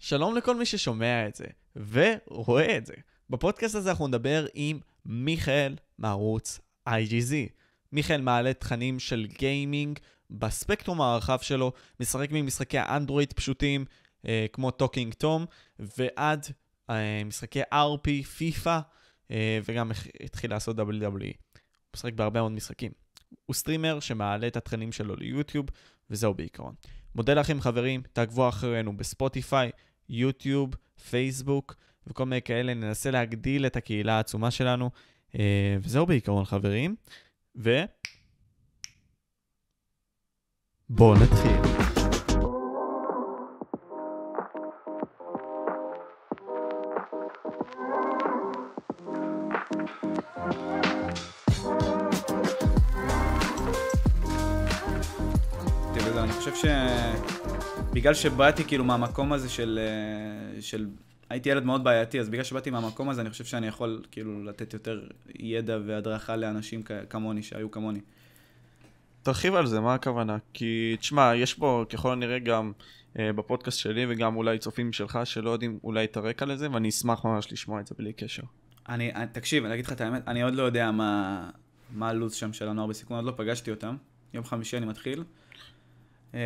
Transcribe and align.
שלום 0.00 0.36
לכל 0.36 0.56
מי 0.56 0.66
ששומע 0.66 1.28
את 1.28 1.34
זה 1.34 1.44
ורואה 1.76 2.76
את 2.76 2.86
זה. 2.86 2.94
בפודקאסט 3.30 3.74
הזה 3.74 3.90
אנחנו 3.90 4.08
נדבר 4.08 4.46
עם 4.54 4.78
מיכאל 5.06 5.76
מערוץ 5.98 6.60
IGZ. 6.88 7.32
מיכאל 7.92 8.20
מעלה 8.20 8.52
תכנים 8.52 8.98
של 8.98 9.26
גיימינג 9.38 9.98
בספקטרום 10.30 11.00
הרחב 11.00 11.38
שלו, 11.40 11.72
משחק 12.00 12.28
ממשחקי 12.32 12.78
האנדרואיד 12.78 13.32
פשוטים, 13.32 13.84
אה, 14.26 14.46
כמו 14.52 14.70
Talking 14.70 15.14
Tom, 15.14 15.46
ועד 15.78 16.46
אה, 16.90 17.22
משחקי 17.24 17.62
RP, 17.62 18.24
פיפא, 18.36 18.80
אה, 19.30 19.58
וגם 19.64 19.90
התחיל 20.24 20.50
לעשות 20.50 20.76
WWE. 20.76 20.82
הוא 20.82 21.96
משחק 21.96 22.12
בהרבה 22.12 22.40
מאוד 22.40 22.52
משחקים. 22.52 22.92
הוא 23.46 23.54
סטרימר 23.54 24.00
שמעלה 24.00 24.46
את 24.46 24.56
התכנים 24.56 24.92
שלו 24.92 25.16
ליוטיוב, 25.16 25.66
וזהו 26.10 26.34
בעיקרון. 26.34 26.74
מודה 27.14 27.34
לכם 27.34 27.60
חברים, 27.60 28.02
תעקבו 28.12 28.48
אחרינו 28.48 28.96
בספוטיפיי, 28.96 29.70
יוטיוב, 30.10 30.74
פייסבוק 31.10 31.74
וכל 32.06 32.24
מיני 32.26 32.42
כאלה, 32.42 32.74
ננסה 32.74 33.10
להגדיל 33.10 33.66
את 33.66 33.76
הקהילה 33.76 34.16
העצומה 34.16 34.50
שלנו. 34.50 34.90
אה, 35.38 35.76
וזהו 35.80 36.06
בעיקרון 36.06 36.44
חברים, 36.44 36.96
ו... 37.56 37.78
בואו 40.88 41.14
נתחיל. 41.14 41.99
שבגלל 58.00 58.14
שבאתי 58.14 58.64
כאילו 58.64 58.84
מהמקום 58.84 59.32
הזה 59.32 59.48
של, 59.48 59.78
אה, 59.82 60.62
של... 60.62 60.86
הייתי 61.30 61.48
ילד 61.48 61.64
מאוד 61.64 61.84
בעייתי, 61.84 62.20
אז 62.20 62.28
בגלל 62.28 62.44
שבאתי 62.44 62.70
מהמקום 62.70 63.08
הזה, 63.08 63.20
אני 63.20 63.30
חושב 63.30 63.44
שאני 63.44 63.66
יכול 63.66 64.02
כאילו 64.10 64.44
לתת 64.44 64.72
יותר 64.72 65.06
ידע 65.38 65.78
והדרכה 65.86 66.36
לאנשים 66.36 66.82
כמוני, 67.10 67.42
שהיו 67.42 67.70
כמוני. 67.70 68.00
תרחיב 69.22 69.54
על 69.54 69.66
זה, 69.66 69.80
מה 69.80 69.94
הכוונה? 69.94 70.36
כי, 70.52 70.96
תשמע, 71.00 71.32
יש 71.36 71.54
פה 71.54 71.84
ככל 71.88 72.12
הנראה 72.12 72.38
גם 72.38 72.72
אה, 73.18 73.32
בפודקאסט 73.32 73.78
שלי 73.78 74.06
וגם 74.08 74.36
אולי 74.36 74.58
צופים 74.58 74.92
שלך 74.92 75.18
שלא 75.24 75.50
יודעים 75.50 75.78
אולי 75.84 76.04
את 76.04 76.16
הרקע 76.16 76.46
לזה, 76.46 76.70
ואני 76.72 76.88
אשמח 76.88 77.24
ממש 77.24 77.52
לשמוע 77.52 77.80
את 77.80 77.86
זה 77.86 77.94
בלי 77.98 78.12
קשר. 78.12 78.42
אני, 78.88 79.14
אני 79.14 79.26
תקשיב, 79.32 79.64
אני 79.64 79.74
אגיד 79.74 79.86
לך 79.86 79.92
את 79.92 80.00
האמת, 80.00 80.28
אני 80.28 80.42
עוד 80.42 80.54
לא 80.54 80.62
יודע 80.62 80.90
מה, 80.90 81.50
מה 81.90 82.08
הלו"ז 82.08 82.34
שם 82.34 82.52
של 82.52 82.68
הנוער 82.68 82.86
בסיכון, 82.86 83.16
עוד 83.16 83.26
לא 83.26 83.32
פגשתי 83.36 83.70
אותם. 83.70 83.96
יום 84.34 84.44
חמישי 84.44 84.76
אני 84.76 84.86
מתחיל. 84.86 85.24
אה, 86.34 86.40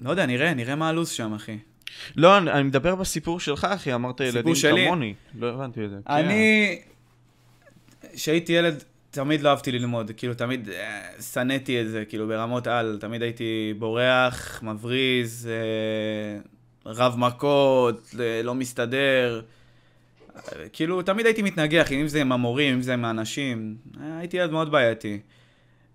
לא 0.00 0.10
יודע, 0.10 0.26
נראה, 0.26 0.54
נראה 0.54 0.74
מה 0.74 0.88
הלו"ז 0.88 1.08
שם, 1.08 1.34
אחי. 1.34 1.58
לא, 2.16 2.38
אני, 2.38 2.50
אני 2.50 2.62
מדבר 2.62 2.94
בסיפור 2.94 3.40
שלך, 3.40 3.64
אחי, 3.64 3.94
אמרת 3.94 4.20
ילדים 4.20 4.54
שלי. 4.54 4.84
כמוני. 4.86 5.14
לא 5.38 5.48
הבנתי 5.48 5.84
את 5.84 5.90
זה. 5.90 5.96
אני, 6.08 6.78
כשהייתי 8.14 8.52
כן. 8.52 8.58
ילד, 8.58 8.84
תמיד 9.10 9.40
לא 9.40 9.48
אהבתי 9.48 9.72
ללמוד, 9.72 10.10
כאילו 10.16 10.34
תמיד 10.34 10.68
אה, 10.68 11.22
שנאתי 11.32 11.80
את 11.80 11.88
זה, 11.88 12.04
כאילו 12.08 12.28
ברמות 12.28 12.66
על, 12.66 12.98
תמיד 13.00 13.22
הייתי 13.22 13.74
בורח, 13.78 14.62
מבריז, 14.62 15.48
אה, 15.50 16.40
רב 16.86 17.14
מכות, 17.18 18.14
לא 18.44 18.54
מסתדר. 18.54 19.42
כאילו, 20.72 21.02
תמיד 21.02 21.26
הייתי 21.26 21.42
מתנגח, 21.42 21.92
אם 21.92 22.08
זה 22.08 22.20
עם 22.20 22.32
המורים, 22.32 22.74
אם 22.74 22.82
זה 22.82 22.94
עם 22.94 23.04
האנשים. 23.04 23.76
הייתי 24.18 24.36
ילד 24.36 24.50
מאוד 24.50 24.70
בעייתי. 24.70 25.20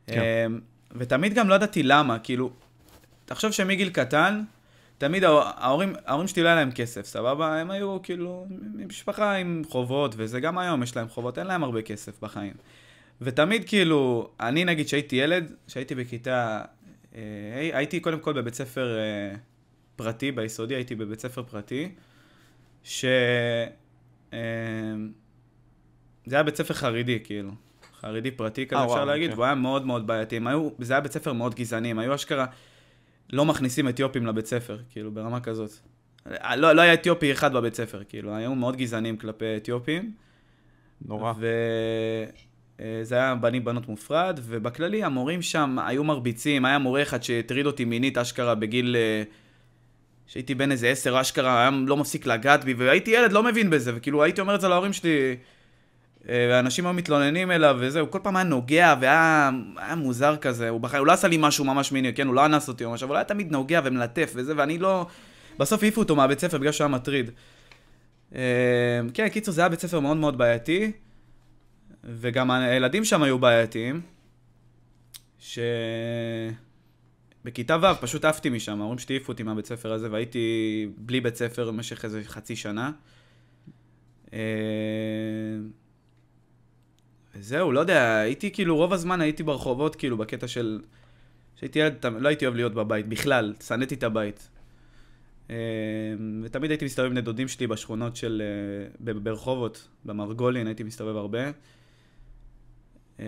כן. 0.07 0.51
ותמיד 0.91 1.33
גם 1.33 1.49
לא 1.49 1.55
ידעתי 1.55 1.83
למה, 1.83 2.19
כאילו, 2.19 2.51
תחשוב 3.25 3.51
שמגיל 3.51 3.89
קטן, 3.89 4.43
תמיד 4.97 5.23
ההורים, 5.23 5.93
ההורים 6.05 6.27
שלי 6.27 6.43
לא 6.43 6.47
היה 6.47 6.55
להם 6.55 6.71
כסף, 6.71 7.05
סבבה? 7.05 7.59
הם 7.59 7.71
היו 7.71 7.97
כאילו 8.03 8.45
משפחה 8.75 9.33
עם 9.33 9.61
חובות, 9.69 10.15
וזה 10.17 10.39
גם 10.39 10.57
היום 10.57 10.83
יש 10.83 10.95
להם 10.95 11.09
חובות, 11.09 11.39
אין 11.39 11.47
להם 11.47 11.63
הרבה 11.63 11.81
כסף 11.81 12.19
בחיים. 12.21 12.53
ותמיד 13.21 13.67
כאילו, 13.67 14.29
אני 14.39 14.65
נגיד 14.65 14.87
שהייתי 14.87 15.15
ילד, 15.15 15.51
שהייתי 15.67 15.95
בכיתה, 15.95 16.61
אה, 17.15 17.69
הייתי 17.73 17.99
קודם 17.99 18.19
כל 18.19 18.33
בבית 18.33 18.53
ספר 18.53 18.97
אה, 18.97 19.35
פרטי, 19.95 20.31
ביסודי 20.31 20.75
הייתי 20.75 20.95
בבית 20.95 21.19
ספר 21.19 21.43
פרטי, 21.43 21.89
ש... 22.83 23.05
אה, 24.33 24.39
זה 26.25 26.35
היה 26.35 26.43
בית 26.43 26.55
ספר 26.55 26.73
חרדי, 26.73 27.19
כאילו. 27.23 27.51
חרדי 28.01 28.31
פרטי 28.31 28.67
כזה, 28.67 28.79
אה, 28.79 28.85
אפשר 28.85 29.05
להגיד, 29.05 29.23
אוקיי. 29.23 29.35
והוא 29.35 29.45
היה 29.45 29.55
מאוד 29.55 29.85
מאוד 29.85 30.07
בעייתי. 30.07 30.39
היו, 30.45 30.69
זה 30.79 30.93
היה 30.93 31.01
בית 31.01 31.11
ספר 31.11 31.33
מאוד 31.33 31.55
גזעני, 31.55 31.93
היו 31.97 32.15
אשכרה 32.15 32.45
לא 33.33 33.45
מכניסים 33.45 33.89
אתיופים 33.89 34.25
לבית 34.25 34.45
ספר, 34.45 34.77
כאילו, 34.89 35.11
ברמה 35.11 35.39
כזאת. 35.39 35.71
אה, 36.27 36.55
לא, 36.55 36.73
לא 36.73 36.81
היה 36.81 36.93
אתיופי 36.93 37.31
אחד 37.31 37.53
בבית 37.53 37.75
ספר, 37.75 38.03
כאילו, 38.09 38.35
היו 38.35 38.55
מאוד 38.55 38.75
גזענים 38.75 39.17
כלפי 39.17 39.57
אתיופים. 39.57 40.11
נורא. 41.05 41.33
וזה 41.37 43.17
אה, 43.17 43.23
היה 43.23 43.35
בנים 43.35 43.65
בנות 43.65 43.87
מופרד, 43.87 44.39
ובכללי 44.43 45.03
המורים 45.03 45.41
שם 45.41 45.77
היו 45.85 46.03
מרביצים, 46.03 46.65
היה 46.65 46.79
מורה 46.79 47.01
אחד 47.01 47.23
שהטריד 47.23 47.65
אותי 47.65 47.85
מינית 47.85 48.17
אשכרה 48.17 48.55
בגיל... 48.55 48.95
שהייתי 50.27 50.55
בן 50.55 50.71
איזה 50.71 50.89
עשר 50.89 51.21
אשכרה, 51.21 51.61
היה 51.61 51.69
לא 51.87 51.97
מפסיק 51.97 52.25
לגעת 52.25 52.63
בי, 52.63 52.73
והייתי 52.73 53.11
ילד, 53.11 53.31
לא 53.31 53.43
מבין 53.43 53.69
בזה, 53.69 53.91
וכאילו 53.95 54.23
הייתי 54.23 54.41
אומר 54.41 54.55
את 54.55 54.61
זה 54.61 54.67
להורים 54.67 54.93
שלי, 54.93 55.09
אה, 55.09 55.33
ואנשים 56.25 56.85
היו 56.85 56.93
מתלוננים 56.93 57.51
אליו 57.51 57.77
וזה, 57.79 57.99
הוא 57.99 58.09
כל 58.09 58.19
פעם 58.23 58.35
היה 58.35 58.43
נוגע 58.43 58.95
והיה 59.01 59.51
היה 59.77 59.95
מוזר 59.95 60.37
כזה, 60.37 60.69
הוא 60.69 60.81
בחיים, 60.81 60.99
הוא 60.99 61.07
לא 61.07 61.11
עשה 61.11 61.27
לי 61.27 61.37
משהו 61.39 61.65
ממש 61.65 61.91
מיני, 61.91 62.13
כן, 62.13 62.27
הוא 62.27 62.35
לא 62.35 62.45
אנס 62.45 62.67
אותי 62.67 62.85
ממש, 62.85 63.03
אבל 63.03 63.11
הוא 63.11 63.17
היה 63.17 63.23
תמיד 63.23 63.51
נוגע 63.51 63.81
ומלטף 63.83 64.31
וזה, 64.35 64.53
ואני 64.57 64.77
לא... 64.77 65.07
בסוף 65.59 65.83
העיפו 65.83 66.01
אותו 66.01 66.15
מהבית 66.15 66.39
ספר 66.39 66.57
בגלל 66.57 66.71
שהוא 66.71 66.85
היה 66.85 66.95
מטריד. 66.95 67.31
אה, 68.35 68.41
כן, 69.13 69.29
קיצור, 69.29 69.53
זה 69.53 69.61
היה 69.61 69.69
בית 69.69 69.79
ספר 69.79 69.99
מאוד 69.99 70.17
מאוד 70.17 70.37
בעייתי, 70.37 70.91
וגם 72.03 72.51
הילדים 72.51 73.05
שם 73.05 73.23
היו 73.23 73.39
בעייתיים, 73.39 74.01
ש... 75.39 75.59
בכיתה 77.45 77.77
ו' 77.81 78.01
פשוט 78.01 78.25
עפתי 78.25 78.49
משם, 78.49 78.81
ההורים 78.81 78.99
שלי 78.99 79.15
העיפו 79.15 79.31
אותי 79.31 79.43
מהבית 79.43 79.65
ספר 79.65 79.93
הזה, 79.93 80.11
והייתי 80.11 80.87
בלי 80.97 81.21
בית 81.21 81.35
ספר 81.35 81.71
במשך 81.71 82.05
איזה 82.05 82.21
חצי 82.25 82.55
שנה. 82.55 82.91
וזהו, 87.35 87.71
לא 87.71 87.79
יודע, 87.79 88.15
הייתי 88.15 88.51
כאילו, 88.51 88.75
רוב 88.75 88.93
הזמן 88.93 89.21
הייתי 89.21 89.43
ברחובות, 89.43 89.95
כאילו, 89.95 90.17
בקטע 90.17 90.47
של... 90.47 90.81
כשהייתי 91.55 91.79
ילד, 91.79 92.05
לא 92.05 92.27
הייתי 92.27 92.45
אוהב 92.45 92.55
להיות 92.55 92.73
בבית, 92.73 93.07
בכלל, 93.07 93.53
שנאתי 93.67 93.95
את 93.95 94.03
הבית. 94.03 94.49
אה, 95.49 95.55
ותמיד 96.43 96.71
הייתי 96.71 96.85
מסתובב 96.85 97.11
עם 97.11 97.17
נדודים 97.17 97.47
שלי 97.47 97.67
בשכונות 97.67 98.15
של... 98.15 98.41
אה, 98.45 99.13
ברחובות, 99.15 99.87
במרגולין, 100.05 100.67
הייתי 100.67 100.83
מסתובב 100.83 101.15
הרבה. 101.15 101.51
אה, 103.19 103.25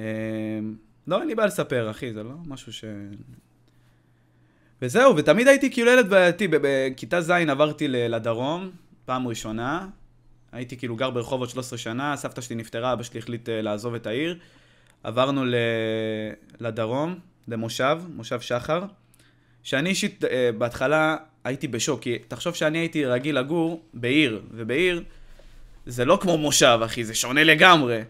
לא, 1.07 1.19
אין 1.19 1.27
לי 1.27 1.35
בעיה 1.35 1.47
לספר, 1.47 1.91
אחי, 1.91 2.13
זה 2.13 2.23
לא 2.23 2.33
משהו 2.47 2.73
ש... 2.73 2.85
וזהו, 4.81 5.17
ותמיד 5.17 5.47
הייתי 5.47 5.71
כאילו 5.71 5.91
ילד 5.91 6.09
בעייתי. 6.09 6.47
בכיתה 6.51 7.21
ז' 7.21 7.31
עברתי 7.31 7.87
לדרום, 7.87 8.71
פעם 9.05 9.27
ראשונה. 9.27 9.87
הייתי 10.55 10.77
כאילו 10.77 10.95
גר 10.95 11.09
ברחובות 11.09 11.49
13 11.49 11.79
שנה, 11.79 12.15
סבתא 12.15 12.41
שלי 12.41 12.55
נפטרה, 12.55 12.93
אבא 12.93 13.03
שלי 13.03 13.19
החליט 13.19 13.49
אה, 13.49 13.61
לעזוב 13.61 13.95
את 13.95 14.07
העיר. 14.07 14.37
עברנו 15.03 15.45
ל... 15.45 15.55
לדרום, 16.59 17.19
למושב, 17.47 17.99
מושב 18.15 18.41
שחר. 18.41 18.83
שאני 19.63 19.89
אישית, 19.89 20.23
אה, 20.23 20.49
בהתחלה 20.57 21.15
הייתי 21.43 21.67
בשוק, 21.67 22.01
כי 22.01 22.17
תחשוב 22.27 22.55
שאני 22.55 22.77
הייתי 22.77 23.05
רגיל 23.05 23.39
לגור 23.39 23.83
בעיר, 23.93 24.41
ובעיר 24.51 25.03
זה 25.85 26.05
לא 26.05 26.17
כמו 26.21 26.37
מושב, 26.37 26.79
אחי, 26.85 27.03
זה 27.03 27.15
שונה 27.15 27.43
לגמרי. 27.43 28.01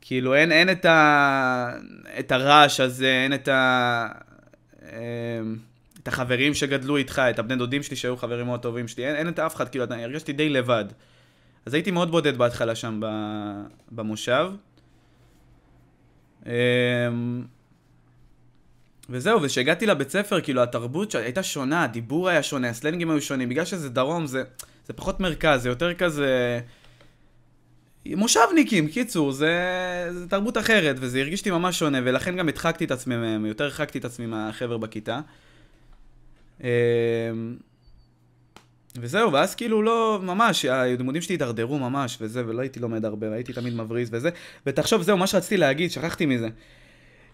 כאילו, 0.00 0.34
אין, 0.34 0.52
אין 0.52 0.70
את, 0.70 0.84
ה... 0.84 1.72
את 2.18 2.32
הרעש 2.32 2.80
הזה, 2.80 3.22
אין 3.24 3.34
את 3.34 3.48
ה... 3.48 4.08
אה, 4.82 4.98
את 6.02 6.08
החברים 6.08 6.54
שגדלו 6.54 6.96
איתך, 6.96 7.22
את 7.30 7.38
הבני 7.38 7.56
דודים 7.56 7.82
שלי 7.82 7.96
שהיו 7.96 8.16
חברים 8.16 8.46
מאוד 8.46 8.60
טובים 8.60 8.88
שלי, 8.88 9.06
אין, 9.06 9.16
אין 9.16 9.28
את 9.28 9.38
אף 9.38 9.54
אחד, 9.54 9.68
כאילו, 9.68 9.84
הרגשתי 9.90 10.32
די 10.32 10.48
לבד. 10.48 10.84
אז 11.66 11.74
הייתי 11.74 11.90
מאוד 11.90 12.10
בודד 12.10 12.38
בהתחלה 12.38 12.74
שם 12.74 13.00
במושב. 13.92 14.50
אמ, 16.46 16.52
וזהו, 19.10 19.42
וכשהגעתי 19.42 19.86
לבית 19.86 20.10
ספר, 20.10 20.40
כאילו 20.40 20.62
התרבות 20.62 21.14
הייתה 21.14 21.42
שונה, 21.42 21.84
הדיבור 21.84 22.28
היה 22.28 22.42
שונה, 22.42 22.68
הסלנגים 22.68 23.10
היו 23.10 23.20
שונים, 23.20 23.48
בגלל 23.48 23.64
שזה 23.64 23.88
דרום, 23.88 24.26
זה, 24.26 24.42
זה 24.86 24.92
פחות 24.92 25.20
מרכז, 25.20 25.62
זה 25.62 25.68
יותר 25.68 25.94
כזה... 25.94 26.60
מושבניקים, 28.06 28.88
קיצור, 28.88 29.32
זה, 29.32 29.54
זה 30.12 30.28
תרבות 30.28 30.58
אחרת, 30.58 30.96
וזה 30.98 31.20
הרגיש 31.20 31.44
לי 31.44 31.50
ממש 31.50 31.78
שונה, 31.78 31.98
ולכן 32.04 32.36
גם 32.36 32.48
הדחקתי 32.48 32.84
את 32.84 32.90
עצמי 32.90 33.16
מהם, 33.16 33.46
יותר 33.46 33.64
הרחקתי 33.64 33.98
את 33.98 34.04
עצמי 34.04 34.26
מהחבר'ה 34.26 34.78
בכיתה. 34.78 35.20
וזהו, 39.00 39.32
ואז 39.32 39.54
כאילו 39.54 39.82
לא, 39.82 40.18
ממש, 40.22 40.64
הלימודים 40.64 41.22
שלי 41.22 41.32
הידרדרו 41.32 41.78
ממש, 41.78 42.18
וזה, 42.20 42.46
ולא 42.46 42.60
הייתי 42.60 42.80
לומד 42.80 43.04
הרבה, 43.04 43.32
הייתי 43.32 43.52
תמיד 43.52 43.74
מבריז 43.74 44.08
וזה. 44.12 44.30
ותחשוב, 44.66 45.02
זהו, 45.02 45.16
מה 45.16 45.26
שרציתי 45.26 45.56
להגיד, 45.56 45.90
שכחתי 45.90 46.26
מזה. 46.26 46.48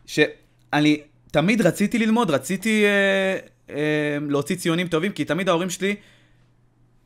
שאני 0.07 1.01
תמיד 1.31 1.61
רציתי 1.61 1.99
ללמוד, 1.99 2.31
רציתי 2.31 2.85
אה, 2.85 3.37
אה, 3.75 4.19
להוציא 4.29 4.57
ציונים 4.57 4.89
טובים, 4.89 5.13
כי 5.13 5.25
תמיד 5.25 5.49
ההורים 5.49 5.71
שלי 5.71 5.95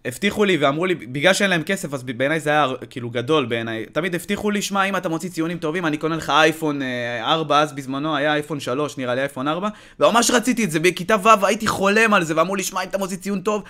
הבטיחו 0.06 0.44
לי 0.44 0.56
ואמרו 0.56 0.86
לי, 0.86 0.94
בגלל 0.94 1.34
שאין 1.34 1.50
להם 1.50 1.62
כסף, 1.62 1.94
אז 1.94 2.02
בעיניי 2.02 2.40
זה 2.40 2.50
היה 2.50 2.66
כאילו 2.90 3.10
גדול 3.10 3.46
בעיניי. 3.46 3.86
תמיד 3.92 4.14
הבטיחו 4.14 4.50
לי, 4.50 4.62
שמע, 4.62 4.84
אם 4.84 4.96
אתה 4.96 5.08
מוציא 5.08 5.30
ציונים 5.30 5.58
טובים, 5.58 5.86
אני 5.86 5.96
קונה 5.96 6.16
לך 6.16 6.30
אייפון 6.30 6.80
4, 7.20 7.60
אז 7.60 7.72
בזמנו 7.72 8.16
היה 8.16 8.34
אייפון 8.34 8.60
3, 8.60 8.98
נראה 8.98 9.14
לי 9.14 9.20
אייפון 9.20 9.48
4, 9.48 9.68
וממש 10.00 10.30
רציתי 10.30 10.64
את 10.64 10.70
זה, 10.70 10.80
בכיתה 10.80 11.16
ו' 11.22 11.46
הייתי 11.46 11.66
חולם 11.66 12.14
על 12.14 12.24
זה, 12.24 12.36
ואמרו 12.36 12.56
לי, 12.56 12.62
שמע, 12.62 12.82
אם 12.82 12.88
אתה 12.88 12.98
מוציא 12.98 13.16
ציון 13.16 13.40
טוב, 13.40 13.62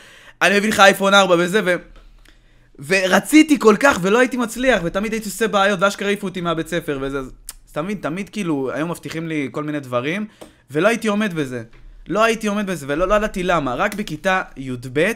אני 0.42 0.58
מביא 0.58 0.68
לך 0.68 0.80
אייפון 0.80 1.14
4 1.14 1.34
וזה, 1.38 1.60
ו... 1.64 1.76
ורציתי 2.86 3.58
כל 3.58 3.76
כך, 3.80 3.98
ולא 4.02 4.18
הייתי 4.18 4.36
מצליח, 4.36 4.80
ותמיד 4.84 5.12
הייתי 5.12 5.28
עושה 5.28 5.48
בעיות, 5.48 5.82
ואשכרה 5.82 6.08
העיפו 6.08 6.26
אותי 6.26 6.40
מהבית 6.40 6.68
ספר 6.68 6.98
וזה. 7.02 7.18
אז 7.18 7.32
תמיד, 7.72 7.98
תמיד 8.02 8.28
כאילו, 8.28 8.70
היו 8.74 8.86
מבטיחים 8.86 9.28
לי 9.28 9.48
כל 9.52 9.64
מיני 9.64 9.80
דברים, 9.80 10.26
ולא 10.70 10.88
הייתי 10.88 11.08
עומד 11.08 11.34
בזה. 11.34 11.62
לא 12.08 12.24
הייתי 12.24 12.46
עומד 12.46 12.66
בזה, 12.66 12.86
ולא 12.88 13.08
לא 13.08 13.14
ידעתי 13.14 13.42
למה. 13.42 13.74
רק 13.74 13.94
בכיתה 13.94 14.42
י"ב 14.56 15.12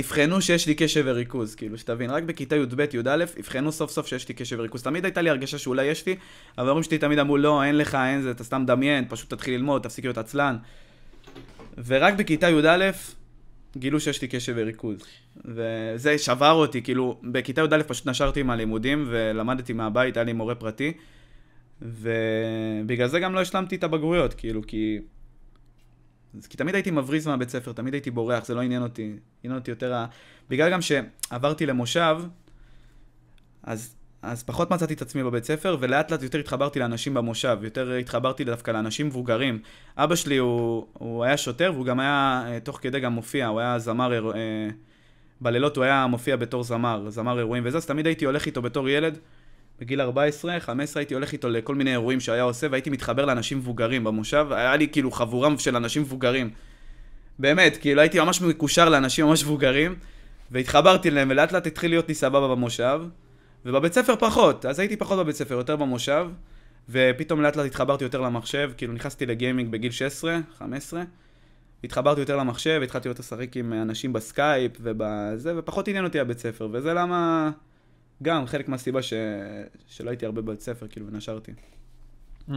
אבחנו 0.00 0.42
שיש 0.42 0.66
לי 0.66 0.74
קשב 0.74 1.02
וריכוז, 1.06 1.54
כאילו, 1.54 1.78
שתבין. 1.78 2.10
רק 2.10 2.22
בכיתה 2.22 2.56
י"ב, 2.56 2.80
י"א, 2.80 3.24
אבחנו 3.40 3.72
סוף 3.72 3.90
סוף 3.90 4.06
שיש 4.06 4.28
לי 4.28 4.34
קשב 4.34 4.56
וריכוז. 4.58 4.82
תמיד 4.82 5.04
הייתה 5.04 5.22
לי 5.22 5.30
הרגשה 5.30 5.58
שאולי 5.58 5.84
יש 5.84 6.06
לי, 6.06 6.16
אבל 6.58 6.66
ההורים 6.66 6.82
שלי 6.82 6.98
תמיד 6.98 7.18
אמרו, 7.18 7.36
לא, 7.36 7.62
אין 7.62 7.78
לך, 7.78 7.94
אין 7.94 8.22
זה, 8.22 8.30
אתה 8.30 8.44
סתם 8.44 8.64
דמיין, 8.66 9.04
פשוט 9.08 9.34
תתחיל 9.34 9.54
ללמוד, 9.54 9.82
תפסיק 9.82 10.04
להיות 10.04 10.18
עצלן. 10.18 10.56
ורק 11.86 12.14
בכיתה 12.14 12.48
י"א, 12.50 12.90
גילו 13.76 14.00
שיש 14.00 14.22
לי 14.22 14.28
קשב 14.28 14.54
וריכוז. 14.56 14.96
וזה 15.44 16.18
שבר 16.18 16.52
אותי, 16.52 16.82
כאילו, 16.82 17.20
בכיתה 17.22 17.60
י"א 17.60 17.82
פשוט 17.86 18.06
נשרתי 18.06 18.42
מהלימודים 18.42 19.06
ולמדתי 19.10 19.72
מהבית, 19.72 20.16
היה 20.16 20.24
לי 20.24 20.32
מורה 20.32 20.54
פרטי. 20.54 20.92
ובגלל 21.82 23.08
זה 23.08 23.20
גם 23.20 23.34
לא 23.34 23.40
השלמתי 23.40 23.76
את 23.76 23.84
הבגרויות, 23.84 24.34
כאילו, 24.34 24.62
כי... 24.66 24.98
כי 26.48 26.56
תמיד 26.56 26.74
הייתי 26.74 26.90
מבריז 26.90 27.26
מהבית 27.26 27.48
ספר, 27.48 27.72
תמיד 27.72 27.94
הייתי 27.94 28.10
בורח, 28.10 28.44
זה 28.44 28.54
לא 28.54 28.60
עניין 28.60 28.82
אותי. 28.82 29.16
עניין 29.42 29.58
אותי 29.58 29.70
יותר 29.70 29.94
ה... 29.94 30.06
בגלל 30.50 30.72
גם 30.72 30.80
שעברתי 30.82 31.66
למושב, 31.66 32.16
אז, 33.62 33.96
אז 34.22 34.42
פחות 34.42 34.70
מצאתי 34.70 34.94
את 34.94 35.02
עצמי 35.02 35.22
בבית 35.22 35.44
ספר, 35.44 35.76
ולאט 35.80 36.10
לאט 36.10 36.22
יותר 36.22 36.38
התחברתי 36.38 36.78
לאנשים 36.78 37.14
במושב, 37.14 37.58
יותר 37.62 37.92
התחברתי 37.92 38.44
דווקא 38.44 38.70
לאנשים 38.70 39.06
מבוגרים. 39.06 39.58
אבא 39.96 40.14
שלי 40.14 40.36
הוא, 40.36 40.86
הוא 40.92 41.24
היה 41.24 41.36
שוטר, 41.36 41.70
והוא 41.74 41.86
גם 41.86 42.00
היה, 42.00 42.44
אה, 42.46 42.60
תוך 42.60 42.78
כדי 42.82 43.00
גם 43.00 43.12
מופיע, 43.12 43.46
הוא 43.46 43.60
היה 43.60 43.78
זמר, 43.78 44.30
אה, 44.34 44.68
בלילות 45.40 45.76
הוא 45.76 45.84
היה 45.84 46.06
מופיע 46.06 46.36
בתור 46.36 46.64
זמר, 46.64 47.10
זמר 47.10 47.38
אירועים 47.38 47.62
וזה, 47.66 47.76
אז 47.76 47.86
תמיד 47.86 48.06
הייתי 48.06 48.24
הולך 48.24 48.46
איתו 48.46 48.62
בתור 48.62 48.88
ילד. 48.88 49.18
בגיל 49.80 50.00
14, 50.00 50.60
15 50.60 51.00
הייתי 51.00 51.14
הולך 51.14 51.32
איתו 51.32 51.48
לכל 51.48 51.74
מיני 51.74 51.90
אירועים 51.90 52.20
שהיה 52.20 52.42
עושה, 52.42 52.66
והייתי 52.70 52.90
מתחבר 52.90 53.24
לאנשים 53.24 53.58
מבוגרים 53.58 54.04
במושב, 54.04 54.46
היה 54.50 54.76
לי 54.76 54.88
כאילו 54.88 55.10
חבורה 55.10 55.58
של 55.58 55.76
אנשים 55.76 56.02
מבוגרים. 56.02 56.50
באמת, 57.38 57.76
כאילו 57.76 58.00
הייתי 58.00 58.20
ממש 58.20 58.42
מקושר 58.42 58.88
לאנשים 58.88 59.26
ממש 59.26 59.44
מבוגרים, 59.44 59.94
והתחברתי 60.50 61.08
אליהם, 61.08 61.30
ולאט 61.30 61.52
לאט 61.52 61.66
התחיל 61.66 61.90
להיות 61.90 62.08
לי 62.08 62.14
סבבה 62.14 62.48
במושב, 62.48 63.00
ובבית 63.64 63.92
ספר 63.92 64.16
פחות, 64.16 64.66
אז 64.66 64.78
הייתי 64.78 64.96
פחות 64.96 65.18
בבית 65.18 65.36
ספר, 65.36 65.54
יותר 65.54 65.76
במושב, 65.76 66.28
ופתאום 66.88 67.42
לאט 67.42 67.56
לאט 67.56 67.66
התחברתי 67.66 68.04
יותר 68.04 68.20
למחשב, 68.20 68.70
כאילו 68.76 68.92
נכנסתי 68.92 69.26
לגיימינג 69.26 69.70
בגיל 69.70 69.90
16, 69.90 70.38
15, 70.58 71.02
התחברתי 71.84 72.20
יותר 72.20 72.36
למחשב, 72.36 72.80
התחלתי 72.84 73.08
להיות 73.08 73.18
לשחק 73.18 73.56
עם 73.56 73.72
אנשים 73.72 74.12
בסקייפ 74.12 74.72
ובזה, 74.80 75.58
ופחות 75.58 75.88
עניין 75.88 76.04
אותי 76.04 76.20
הבית 76.20 76.38
ספר, 76.38 76.68
וזה 76.72 76.94
למה... 76.94 77.50
גם 78.22 78.46
חלק 78.46 78.68
מהסיבה 78.68 79.02
ש... 79.02 79.12
שלא 79.86 80.10
הייתי 80.10 80.26
הרבה 80.26 80.42
בבית 80.42 80.60
ספר, 80.60 80.86
כאילו, 80.88 81.06
ונשרתי. 81.06 81.52
Mm. 82.48 82.52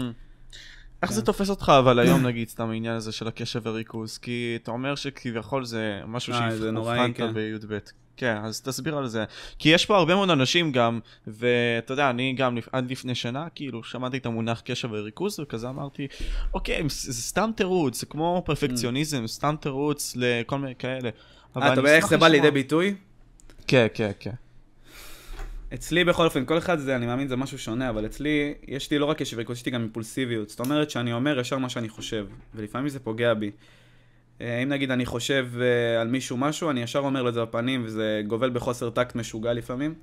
איך 1.03 1.11
זה 1.11 1.21
כן. 1.21 1.25
תופס 1.25 1.49
אותך 1.49 1.71
אבל 1.79 1.99
היום 1.99 2.25
נגיד 2.27 2.49
סתם 2.49 2.69
העניין 2.69 2.95
הזה 2.95 3.11
של 3.11 3.27
הקשב 3.27 3.61
וריכוז? 3.63 4.17
כי 4.17 4.59
אתה 4.63 4.71
אומר 4.71 4.95
שכביכול 4.95 5.65
זה 5.65 6.01
משהו 6.07 6.33
אה, 6.33 6.51
שהבחנת 6.51 7.17
כן. 7.17 7.33
בי"ב. 7.33 7.77
כן, 8.17 8.37
אז 8.43 8.61
תסביר 8.61 8.97
על 8.97 9.07
זה. 9.07 9.25
כי 9.59 9.69
יש 9.69 9.85
פה 9.85 9.97
הרבה 9.97 10.15
מאוד 10.15 10.29
אנשים 10.29 10.71
גם, 10.71 10.99
ואתה 11.27 11.93
יודע, 11.93 12.09
אני 12.09 12.33
גם 12.33 12.57
עד 12.71 12.91
לפני 12.91 13.15
שנה, 13.15 13.47
כאילו, 13.55 13.83
שמעתי 13.83 14.17
את 14.17 14.25
המונח 14.25 14.61
קשב 14.65 14.89
וריכוז, 14.91 15.39
וכזה 15.39 15.69
אמרתי, 15.69 16.07
אוקיי, 16.53 16.83
זה 16.89 17.21
סתם 17.21 17.49
תירוץ, 17.55 17.99
זה 17.99 18.05
כמו 18.05 18.41
פרפקציוניזם, 18.45 19.27
סתם 19.27 19.55
תירוץ 19.61 20.13
לכל 20.15 20.59
מיני 20.59 20.75
כאלה. 20.75 21.09
אה, 21.57 21.73
אתה 21.73 21.79
אומר 21.79 21.89
איך 21.89 22.07
זה 22.07 22.17
בא 22.17 22.27
לידי 22.27 22.51
ביטוי? 22.51 22.95
כן, 23.67 23.87
כן, 23.93 24.11
כן. 24.19 24.31
אצלי 25.73 26.03
בכל 26.03 26.25
אופן, 26.25 26.45
כל 26.45 26.57
אחד 26.57 26.79
זה, 26.79 26.95
אני 26.95 27.05
מאמין, 27.05 27.27
זה 27.27 27.35
משהו 27.35 27.59
שונה, 27.59 27.89
אבל 27.89 28.05
אצלי, 28.05 28.53
יש 28.67 28.91
לי 28.91 28.99
לא 28.99 29.05
רק 29.05 29.17
קשב 29.17 29.37
וריכוז, 29.37 29.57
יש 29.57 29.65
לי 29.65 29.71
גם 29.71 29.81
אימפולסיביות. 29.81 30.49
זאת 30.49 30.59
אומרת 30.59 30.89
שאני 30.89 31.13
אומר 31.13 31.39
ישר 31.39 31.57
מה 31.57 31.69
שאני 31.69 31.89
חושב, 31.89 32.25
ולפעמים 32.55 32.89
זה 32.89 32.99
פוגע 32.99 33.33
בי. 33.33 33.51
אה, 34.43 34.63
אם 34.63 34.69
נגיד 34.69 34.91
אני 34.91 35.05
חושב 35.05 35.49
אה, 35.61 36.01
על 36.01 36.07
מישהו 36.07 36.37
משהו, 36.37 36.69
אני 36.69 36.81
ישר 36.83 36.99
אומר 36.99 37.23
לו 37.23 37.29
את 37.29 37.33
זה 37.33 37.41
בפנים, 37.41 37.83
וזה 37.85 38.21
גובל 38.27 38.49
בחוסר 38.49 38.89
טקט 38.89 39.15
משוגע 39.15 39.53
לפעמים. 39.53 39.93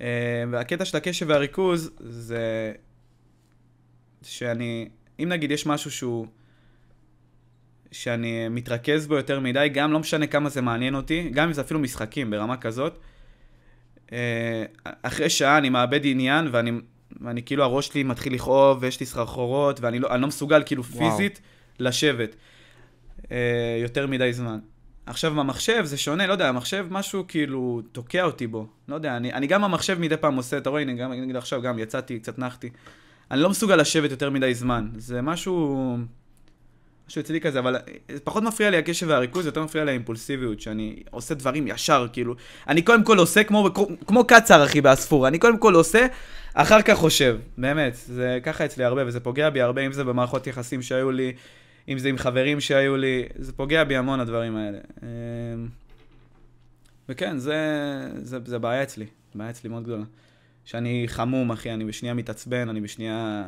אה, 0.00 0.44
והקטע 0.50 0.84
של 0.84 0.96
הקשב 0.96 1.26
והריכוז 1.28 1.90
זה 1.98 2.72
שאני, 4.22 4.88
אם 5.20 5.28
נגיד 5.28 5.50
יש 5.50 5.66
משהו 5.66 5.90
שהוא, 5.90 6.26
שאני 7.92 8.48
מתרכז 8.48 9.06
בו 9.06 9.14
יותר 9.14 9.40
מדי, 9.40 9.68
גם 9.72 9.92
לא 9.92 9.98
משנה 9.98 10.26
כמה 10.26 10.48
זה 10.48 10.60
מעניין 10.60 10.94
אותי, 10.94 11.30
גם 11.32 11.46
אם 11.46 11.52
זה 11.52 11.60
אפילו 11.60 11.80
משחקים 11.80 12.30
ברמה 12.30 12.56
כזאת, 12.56 12.98
אחרי 15.02 15.30
שעה 15.30 15.58
אני 15.58 15.68
מאבד 15.68 16.00
עניין, 16.04 16.48
ואני, 16.52 16.72
ואני 17.20 17.42
כאילו, 17.42 17.64
הראש 17.64 17.88
שלי 17.88 18.02
מתחיל 18.02 18.34
לכאוב, 18.34 18.78
ויש 18.80 19.00
לי 19.00 19.06
סחרחורות, 19.06 19.80
ואני 19.80 19.98
לא, 19.98 20.16
לא 20.16 20.26
מסוגל 20.26 20.62
כאילו 20.66 20.84
וואו. 20.84 21.10
פיזית 21.10 21.40
לשבת 21.78 22.36
יותר 23.82 24.06
מדי 24.06 24.32
זמן. 24.32 24.58
עכשיו 25.06 25.34
במחשב 25.34 25.84
זה 25.84 25.96
שונה, 25.96 26.26
לא 26.26 26.32
יודע, 26.32 26.48
המחשב 26.48 26.86
משהו 26.90 27.24
כאילו 27.28 27.82
תוקע 27.92 28.24
אותי 28.24 28.46
בו. 28.46 28.66
לא 28.88 28.94
יודע, 28.94 29.16
אני, 29.16 29.32
אני 29.32 29.46
גם 29.46 29.64
המחשב 29.64 29.98
מדי 30.00 30.16
פעם 30.16 30.36
עושה, 30.36 30.58
אתה 30.58 30.70
רואה, 30.70 30.82
הנה, 30.82 30.92
גם, 30.92 31.12
נגיד 31.12 31.36
עכשיו 31.36 31.62
גם 31.62 31.78
יצאתי, 31.78 32.18
קצת 32.18 32.38
נחתי. 32.38 32.70
אני 33.30 33.40
לא 33.40 33.50
מסוגל 33.50 33.76
לשבת 33.76 34.10
יותר 34.10 34.30
מדי 34.30 34.54
זמן. 34.54 34.88
זה 34.96 35.22
משהו... 35.22 35.96
משהו 37.08 37.20
אצלי 37.20 37.40
כזה, 37.40 37.58
אבל 37.58 37.76
פחות 38.24 38.42
מפריע 38.42 38.70
לי 38.70 38.76
הקשב 38.76 39.06
והריכוז, 39.08 39.46
יותר 39.46 39.62
מפריע 39.64 39.84
לי 39.84 39.90
האימפולסיביות, 39.90 40.60
שאני 40.60 40.96
עושה 41.10 41.34
דברים 41.34 41.66
ישר, 41.66 42.06
כאילו. 42.12 42.34
אני 42.68 42.82
קודם 42.82 43.04
כל 43.04 43.18
עושה 43.18 43.44
כמו, 43.44 43.70
כמו 44.06 44.24
קצר, 44.24 44.64
אחי, 44.64 44.80
באספור. 44.80 45.28
אני 45.28 45.38
קודם 45.38 45.58
כל 45.58 45.74
עושה, 45.74 46.06
אחר 46.54 46.82
כך 46.82 46.98
חושב. 46.98 47.36
באמת, 47.58 47.94
זה 48.06 48.38
ככה 48.42 48.64
אצלי 48.64 48.84
הרבה, 48.84 49.06
וזה 49.06 49.20
פוגע 49.20 49.50
בי 49.50 49.60
הרבה, 49.60 49.82
אם 49.86 49.92
זה 49.92 50.04
במערכות 50.04 50.46
יחסים 50.46 50.82
שהיו 50.82 51.10
לי, 51.10 51.32
אם 51.88 51.98
זה 51.98 52.08
עם 52.08 52.18
חברים 52.18 52.60
שהיו 52.60 52.96
לי, 52.96 53.24
זה 53.34 53.52
פוגע 53.52 53.84
בי 53.84 53.96
המון 53.96 54.20
הדברים 54.20 54.56
האלה. 54.56 54.78
אמ, 55.02 55.68
וכן, 57.08 57.38
זה, 57.38 57.56
זה, 58.22 58.38
זה 58.44 58.58
בעיה 58.58 58.82
אצלי, 58.82 59.06
בעיה 59.34 59.50
אצלי 59.50 59.70
מאוד 59.70 59.84
גדולה. 59.84 60.04
שאני 60.64 61.04
חמום, 61.06 61.50
אחי, 61.50 61.70
אני 61.70 61.84
בשנייה 61.84 62.14
מתעצבן, 62.14 62.68
אני 62.68 62.80
בשנייה 62.80 63.44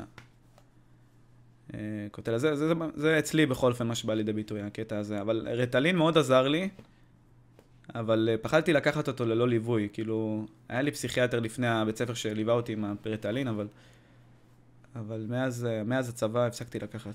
קוטל. 2.10 2.38
זה, 2.38 2.56
זה, 2.56 2.68
זה, 2.68 2.74
זה 2.94 3.18
אצלי 3.18 3.46
בכל 3.46 3.72
אופן 3.72 3.86
מה 3.86 3.94
שבא 3.94 4.14
לידי 4.14 4.32
ביטוי, 4.32 4.62
הקטע 4.62 4.98
הזה. 4.98 5.20
אבל 5.20 5.48
רטלין 5.50 5.96
מאוד 5.96 6.18
עזר 6.18 6.48
לי, 6.48 6.68
אבל 7.94 8.28
אה, 8.32 8.36
פחדתי 8.38 8.72
לקחת 8.72 9.08
אותו 9.08 9.24
ללא 9.24 9.48
ליווי. 9.48 9.88
כאילו, 9.92 10.46
היה 10.68 10.82
לי 10.82 10.90
פסיכיאטר 10.90 11.40
לפני 11.40 11.68
הבית 11.68 11.96
ספר 11.96 12.14
שליווה 12.14 12.54
אותי 12.54 12.72
עם 12.72 12.84
הפרטלין, 12.84 13.48
אבל, 13.48 13.66
אבל 14.96 15.26
מאז, 15.28 15.66
אה, 15.66 15.84
מאז 15.84 16.08
הצבא 16.08 16.46
הפסקתי 16.46 16.78
לקחת. 16.78 17.14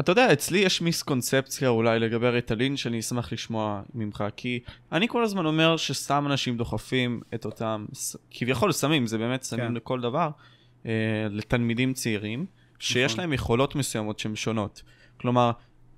אתה 0.00 0.12
יודע, 0.12 0.32
אצלי 0.32 0.58
יש 0.58 0.80
מיסקונספציה 0.80 1.68
אולי 1.68 1.98
לגבי 1.98 2.28
רטלין 2.28 2.76
שאני 2.76 3.00
אשמח 3.00 3.32
לשמוע 3.32 3.82
ממך, 3.94 4.24
כי 4.36 4.60
אני 4.92 5.08
כל 5.08 5.24
הזמן 5.24 5.46
אומר 5.46 5.76
שסתם 5.76 6.26
אנשים 6.26 6.56
דוחפים 6.56 7.20
את 7.34 7.44
אותם, 7.44 7.86
כביכול 8.30 8.72
סמים, 8.72 9.06
זה 9.06 9.18
באמת 9.18 9.42
סמים 9.42 9.68
כן. 9.68 9.74
לכל 9.74 10.00
דבר, 10.00 10.30
אה, 10.86 10.90
לתלמידים 11.30 11.92
צעירים. 11.92 12.46
שיש 12.80 13.12
נכון. 13.12 13.20
להם 13.20 13.32
יכולות 13.32 13.74
מסוימות 13.74 14.18
שהן 14.18 14.36
שונות. 14.36 14.82
כלומר, 15.16 15.50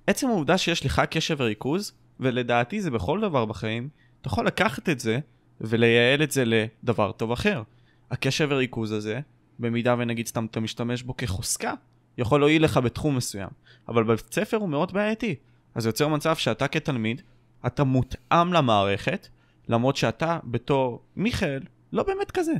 עצם 0.07 0.27
העובדה 0.27 0.57
שיש 0.57 0.85
לך 0.85 1.01
קשב 1.09 1.35
וריכוז, 1.39 1.93
ולדעתי 2.19 2.81
זה 2.81 2.91
בכל 2.91 3.21
דבר 3.21 3.45
בחיים, 3.45 3.89
אתה 4.21 4.27
יכול 4.27 4.47
לקחת 4.47 4.89
את 4.89 4.99
זה 4.99 5.19
ולייעל 5.61 6.23
את 6.23 6.31
זה 6.31 6.43
לדבר 6.45 7.11
טוב 7.11 7.31
אחר. 7.31 7.63
הקשב 8.11 8.47
וריכוז 8.51 8.91
הזה, 8.91 9.19
במידה 9.59 9.95
ונגיד 9.97 10.27
סתם 10.27 10.45
אתה 10.45 10.59
משתמש 10.59 11.03
בו 11.03 11.17
כחוזקה, 11.17 11.73
יכול 12.17 12.39
להועיל 12.39 12.63
לך 12.63 12.77
בתחום 12.77 13.15
מסוים. 13.15 13.49
אבל 13.87 14.03
בבית 14.03 14.33
ספר 14.33 14.57
הוא 14.57 14.69
מאוד 14.69 14.93
בעייתי. 14.93 15.35
אז 15.75 15.83
זה 15.83 15.89
יוצר 15.89 16.07
מצב 16.07 16.35
שאתה 16.35 16.67
כתלמיד, 16.67 17.21
אתה 17.65 17.83
מותאם 17.83 18.53
למערכת, 18.53 19.27
למרות 19.69 19.95
שאתה 19.95 20.39
בתור 20.43 21.01
מיכאל 21.15 21.59
לא 21.93 22.03
באמת 22.03 22.31
כזה. 22.31 22.53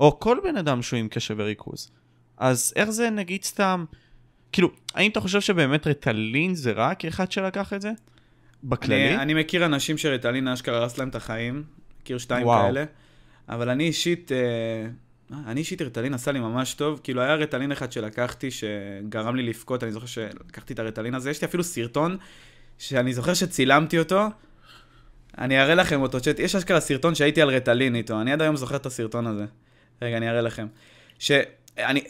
או 0.00 0.20
כל 0.20 0.38
בן 0.44 0.56
אדם 0.56 0.82
שהוא 0.82 0.98
עם 0.98 1.08
קשב 1.08 1.34
וריכוז. 1.38 1.90
אז 2.36 2.72
איך 2.76 2.90
זה 2.90 3.10
נגיד 3.10 3.44
סתם, 3.44 3.84
כאילו, 4.52 4.70
האם 4.94 5.10
אתה 5.10 5.20
חושב 5.20 5.40
שבאמת 5.40 5.86
רטלין 5.86 6.54
זה 6.54 6.72
רע 6.72 6.94
כאחד 6.94 7.32
שלקח 7.32 7.72
את 7.72 7.80
זה? 7.80 7.92
בכללי? 8.64 9.14
אני, 9.14 9.22
אני 9.22 9.34
מכיר 9.34 9.66
אנשים 9.66 9.98
שרטלין 9.98 10.48
אשכרה 10.48 10.78
הרס 10.78 10.98
להם 10.98 11.08
את 11.08 11.14
החיים, 11.14 11.64
מכיר 12.02 12.18
שתיים 12.18 12.46
וואו. 12.46 12.66
כאלה, 12.66 12.84
אבל 13.48 13.68
אני 13.68 13.84
אישית, 13.84 14.32
אה, 14.32 14.90
אני 15.46 15.60
אישית 15.60 15.82
רטלין 15.82 16.14
עשה 16.14 16.32
לי 16.32 16.40
ממש 16.40 16.74
טוב, 16.74 17.00
כאילו 17.02 17.22
היה 17.22 17.34
רטלין 17.34 17.72
אחד 17.72 17.92
שלקחתי 17.92 18.48
שגרם 18.50 19.36
לי 19.36 19.42
לבכות, 19.42 19.82
אני 19.82 19.92
זוכר 19.92 20.06
שלקחתי 20.06 20.72
את 20.72 20.78
הרטלין 20.78 21.14
הזה, 21.14 21.30
יש 21.30 21.42
לי 21.42 21.48
אפילו 21.48 21.64
סרטון 21.64 22.16
שאני 22.78 23.12
זוכר 23.12 23.34
שצילמתי 23.34 23.98
אותו, 23.98 24.26
אני 25.38 25.60
אראה 25.60 25.74
לכם 25.74 26.02
אותו 26.02 26.20
צ'אט, 26.20 26.38
יש 26.38 26.54
אשכרה 26.54 26.80
סרטון 26.80 27.14
שהייתי 27.14 27.42
על 27.42 27.48
רטלין 27.48 27.94
איתו, 27.94 28.20
אני 28.20 28.32
עד 28.32 28.42
היום 28.42 28.56
זוכר 28.56 28.76
את 28.76 28.86
הסרטון 28.86 29.26
הזה. 29.26 29.44
רגע, 30.02 30.16
אני 30.16 30.30
אראה 30.30 30.40
לכם. 30.40 30.66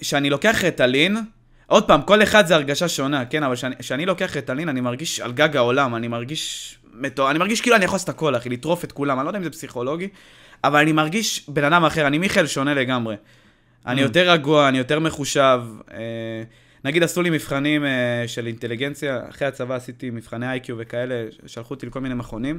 שאני 0.03 0.31
לוקח 0.31 0.65
רטלין, 0.65 1.17
עוד 1.67 1.87
פעם, 1.87 2.03
כל 2.03 2.23
אחד 2.23 2.47
זה 2.47 2.55
הרגשה 2.55 2.89
שונה, 2.89 3.25
כן, 3.25 3.43
אבל 3.43 3.55
כשאני 3.79 4.07
לוקח 4.07 4.37
רטלין, 4.37 4.69
אני 4.69 4.81
מרגיש 4.81 5.21
על 5.21 5.33
גג 5.33 5.57
העולם, 5.57 5.95
אני 5.95 6.09
מרגיש... 6.09 6.75
מטור... 6.95 7.31
אני 7.31 7.39
מרגיש 7.39 7.61
כאילו 7.61 7.77
אני 7.77 7.85
יכול 7.85 7.95
לעשות 7.95 8.09
הכל, 8.09 8.37
אחי, 8.37 8.49
לטרוף 8.49 8.85
את 8.85 8.93
כולם, 8.93 9.19
אני 9.19 9.25
לא 9.25 9.31
יודע 9.31 9.39
אם 9.39 9.45
זה 9.45 9.51
פסיכולוגי, 9.51 10.09
אבל 10.65 10.81
אני 10.81 10.93
מרגיש 10.93 11.45
בן 11.49 11.65
אדם 11.65 11.85
אחר, 11.85 12.07
אני 12.07 12.19
מיכאל 12.19 12.47
שונה 12.47 12.75
לגמרי. 12.75 13.17
אני 13.87 14.01
mm. 14.01 14.05
יותר 14.05 14.31
רגוע, 14.31 14.69
אני 14.69 14.79
יותר 14.79 14.99
מחושב. 14.99 15.61
אה, 15.93 15.99
נגיד 16.85 17.03
עשו 17.03 17.23
לי 17.23 17.31
מבחנים 17.31 17.85
אה, 17.85 18.25
של 18.27 18.47
אינטליגנציה, 18.47 19.21
אחרי 19.29 19.49
הצבא 19.49 19.75
עשיתי 19.75 20.11
מבחני 20.11 20.51
איי-קיו 20.51 20.77
וכאלה, 20.79 21.25
שלחו 21.47 21.75
אותי 21.75 21.87
לכל 21.87 22.01
מיני 22.01 22.15
מכונים, 22.15 22.59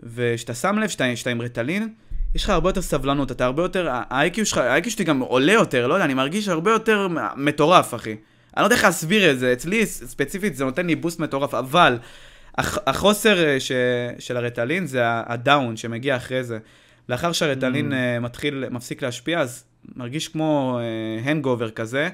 וכשאתה 0.00 0.54
שם 0.54 0.78
לב 0.78 0.88
שאתה 0.88 1.30
עם 1.30 1.42
רטלין, 1.42 1.88
יש 2.34 2.44
לך 2.44 2.50
הרבה 2.50 2.68
יותר 2.68 2.82
סבלנות, 2.82 3.32
אתה 3.32 3.44
הרבה 3.44 3.62
יותר, 3.62 3.88
ה-IQ 3.90 4.44
שלך, 4.44 4.58
ה-IQ 4.58 4.90
שלי 4.90 5.04
גם 5.04 5.20
עולה 5.20 5.52
יותר, 5.52 5.86
לא 5.86 5.94
יודע, 5.94 6.04
אני 6.04 6.14
מרגיש 6.14 6.48
הרבה 6.48 6.70
יותר 6.70 7.08
מטורף, 7.36 7.94
אחי. 7.94 8.10
אני 8.56 8.62
לא 8.62 8.66
יודע 8.66 8.76
איך 8.76 8.84
להסביר 8.84 9.30
את 9.30 9.38
זה, 9.38 9.52
אצלי 9.52 9.86
ספציפית 9.86 10.56
זה 10.56 10.64
נותן 10.64 10.86
לי 10.86 10.94
בוסט 10.94 11.20
מטורף, 11.20 11.54
אבל 11.54 11.98
החוסר 12.58 13.44
אה, 13.44 13.60
ש, 13.60 13.72
של 14.18 14.36
הרטלין 14.36 14.86
זה 14.86 15.00
הדאון 15.04 15.76
שמגיע 15.76 16.16
אחרי 16.16 16.44
זה. 16.44 16.58
לאחר 17.08 17.32
שהרטלין 17.32 17.92
mm. 17.92 17.94
אה, 17.94 18.20
מתחיל, 18.20 18.64
מפסיק 18.70 19.02
להשפיע, 19.02 19.40
אז 19.40 19.64
מרגיש 19.96 20.28
כמו 20.28 20.78
הנגובר 21.24 21.68
uh, 21.68 21.70
כזה, 21.70 22.08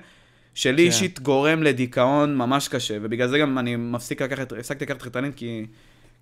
שלי 0.55 0.83
כן. 0.83 0.87
אישית 0.87 1.21
גורם 1.21 1.63
לדיכאון 1.63 2.37
ממש 2.37 2.69
קשה, 2.69 2.99
ובגלל 3.03 3.29
זה 3.29 3.39
גם 3.39 3.59
אני 3.59 3.77
מפסיק 3.77 4.23
לקחת, 4.23 4.53
הפסקתי 4.53 4.85
לקחת 4.85 5.03
רטלין 5.07 5.33
כי, 5.33 5.67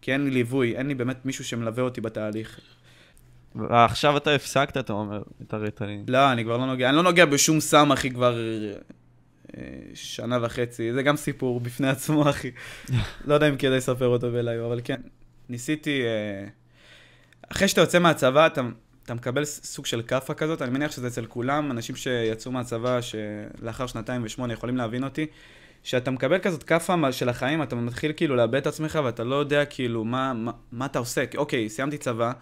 כי 0.01 0.13
אין 0.13 0.25
לי 0.25 0.31
ליווי, 0.31 0.77
אין 0.77 0.87
לי 0.87 0.95
באמת 0.95 1.27
מישהו 1.27 1.45
שמלווה 1.45 1.83
אותי 1.83 2.01
בתהליך. 2.01 2.61
ועכשיו 3.55 4.17
אתה 4.17 4.35
הפסקת, 4.35 4.77
אתה 4.77 4.93
אומר, 4.93 5.23
את 5.43 5.55
הרטלין. 5.55 6.05
לא, 6.09 6.33
אני 6.33 6.45
כבר 6.45 6.57
לא 6.57 6.67
נוגע, 6.67 6.89
אני 6.89 6.97
לא 6.97 7.03
נוגע 7.03 7.25
בשום 7.25 7.61
סם, 7.61 7.93
אחי, 7.93 8.11
כבר 8.11 8.39
אה, 9.57 9.63
שנה 9.95 10.39
וחצי. 10.43 10.93
זה 10.93 11.03
גם 11.03 11.17
סיפור 11.17 11.61
בפני 11.61 11.89
עצמו, 11.89 12.31
אחי. 12.31 12.51
לא 13.27 13.35
יודע 13.35 13.49
אם 13.49 13.57
כדאי 13.57 13.77
לספר 13.77 14.07
אותו 14.07 14.33
בלילה, 14.33 14.67
אבל 14.67 14.81
כן, 14.85 15.01
ניסיתי... 15.49 16.03
אה, 16.03 16.49
אחרי 17.53 17.69
שאתה 17.69 17.81
יוצא 17.81 17.99
מהצבא, 17.99 18.47
אתה, 18.47 18.61
אתה 19.05 19.15
מקבל 19.15 19.45
סוג 19.45 19.87
של 19.87 20.03
כאפה 20.03 20.35
כזאת, 20.35 20.63
אני 20.63 20.71
מניח 20.71 20.93
שזה 20.93 21.07
אצל 21.07 21.27
כולם, 21.27 21.71
אנשים 21.71 21.97
שיצאו 21.97 22.53
מהצבא, 22.53 22.99
שלאחר 23.01 23.87
שנתיים 23.87 24.23
ושמונה 24.25 24.53
יכולים 24.53 24.77
להבין 24.77 25.05
אותי, 25.05 25.27
שאתה 25.83 26.11
מקבל 26.11 26.39
כזאת 26.39 26.63
כאפה 26.63 27.13
של 27.13 27.29
החיים, 27.29 27.63
אתה 27.63 27.77
מתחיל 27.77 28.13
כאילו 28.17 28.37
לאבד 28.37 28.55
את 28.55 28.67
עצמך 28.67 28.99
ואתה 29.05 29.25
לא 29.25 29.35
יודע 29.35 29.65
כאילו 29.65 30.05
מה, 30.05 30.33
מה, 30.33 30.53
מה 30.73 30.87
אתה 30.87 30.99
עושה. 30.99 31.25
אוקיי, 31.37 31.69
סיימתי 31.69 31.99
צבא, 31.99 32.33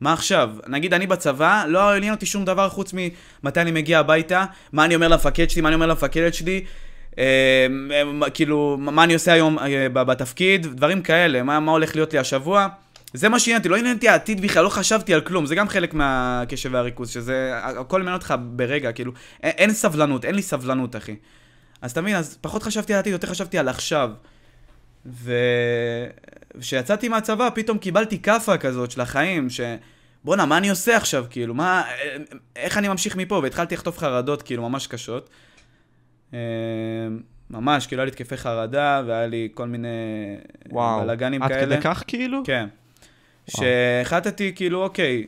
מה 0.00 0.12
עכשיו? 0.12 0.50
נגיד 0.66 0.94
אני 0.94 1.06
בצבא, 1.06 1.64
לא 1.68 1.94
עניין 1.94 2.14
אותי 2.14 2.26
שום 2.26 2.44
דבר 2.44 2.68
חוץ 2.68 2.92
ממתי 2.92 3.60
אני 3.60 3.70
מגיע 3.70 3.98
הביתה, 3.98 4.44
מה 4.72 4.84
אני 4.84 4.94
אומר 4.94 5.08
למפקד 5.08 5.50
שלי, 5.50 5.62
מה 5.62 5.68
אני 5.68 5.74
אומר 5.74 5.86
למפקדת 5.86 6.34
שלי, 6.34 6.64
אה, 7.18 7.66
כאילו, 8.34 8.76
מה 8.78 9.04
אני 9.04 9.14
עושה 9.14 9.32
היום 9.32 9.58
אה, 9.58 9.88
בתפקיד, 9.88 10.66
דברים 10.66 11.02
כאלה, 11.02 11.42
מה 11.42 11.70
הולך 11.70 11.96
להיות 11.96 12.12
לי 12.12 12.18
השבוע. 12.18 12.68
זה 13.14 13.28
מה 13.28 13.38
שעניין 13.38 13.58
אותי, 13.58 13.68
לא 13.68 13.76
עניין 13.76 13.94
אותי 13.96 14.08
העתיד 14.08 14.40
בכלל, 14.40 14.64
לא 14.64 14.68
חשבתי 14.68 15.14
על 15.14 15.20
כלום, 15.20 15.46
זה 15.46 15.54
גם 15.54 15.68
חלק 15.68 15.94
מהקשב 15.94 16.70
והריכוז, 16.72 17.10
שזה, 17.10 17.50
הכל 17.54 17.98
מעניין 17.98 18.14
אותך 18.14 18.34
ברגע, 18.56 18.92
כאילו, 18.92 19.12
אין, 19.42 19.52
אין 19.56 19.72
סבלנות, 19.72 20.24
אין 20.24 20.34
לי 20.34 20.42
סבלנות, 20.42 20.96
אחי. 20.96 21.16
אז 21.82 21.90
אתה 21.90 22.00
מבין, 22.00 22.16
אז 22.16 22.38
פחות 22.40 22.62
חשבתי 22.62 22.92
על 22.92 22.96
העתיד, 22.96 23.12
יותר 23.12 23.26
חשבתי 23.28 23.58
על 23.58 23.68
עכשיו. 23.68 24.10
וכשיצאתי 26.56 27.08
מהצבא, 27.08 27.48
פתאום 27.54 27.78
קיבלתי 27.78 28.22
כאפה 28.22 28.56
כזאת 28.56 28.90
של 28.90 29.00
החיים, 29.00 29.50
ש... 29.50 29.60
בואנה, 30.24 30.46
מה 30.46 30.58
אני 30.58 30.70
עושה 30.70 30.96
עכשיו, 30.96 31.24
כאילו, 31.30 31.54
מה... 31.54 31.82
איך 32.56 32.78
אני 32.78 32.88
ממשיך 32.88 33.16
מפה? 33.16 33.40
והתחלתי 33.42 33.74
לכתוב 33.74 33.98
חרדות, 33.98 34.42
כאילו, 34.42 34.68
ממש 34.68 34.86
קשות. 34.86 35.30
אה, 36.34 36.38
ממש, 37.50 37.86
כאילו, 37.86 38.00
היה 38.00 38.04
לי 38.04 38.10
התקפי 38.10 38.36
חרדה, 38.36 39.02
והיה 39.06 39.26
לי 39.26 39.48
כל 39.54 39.66
מיני 39.66 39.88
בלאגנים 40.72 41.40
כאלה. 41.40 41.54
וואו, 41.54 41.72
עד 41.72 41.72
כדי 41.72 41.80
כך, 41.82 42.04
כאילו? 42.06 42.42
כן. 42.44 42.68
שהחלטתי, 43.48 44.52
כאילו, 44.54 44.82
אוקיי, 44.82 45.26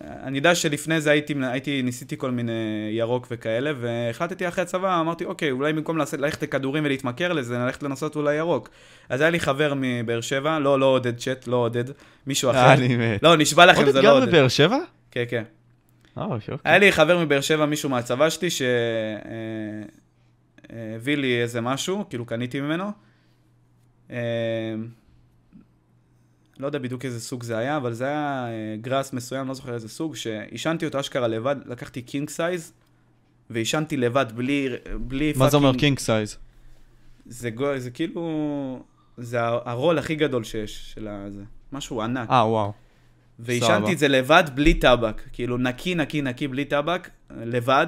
אני 0.00 0.38
יודע 0.38 0.54
שלפני 0.54 1.00
זה 1.00 1.10
הייתי, 1.10 1.34
הייתי, 1.42 1.82
ניסיתי 1.82 2.16
כל 2.18 2.30
מיני 2.30 2.52
ירוק 2.90 3.26
וכאלה, 3.30 3.72
והחלטתי 3.80 4.48
אחרי 4.48 4.62
הצבא, 4.62 5.00
אמרתי, 5.00 5.24
אוקיי, 5.24 5.50
אולי 5.50 5.72
במקום 5.72 5.98
ללכת 5.98 6.42
לכדורים 6.42 6.84
ולהתמכר 6.84 7.32
לזה, 7.32 7.58
נלכת 7.58 7.82
לנסות 7.82 8.16
אולי 8.16 8.34
ירוק. 8.34 8.68
אז 9.08 9.20
היה 9.20 9.30
לי 9.30 9.40
חבר 9.40 9.72
מבאר 9.76 10.20
שבע, 10.20 10.58
לא, 10.58 10.80
לא 10.80 10.86
עודד 10.86 11.16
צ'אט, 11.18 11.46
לא 11.46 11.56
עודד, 11.56 11.84
מישהו 12.26 12.50
אחר. 12.50 12.72
אני 12.72 12.96
מת. 12.96 13.22
לא, 13.22 13.36
נשבע 13.36 13.66
לכם, 13.66 13.90
זה 13.90 14.02
לא 14.02 14.08
עודד. 14.08 14.20
עודד 14.20 14.26
גר 14.26 14.38
בבאר 14.38 14.48
שבע? 14.48 14.78
כן, 15.10 15.24
כן. 15.28 15.42
אה, 16.18 16.24
אוקיי. 16.24 16.54
היה 16.64 16.78
לי 16.78 16.92
חבר 16.92 17.24
מבאר 17.24 17.40
שבע, 17.40 17.66
מישהו 17.66 17.90
מהצבא 17.90 18.30
שלי, 18.30 18.50
שהביא 18.50 18.76
אה, 21.16 21.20
לי 21.20 21.42
איזה 21.42 21.60
משהו, 21.60 22.04
כאילו 22.08 22.26
קניתי 22.26 22.60
ממנו. 22.60 22.90
לא 26.58 26.66
יודע 26.66 26.78
בדיוק 26.78 27.04
איזה 27.04 27.20
סוג 27.20 27.42
זה 27.42 27.58
היה, 27.58 27.76
אבל 27.76 27.92
זה 27.92 28.04
היה 28.04 28.46
אה, 28.48 28.76
גראס 28.80 29.12
מסוים, 29.12 29.48
לא 29.48 29.54
זוכר 29.54 29.74
איזה 29.74 29.88
סוג, 29.88 30.16
שעישנתי 30.16 30.86
אותו 30.86 31.00
אשכרה 31.00 31.28
לבד, 31.28 31.56
לקחתי 31.66 32.02
king 32.02 32.30
size, 32.30 32.72
ועישנתי 33.50 33.96
לבד 33.96 34.26
בלי, 34.34 34.68
בלי 35.00 35.26
מה 35.28 35.32
fucking... 35.32 35.50
זה 35.50 35.56
אומר 35.56 35.74
king 35.78 35.98
size? 35.98 36.36
זה, 37.26 37.50
גו, 37.50 37.78
זה 37.78 37.90
כאילו, 37.90 38.82
זה 39.16 39.38
הרול 39.40 39.98
הכי 39.98 40.14
גדול 40.14 40.44
שיש, 40.44 40.92
של 40.94 41.08
הזה, 41.08 41.42
משהו 41.72 42.02
ענק. 42.02 42.30
אה, 42.30 42.48
וואו. 42.48 42.72
ועישנתי 43.38 43.92
את 43.92 43.98
זה 43.98 44.08
לבד, 44.08 44.44
בלי 44.54 44.74
טבק, 44.74 45.22
כאילו 45.32 45.58
נקי, 45.58 45.94
נקי, 45.94 46.22
נקי, 46.22 46.48
בלי 46.48 46.64
טבק, 46.64 47.10
לבד, 47.30 47.86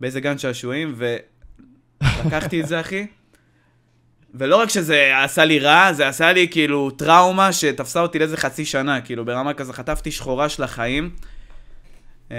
באיזה 0.00 0.20
גן 0.20 0.38
שעשועים, 0.38 0.94
ולקחתי 0.96 2.60
את 2.62 2.68
זה, 2.68 2.80
אחי. 2.80 3.06
ולא 4.38 4.56
רק 4.56 4.70
שזה 4.70 5.22
עשה 5.24 5.44
לי 5.44 5.58
רע, 5.58 5.92
זה 5.92 6.08
עשה 6.08 6.32
לי 6.32 6.48
כאילו 6.50 6.90
טראומה 6.90 7.52
שתפסה 7.52 8.00
אותי 8.00 8.18
לאיזה 8.18 8.36
חצי 8.36 8.64
שנה, 8.64 9.00
כאילו 9.00 9.24
ברמה 9.24 9.54
כזה 9.54 9.72
חטפתי 9.72 10.10
שחורה 10.10 10.48
של 10.48 10.62
החיים. 10.62 11.10
אמ, 12.30 12.36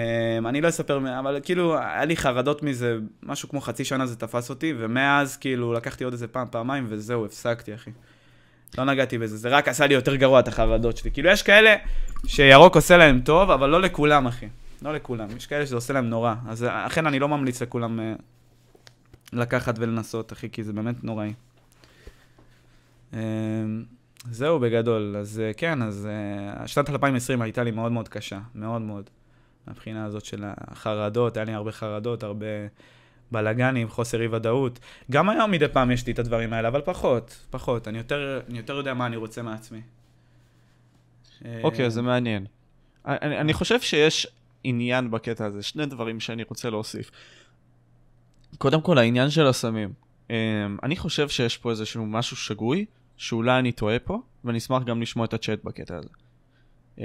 אני 0.47 0.61
לא 0.61 0.69
אספר, 0.69 0.99
אבל 1.19 1.39
כאילו 1.43 1.77
היה 1.77 2.05
לי 2.05 2.17
חרדות 2.17 2.63
מזה, 2.63 2.97
משהו 3.23 3.49
כמו 3.49 3.61
חצי 3.61 3.85
שנה 3.85 4.05
זה 4.05 4.15
תפס 4.15 4.49
אותי, 4.49 4.73
ומאז 4.77 5.37
כאילו 5.37 5.73
לקחתי 5.73 6.03
עוד 6.03 6.13
איזה 6.13 6.27
פעם, 6.27 6.47
פעמיים, 6.51 6.85
וזהו, 6.89 7.25
הפסקתי, 7.25 7.75
אחי. 7.75 7.91
לא 8.77 8.83
נגעתי 8.83 9.17
בזה, 9.17 9.37
זה 9.37 9.49
רק 9.49 9.67
עשה 9.67 9.87
לי 9.87 9.93
יותר 9.93 10.15
גרוע 10.15 10.39
את 10.39 10.47
החרדות 10.47 10.97
שלי. 10.97 11.11
כאילו 11.11 11.29
יש 11.29 11.43
כאלה 11.43 11.75
שירוק 12.27 12.75
עושה 12.75 12.97
להם 12.97 13.21
טוב, 13.21 13.51
אבל 13.51 13.69
לא 13.69 13.81
לכולם, 13.81 14.27
אחי. 14.27 14.47
לא 14.81 14.93
לכולם, 14.93 15.27
יש 15.37 15.47
כאלה 15.47 15.65
שזה 15.65 15.75
עושה 15.75 15.93
להם 15.93 16.09
נורא. 16.09 16.33
אז 16.47 16.65
אכן 16.69 17.07
אני 17.07 17.19
לא 17.19 17.27
ממליץ 17.27 17.61
לכולם 17.61 17.99
אה, 17.99 18.13
לקחת 19.33 19.75
ולנסות, 19.79 20.33
אחי, 20.33 20.49
כי 20.49 20.63
זה 20.63 20.73
באמת 20.73 21.03
נוראי. 21.03 21.33
אמ, 23.13 23.19
זהו 24.31 24.59
בגדול, 24.59 25.15
אז 25.19 25.39
אה, 25.39 25.53
כן, 25.53 25.81
אז 25.81 26.07
אה, 26.59 26.67
שנת 26.67 26.89
2020 26.89 27.41
הייתה 27.41 27.63
לי 27.63 27.71
מאוד 27.71 27.91
מאוד 27.91 28.07
קשה, 28.07 28.39
מאוד 28.55 28.81
מאוד, 28.81 29.09
מהבחינה 29.67 30.05
הזאת 30.05 30.25
של 30.25 30.43
החרדות, 30.57 31.37
היה 31.37 31.45
לי 31.45 31.53
הרבה 31.53 31.71
חרדות, 31.71 32.23
הרבה 32.23 32.45
בלאגנים, 33.31 33.89
חוסר 33.89 34.21
אי 34.21 34.27
ודאות. 34.27 34.79
גם 35.11 35.29
היום 35.29 35.51
מדי 35.51 35.67
פעם 35.67 35.91
יש 35.91 36.07
לי 36.07 36.13
את 36.13 36.19
הדברים 36.19 36.53
האלה, 36.53 36.67
אבל 36.67 36.81
פחות, 36.81 37.45
פחות, 37.49 37.87
אני 37.87 37.97
יותר, 37.97 38.41
אני 38.49 38.57
יותר 38.57 38.73
יודע 38.73 38.93
מה 38.93 39.05
אני 39.05 39.15
רוצה 39.15 39.41
מעצמי. 39.41 39.81
אוקיי, 41.63 41.85
okay, 41.85 41.89
זה 41.89 42.01
מעניין. 42.01 42.45
אני, 43.05 43.37
אני 43.39 43.53
חושב 43.53 43.81
שיש 43.81 44.27
עניין 44.63 45.11
בקטע 45.11 45.45
הזה, 45.45 45.63
שני 45.63 45.85
דברים 45.85 46.19
שאני 46.19 46.43
רוצה 46.43 46.69
להוסיף. 46.69 47.11
קודם 48.57 48.81
כל, 48.81 48.97
העניין 48.97 49.29
של 49.29 49.47
הסמים. 49.47 50.06
Um, 50.27 50.31
אני 50.83 50.95
חושב 50.95 51.29
שיש 51.29 51.57
פה 51.57 51.69
איזשהו 51.71 52.05
משהו 52.05 52.37
שגוי, 52.37 52.85
שאולי 53.17 53.59
אני 53.59 53.71
טועה 53.71 53.99
פה, 53.99 54.21
ואני 54.45 54.57
אשמח 54.57 54.83
גם 54.83 55.01
לשמוע 55.01 55.25
את 55.25 55.33
הצ'אט 55.33 55.63
בקטע 55.63 55.97
הזה. 55.97 56.09
Uh, 56.97 57.01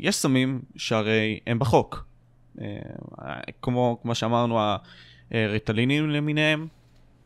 יש 0.00 0.16
סמים 0.16 0.62
שהרי 0.76 1.40
הם 1.46 1.58
בחוק. 1.58 2.06
Uh, 2.58 2.62
כמו, 3.62 3.98
כמו 4.02 4.14
שאמרנו, 4.14 4.60
הריטלינים 5.30 6.10
למיניהם, 6.10 6.66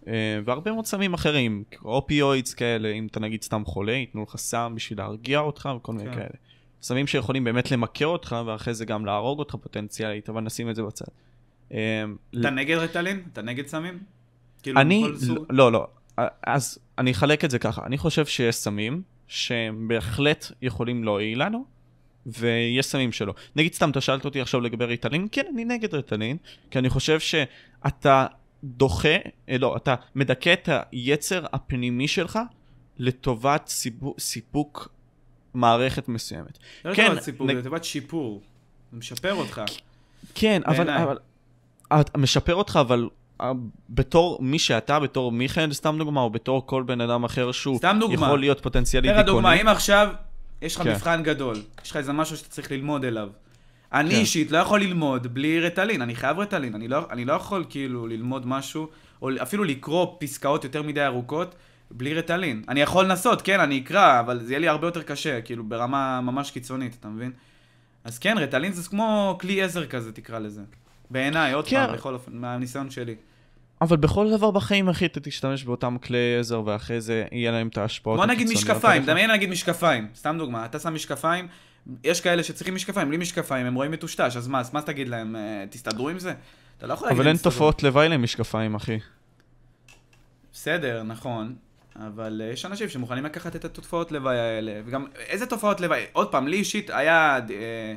uh, 0.01 0.07
והרבה 0.45 0.73
מאוד 0.73 0.87
סמים 0.87 1.15
אחרים, 1.15 1.65
אופיואידס 1.85 2.55
כאלה, 2.55 2.89
אם 2.89 3.07
אתה 3.07 3.21
נגיד 3.21 3.43
סתם 3.43 3.65
חולה, 3.65 3.93
ייתנו 3.93 4.23
לך 4.23 4.37
סם 4.37 4.73
בשביל 4.77 4.99
להרגיע 4.99 5.39
אותך 5.39 5.69
וכל 5.77 5.93
מיני 5.93 6.11
כן. 6.11 6.15
כאלה. 6.15 6.35
סמים 6.83 7.07
שיכולים 7.07 7.45
באמת 7.45 7.71
למכר 7.71 8.07
אותך, 8.07 8.37
ואחרי 8.47 8.75
זה 8.75 8.85
גם 8.85 9.07
להרוג 9.07 9.39
אותך 9.39 9.55
פוטנציאלית, 9.55 10.29
אבל 10.29 10.41
נשים 10.41 10.71
את 10.71 10.77
זה 10.77 10.83
בצד. 10.83 11.07
אתה 11.69 12.51
נגד 12.51 12.77
ריטלין? 12.77 13.23
אתה 13.33 13.43
נגד 13.43 13.67
סמים? 13.67 13.99
כאילו, 14.63 14.81
אני, 14.81 15.05
לא, 15.51 15.73
לא, 15.73 15.87
אז 16.47 16.79
אני 16.99 17.11
אחלק 17.11 17.45
את 17.45 17.51
זה 17.51 17.59
ככה, 17.59 17.87
אני 17.87 17.99
חושב 17.99 18.27
שיש 18.27 18.57
סמים 18.57 19.03
שהם 19.29 19.89
בהחלט 19.89 20.53
יכולים 20.63 21.05
להועיל 21.05 21.43
לנו, 21.43 21.65
ויש 22.27 22.87
סמים 22.87 23.13
שלא. 23.13 23.35
נגיד 23.57 23.75
סתם, 23.75 23.91
אתה 23.91 24.01
שאלת 24.01 24.25
אותי 24.25 24.41
עכשיו 24.41 24.61
לגבי 24.61 24.85
ריטלין, 24.85 25.29
כן, 25.33 25.43
אני 25.55 25.65
נגד 25.65 25.95
ריטלין, 25.95 26.37
כי 26.71 26.79
אני 26.79 26.89
חושב 26.91 27.21
שאתה 27.21 28.27
דוחה, 28.65 29.17
אה, 29.49 29.59
לא, 29.59 29.77
אתה 29.77 29.95
מדכא 30.15 30.53
את 30.53 30.69
היצר 30.93 31.47
הפנימי 31.53 32.09
שלך 32.09 32.39
לטובת 32.99 33.67
סיפוק, 33.67 34.21
סיפוק 34.21 34.89
מערכת 35.55 36.09
מסוימת. 36.09 36.59
לא 36.85 36.95
כן, 36.95 37.05
לטובת 37.05 37.23
סיפור, 37.23 37.47
נ- 37.47 37.55
זה 37.55 37.61
לטובת 37.61 37.85
שיפור. 37.85 38.43
זה 38.93 38.99
משפר 38.99 39.35
אותך. 39.35 39.63
כן, 40.35 40.63
אבל. 40.67 40.91
אבל 40.91 41.17
את 42.01 42.17
משפר 42.17 42.55
אותך, 42.55 42.79
אבל 42.81 43.03
אה, 43.03 43.09
בתור 43.91 44.39
מי 44.43 44.59
שאתה, 44.59 45.01
בתור 45.01 45.33
מיכאל, 45.33 45.73
סתם 45.73 45.97
דוגמה, 45.99 46.21
או 46.21 46.31
בתור 46.31 46.67
כל 46.67 46.83
בן 46.83 47.01
אדם 47.01 47.25
אחר 47.25 47.53
שהוא 47.53 47.79
סתם 47.79 47.97
דוגמה. 48.01 48.27
יכול 48.27 48.41
להיות 48.41 48.61
פוטנציאלי 48.61 49.09
תראה 49.09 49.23
דוגמה, 49.23 49.51
דיכאוני. 49.51 49.71
אם 49.71 49.77
עכשיו 49.77 50.09
יש 50.63 50.77
לך 50.77 50.83
כן. 50.83 50.91
מבחן 50.91 51.23
גדול, 51.23 51.57
יש 51.85 51.91
לך 51.91 51.97
איזה 51.97 52.13
משהו 52.13 52.37
שאתה 52.37 52.49
צריך 52.49 52.73
ללמוד 52.73 53.05
אליו. 53.05 53.29
אני 53.93 54.11
כן. 54.11 54.17
אישית 54.17 54.51
לא 54.51 54.59
יכול 54.59 54.81
ללמוד 54.81 55.35
בלי 55.35 55.61
רטלין, 55.61 56.03
אני 56.03 56.15
חייב 56.15 56.39
רטלין, 56.39 56.75
אני 56.75 56.89
לא, 56.89 57.07
אני 57.11 57.25
לא 57.25 57.33
יכול 57.33 57.65
כאילו 57.69 58.07
ללמוד 58.07 58.47
משהו, 58.47 58.89
או 59.23 59.31
אפילו 59.43 59.65
לקרוא 59.65 60.07
פסקאות 60.19 60.65
יותר 60.65 60.83
מדי 60.83 61.05
ארוכות, 61.07 61.55
בלי 61.91 62.15
רטלין. 62.15 62.63
אני 62.69 62.81
יכול 62.81 63.05
לנסות, 63.05 63.43
כן, 63.43 63.61
אני 63.61 63.79
אקרא, 63.79 64.21
אבל 64.21 64.41
זה 64.43 64.53
יהיה 64.53 64.61
לי 64.61 64.69
הרבה 64.69 64.87
יותר 64.87 65.03
קשה, 65.03 65.41
כאילו 65.41 65.65
ברמה 65.65 66.21
ממש 66.21 66.51
קיצונית, 66.51 66.97
אתה 67.01 67.09
מבין? 67.09 67.33
אז 68.05 68.19
כן, 68.19 68.39
רטלין 68.39 68.73
זה 68.73 68.89
כמו 68.89 69.39
כלי 69.41 69.63
עזר 69.63 69.87
כזה, 69.87 70.13
תקרא 70.13 70.39
לזה. 70.39 70.63
בעיניי, 71.11 71.53
עוד 71.53 71.67
כן. 71.69 71.87
פעם, 71.87 71.95
בכל 71.97 72.15
אופן, 72.15 72.33
מהניסיון 72.35 72.91
שלי. 72.91 73.15
אבל 73.81 73.97
בכל 73.97 74.31
דבר 74.31 74.51
בחיים, 74.51 74.89
אחי, 74.89 75.07
אתה 75.07 75.21
תשתמש 75.21 75.65
באותם 75.65 75.97
כלי 76.03 76.37
עזר, 76.39 76.63
ואחרי 76.67 77.01
זה 77.01 77.25
יהיה 77.33 77.51
להם 77.51 77.69
את 77.69 77.79
ההשפעות 77.79 78.17
בוא 78.17 78.27
נגיד 78.27 78.49
משקפיים. 78.53 79.05
דמיין 79.05 79.31
נגיד 79.31 79.51
משקפיים, 79.51 80.09
סתם 80.15 80.37
דוגמה, 80.39 80.65
אתה 80.65 80.79
שם 80.79 80.95
משקפיים, 80.95 81.49
יש 82.05 82.21
כאלה 82.21 82.43
שצריכים 82.43 82.75
משקפיים, 82.75 83.09
בלי 83.09 83.17
משקפיים, 83.17 83.67
הם 83.67 83.75
רואים 83.75 83.91
מטושטש, 83.91 84.37
אז 84.37 84.49
מה, 84.49 84.61
אז 84.61 84.75
מה 84.75 84.83
תגיד 84.83 85.09
להם, 85.09 85.37
אה, 85.37 85.65
תסתדרו 85.71 86.09
עם 86.09 86.19
זה? 86.19 86.35
אתה 86.79 86.87
לא 86.87 86.93
יכול 86.93 87.09
להגיד 87.09 87.21
אבל 87.21 87.29
אין. 87.29 87.37
תופעות 87.37 87.83
לוואי 87.83 88.09
למשקפיים, 88.09 88.75
אחי. 88.75 88.99
בסדר, 90.53 91.03
נכון, 91.03 91.55
אבל 91.97 92.43
אה, 92.45 92.53
יש 92.53 92.65
אנשים 92.65 92.89
שמוכנים 92.89 93.25
לקחת 93.25 93.57
את 93.57 93.65
התופעות 93.65 94.13
לוואי 94.13 94.39
האלה, 94.39 94.81
וגם, 94.87 95.07
איזה 95.17 95.47
תופעות 95.47 95.81
לוואי? 95.81 96.05
עוד 96.13 96.33
פעם, 96.33 96.49
לי 96.49 96.57
אישית 96.57 96.91
היה 96.91 97.39
אה, 97.51 97.95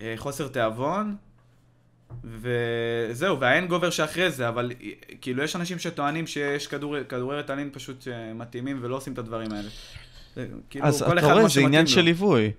אה, 0.00 0.14
חוסר 0.16 0.48
תיאבון, 0.48 1.16
וזהו, 2.24 3.40
והאין 3.40 3.66
גובר 3.66 3.90
שאחרי 3.90 4.30
זה, 4.30 4.48
אבל 4.48 4.72
כאילו 5.20 5.42
יש 5.42 5.56
אנשים 5.56 5.78
שטוענים 5.78 6.26
שיש 6.26 6.66
כדור, 6.66 7.02
כדורי 7.02 7.38
רטלין 7.38 7.70
פשוט 7.72 8.08
אה, 8.08 8.34
מתאימים 8.34 8.78
ולא 8.82 8.96
עושים 8.96 9.12
את 9.12 9.18
הדברים 9.18 9.52
האלה. 9.52 9.68
זה, 10.36 10.46
כאילו, 10.70 10.86
אז 10.86 11.02
אתה 11.02 11.32
רואה, 11.32 11.48
זה 11.48 11.60
עניין. 11.60 11.86
של 11.86 12.00
ליווי. 12.00 12.52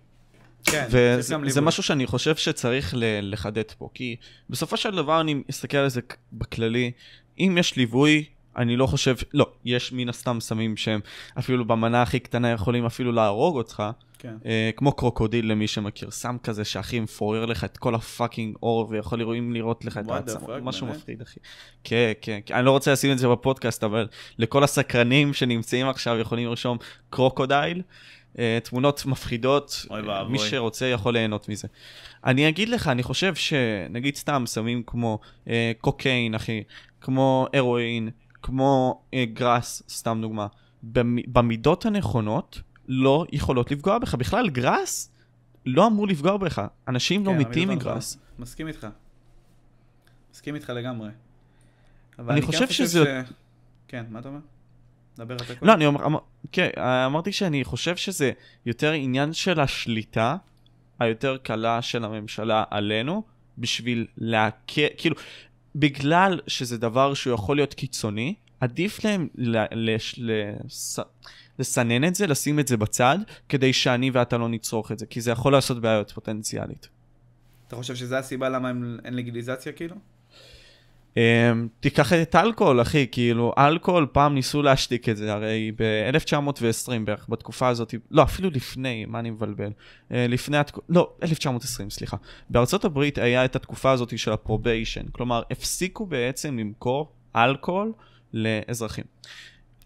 כן, 0.65 0.87
וזה 0.89 1.37
ליווי. 1.37 1.61
משהו 1.61 1.83
שאני 1.83 2.07
חושב 2.07 2.35
שצריך 2.35 2.93
לחדד 3.21 3.71
פה, 3.77 3.89
כי 3.93 4.15
בסופו 4.49 4.77
של 4.77 4.95
דבר 4.95 5.21
אני 5.21 5.43
מסתכל 5.49 5.77
על 5.77 5.89
זה 5.89 6.01
בכללי, 6.33 6.91
אם 7.39 7.55
יש 7.59 7.75
ליווי, 7.75 8.25
אני 8.57 8.77
לא 8.77 8.87
חושב, 8.87 9.15
לא, 9.33 9.51
יש 9.65 9.91
מן 9.93 10.09
הסתם 10.09 10.37
סמים 10.41 10.77
שהם 10.77 10.99
אפילו 11.39 11.65
במנה 11.65 12.01
הכי 12.01 12.19
קטנה 12.19 12.51
יכולים 12.51 12.85
אפילו 12.85 13.11
להרוג 13.11 13.55
אותך, 13.55 13.83
כן. 14.25 14.35
אה, 14.45 14.69
כמו 14.75 14.91
קרוקודיל 14.91 15.51
למי 15.51 15.67
שמכיר, 15.67 16.11
סם 16.11 16.37
כזה 16.43 16.65
שהכי 16.65 16.99
מפורר 16.99 17.45
לך 17.45 17.63
את 17.63 17.77
כל 17.77 17.95
הפאקינג 17.95 18.55
אור 18.63 18.87
ויכול 18.89 19.19
לראות, 19.19 19.37
לראות 19.51 19.85
לך 19.85 19.97
את 19.97 20.09
העצמות, 20.09 20.49
משהו 20.61 20.85
באמת? 20.87 20.97
מפחיד 20.99 21.21
אחי. 21.21 21.39
כן, 21.83 22.11
כן, 22.21 22.39
כן, 22.45 22.55
אני 22.55 22.65
לא 22.65 22.71
רוצה 22.71 22.91
לשים 22.91 23.11
את 23.11 23.17
זה 23.17 23.27
בפודקאסט, 23.27 23.83
אבל 23.83 24.07
לכל 24.37 24.63
הסקרנים 24.63 25.33
שנמצאים 25.33 25.87
עכשיו 25.89 26.19
יכולים 26.19 26.47
לרשום 26.47 26.77
קרוקודייל, 27.09 27.81
אה, 28.39 28.57
תמונות 28.63 29.05
מפחידות, 29.05 29.85
אוי 29.89 30.01
ואבוי. 30.01 30.31
מי 30.31 30.39
שרוצה 30.39 30.85
יכול 30.85 31.13
ליהנות 31.13 31.49
מזה. 31.49 31.67
אני 32.25 32.49
אגיד 32.49 32.69
לך, 32.69 32.87
אני 32.87 33.03
חושב 33.03 33.35
שנגיד 33.35 34.15
סתם 34.15 34.43
סמים 34.47 34.83
כמו 34.87 35.19
אה, 35.49 35.71
קוקיין, 35.81 36.35
אחי, 36.35 36.63
כמו 37.01 37.47
הרואין, 37.53 38.09
כמו 38.41 39.01
אה, 39.13 39.25
גראס, 39.33 39.83
סתם 39.89 40.19
דוגמה, 40.21 40.47
במ- 40.83 41.33
במידות 41.33 41.85
הנכונות 41.85 42.61
לא 42.87 43.25
יכולות 43.31 43.71
לפגוע 43.71 43.99
בך. 43.99 44.15
בכלל, 44.15 44.49
גראס 44.49 45.11
לא 45.65 45.87
אמור 45.87 46.07
לפגוע 46.07 46.37
בך. 46.37 46.61
אנשים 46.87 47.25
לא 47.25 47.31
כן, 47.31 47.37
מתים 47.37 47.69
המידות 47.69 47.87
מגראס. 47.87 48.17
מסכים 48.39 48.67
איתך. 48.67 48.87
מסכים 50.33 50.55
איתך 50.55 50.69
לגמרי. 50.69 51.09
אבל 52.19 52.31
אני 52.31 52.41
כן 52.41 52.47
חושב 52.47 52.67
שזה- 52.69 53.23
ש... 53.27 53.31
כן, 53.87 54.05
מה 54.09 54.19
אתה 54.19 54.27
אומר? 54.27 54.39
דבר 55.17 55.35
אתה 55.35 55.53
לא, 55.61 55.73
אני 55.73 55.85
אומר, 55.85 56.05
אמר, 56.05 56.19
כן, 56.51 56.69
אמרתי 57.05 57.31
שאני 57.31 57.63
חושב 57.63 57.95
שזה 57.95 58.31
יותר 58.65 58.91
עניין 58.91 59.33
של 59.33 59.59
השליטה 59.59 60.35
היותר 60.99 61.37
קלה 61.37 61.81
של 61.81 62.05
הממשלה 62.05 62.63
עלינו, 62.71 63.23
בשביל 63.57 64.07
להקל, 64.17 64.87
כאילו, 64.97 65.15
בגלל 65.75 66.39
שזה 66.47 66.77
דבר 66.77 67.13
שהוא 67.13 67.33
יכול 67.33 67.55
להיות 67.55 67.73
קיצוני, 67.73 68.35
עדיף 68.59 69.03
להם 69.05 69.27
ל- 69.35 69.65
לש- 69.95 70.15
לס- 70.19 70.99
לסנן 71.59 72.03
את 72.03 72.15
זה, 72.15 72.27
לשים 72.27 72.59
את 72.59 72.67
זה 72.67 72.77
בצד, 72.77 73.17
כדי 73.49 73.73
שאני 73.73 74.09
ואתה 74.13 74.37
לא 74.37 74.49
נצרוך 74.49 74.91
את 74.91 74.99
זה, 74.99 75.05
כי 75.05 75.21
זה 75.21 75.31
יכול 75.31 75.51
לעשות 75.53 75.81
בעיות 75.81 76.11
פוטנציאלית. 76.11 76.87
אתה 77.67 77.75
חושב 77.75 77.95
שזו 77.95 78.15
הסיבה 78.15 78.49
למה 78.49 78.69
הם- 78.69 78.97
אין 79.05 79.13
לגליזציה 79.15 79.71
כאילו? 79.71 79.95
אממ, 81.13 81.17
תיקח 81.79 82.13
את 82.13 82.35
אלכוהול, 82.35 82.81
אחי, 82.81 83.07
כאילו, 83.11 83.53
אלכוהול, 83.57 84.07
פעם 84.11 84.33
ניסו 84.33 84.61
להשתיק 84.61 85.09
את 85.09 85.17
זה, 85.17 85.33
הרי 85.33 85.71
ב-1920 85.77 86.91
בערך, 87.05 87.25
בתקופה 87.29 87.67
הזאת, 87.67 87.95
לא, 88.11 88.23
אפילו 88.23 88.49
לפני, 88.49 89.05
מה 89.05 89.19
אני 89.19 89.29
מבלבל? 89.29 89.69
אה, 89.69 90.13
לפני, 90.13 90.57
התק... 90.57 90.77
לא, 90.89 91.13
1920, 91.23 91.89
סליחה. 91.89 92.17
בארצות 92.49 92.85
הברית 92.85 93.17
היה 93.17 93.45
את 93.45 93.55
התקופה 93.55 93.91
הזאת 93.91 94.17
של 94.19 94.31
ה 94.31 94.37
prohibition, 94.37 95.05
כלומר, 95.11 95.41
הפסיקו 95.51 96.05
בעצם 96.05 96.57
למכור 96.59 97.11
אלכוהול 97.35 97.93
לאזרחים. 98.33 99.05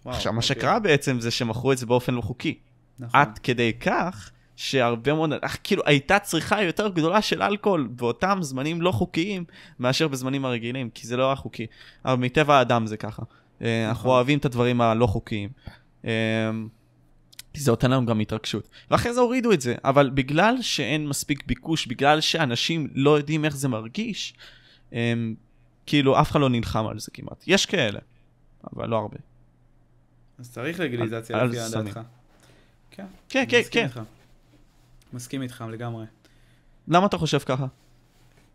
וואו, 0.06 0.16
עכשיו, 0.16 0.34
מה. 0.34 0.42
שקרה 0.42 0.80
בעצם 0.80 1.20
זה 1.20 1.32
שמכרו 1.32 1.72
את 1.72 1.78
זה 1.78 1.86
באופן 1.86 2.14
לא 2.14 2.22
חוקי. 2.22 2.58
נכון. 3.00 3.20
עד 3.20 3.40
כדי 3.44 3.74
כך 3.74 4.32
שהרבה 4.56 5.14
מאוד, 5.14 5.34
אך, 5.42 5.58
כאילו 5.64 5.84
הייתה 5.86 6.20
צריכה 6.20 6.64
יותר 6.64 6.88
גדולה 6.88 7.22
של 7.22 7.42
אלכוהול 7.42 7.88
באותם 7.92 8.38
זמנים 8.42 8.82
לא 8.82 8.92
חוקיים 8.92 9.44
מאשר 9.80 10.08
בזמנים 10.08 10.46
הרגילים, 10.46 10.90
כי 10.90 11.08
זה 11.08 11.18
לא 11.18 11.26
היה 11.26 11.36
חוקי. 11.36 11.66
אבל 12.06 12.16
מטבע 12.16 12.58
האדם 12.58 12.88
זה 12.88 12.98
ככה. 12.98 13.24
אה, 13.62 13.90
אנחנו 13.90 14.02
נכון. 14.02 14.12
אוהבים 14.12 14.38
את 14.38 14.46
הדברים 14.46 14.82
הלא 14.82 15.08
חוקיים. 15.08 15.50
אה, 16.06 16.12
כי 17.54 17.60
זה 17.62 17.72
נותן 17.72 17.92
לנו 17.92 18.06
גם 18.06 18.20
התרגשות. 18.20 18.70
ואחרי 18.92 19.14
זה 19.14 19.20
הורידו 19.20 19.52
את 19.52 19.62
זה, 19.62 19.76
אבל 19.84 20.10
בגלל 20.10 20.62
שאין 20.62 21.08
מספיק 21.08 21.44
ביקוש, 21.48 21.88
בגלל 21.88 22.22
שאנשים 22.22 22.88
לא 22.94 23.18
יודעים 23.18 23.46
איך 23.46 23.56
זה 23.56 23.68
מרגיש, 23.68 24.34
אה, 24.94 25.14
כאילו 25.86 26.22
אף 26.22 26.32
אחד 26.32 26.40
לא 26.40 26.50
נלחם 26.50 26.88
על 26.88 27.00
זה 27.00 27.12
כמעט. 27.14 27.44
יש 27.48 27.66
כאלה, 27.66 28.00
אבל 28.74 28.90
לא 28.90 28.98
הרבה. 28.98 29.18
אז 30.40 30.52
צריך 30.52 30.80
לגיליזציה 30.80 31.38
על 31.42 31.48
לפי 31.48 31.60
סמים. 31.60 31.86
דעתך. 31.86 32.00
כן. 32.92 33.06
כן, 33.30 33.44
כן, 33.50 33.60
מסכים 33.60 33.82
כן. 33.82 33.88
איתך. 33.88 34.02
מסכים 35.14 35.42
איתך 35.42 35.64
לגמרי. 35.72 36.06
למה 36.88 37.06
אתה 37.06 37.18
חושב 37.18 37.40
ככה? 37.40 37.66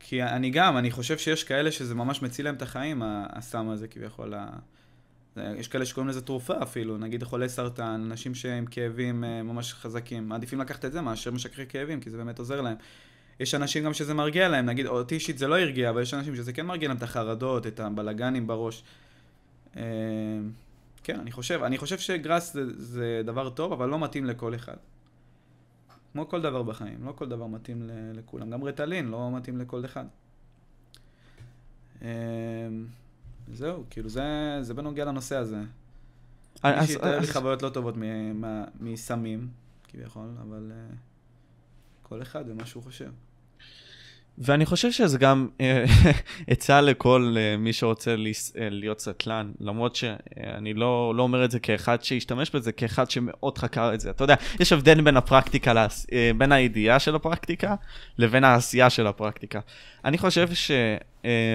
כי 0.00 0.22
אני 0.22 0.50
גם, 0.50 0.76
אני 0.76 0.90
חושב 0.90 1.18
שיש 1.18 1.44
כאלה 1.44 1.70
שזה 1.72 1.94
ממש 1.94 2.22
מציל 2.22 2.44
להם 2.44 2.54
את 2.54 2.62
החיים, 2.62 3.02
הסם 3.06 3.68
הזה 3.68 3.88
כביכול. 3.88 4.34
ה- 4.34 4.50
יש 5.36 5.68
כאלה 5.68 5.86
שקוראים 5.86 6.08
לזה 6.08 6.20
תרופה 6.20 6.62
אפילו, 6.62 6.98
נגיד 6.98 7.22
חולי 7.22 7.48
סרטן, 7.48 8.02
אנשים 8.06 8.34
שהם 8.34 8.66
כאבים 8.66 9.24
אה, 9.24 9.42
ממש 9.42 9.74
חזקים, 9.74 10.28
מעדיפים 10.28 10.60
לקחת 10.60 10.84
את 10.84 10.92
זה 10.92 11.00
מאשר 11.00 11.30
משככי 11.30 11.66
כאבים, 11.68 12.00
כי 12.00 12.10
זה 12.10 12.16
באמת 12.16 12.38
עוזר 12.38 12.60
להם. 12.60 12.76
יש 13.40 13.54
אנשים 13.54 13.84
גם 13.84 13.94
שזה 13.94 14.14
מרגיע 14.14 14.48
להם, 14.48 14.66
נגיד, 14.66 14.86
אותי 14.86 15.14
אישית 15.14 15.38
זה 15.38 15.48
לא 15.48 15.58
הרגיע, 15.58 15.90
אבל 15.90 16.02
יש 16.02 16.14
אנשים 16.14 16.36
שזה 16.36 16.52
כן 16.52 16.66
מרגיע 16.66 16.88
להם 16.88 16.96
את 16.96 17.02
החרדות, 17.02 17.66
את 17.66 17.80
הבלגנים 17.80 18.46
בראש. 18.46 18.82
אה, 21.04 21.14
כן, 21.14 21.20
אני 21.20 21.32
חושב, 21.32 21.62
אני 21.62 21.78
חושב 21.78 21.98
שגראס 21.98 22.52
זה, 22.52 22.82
זה 22.82 23.22
דבר 23.24 23.50
טוב, 23.50 23.72
אבל 23.72 23.88
לא 23.88 23.98
מתאים 23.98 24.24
לכל 24.24 24.54
אחד. 24.54 24.76
כמו 26.12 26.28
כל 26.28 26.42
דבר 26.42 26.62
בחיים, 26.62 27.04
לא 27.04 27.12
כל 27.12 27.28
דבר 27.28 27.46
מתאים 27.46 27.90
לכולם. 28.14 28.50
גם 28.50 28.64
רטלין 28.64 29.08
לא 29.08 29.30
מתאים 29.36 29.58
לכל 29.58 29.84
אחד. 29.84 30.04
אה, 32.02 32.08
זהו, 33.52 33.84
כאילו 33.90 34.08
זה, 34.08 34.58
זה 34.60 34.74
בנוגע 34.74 35.04
לנושא 35.04 35.36
הזה. 35.36 35.62
אני 36.64 36.80
אישית, 36.80 37.02
היו 37.02 37.20
לי 37.20 37.26
חוויות 37.26 37.62
לא 37.62 37.68
טובות 37.68 37.94
מסמים, 38.80 39.48
כביכול, 39.88 40.28
אבל 40.40 40.72
אה, 40.74 40.94
כל 42.02 42.22
אחד 42.22 42.44
ומה 42.46 42.66
שהוא 42.66 42.82
חושב. 42.82 43.10
ואני 44.38 44.66
חושב 44.66 44.92
שזה 44.92 45.18
גם 45.18 45.48
אה, 45.60 45.84
עצה 46.48 46.80
לכל 46.80 47.34
אה, 47.38 47.56
מי 47.56 47.72
שרוצה 47.72 48.10
אה, 48.10 48.16
להיות 48.70 49.00
סטלן, 49.00 49.52
למרות 49.60 49.96
שאני 49.96 50.74
לא, 50.74 51.14
לא 51.16 51.22
אומר 51.22 51.44
את 51.44 51.50
זה 51.50 51.58
כאחד 51.58 52.04
שהשתמש 52.04 52.50
בזה, 52.50 52.72
כאחד 52.72 53.10
שמאוד 53.10 53.58
חקר 53.58 53.94
את 53.94 54.00
זה. 54.00 54.10
אתה 54.10 54.24
יודע, 54.24 54.34
יש 54.60 54.72
הבדל 54.72 55.00
בין 55.00 55.16
הפרקטיקה, 55.16 55.86
בין 56.38 56.52
הידיעה 56.52 56.98
של 56.98 57.14
הפרקטיקה 57.14 57.74
לבין 58.18 58.44
העשייה 58.44 58.90
של 58.90 59.06
הפרקטיקה. 59.06 59.60
אני 60.04 60.18
חושב 60.18 60.48
ש... 60.54 60.70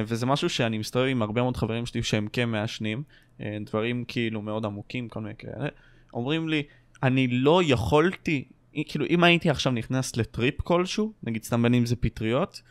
וזה 0.05 0.25
משהו 0.25 0.49
שאני 0.49 0.77
מסתובב 0.77 1.05
עם 1.05 1.21
הרבה 1.21 1.41
מאוד 1.41 1.57
חברים 1.57 1.85
שלי 1.85 2.03
שהם 2.03 2.27
כן 2.33 2.49
מעשנים, 2.49 3.03
דברים 3.39 4.03
כאילו 4.07 4.41
מאוד 4.41 4.65
עמוקים, 4.65 5.09
כל 5.09 5.19
מיני 5.19 5.35
כאלה, 5.37 5.67
אומרים 6.13 6.49
לי, 6.49 6.63
אני 7.03 7.27
לא 7.27 7.61
יכולתי, 7.65 8.43
כאילו 8.87 9.05
אם 9.09 9.23
הייתי 9.23 9.49
עכשיו 9.49 9.73
נכנס 9.73 10.15
לטריפ 10.15 10.61
כלשהו, 10.61 11.13
נגיד 11.23 11.43
סתם 11.43 11.63
בין 11.63 11.73
אם 11.73 11.85
זה 11.85 11.95
פטריות, 11.95 12.61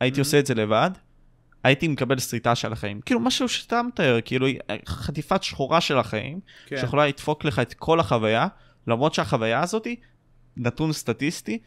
הייתי 0.00 0.16
Mhm. 0.16 0.20
עושה 0.20 0.38
את 0.38 0.46
זה 0.46 0.54
לבד, 0.54 0.90
הייתי 1.64 1.88
מקבל 1.88 2.18
שריטה 2.18 2.54
של 2.54 2.72
החיים. 2.72 3.00
כאילו 3.00 3.20
משהו 3.20 3.48
שאתה 3.48 3.82
מתאר, 3.82 4.18
כאילו 4.24 4.46
חטיפת 4.88 5.42
שחורה 5.42 5.80
של 5.80 5.98
החיים, 5.98 6.40
כן, 6.66 6.76
שיכולה 6.80 7.06
לדפוק 7.06 7.44
לך 7.44 7.58
את 7.58 7.74
כל 7.74 8.00
החוויה, 8.00 8.46
למרות 8.86 9.14
שהחוויה 9.14 9.60
הזאת 9.62 9.86
נתון 10.56 10.92
סטטיסטי, 10.92 11.58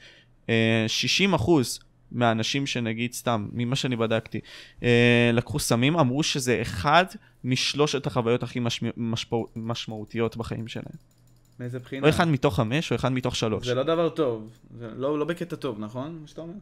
אה, 0.49 0.85
60 0.87 1.33
אחוז 1.33 1.79
מהאנשים 2.11 2.67
שנגיד 2.67 3.13
סתם, 3.13 3.47
ממה 3.53 3.75
שאני 3.75 3.95
בדקתי, 3.95 4.39
אה, 4.83 5.29
לקחו 5.33 5.59
סמים, 5.59 5.99
אמרו 5.99 6.23
שזה 6.23 6.59
אחד 6.61 7.05
משלושת 7.43 8.07
החוויות 8.07 8.43
הכי 8.43 8.59
משמע, 8.59 8.89
משפע, 8.97 9.37
משמעותיות 9.55 10.37
בחיים 10.37 10.67
שלהם. 10.67 11.12
מאיזה 11.59 11.79
בחינה? 11.79 12.07
או 12.07 12.09
אחד 12.09 12.27
מתוך 12.27 12.55
חמש 12.55 12.91
או 12.91 12.95
אחד 12.95 13.11
מתוך 13.11 13.35
שלוש. 13.35 13.65
זה 13.65 13.75
לא 13.75 13.83
דבר 13.83 14.09
טוב. 14.09 14.57
זה 14.77 14.89
לא, 14.95 15.19
לא 15.19 15.25
בקטע 15.25 15.55
טוב, 15.55 15.79
נכון? 15.79 16.17
מה 16.21 16.27
שאתה 16.27 16.41
אומר? 16.41 16.53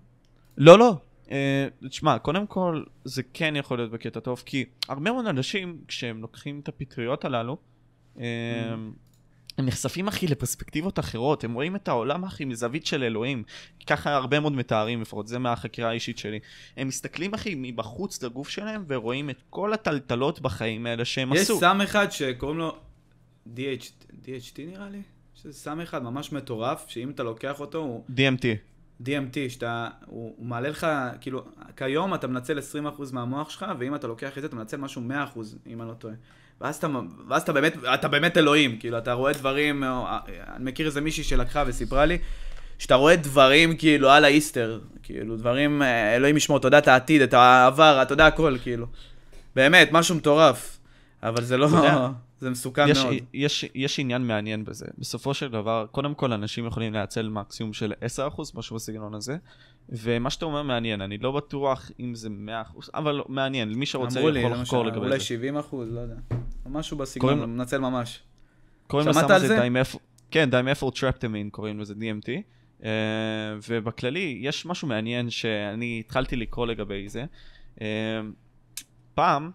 לא, 0.58 0.80
לא. 0.80 0.96
אה, 1.32 1.68
תשמע, 1.90 2.20
קודם 2.20 2.48
כל, 2.48 2.84
זה 3.06 3.22
כן 3.34 3.56
יכול 3.56 3.78
להיות 3.78 3.92
בקטע 3.92 4.20
טוב, 4.20 4.44
כי 4.46 4.66
הרבה 4.90 5.12
מאוד 5.12 5.26
אנשים, 5.26 5.78
כשהם 5.88 6.22
לוקחים 6.22 6.60
את 6.60 6.68
הפטריות 6.68 7.26
הללו, 7.26 7.58
אה, 8.20 8.26
הם 9.58 9.66
נחשפים, 9.66 10.08
אחי, 10.08 10.28
לפרספקטיבות 10.28 11.00
אחרות, 11.00 11.44
הם 11.44 11.54
רואים 11.54 11.76
את 11.76 11.88
העולם, 11.88 12.24
אחי, 12.24 12.46
מזווית 12.46 12.86
של 12.86 13.04
אלוהים. 13.04 13.44
ככה 13.88 14.16
הרבה 14.16 14.40
מאוד 14.40 14.54
מתארים, 14.54 15.02
לפחות, 15.02 15.28
זה 15.28 15.40
מהחקירה 15.40 15.90
האישית 15.90 16.18
שלי. 16.18 16.40
הם 16.78 16.88
מסתכלים, 16.88 17.34
אחי, 17.34 17.56
מבחוץ 17.58 18.24
לגוף 18.24 18.50
שלהם, 18.50 18.86
ורואים 18.88 19.30
את 19.30 19.42
כל 19.50 19.74
הטלטלות 19.74 20.42
בחיים 20.42 20.86
האלה 20.86 21.06
שהם 21.06 21.34
יש 21.34 21.40
עשו. 21.40 21.60
סם 21.60 21.82
אחד 21.82 22.12
שקוראים 22.12 22.58
לו 22.58 22.78
DH, 23.48 23.86
DHT 24.26 24.60
נראה 24.60 24.90
לי? 24.90 25.02
יש 25.38 25.46
איזה 25.46 25.58
סם 25.58 25.80
אחד 25.80 26.04
ממש 26.04 26.32
מטורף, 26.32 26.86
שאם 26.88 27.10
אתה 27.10 27.24
לוקח 27.24 27.60
אותו, 27.60 27.78
הוא 27.78 28.04
DMT. 28.10 28.44
DMT, 29.06 29.50
שאתה, 29.50 29.88
הוא, 30.06 30.34
הוא 30.38 30.46
מעלה 30.46 30.70
לך, 30.70 30.88
כאילו, 31.22 31.44
כיום 31.78 32.14
אתה 32.14 32.28
מנצל 32.28 32.60
20% 32.60 32.62
מהמוח 33.14 33.50
שלך, 33.50 33.66
ואם 33.80 33.96
אתה 33.96 34.08
לוקח 34.08 34.38
את 34.38 34.42
זה, 34.42 34.48
אתה 34.48 34.56
מנצל 34.56 34.78
משהו 34.78 35.02
100%, 35.36 35.40
אם 35.68 35.82
אני 35.82 35.90
לא 35.90 35.94
טועה. 35.94 36.14
ואז 36.62 36.76
אתה, 36.76 36.88
ואז 37.28 37.42
אתה 37.42 37.54
באמת, 37.54 37.74
אתה 37.94 38.08
באמת 38.08 38.38
אלוהים, 38.38 38.78
כאילו, 38.80 38.98
אתה 38.98 39.14
רואה 39.14 39.34
דברים, 39.34 39.84
או, 39.84 40.06
אני 40.56 40.64
מכיר 40.66 40.86
איזה 40.86 41.02
מישהי 41.02 41.24
שלקחה 41.24 41.64
וסיפרה 41.68 42.06
לי, 42.06 42.18
שאתה 42.78 42.96
רואה 42.96 43.16
דברים, 43.16 43.78
כאילו, 43.78 44.10
על 44.10 44.26
האיסטר, 44.26 44.80
כאילו, 45.04 45.38
דברים, 45.38 45.82
אה, 45.82 46.16
אלוהים 46.16 46.38
ישמור, 46.38 46.58
אתה 46.58 46.68
יודע 46.68 46.78
את 46.78 46.88
העתיד, 46.88 47.22
את 47.22 47.34
העבר, 47.34 48.02
אתה 48.02 48.14
יודע 48.14 48.28
הכל, 48.28 48.58
כאילו. 48.62 48.88
באמת, 49.56 49.90
משהו 49.92 50.16
מטורף. 50.16 50.78
אבל 51.24 51.44
זה 51.44 51.58
לא, 51.58 51.68
אתה 51.68 51.76
יודע, 51.76 52.10
זה 52.42 52.50
מסוכן 52.50 52.86
יש, 52.90 52.98
מאוד. 52.98 53.14
יש, 53.34 53.66
יש 53.76 54.00
עניין 54.00 54.28
מעניין 54.28 54.66
בזה. 54.66 54.86
בסופו 54.98 55.34
של 55.34 55.48
דבר, 55.52 55.86
קודם 55.92 56.14
כל 56.14 56.34
אנשים 56.34 56.66
יכולים 56.66 56.94
להצל 56.94 57.30
מקסימום 57.30 57.74
של 57.74 57.94
10%, 58.38 58.42
משהו 58.56 58.76
בסגנון 58.76 59.14
הזה, 59.14 59.38
ומה 59.90 60.30
שאתה 60.30 60.46
אומר 60.46 60.64
מעניין, 60.64 61.02
אני 61.02 61.18
לא 61.18 61.32
בטוח 61.32 61.92
אם 62.00 62.16
זה 62.16 62.30
100%, 62.76 62.90
אבל 62.94 63.22
מעניין, 63.28 63.74
מי 63.74 63.86
שרוצה 63.86 64.20
לי, 64.30 64.40
יכול 64.40 64.52
למשל, 64.52 64.62
לחקור 64.62 64.86
לגבי 64.86 65.00
אולי 65.00 65.20
זה. 65.20 65.26
70 65.26 65.58
אחוז, 65.58 65.88
לא 65.92 66.00
יודע. 66.00 66.16
משהו 66.66 66.98
בסגנון, 66.98 67.34
קוראים- 67.36 67.58
מנצל 67.58 67.78
ממש. 67.78 68.20
קוראים 68.88 69.08
לסם 69.10 69.32
הזה 69.32 69.48
זה? 69.48 69.56
דיימפ... 69.56 69.96
כן, 70.32 70.50
דיימפורטרפטמין 70.50 71.50
קוראים 71.50 71.80
לזה 71.80 71.94
DMT, 71.94 72.28
uh, 72.82 72.84
ובכללי 73.70 74.40
יש 74.42 74.66
משהו 74.66 74.88
מעניין 74.88 75.30
שאני 75.30 76.00
התחלתי 76.00 76.36
לקרוא 76.36 76.68
לגבי 76.68 77.10
זה. 77.10 77.26
Uh, 77.76 77.82
פעם, 79.16 79.52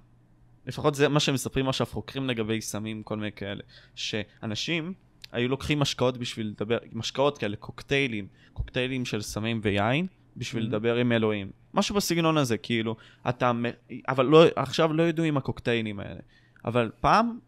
לפחות 0.66 0.94
זה 0.94 1.08
מה 1.08 1.20
שמספרים 1.20 1.68
עכשיו 1.68 1.86
חוקרים 1.86 2.28
לגבי 2.28 2.60
סמים, 2.60 3.02
כל 3.02 3.16
מיני 3.16 3.32
כאלה, 3.32 3.62
שאנשים 3.94 4.92
היו 5.32 5.48
לוקחים 5.48 5.78
משקאות 5.80 6.18
בשביל 6.18 6.46
לדבר, 6.46 6.78
משקאות 6.92 7.38
כאלה, 7.38 7.56
קוקטיילים, 7.56 8.26
קוקטיילים 8.52 9.04
של 9.04 9.22
סמים 9.22 9.60
ויין, 9.62 10.06
בשביל 10.36 10.62
Mhm. 10.62 10.66
לדבר 10.66 10.96
עם 10.96 11.12
אלוהים. 11.12 11.50
משהו 11.74 11.94
בסגנון 11.94 12.36
הזה, 12.38 12.56
כאילו, 12.58 12.96
אתה, 13.28 13.52
אבל 14.08 14.26
לא, 14.26 14.44
עכשיו 14.56 14.92
לא 14.92 15.02
ידעו 15.02 15.24
עם 15.24 15.36
הקוקטיילים 15.36 16.00
האלה. 16.00 16.20
אבל 16.64 16.90
פעם, 17.00 17.38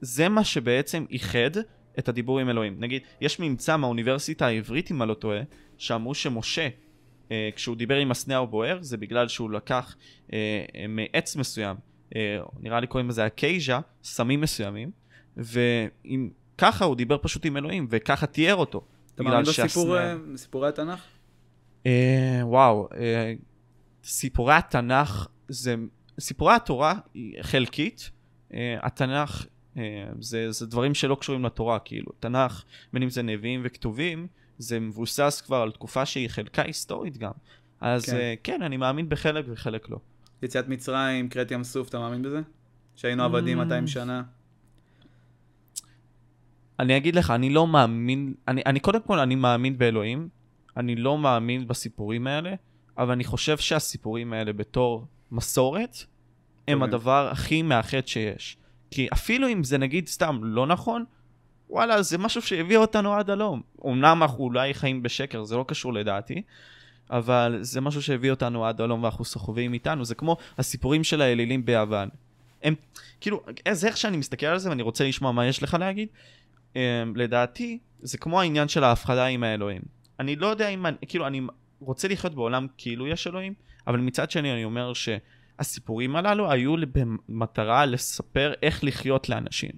זה 0.00 0.28
מה 0.28 0.44
שבעצם 0.44 1.04
איחד 1.10 1.50
את 1.98 2.08
הדיבור 2.08 2.40
עם 2.40 2.50
אלוהים. 2.50 2.76
נגיד, 2.80 3.02
יש 3.20 3.40
ממצא 3.40 3.76
מהאוניברסיטה 3.76 4.46
העברית, 4.46 4.90
אם 4.90 5.02
אני 5.02 5.08
לא 5.08 5.14
טועה, 5.14 5.40
שאמרו 5.78 6.14
שמשה, 6.14 6.68
אה, 7.30 7.48
כשהוא 7.56 7.76
דיבר 7.76 7.96
עם 7.96 8.10
הסנה 8.10 8.38
הבוער, 8.38 8.78
זה 8.80 8.96
בגלל 8.96 9.28
שהוא 9.28 9.50
לקח 9.50 9.96
אה, 10.32 10.64
מעץ 10.88 11.36
מסוים, 11.36 11.76
נראה 12.60 12.80
לי 12.80 12.86
קוראים 12.86 13.08
לזה 13.08 13.24
הקייז'ה, 13.24 13.80
סמים 14.02 14.40
מסוימים, 14.40 14.90
ואם 15.36 16.30
ככה 16.58 16.84
הוא 16.84 16.96
דיבר 16.96 17.18
פשוט 17.22 17.46
עם 17.46 17.56
אלוהים, 17.56 17.86
וככה 17.90 18.26
תיאר 18.26 18.54
אותו. 18.54 18.84
אתה 19.14 19.22
מאמין 19.22 19.44
אה, 19.98 20.14
בסיפורי 20.32 20.68
התנ"ך? 20.68 21.00
אה, 21.86 22.40
וואו, 22.42 22.88
אה, 22.96 23.34
סיפורי 24.04 24.54
התנ"ך 24.54 25.28
זה, 25.48 25.74
סיפורי 26.20 26.54
התורה 26.54 26.94
היא 27.14 27.42
חלקית, 27.42 28.10
אה, 28.54 28.76
התנ"ך 28.82 29.46
אה, 29.76 29.82
זה, 30.20 30.50
זה 30.50 30.66
דברים 30.66 30.94
שלא 30.94 31.14
קשורים 31.14 31.44
לתורה, 31.44 31.78
כאילו, 31.78 32.12
תנ"ך, 32.20 32.64
בין 32.92 33.02
אם 33.02 33.10
זה 33.10 33.22
נביאים 33.22 33.60
וכתובים, 33.64 34.26
זה 34.58 34.80
מבוסס 34.80 35.42
כבר 35.44 35.56
על 35.56 35.70
תקופה 35.70 36.06
שהיא 36.06 36.28
חלקה 36.28 36.62
היסטורית 36.62 37.18
גם. 37.18 37.32
אז. 37.80 38.04
כן, 38.04 38.34
כן 38.42 38.62
אני 38.62 38.76
מאמין 38.76 39.08
בחלק 39.08 39.44
וחלק 39.48 39.90
לא. 39.90 39.98
יציאת 40.44 40.68
מצרים, 40.68 41.28
קראת 41.28 41.50
ים 41.50 41.64
סוף, 41.64 41.88
אתה 41.88 41.98
מאמין 41.98 42.22
בזה? 42.22 42.40
שהיינו 42.96 43.24
עבדים 43.24 43.60
Mm. 43.60 43.64
200 43.64 43.86
שנה? 43.86 44.22
אני 46.80 46.96
אגיד 46.96 47.16
לך, 47.16 47.30
אני 47.30 47.50
לא 47.50 47.66
מאמין, 47.66 48.34
אני, 48.48 48.62
אני 48.66 48.80
קודם 48.80 49.02
כל, 49.02 49.18
אני 49.18 49.34
מאמין 49.34 49.78
באלוהים, 49.78 50.28
אני 50.76 50.96
לא 50.96 51.18
מאמין 51.18 51.68
בסיפורים 51.68 52.26
האלה, 52.26 52.54
אבל 52.98 53.12
אני 53.12 53.24
חושב 53.24 53.58
שהסיפורים 53.58 54.32
האלה 54.32 54.52
בתור 54.52 55.06
מסורת, 55.30 55.96
הם 56.68 56.78
טובים. 56.78 56.82
הדבר 56.82 57.28
הכי 57.32 57.62
מאחד 57.62 58.06
שיש. 58.08 58.56
כי 58.90 59.08
אפילו 59.12 59.48
אם 59.48 59.64
זה 59.64 59.78
נגיד 59.78 60.06
סתם 60.06 60.40
לא 60.42 60.66
נכון, 60.66 61.04
וואלה, 61.70 62.02
זה 62.02 62.18
משהו 62.18 62.42
שהביא 62.42 62.76
אותנו 62.76 63.14
עד 63.14 63.30
הלום. 63.30 63.62
אמנם 63.86 64.22
אנחנו 64.22 64.44
אולי 64.44 64.74
חיים 64.74 65.02
בשקר, 65.02 65.44
זה 65.44 65.56
לא 65.56 65.64
קשור 65.68 65.92
לדעתי, 65.92 66.42
אבל 67.10 67.58
זה 67.60 67.80
משהו 67.80 68.02
שהביא 68.02 68.30
אותנו 68.30 68.66
עד 68.66 68.80
הלום 68.80 69.02
ואנחנו 69.02 69.24
סוחבים 69.24 69.72
איתנו. 69.72 70.04
זה 70.04 70.14
כמו 70.14 70.36
הסיפורים 70.58 71.04
של 71.04 71.20
האלילים 71.20 71.64
ביוון. 71.64 72.08
הם, 72.62 72.74
כאילו, 73.20 73.42
זה 73.72 73.88
איך 73.88 73.96
שאני 73.96 74.16
מסתכל 74.16 74.46
על 74.46 74.58
זה 74.58 74.68
ואני 74.70 74.82
רוצה 74.82 75.04
לשמוע 75.04 75.32
מה 75.32 75.46
יש 75.46 75.62
לך 75.62 75.74
להגיד. 75.80 76.08
Um, 76.72 76.76
לדעתי, 77.14 77.78
זה 78.02 78.18
כמו 78.18 78.40
העניין 78.40 78.68
של 78.68 78.84
ההפחדה 78.84 79.26
עם 79.26 79.44
האלוהים. 79.44 79.82
אני 80.20 80.36
לא 80.36 80.46
יודע 80.46 80.68
אם 80.68 80.86
אני, 80.86 80.96
כאילו, 81.08 81.26
אני 81.26 81.40
רוצה 81.80 82.08
לחיות 82.08 82.34
בעולם 82.34 82.66
כאילו 82.78 83.06
יש 83.06 83.26
אלוהים, 83.26 83.54
אבל 83.86 84.00
מצד 84.00 84.30
שני 84.30 84.52
אני 84.52 84.64
אומר 84.64 84.92
שהסיפורים 84.94 86.16
הללו 86.16 86.50
היו 86.50 86.74
במטרה 87.28 87.86
לספר 87.86 88.52
איך 88.62 88.84
לחיות 88.84 89.28
לאנשים. 89.28 89.70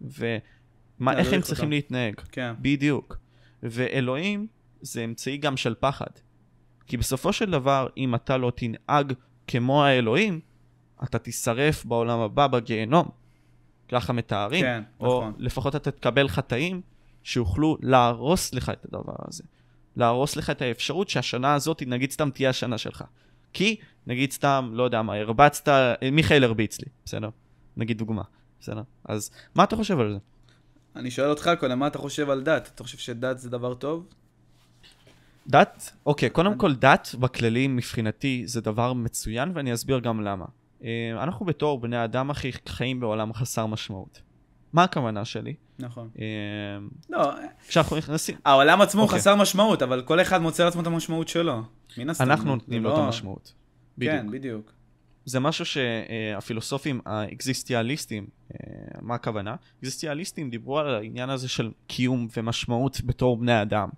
ומה, 0.00 1.18
איך 1.18 1.32
הם 1.32 1.40
צריכים 1.40 1.64
אותם. 1.64 1.70
להתנהג. 1.70 2.14
כן. 2.32 2.52
בדיוק. 2.60 3.18
ואלוהים 3.62 4.46
זה 4.80 5.04
אמצעי 5.04 5.36
גם 5.36 5.56
של 5.56 5.74
פחד. 5.80 6.10
כי 6.86 6.96
בסופו 6.96 7.32
של 7.32 7.50
דבר, 7.50 7.86
אם 7.96 8.14
אתה 8.14 8.36
לא 8.36 8.52
תנהג 8.56 9.12
כמו 9.46 9.84
האלוהים, 9.84 10.40
אתה 11.04 11.18
תישרף 11.18 11.84
בעולם 11.84 12.18
הבא 12.18 12.46
בגיהנום. 12.46 13.08
ככה 13.88 14.12
מתארים. 14.12 14.64
כן, 14.64 14.82
או 15.00 15.06
נכון. 15.06 15.32
לפחות 15.38 15.76
אתה 15.76 15.90
תקבל 15.90 16.28
חטאים 16.28 16.80
שיוכלו 17.22 17.78
להרוס 17.80 18.54
לך 18.54 18.68
את 18.68 18.84
הדבר 18.84 19.14
הזה. 19.28 19.44
להרוס 19.96 20.36
לך 20.36 20.50
את 20.50 20.62
האפשרות 20.62 21.08
שהשנה 21.08 21.54
הזאת, 21.54 21.82
נגיד 21.86 22.10
סתם 22.10 22.30
תהיה 22.30 22.50
השנה 22.50 22.78
שלך. 22.78 23.04
כי, 23.52 23.76
נגיד 24.06 24.32
סתם, 24.32 24.70
לא 24.72 24.82
יודע 24.82 25.02
מה, 25.02 25.14
הרבצת, 25.14 25.68
אה, 25.68 26.10
מיכאל 26.12 26.44
הרביץ 26.44 26.80
לי, 26.80 26.86
בסדר? 27.04 27.28
נגיד 27.76 27.98
דוגמה, 27.98 28.22
בסדר? 28.60 28.82
אז 29.04 29.30
מה 29.54 29.64
אתה 29.64 29.76
חושב 29.76 30.00
על 30.00 30.12
זה? 30.12 30.18
אני 30.96 31.10
שואל 31.10 31.30
אותך 31.30 31.50
קודם, 31.60 31.78
מה 31.78 31.86
אתה 31.86 31.98
חושב 31.98 32.30
על 32.30 32.42
דת? 32.42 32.70
אתה 32.74 32.82
חושב 32.82 32.98
שדת 32.98 33.38
זה 33.38 33.50
דבר 33.50 33.74
טוב? 33.74 34.06
דת, 35.46 35.92
אוקיי, 36.06 36.30
קודם 36.30 36.58
כל 36.58 36.74
דת 36.74 37.14
בכללי 37.20 37.68
מבחינתי 37.68 38.42
זה 38.46 38.60
דבר 38.60 38.92
מצוין 38.92 39.50
ואני 39.54 39.74
אסביר 39.74 39.98
גם 39.98 40.20
למה. 40.20 40.44
אה, 40.84 41.22
אנחנו 41.22 41.46
בתור 41.46 41.80
בני 41.80 42.04
אדם 42.04 42.30
הכי 42.30 42.50
חיים 42.68 43.00
בעולם 43.00 43.32
חסר 43.32 43.66
משמעות. 43.66 44.22
מה 44.72 44.84
הכוונה 44.84 45.24
שלי? 45.24 45.54
נכון. 45.78 46.08
אה, 46.18 46.24
לא, 47.10 47.32
כשאנחנו 47.68 47.96
נכנסים, 47.96 48.36
העולם 48.44 48.80
עצמו 48.80 49.00
הוא 49.00 49.06
אוקיי. 49.06 49.18
חסר 49.20 49.34
משמעות, 49.36 49.82
אבל 49.82 50.02
כל 50.02 50.20
אחד 50.20 50.42
מוצא 50.42 50.64
לעצמו 50.64 50.82
את 50.82 50.86
המשמעות 50.86 51.28
שלו. 51.28 51.62
מן 51.98 52.10
הסתם. 52.10 52.24
אנחנו 52.24 52.54
נותנים 52.54 52.82
לו 52.82 52.90
לא- 52.90 52.94
את 52.94 53.00
המשמעות. 53.04 53.52
בדיוק. 53.98 54.14
כן, 54.14 54.30
בדיוק. 54.30 54.72
זה 55.24 55.40
משהו 55.40 55.64
שהפילוסופים 55.64 57.00
האקזיסטיאליסטים, 57.06 58.26
אה, 58.52 58.58
מה 59.00 59.14
הכוונה? 59.14 59.54
אקזיסטיאליסטים 59.80 60.50
דיברו 60.50 60.78
על 60.78 60.94
העניין 60.94 61.30
הזה 61.30 61.48
של 61.48 61.70
קיום 61.86 62.28
ומשמעות 62.36 63.00
בתור 63.04 63.36
בני 63.36 63.62
אדם. 63.62 63.88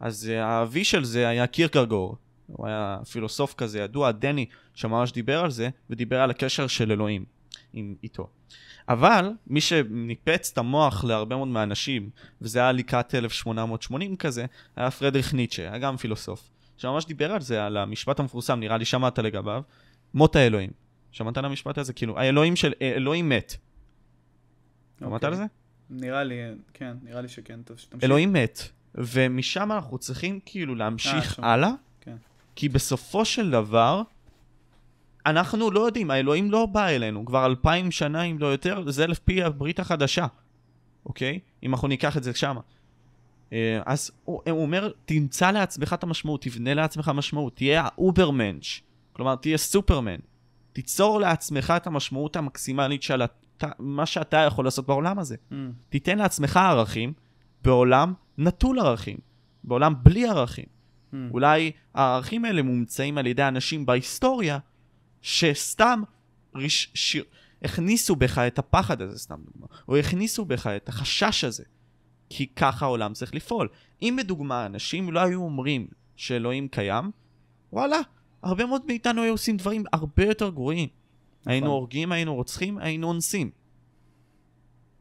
אז 0.00 0.30
אה, 0.30 0.44
האבי 0.44 0.84
של 0.84 1.04
זה 1.04 1.28
היה 1.28 1.46
קירקרגור, 1.46 2.16
הוא 2.46 2.66
היה 2.66 2.98
פילוסוף 3.10 3.54
כזה 3.54 3.78
ידוע, 3.78 4.12
דני, 4.12 4.46
שממש 4.74 5.12
דיבר 5.12 5.40
על 5.40 5.50
זה, 5.50 5.68
ודיבר 5.90 6.20
על 6.20 6.30
הקשר 6.30 6.66
של 6.66 6.92
אלוהים 6.92 7.24
עם, 7.72 7.94
איתו. 8.02 8.28
אבל 8.88 9.30
מי 9.46 9.60
שניפץ 9.60 10.50
את 10.52 10.58
המוח 10.58 11.04
להרבה 11.04 11.36
מאוד 11.36 11.48
מהאנשים, 11.48 12.10
וזה 12.42 12.58
היה 12.58 12.72
לקראת 12.72 13.14
1880 13.14 14.16
כזה, 14.16 14.46
היה 14.76 14.90
פרדריך 14.90 15.34
ניטשה, 15.34 15.62
היה 15.62 15.78
גם 15.78 15.96
פילוסוף, 15.96 16.50
שממש 16.76 17.06
דיבר 17.06 17.32
על 17.32 17.40
זה, 17.40 17.64
על 17.64 17.76
המשפט 17.76 18.20
המפורסם, 18.20 18.60
נראה 18.60 18.76
לי 18.76 18.84
שמעת 18.84 19.18
לגביו, 19.18 19.62
מות 20.14 20.36
האלוהים. 20.36 20.70
שמעת 21.12 21.38
על 21.38 21.44
המשפט 21.44 21.78
הזה? 21.78 21.92
כאילו, 21.92 22.18
האלוהים 22.18 22.56
של, 22.56 22.72
אלוהים 22.82 23.28
מת. 23.28 23.56
שמעת 24.98 25.12
אוקיי. 25.12 25.28
על 25.28 25.34
זה? 25.34 25.44
נראה 25.90 26.24
לי, 26.24 26.34
כן, 26.74 26.96
נראה 27.02 27.20
לי 27.20 27.28
שכן. 27.28 27.62
טוב, 27.62 27.78
שתמשיך. 27.78 28.04
אלוהים 28.04 28.32
מת. 28.32 28.58
ומשם 28.96 29.72
אנחנו 29.72 29.98
צריכים 29.98 30.40
כאילו 30.46 30.74
להמשיך 30.74 31.34
שם. 31.34 31.44
הלאה, 31.44 31.70
כן. 32.00 32.16
כי 32.56 32.68
בסופו 32.68 33.24
של 33.24 33.50
דבר, 33.50 34.02
אנחנו 35.26 35.70
לא 35.70 35.80
יודעים, 35.80 36.10
האלוהים 36.10 36.50
לא 36.50 36.66
בא 36.66 36.86
אלינו, 36.88 37.24
כבר 37.24 37.46
אלפיים 37.46 37.90
שנה 37.90 38.22
אם 38.22 38.38
לא 38.38 38.46
יותר, 38.46 38.90
זה 38.90 39.06
לפי 39.06 39.42
הברית 39.42 39.80
החדשה, 39.80 40.26
אוקיי? 41.06 41.38
אם 41.62 41.72
אנחנו 41.74 41.88
ניקח 41.88 42.16
את 42.16 42.22
זה 42.22 42.34
שמה. 42.34 42.60
אה, 43.52 43.80
אז 43.86 44.10
הוא, 44.24 44.40
הוא 44.50 44.62
אומר, 44.62 44.90
תמצא 45.04 45.50
לעצמך 45.50 45.92
את 45.92 46.02
המשמעות, 46.02 46.42
תבנה 46.42 46.74
לעצמך 46.74 47.10
משמעות, 47.14 47.56
תהיה 47.56 47.82
ה 47.84 47.92
Übermensch, 47.92 48.80
כלומר, 49.12 49.34
תהיה 49.36 49.58
סופרמן. 49.58 50.16
תיצור 50.72 51.20
לעצמך 51.20 51.74
את 51.76 51.86
המשמעות 51.86 52.36
המקסימלית 52.36 53.02
של 53.02 53.22
הת- 53.22 53.64
מה 53.78 54.06
שאתה 54.06 54.36
יכול 54.36 54.64
לעשות 54.64 54.86
בעולם 54.86 55.18
הזה. 55.18 55.36
ממ. 55.50 55.54
תיתן 55.88 56.18
לעצמך 56.18 56.56
ערכים 56.56 57.12
בעולם 57.62 58.12
נטול 58.38 58.78
ערכים, 58.78 59.16
בעולם 59.64 59.94
בלי 60.02 60.28
ערכים. 60.28 60.64
ממ. 60.64 61.16
אולי 61.30 61.72
הערכים 61.94 62.44
האלה 62.44 62.62
מומצאים 62.62 63.18
על 63.18 63.26
ידי 63.26 63.48
אנשים 63.48 63.86
בהיסטוריה 63.86 64.58
שסתם 65.22 66.02
ריש, 66.54 66.90
שיר, 66.94 67.24
הכניסו 67.62 68.16
בך 68.16 68.38
את 68.38 68.58
הפחד 68.58 69.02
הזה, 69.02 69.18
סתם 69.18 69.36
דוגמה, 69.44 69.66
או 69.88 69.96
הכניסו 69.96 70.44
בך 70.44 70.66
את 70.66 70.88
החשש 70.88 71.44
הזה, 71.44 71.64
כי 72.30 72.46
ככה 72.46 72.86
העולם 72.86 73.12
צריך 73.12 73.34
לפעול. 73.34 73.68
אם 74.02 74.16
בדוגמה 74.18 74.66
אנשים 74.66 75.12
לא 75.12 75.20
היו 75.20 75.42
אומרים 75.42 75.86
שאלוהים 76.16 76.68
קיים, 76.68 77.10
וואלה, 77.72 77.98
הרבה 78.42 78.66
מאוד 78.66 78.82
מאיתנו 78.86 79.22
היו 79.22 79.32
עושים 79.32 79.56
דברים 79.56 79.84
הרבה 79.92 80.24
יותר 80.24 80.50
גרועים. 80.50 80.88
היינו 81.46 81.66
הורגים, 81.66 82.12
היינו 82.12 82.34
רוצחים, 82.34 82.78
היינו 82.78 83.08
אונסים. 83.08 83.50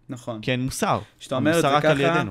נכון. 0.09 0.41
כי 0.41 0.51
אין 0.51 0.61
מוסר. 0.61 0.99
כשאתה 1.19 1.35
אומר 1.35 1.57
את 1.57 1.61
זה 1.61 1.67
ככה. 1.81 2.23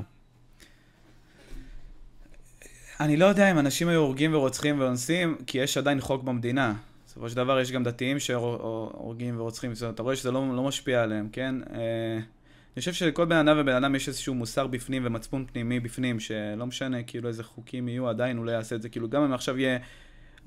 אני 3.04 3.16
לא 3.16 3.26
יודע 3.26 3.50
אם 3.50 3.58
אנשים 3.58 3.88
היו 3.88 4.00
הורגים 4.00 4.34
ורוצחים 4.34 4.80
ואונסים, 4.80 5.36
כי 5.46 5.58
יש 5.58 5.76
עדיין 5.76 6.00
חוק 6.00 6.22
במדינה. 6.22 6.74
בסופו 7.06 7.30
של 7.30 7.36
דבר 7.36 7.60
יש 7.60 7.72
גם 7.72 7.84
דתיים 7.84 8.18
שהורגים 8.18 9.40
ורוצחים, 9.40 9.74
זאת 9.74 9.82
אומרת, 9.82 9.94
אתה 9.94 10.02
רואה 10.02 10.16
שזה 10.16 10.30
לא, 10.30 10.56
לא 10.56 10.62
משפיע 10.62 11.02
עליהם, 11.02 11.28
כן? 11.32 11.54
אה, 11.72 12.14
אני 12.16 12.78
חושב 12.78 12.92
שלכל 12.92 13.24
בן 13.24 13.36
אדם 13.36 13.56
ובן 13.60 13.74
אדם 13.74 13.94
יש 13.94 14.08
איזשהו 14.08 14.34
מוסר 14.34 14.66
בפנים 14.66 15.02
ומצפון 15.06 15.44
פנימי 15.52 15.80
בפנים, 15.80 16.20
שלא 16.20 16.66
משנה 16.66 17.02
כאילו 17.02 17.28
איזה 17.28 17.44
חוקים 17.44 17.88
יהיו, 17.88 18.08
עדיין 18.08 18.36
הוא 18.36 18.46
לא 18.46 18.50
יעשה 18.50 18.76
את 18.76 18.82
זה. 18.82 18.88
כאילו 18.88 19.08
גם 19.08 19.22
אם 19.22 19.32
עכשיו 19.32 19.58
יהיה, 19.58 19.78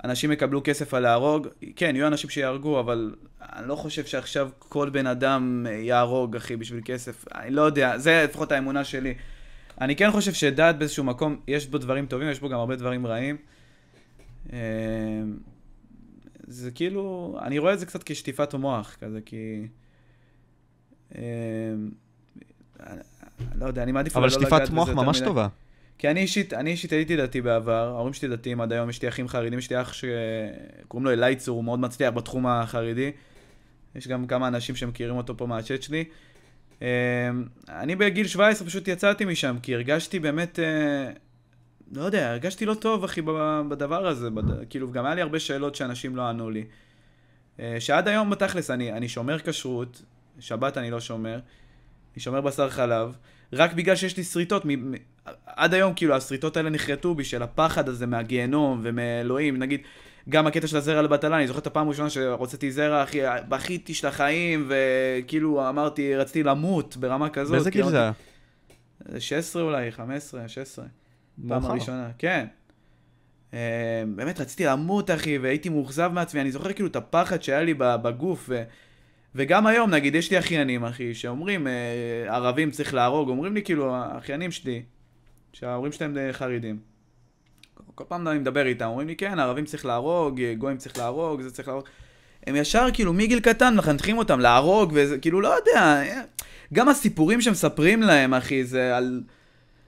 אנשים 0.04 0.32
יקבלו 0.32 0.60
כסף 0.64 0.94
על 0.94 1.02
להרוג, 1.02 1.48
כן, 1.76 1.96
יהיו 1.96 2.06
אנשים 2.06 2.30
שיהרגו, 2.30 2.80
אבל 2.80 3.14
אני 3.42 3.68
לא 3.68 3.76
חושב 3.76 4.06
שעכשיו 4.06 4.48
כל 4.58 4.88
בן 4.88 5.06
אדם 5.06 5.66
יהרוג, 5.70 6.36
אחי, 6.36 6.56
בשביל 6.56 6.80
כסף. 6.84 7.24
אני 7.34 7.50
לא 7.50 7.62
יודע, 7.62 7.98
זה 7.98 8.24
לפחות 8.24 8.52
האמונה 8.52 8.84
שלי. 8.84 9.14
אני 9.80 9.96
כן 9.96 10.10
חושב 10.10 10.32
שדת 10.32 10.74
באיזשהו 10.74 11.04
מקום, 11.04 11.40
יש 11.48 11.66
בו 11.66 11.78
דברים 11.78 12.06
טובים, 12.06 12.30
יש 12.30 12.40
בו 12.40 12.48
גם 12.48 12.58
הרבה 12.58 12.76
דברים 12.76 13.06
רעים. 13.06 13.36
אה, 14.52 14.58
זה 16.46 16.70
כאילו, 16.70 17.36
אני 17.42 17.58
רואה 17.58 17.72
את 17.72 17.78
זה 17.78 17.86
קצת 17.86 18.02
כשטיפת 18.02 18.54
מוח, 18.54 18.96
כזה, 19.00 19.20
כי... 19.20 19.66
אה, 21.14 21.22
לא 23.54 23.66
יודע, 23.66 23.82
אני 23.82 23.92
מעדיף 23.92 24.16
אבל 24.16 24.24
לא 24.24 24.30
שטיפת 24.30 24.52
לגעת 24.52 24.70
מוח 24.70 24.88
בזה 24.88 24.92
יותר 24.92 25.06
ממש 25.06 25.16
מדי. 25.16 25.26
טובה. 25.26 25.48
כי 25.98 26.10
אני 26.10 26.20
אישית, 26.20 26.52
אני 26.52 26.70
אישית 26.70 26.92
הייתי 26.92 27.16
דתי 27.16 27.40
בעבר, 27.40 27.92
ההורים 27.94 28.12
שלי 28.12 28.28
דתיים 28.28 28.60
עד 28.60 28.72
היום, 28.72 28.90
יש 28.90 29.02
לי 29.02 29.08
אחים 29.08 29.28
חרדים, 29.28 29.58
יש 29.58 29.70
לי 29.70 29.80
אח 29.80 29.92
שקוראים 29.92 31.04
לו 31.04 31.12
אלייצור, 31.12 31.56
הוא 31.56 31.64
מאוד 31.64 31.78
מצליח 31.78 32.14
בתחום 32.14 32.46
החרדי. 32.46 33.12
יש 33.94 34.08
גם 34.08 34.26
כמה 34.26 34.48
אנשים 34.48 34.76
שמכירים 34.76 35.16
אותו 35.16 35.36
פה 35.36 35.46
מהצ'אט 35.46 35.82
שלי. 35.82 36.04
אה, 36.82 37.30
אני 37.68 37.96
בגיל 37.96 38.26
17 38.26 38.66
פשוט 38.66 38.88
יצאתי 38.88 39.24
משם, 39.24 39.56
כי 39.62 39.74
הרגשתי 39.74 40.18
באמת, 40.18 40.58
אה, 40.58 41.10
לא 41.92 42.02
יודע, 42.02 42.30
הרגשתי 42.30 42.66
לא 42.66 42.74
טוב, 42.74 43.04
אחי, 43.04 43.22
בדבר 43.68 44.06
הזה. 44.06 44.30
בד... 44.30 44.68
כאילו, 44.70 44.92
גם 44.92 45.06
היה 45.06 45.14
לי 45.14 45.20
הרבה 45.20 45.38
שאלות 45.38 45.74
שאנשים 45.74 46.16
לא 46.16 46.22
ענו 46.22 46.50
לי. 46.50 46.64
אה, 47.60 47.76
שעד 47.78 48.08
היום 48.08 48.30
בתכלס, 48.30 48.70
אני, 48.70 48.92
אני 48.92 49.08
שומר 49.08 49.38
כשרות, 49.38 50.02
שבת 50.40 50.78
אני 50.78 50.90
לא 50.90 51.00
שומר, 51.00 51.38
אני 52.14 52.22
שומר 52.22 52.40
בשר 52.40 52.70
חלב, 52.70 53.16
רק 53.52 53.72
בגלל 53.72 53.96
שיש 53.96 54.16
לי 54.16 54.24
שריטות, 54.24 54.62
מ- 54.66 54.94
עד 55.46 55.74
היום 55.74 55.94
כאילו 55.94 56.14
השריטות 56.14 56.56
האלה 56.56 56.70
נחרטו 56.70 57.14
בי 57.14 57.24
של 57.24 57.42
הפחד 57.42 57.88
הזה 57.88 58.06
מהגיהנום 58.06 58.80
ומאלוהים, 58.82 59.56
נגיד, 59.56 59.80
גם 60.30 60.46
הקטע 60.46 60.66
של 60.66 60.76
הזרע 60.76 61.02
לבטלה, 61.02 61.36
אני 61.36 61.46
זוכר 61.46 61.58
את 61.58 61.66
הפעם 61.66 61.86
הראשונה 61.86 62.10
שהוצאתי 62.10 62.70
זרע, 62.72 63.02
אחי, 63.02 63.20
בכיתי 63.48 63.94
של 63.94 64.06
החיים, 64.06 64.68
וכאילו 64.68 65.68
אמרתי, 65.68 66.16
רציתי 66.16 66.42
למות 66.42 66.96
ברמה 66.96 67.28
כזאת. 67.30 67.52
באיזה 67.52 67.70
גיל 67.70 67.88
זה 67.88 68.00
היה? 68.00 68.12
16 69.18 69.62
אולי, 69.62 69.92
15, 69.92 70.48
16. 70.48 70.84
פעם. 71.48 71.64
הראשונה, 71.64 72.10
כן. 72.18 72.46
אה, 73.54 74.02
באמת 74.16 74.40
רציתי 74.40 74.64
למות, 74.64 75.10
אחי, 75.10 75.38
והייתי 75.38 75.68
מאוכזב 75.68 76.10
מעצמי. 76.14 76.40
אני 76.40 76.50
זוכר 76.50 76.72
כאילו 76.72 76.88
את 76.88 76.96
הפחד 76.96 77.42
שהיה 77.42 77.62
לי 77.62 77.74
בגוף, 77.78 78.46
ו... 78.48 78.62
וגם 79.34 79.66
היום, 79.66 79.90
נגיד, 79.90 80.14
יש 80.14 80.30
לי 80.30 80.38
אחיינים, 80.38 80.84
אחי, 80.84 81.14
שאומרים, 81.14 81.66
אה, 81.66 82.34
ערבים 82.34 82.70
צריך 82.70 82.94
להרוג, 82.94 83.28
אומרים 83.28 83.54
לי, 83.54 83.62
כאילו, 83.62 83.94
האחיינים 83.94 84.50
שלי, 84.50 84.82
שההורים 85.52 85.92
שלהם 85.92 86.16
חרדים. 86.32 86.78
כל 87.98 88.04
פעם 88.08 88.28
אני 88.28 88.38
מדבר 88.38 88.66
איתם, 88.66 88.84
אומרים 88.84 89.08
לי, 89.08 89.16
כן, 89.16 89.38
ערבים 89.38 89.64
צריך 89.64 89.86
להרוג, 89.86 90.40
גויים 90.58 90.76
צריך 90.76 90.98
להרוג, 90.98 91.40
זה 91.40 91.50
צריך 91.50 91.68
להרוג. 91.68 91.84
הם 92.46 92.56
ישר, 92.56 92.86
כאילו, 92.92 93.12
מגיל 93.12 93.40
קטן 93.40 93.76
מחנכים 93.76 94.18
אותם 94.18 94.40
להרוג, 94.40 94.92
וזה, 94.94 95.18
כאילו, 95.18 95.40
לא 95.40 95.48
יודע, 95.48 96.02
גם 96.72 96.88
הסיפורים 96.88 97.40
שמספרים 97.40 98.02
להם, 98.02 98.34
אחי, 98.34 98.64
זה 98.64 98.96
על... 98.96 99.22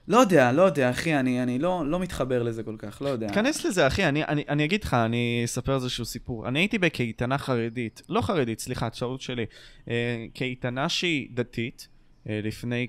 לא 0.09 0.19
יודע, 0.19 0.53
לא 0.53 0.63
יודע, 0.63 0.91
אחי, 0.91 1.17
אני, 1.17 1.43
אני 1.43 1.59
לא, 1.59 1.83
לא 1.87 2.01
מתחבר 2.01 2.43
לזה 2.43 2.63
כל 2.63 2.75
כך, 2.79 3.03
לא 3.03 3.09
יודע. 3.09 3.29
תיכנס 3.29 3.65
לזה, 3.65 3.87
אחי, 3.87 4.05
אני, 4.05 4.25
אני, 4.25 4.45
אני 4.49 4.65
אגיד 4.65 4.85
לך, 4.85 4.95
אני 4.95 5.43
אספר 5.45 5.75
איזשהו 5.75 6.05
סיפור. 6.05 6.49
אני 6.49 6.59
הייתי 6.59 6.79
בקייטנה 6.79 7.39
חרדית, 7.39 8.03
לא 8.09 8.21
חרדית, 8.21 8.61
סליחה, 8.61 8.91
טעות 8.91 9.21
שלי. 9.21 9.47
אה, 9.89 10.27
קייטנה 10.35 10.89
שהיא 10.89 11.29
דתית, 11.35 11.89
אה, 12.29 12.41
לפני 12.43 12.87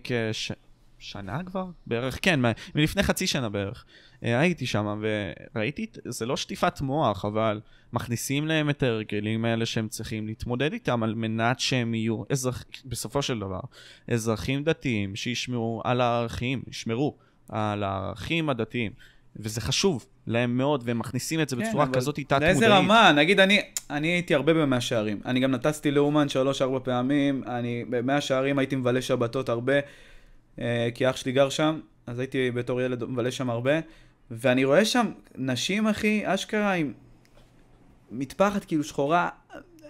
כשנה 1.00 1.40
כבר? 1.46 1.66
בערך, 1.88 2.20
כן, 2.22 2.40
מלפני 2.76 3.04
חצי 3.04 3.28
שנה 3.28 3.50
בערך. 3.50 3.86
הייתי 4.22 4.66
שם 4.66 5.02
וראיתי, 5.56 5.86
זה 6.06 6.26
לא 6.26 6.38
שטיפת 6.38 6.82
מוח, 6.82 7.26
אבל 7.26 7.62
מכניסים 7.94 8.48
להם 8.48 8.70
את 8.70 8.84
ההרגלים 8.84 9.46
האלה 9.46 9.66
שהם 9.66 9.88
צריכים 9.88 10.28
להתמודד 10.28 10.74
איתם 10.74 11.04
על 11.04 11.16
מנת 11.16 11.60
שהם 11.60 11.94
יהיו, 11.94 12.24
אזרח, 12.30 12.64
בסופו 12.86 13.22
של 13.22 13.40
דבר, 13.40 13.60
אזרחים 14.08 14.64
דתיים 14.64 15.16
שישמרו 15.16 15.82
על 15.84 16.02
הערכים, 16.02 16.62
ישמרו 16.68 17.18
על 17.50 17.84
הערכים 17.84 18.50
הדתיים. 18.50 18.92
וזה 19.36 19.62
חשוב 19.62 20.06
להם 20.28 20.58
מאוד, 20.58 20.84
והם 20.86 21.00
מכניסים 21.00 21.42
את 21.42 21.50
זה 21.50 21.56
כן, 21.56 21.70
בצורה 21.70 21.88
כזאת 21.94 22.16
תת-מודעית. 22.16 22.42
לאיזה 22.42 22.68
רמה? 22.68 23.12
נגיד, 23.12 23.40
אני, 23.40 23.62
אני 23.90 24.08
הייתי 24.08 24.36
הרבה 24.36 24.54
במאה 24.54 24.82
שערים. 24.82 25.22
אני 25.26 25.40
גם 25.40 25.52
נטסתי 25.52 25.92
לאומן 25.92 26.30
שלוש-ארבע 26.30 26.80
פעמים. 26.84 27.44
אני 27.48 27.86
במאה 27.90 28.22
שערים 28.22 28.60
הייתי 28.60 28.76
מבלה 28.76 29.02
שבתות 29.02 29.50
הרבה, 29.50 29.74
אה, 30.60 30.90
כי 30.96 31.10
אח 31.10 31.16
שלי 31.16 31.32
גר 31.32 31.50
שם, 31.50 31.80
אז 32.08 32.20
הייתי 32.20 32.52
בתור 32.52 32.82
ילד 32.82 33.04
מבלה 33.04 33.32
שם 33.32 33.50
הרבה. 33.50 33.80
ואני 34.32 34.66
רואה 34.66 34.86
שם 34.86 35.12
נשים, 35.36 35.88
אחי, 35.88 36.22
אשכרה 36.26 36.74
עם 36.74 36.94
מטפחת 38.12 38.66
כאילו 38.66 38.84
שחורה, 38.84 39.30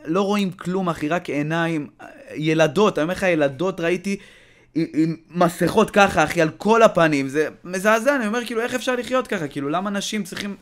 לא 0.06 0.21
רואים 0.21 0.51
כלום, 0.51 0.89
אחי, 0.89 1.10
רק 1.10 1.30
עיניים. 1.30 1.88
ילדות, 2.36 2.97
אני 2.97 3.04
אומר 3.04 3.13
לך, 3.13 3.23
ילדות 3.23 3.80
ראיתי 3.80 4.17
עם, 4.75 4.86
עם 4.93 5.15
מסכות 5.30 5.91
ככה, 5.91 6.23
אחי, 6.23 6.41
על 6.41 6.49
כל 6.49 6.84
הפנים. 6.84 7.27
זה 7.27 7.47
מזעזע, 7.63 8.15
אני 8.15 8.27
אומר, 8.27 8.45
כאילו, 8.45 8.62
איך 8.62 8.75
אפשר 8.75 8.95
לחיות 8.95 9.27
ככה? 9.27 9.47
כאילו, 9.47 9.69
למה 9.69 9.89
נשים 9.89 10.23
צריכים... 10.23 10.56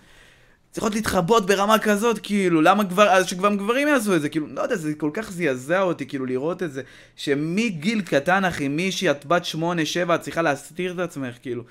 צריכות 0.71 0.95
להתחבות 0.95 1.45
ברמה 1.45 1.79
כזאת, 1.79 2.19
כאילו, 2.23 2.61
למה 2.61 2.89
כבר, 2.89 3.09
אז 3.09 3.27
שכבר 3.27 3.55
גברים 3.55 3.87
יעשו 3.87 4.15
את 4.15 4.21
זה, 4.21 4.29
כאילו, 4.29 4.47
לא 4.47 4.61
יודע, 4.61 4.75
זה 4.75 4.93
כל 4.97 5.09
כך 5.13 5.31
זעזע 5.31 5.81
אותי, 5.81 6.05
כאילו, 6.05 6.25
לראות 6.25 6.63
את 6.63 6.73
זה, 6.73 6.81
שמגיל 7.15 8.01
קטן, 8.01 8.45
אחי, 8.45 8.67
מישהי, 8.67 9.11
את 9.11 9.25
בת 9.25 9.45
שמונה, 9.45 9.85
שבע, 9.85 10.15
את 10.15 10.21
צריכה 10.21 10.41
להסתיר 10.41 10.93
את 10.93 10.99
עצמך, 10.99 11.35
כאילו, 11.41 11.63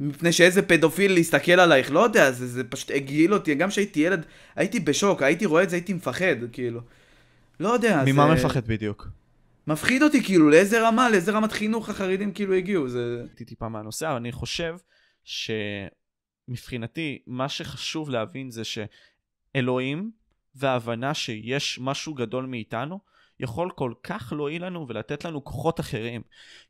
מפני 0.00 0.32
שאיזה 0.32 0.62
פדופיל 0.62 1.12
להסתכל 1.12 1.52
עלייך, 1.52 1.92
לא 1.92 2.00
יודע, 2.00 2.30
זה, 2.30 2.46
זה 2.46 2.64
פשוט 2.64 2.90
הגעיל 2.90 3.34
אותי, 3.34 3.54
גם 3.54 3.68
כשהייתי 3.68 4.00
ילד, 4.00 4.26
הייתי 4.56 4.80
בשוק, 4.80 5.22
הייתי 5.22 5.46
רואה 5.46 5.62
את 5.62 5.70
זה, 5.70 5.76
הייתי 5.76 5.92
מפחד, 5.92 6.36
כאילו. 6.52 6.80
לא 7.60 7.68
יודע, 7.68 8.02
ממה 8.06 8.36
זה... 8.36 8.44
מפחד 8.44 8.66
בדיוק? 8.66 9.08
מפחיד 9.66 10.02
אותי, 10.02 10.24
כאילו, 10.24 10.50
לאיזה 10.50 10.88
רמה, 10.88 11.10
לאיזה 11.10 11.32
רמת 11.32 11.52
חינוך 11.52 11.88
החרדים 11.88 12.32
כאילו 12.32 12.54
הגיעו, 12.54 12.88
זה... 12.88 13.22
הייתי 13.22 13.44
טיפה 13.44 13.68
מהנושא, 13.68 14.08
אבל 14.08 14.16
אני 14.16 14.32
חושב 14.32 14.76
שמבחינתי, 16.48 17.22
מה 17.26 17.48
שחשוב 17.48 18.10
להבין 18.10 18.50
זה 18.50 18.62
שאלוהים 18.64 20.10
וההבנה 20.54 21.14
שיש 21.14 21.78
משהו 21.82 22.14
גדול 22.14 22.46
מאיתנו, 22.46 23.00
יכול 23.40 23.70
כל 23.70 23.92
כך 24.02 24.32
להועיל 24.36 24.64
לנו 24.66 24.86
ולתת 24.88 25.24
לנו 25.24 25.44
כוחות 25.44 25.80
אחרים. 25.80 26.22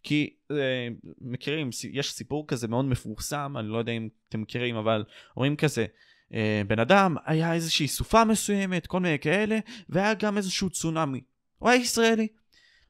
כי 0.02 0.36
אה, 0.50 0.88
מכירים, 1.20 1.70
יש 1.92 2.12
סיפור 2.12 2.44
כזה 2.48 2.68
מאוד 2.68 2.84
מפורסם, 2.84 3.54
אני 3.58 3.68
לא 3.68 3.78
יודע 3.78 3.92
אם 3.92 4.08
אתם 4.28 4.40
מכירים, 4.40 4.76
אבל 4.76 5.04
אומרים 5.36 5.56
כזה, 5.56 5.86
אה, 6.34 6.62
בן 6.66 6.78
אדם, 6.78 7.16
היה 7.24 7.52
איזושהי 7.54 7.88
סופה 7.88 8.24
מסוימת, 8.24 8.86
כל 8.86 9.00
מיני 9.00 9.18
כאלה, 9.18 9.58
והיה 9.88 10.14
גם 10.14 10.36
איזשהו 10.36 10.70
צונאמי. 10.70 11.20
הוא 11.58 11.68
היה 11.70 11.80
ישראלי. 11.80 12.28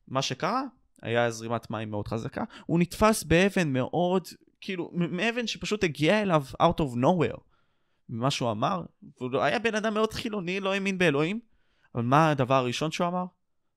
מה 0.09 0.23
שקרה, 0.23 0.63
היה 1.03 1.31
זרימת 1.31 1.71
מים 1.71 1.91
מאוד 1.91 2.09
חזקה, 2.09 2.45
הוא 2.67 2.81
נתפס 2.81 3.25
באבן 3.25 3.73
מאוד 3.73 4.29
כאילו, 4.61 4.91
מאבן 4.95 5.47
שפשוט 5.47 5.85
הגיע 5.85 6.23
אליו 6.23 6.45
out 6.63 6.81
of 6.81 6.97
nowhere. 6.97 7.41
ממה 8.09 8.31
שהוא 8.31 8.51
אמר, 8.51 8.83
והוא 9.19 9.31
לא- 9.31 9.43
היה 9.43 9.59
בן 9.59 9.75
אדם 9.75 9.95
מאוד 9.95 10.13
חילוני, 10.13 10.61
לא 10.61 10.73
האמין 10.73 10.99
באלוהים, 10.99 11.41
אבל 11.95 12.03
מה 12.03 12.31
הדבר 12.31 12.55
הראשון 12.55 12.91
שהוא 12.91 13.07
אמר? 13.07 13.25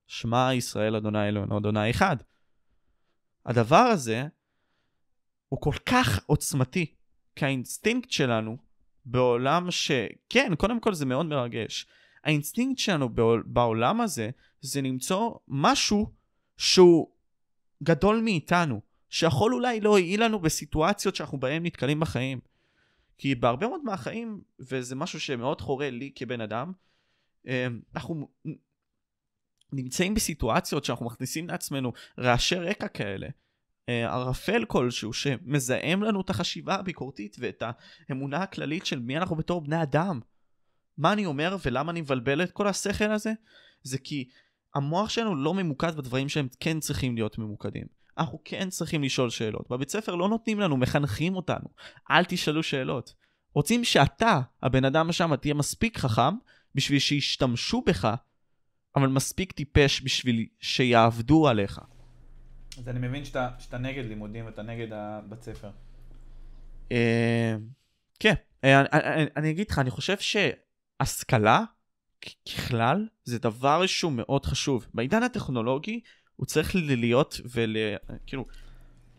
שמע 0.06 0.54
ישראל 0.54 0.96
אדוני 0.96 1.28
אלוהינו 1.28 1.58
אדוני 1.58 1.90
אחד. 1.90 2.16
הדבר 3.46 3.76
הזה 3.76 4.26
הוא 5.48 5.60
כל 5.60 5.74
כך 5.86 6.24
עוצמתי, 6.26 6.94
כי 7.36 7.44
האינסטינקט 7.44 8.10
שלנו 8.10 8.56
בעולם 9.04 9.70
ש... 9.70 9.90
כן, 10.28 10.52
קודם 10.58 10.80
כל 10.80 10.94
זה 10.94 11.06
מאוד 11.06 11.26
מרגש. 11.26 11.86
האינסטינקט 12.24 12.78
שלנו 12.78 13.08
בעול... 13.08 13.42
בעולם 13.46 14.00
הזה 14.00 14.30
זה 14.60 14.82
למצוא 14.82 15.34
משהו 15.48 16.12
שהוא 16.56 17.10
גדול 17.82 18.20
מאיתנו, 18.24 18.80
שיכול 19.10 19.54
אולי 19.54 19.80
להועיל 19.80 20.24
לנו 20.24 20.38
בסיטואציות 20.38 21.16
שאנחנו 21.16 21.40
בהן 21.40 21.66
נתקלים 21.66 22.00
בחיים. 22.00 22.40
כי 23.18 23.34
בהרבה 23.34 23.68
מאוד 23.68 23.84
מהחיים, 23.84 24.40
וזה 24.60 24.94
משהו 24.96 25.20
שמאוד 25.20 25.60
חורה 25.60 25.90
לי 25.90 26.12
כבן 26.14 26.40
אדם, 26.40 26.72
אה, 27.48 27.66
אנחנו 27.94 28.28
נמצאים 29.76 30.14
בסיטואציות 30.14 30.84
שאנחנו 30.84 31.06
מכניסים 31.06 31.48
לעצמנו 31.48 31.92
רעשי 32.18 32.56
רקע 32.56 32.88
כאלה, 32.88 33.26
אה, 33.88 34.12
ערפל 34.12 34.64
כלשהו 34.64 35.12
שמזהם 35.12 36.02
לנו 36.02 36.20
את 36.20 36.30
החשיבה 36.30 36.74
הביקורתית 36.74 37.36
ואת 37.40 37.62
האמונה 38.08 38.42
הכללית 38.42 38.86
של 38.86 38.98
מי 38.98 39.16
אנחנו 39.16 39.36
בתור 39.36 39.60
בני 39.60 39.82
אדם. 39.82 40.20
מה 40.98 41.12
אני 41.12 41.26
אומר 41.26 41.56
ולמה 41.64 41.92
אני 41.92 42.00
מבלבל 42.00 42.42
את 42.42 42.52
כל 42.52 42.68
השכל 42.68 43.10
הזה? 43.10 43.32
זה 43.82 43.98
כי 43.98 44.28
המוח 44.74 45.08
שלנו 45.08 45.36
לא 45.36 45.54
ממוקד 45.54 45.96
בדברים 45.96 46.28
שהם 46.28 46.48
כן 46.60 46.80
צריכים 46.80 47.14
להיות 47.14 47.38
ממוקדים. 47.38 47.86
אנחנו 48.18 48.38
כן 48.44 48.70
צריכים 48.70 49.02
לשאול 49.02 49.30
שאלות. 49.30 49.70
בבית 49.70 49.90
ספר 49.90 50.14
לא 50.14 50.28
נותנים 50.28 50.60
לנו, 50.60 50.76
מחנכים 50.76 51.36
אותנו. 51.36 51.68
אל 52.10 52.24
תשאלו 52.24 52.62
שאלות. 52.62 53.14
רוצים 53.54 53.84
שאתה, 53.84 54.40
הבן 54.62 54.84
אדם 54.84 55.12
שם, 55.12 55.36
תהיה 55.36 55.54
מספיק 55.54 55.98
חכם 55.98 56.34
בשביל 56.74 56.98
שישתמשו 56.98 57.82
בך, 57.86 58.14
אבל 58.96 59.08
מספיק 59.08 59.52
טיפש 59.52 60.02
בשביל 60.04 60.46
שיעבדו 60.60 61.48
עליך. 61.48 61.80
אז 62.78 62.88
אני 62.88 63.08
מבין 63.08 63.24
שאתה, 63.24 63.48
שאתה 63.58 63.78
נגד 63.78 64.04
לימודים 64.04 64.46
ואתה 64.46 64.62
נגד 64.62 64.92
הבית 64.92 65.42
ספר. 65.42 65.70
אה, 66.92 67.56
כן, 68.20 68.34
אה, 68.64 68.80
אני, 68.80 68.88
אני, 68.92 69.26
אני 69.36 69.50
אגיד 69.50 69.70
לך, 69.70 69.78
אני 69.78 69.90
חושב 69.90 70.16
שהשכלה 70.18 71.64
ככלל 72.54 73.06
זה 73.24 73.38
דבר 73.38 73.86
שהוא 73.86 74.12
מאוד 74.12 74.46
חשוב. 74.46 74.86
בעידן 74.94 75.22
הטכנולוגי 75.22 76.00
הוא 76.36 76.46
צריך 76.46 76.70
להיות 76.74 77.40
ול... 77.54 77.76
כאילו... 78.26 78.44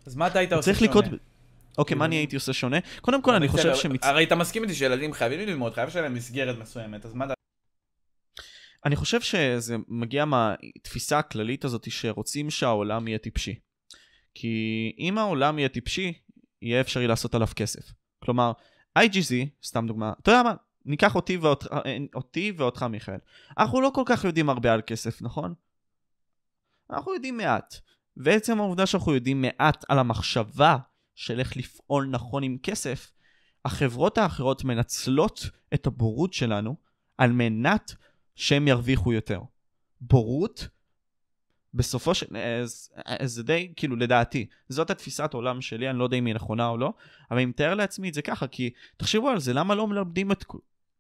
אז 0.06 0.16
מה 0.16 0.28
אתה 0.28 0.40
היית 0.40 0.54
עושה 0.54 0.74
שונה? 0.74 0.90
לקרות... 0.90 1.06
אוקיי, 1.78 1.98
מה 1.98 2.06
אני 2.06 2.16
הייתי 2.16 2.36
עושה 2.36 2.54
שונה? 2.54 2.78
קודם 3.02 3.22
כל, 3.22 3.36
אני 3.36 3.48
חושב 3.48 3.76
שמצ... 3.76 4.04
הרי 4.04 4.24
אתה 4.24 4.36
מסכים 4.36 4.64
איתי 4.64 4.74
שילדים 4.74 5.14
חייבים 5.14 5.40
ללמוד, 5.40 5.74
חייב 5.74 5.90
שיהיה 5.90 6.04
להם 6.04 6.14
מסגרת 6.14 6.58
מסוימת, 6.58 7.06
אז 7.06 7.14
מה. 7.14 7.35
אני 8.86 8.96
חושב 8.96 9.22
שזה 9.22 9.76
מגיע 9.88 10.26
מהתפיסה 10.26 11.20
הכללית 11.20 11.66
הזאת 11.66 11.92
שרוצים 11.92 12.50
שהעולם 12.50 13.08
יהיה 13.08 13.18
טיפשי. 13.18 13.60
כי 14.34 14.96
אם 15.00 15.18
העולם 15.18 15.60
יהיה 15.60 15.70
טיפשי, 15.70 16.14
יהיה 16.62 16.82
אפשרי 16.82 17.08
לעשות 17.08 17.36
עליו 17.36 17.48
כסף. 17.56 17.94
כלומר, 18.20 18.52
IGZ, 19.00 19.34
סתם 19.64 19.88
דוגמה, 19.88 20.14
אתה 20.22 20.32
יודע 20.32 20.44
מה, 20.44 20.54
ניקח 20.86 21.16
אותי, 21.16 21.38
ואות, 21.38 21.64
אותי 22.16 22.54
ואותך 22.58 22.84
מיכאל. 22.84 23.18
אנחנו 23.58 23.82
לא 23.82 23.92
כל 23.94 24.04
כך 24.06 24.24
יודעים 24.24 24.50
הרבה 24.50 24.74
על 24.74 24.82
כסף, 24.88 25.22
נכון? 25.22 25.54
אנחנו 26.90 27.14
יודעים 27.14 27.38
מעט. 27.38 27.76
ועצם 28.18 28.60
העובדה 28.60 28.86
שאנחנו 28.86 29.14
יודעים 29.14 29.42
מעט 29.42 29.86
על 29.90 30.00
המחשבה 30.00 30.78
של 31.16 31.40
איך 31.40 31.58
לפעול 31.58 32.08
נכון 32.12 32.44
עם 32.44 32.58
כסף, 32.64 33.12
החברות 33.66 34.18
האחרות 34.18 34.64
מנצלות 34.64 35.50
את 35.74 35.88
הבורות 35.88 36.34
שלנו 36.34 36.76
על 37.18 37.32
מנת 37.32 37.96
שהם 38.36 38.68
ירוויחו 38.68 39.14
יותר. 39.14 39.42
בורות, 40.02 40.68
בסופו 41.74 42.14
של... 42.14 42.26
זה 43.24 43.44
די, 43.44 43.74
כאילו, 43.76 43.96
לדעתי, 43.96 44.46
זאת 44.70 44.90
התפיסת 44.90 45.34
עולם 45.34 45.62
שלי, 45.62 45.90
אני 45.90 46.00
לא 46.00 46.04
יודע 46.04 46.18
אם 46.18 46.26
היא 46.26 46.36
נכונה 46.36 46.68
או 46.68 46.78
לא, 46.78 46.94
אבל 47.32 47.38
אני 47.38 47.46
מתאר 47.46 47.74
לעצמי 47.74 48.10
את 48.10 48.14
זה 48.14 48.22
ככה, 48.22 48.48
כי 48.48 48.70
תחשבו 48.98 49.30
על 49.30 49.40
זה, 49.40 49.54
למה 49.54 49.76
לא 49.76 49.88
מלמדים 49.88 50.32
את... 50.32 50.46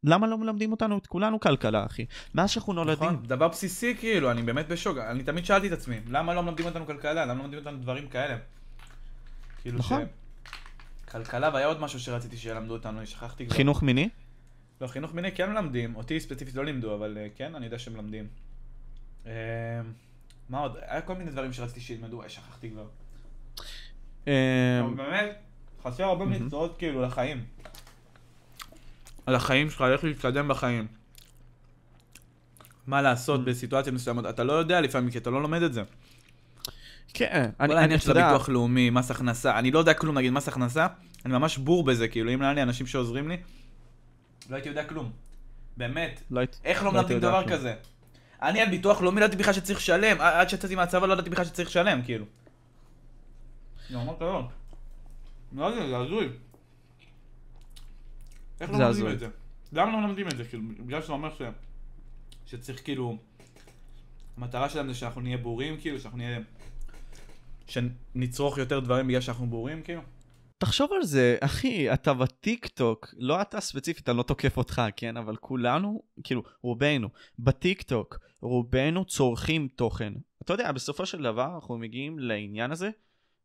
למה 0.03 0.27
לא 0.27 0.37
מלמדים 0.37 0.71
אותנו 0.71 0.97
את 0.97 1.07
כולנו 1.07 1.39
כלכלה, 1.39 1.85
אחי? 1.85 2.05
מאז 2.33 2.49
שאנחנו 2.51 2.73
נולדים. 2.73 3.09
נכון, 3.09 3.23
דבר 3.27 3.47
בסיסי 3.47 3.95
כאילו, 3.95 4.31
אני 4.31 4.41
באמת 4.41 4.67
בשוק. 4.67 4.97
אני 4.97 5.23
תמיד 5.23 5.45
שאלתי 5.45 5.67
את 5.67 5.71
עצמי, 5.71 5.99
למה 6.07 6.33
לא 6.33 6.43
מלמדים 6.43 6.65
אותנו 6.65 6.85
כלכלה? 6.85 7.25
למה 7.25 7.33
לא 7.33 7.39
מלמדים 7.39 7.59
אותנו 7.59 7.77
דברים 7.77 8.07
כאלה? 8.07 8.37
כאילו 9.61 9.77
נכון. 9.77 10.01
ש... 10.01 10.25
כלכלה, 11.11 11.49
והיה 11.53 11.67
עוד 11.67 11.79
משהו 11.79 11.99
שרציתי 11.99 12.37
שילמדו 12.37 12.73
אותנו, 12.73 13.05
שכחתי 13.05 13.45
כבר. 13.45 13.55
חינוך 13.55 13.83
מיני? 13.83 14.09
לא, 14.81 14.87
חינוך 14.87 15.13
מיני 15.13 15.31
כן 15.31 15.51
מלמדים, 15.51 15.95
אותי 15.95 16.19
ספציפית 16.19 16.55
לא 16.55 16.65
לימדו, 16.65 16.95
אבל 16.95 17.17
אה, 17.17 17.27
כן, 17.35 17.55
אני 17.55 17.65
יודע 17.65 17.79
שמלמדים. 17.79 18.27
אה, 19.25 19.31
מה 20.49 20.59
עוד? 20.59 20.77
היה 20.81 21.01
כל 21.01 21.15
מיני 21.15 21.31
דברים 21.31 21.53
שרציתי 21.53 21.81
שילמדו, 21.81 22.23
אה, 22.23 22.29
שכחתי 22.29 22.69
כבר. 22.69 22.87
באמת, 24.95 25.35
חסר 25.83 26.03
הרבה 26.03 26.25
מקצועות 26.25 26.77
כאילו 26.77 27.01
לחיים. 27.01 27.45
על 29.25 29.35
החיים 29.35 29.69
שלך, 29.69 29.81
איך 29.81 30.03
להתקדם 30.03 30.47
בחיים. 30.47 30.87
מה 32.87 33.01
לעשות. 33.01 33.45
בסיטואציות 33.45 33.95
מסוימות, 33.95 34.25
אתה 34.25 34.43
לא 34.43 34.53
יודע 34.53 34.81
לפעמים, 34.81 35.11
כי 35.11 35.17
אתה 35.17 35.29
לא 35.29 35.41
לומד 35.41 35.61
את 35.61 35.73
זה. 35.73 35.83
כן, 37.13 37.49
אני, 37.59 37.75
אני, 37.75 37.95
אתה 37.95 38.11
יודע... 38.11 38.27
ביטוח 38.27 38.49
לאומי, 38.49 38.89
מס 38.89 39.11
הכנסה, 39.11 39.59
אני 39.59 39.71
לא 39.71 39.79
יודע 39.79 39.93
כלום, 39.93 40.17
נגיד 40.17 40.31
מס 40.31 40.47
הכנסה, 40.47 40.87
אני 41.25 41.33
ממש 41.33 41.57
בור 41.57 41.83
בזה, 41.83 42.07
כאילו, 42.07 42.33
אם 42.33 42.41
היה 42.41 42.53
לי 42.53 42.63
אנשים 42.63 42.87
שעוזרים 42.87 43.29
לי, 43.29 43.37
לא 44.49 44.55
הייתי 44.55 44.69
יודע 44.69 44.83
כלום. 44.83 45.11
באמת. 45.77 46.21
לא 46.31 46.41
איך 46.63 46.83
לא, 46.83 46.85
לא 46.85 46.93
מלמדים 46.93 47.19
דבר 47.19 47.43
כלום. 47.45 47.57
כזה? 47.57 47.75
אני 48.41 48.61
על 48.61 48.69
ביטוח 48.69 49.01
לאומי 49.01 49.19
לא 49.19 49.25
ידעתי 49.25 49.41
בכלל 49.41 49.53
שצריך 49.53 49.79
לשלם, 49.79 50.21
עד 50.21 50.49
שיצאתי 50.49 50.75
מהצבא 50.75 51.07
לא 51.07 51.13
ידעתי 51.13 51.29
בכלל 51.29 51.45
שצריך 51.45 51.69
לשלם, 51.69 52.01
כאילו. 52.05 52.25
לא, 53.89 54.01
אמרת 54.01 54.21
לא. 54.21 54.47
לא 55.55 55.65
יודע, 55.65 55.87
זה 55.87 55.97
הזוי. 55.97 56.29
איך 58.61 58.71
לא 58.71 58.77
מלמדים 58.77 59.07
את 59.07 59.19
זה? 59.19 59.27
למה 59.73 59.91
לא 59.91 59.99
מלמדים 59.99 60.27
את 60.27 60.37
זה? 60.37 60.43
כאילו, 60.45 60.63
בגלל 60.79 61.01
שאתה 61.01 61.13
אומר 61.13 61.29
ש... 61.35 61.41
שצריך 62.45 62.83
כאילו... 62.83 63.17
המטרה 64.37 64.69
שלהם 64.69 64.87
זה 64.87 64.93
שאנחנו 64.93 65.21
נהיה 65.21 65.37
בורים, 65.37 65.77
כאילו, 65.77 65.99
שאנחנו 65.99 66.17
נהיה... 66.17 66.39
שנצרוך 67.67 68.57
יותר 68.57 68.79
דברים 68.79 69.07
בגלל 69.07 69.21
שאנחנו 69.21 69.47
בורים, 69.47 69.81
כאילו? 69.81 70.01
תחשוב 70.65 70.93
על 70.93 71.03
זה, 71.03 71.37
אחי, 71.41 71.93
אתה 71.93 72.13
בטיקטוק, 72.13 73.13
לא 73.17 73.41
אתה 73.41 73.61
ספציפית, 73.61 74.09
אני 74.09 74.17
לא 74.17 74.23
תוקף 74.23 74.57
אותך, 74.57 74.81
כן? 74.95 75.17
אבל 75.17 75.35
כולנו, 75.35 76.03
כאילו, 76.23 76.43
רובנו, 76.61 77.09
בטיקטוק, 77.39 78.19
רובנו 78.41 79.05
צורכים 79.05 79.67
תוכן. 79.75 80.13
אתה 80.41 80.53
יודע, 80.53 80.71
בסופו 80.71 81.05
של 81.05 81.21
דבר 81.21 81.55
אנחנו 81.55 81.77
מגיעים 81.77 82.19
לעניין 82.19 82.71
הזה, 82.71 82.89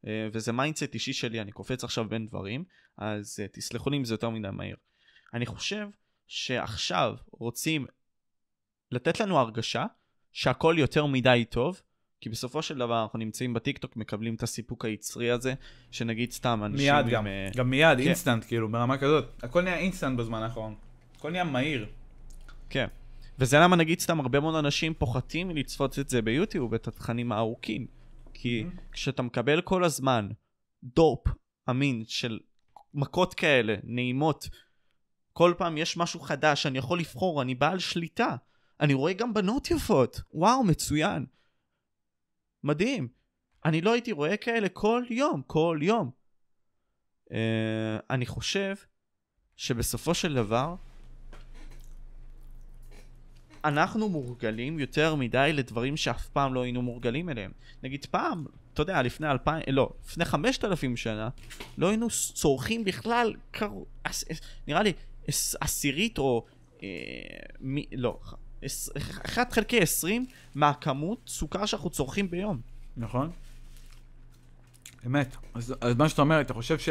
אה, 0.06 0.28
וזה 0.32 0.52
mindset 0.52 0.94
אישי 0.94 1.12
שלי, 1.12 1.40
אני 1.40 1.52
קופץ 1.52 1.84
עכשיו 1.84 2.08
בין 2.08 2.26
דברים, 2.26 2.64
אז 2.98 3.40
אה, 3.42 3.48
תסלחו 3.48 3.90
לי 3.90 3.96
אם 3.96 4.04
זה 4.04 4.14
יותר 4.14 4.30
מדי 4.30 4.48
מהיר. 4.52 4.76
אני 5.34 5.46
חושב 5.46 5.88
שעכשיו 6.26 7.14
רוצים 7.30 7.86
לתת 8.92 9.20
לנו 9.20 9.38
הרגשה 9.38 9.86
שהכל 10.32 10.74
יותר 10.78 11.06
מדי 11.06 11.44
טוב, 11.50 11.80
כי 12.20 12.28
בסופו 12.28 12.62
של 12.62 12.78
דבר 12.78 13.02
אנחנו 13.02 13.18
נמצאים 13.18 13.54
בטיקטוק, 13.54 13.96
מקבלים 13.96 14.34
את 14.34 14.42
הסיפוק 14.42 14.84
היצרי 14.84 15.30
הזה, 15.30 15.54
שנגיד 15.90 16.32
סתם 16.32 16.60
אנשים... 16.64 16.94
מיד 16.94 17.04
עם, 17.06 17.10
גם, 17.10 17.26
אה... 17.26 17.56
גם 17.56 17.70
מיד, 17.70 17.98
כן. 17.98 18.04
אינסטנט, 18.04 18.44
כאילו, 18.44 18.72
ברמה 18.72 18.98
כזאת. 18.98 19.42
הכל 19.42 19.62
נהיה 19.62 19.76
אינסטנט 19.76 20.18
בזמן 20.18 20.42
האחרון. 20.42 20.74
הכל 21.16 21.30
נהיה 21.30 21.44
מהיר. 21.44 21.86
כן. 22.70 22.86
וזה 23.38 23.58
למה 23.58 23.76
נגיד 23.76 24.00
סתם 24.00 24.20
הרבה 24.20 24.40
מאוד 24.40 24.54
אנשים 24.54 24.94
פוחדים 24.94 25.48
מלצפות 25.48 25.98
את 25.98 26.08
זה 26.08 26.22
ביוטיוב, 26.22 26.74
את 26.74 26.88
התכנים 26.88 27.32
הארוכים. 27.32 27.86
כי 28.34 28.64
אמהמ. 28.64 28.92
כשאתה 28.92 29.22
מקבל 29.22 29.60
כל 29.60 29.84
הזמן 29.84 30.28
דופאמין 30.84 32.02
של 32.06 32.38
מכות 32.94 33.34
כאלה, 33.34 33.74
נעימות, 33.84 34.48
כל 35.32 35.54
פעם 35.58 35.78
יש 35.78 35.96
משהו 35.96 36.20
חדש, 36.20 36.66
אני 36.66 36.78
יכול 36.78 36.98
לבחור, 36.98 37.42
אני 37.42 37.54
בעל 37.54 37.78
שליטה. 37.78 38.36
אני 38.80 38.94
רואה 38.94 39.12
גם 39.12 39.34
בנות 39.34 39.70
יפות, 39.70 40.20
וואו, 40.34 40.64
מצוין. 40.64 41.26
מדהים. 42.64 43.08
אני 43.64 43.80
לא 43.80 43.92
הייתי 43.92 44.12
רואה 44.12 44.36
כאלה 44.36 44.68
כל 44.68 45.02
יום, 45.10 45.42
כל 45.46 45.78
יום. 45.82 46.10
Uh, 47.28 47.32
אני 48.10 48.26
חושב 48.26 48.74
שבסופו 49.56 50.14
של 50.14 50.34
דבר, 50.34 50.74
אנחנו 53.64 54.08
מורגלים 54.08 54.78
יותר 54.78 55.14
מדי 55.14 55.50
לדברים 55.52 55.96
שאף 55.96 56.28
פעם 56.28 56.54
לא 56.54 56.62
היינו 56.62 56.82
מורגלים 56.82 57.28
אליהם. 57.28 57.52
נגיד 57.82 58.06
פעם, 58.06 58.44
אתה 58.74 58.82
יודע, 58.82 59.02
לפני 59.02 59.30
אלפיים, 59.30 59.62
לא, 59.68 59.90
לפני 60.06 60.24
חמשת 60.24 60.64
אלפים 60.64 60.96
שנה, 60.96 61.28
לא 61.78 61.88
היינו 61.88 62.08
צורכים 62.34 62.84
בכלל, 62.84 63.34
קר... 63.50 63.70
נראה 64.66 64.82
לי, 64.82 64.92
עשירית 65.60 66.18
או... 66.18 66.46
אה, 66.82 66.88
מי, 67.60 67.86
לא, 67.92 68.20
1 68.66 69.52
חלקי 69.52 69.80
20 69.80 70.26
מהכמות 70.54 71.18
סוכר 71.26 71.66
שאנחנו 71.66 71.90
צורכים 71.90 72.30
ביום. 72.30 72.60
נכון. 72.96 73.30
אמת. 75.06 75.36
אז, 75.54 75.74
אז 75.80 75.94
מה 75.96 76.08
שאתה 76.08 76.22
אומר, 76.22 76.40
אתה 76.40 76.54
חושב 76.54 76.78
ש... 76.78 76.88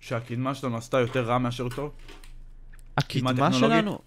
שהקדמה 0.00 0.54
שלנו 0.54 0.76
עשתה 0.76 1.00
יותר 1.00 1.24
רע 1.24 1.38
מאשר 1.38 1.68
טוב? 1.68 1.92
הקדמה? 2.98 3.52
שלנו, 3.52 3.98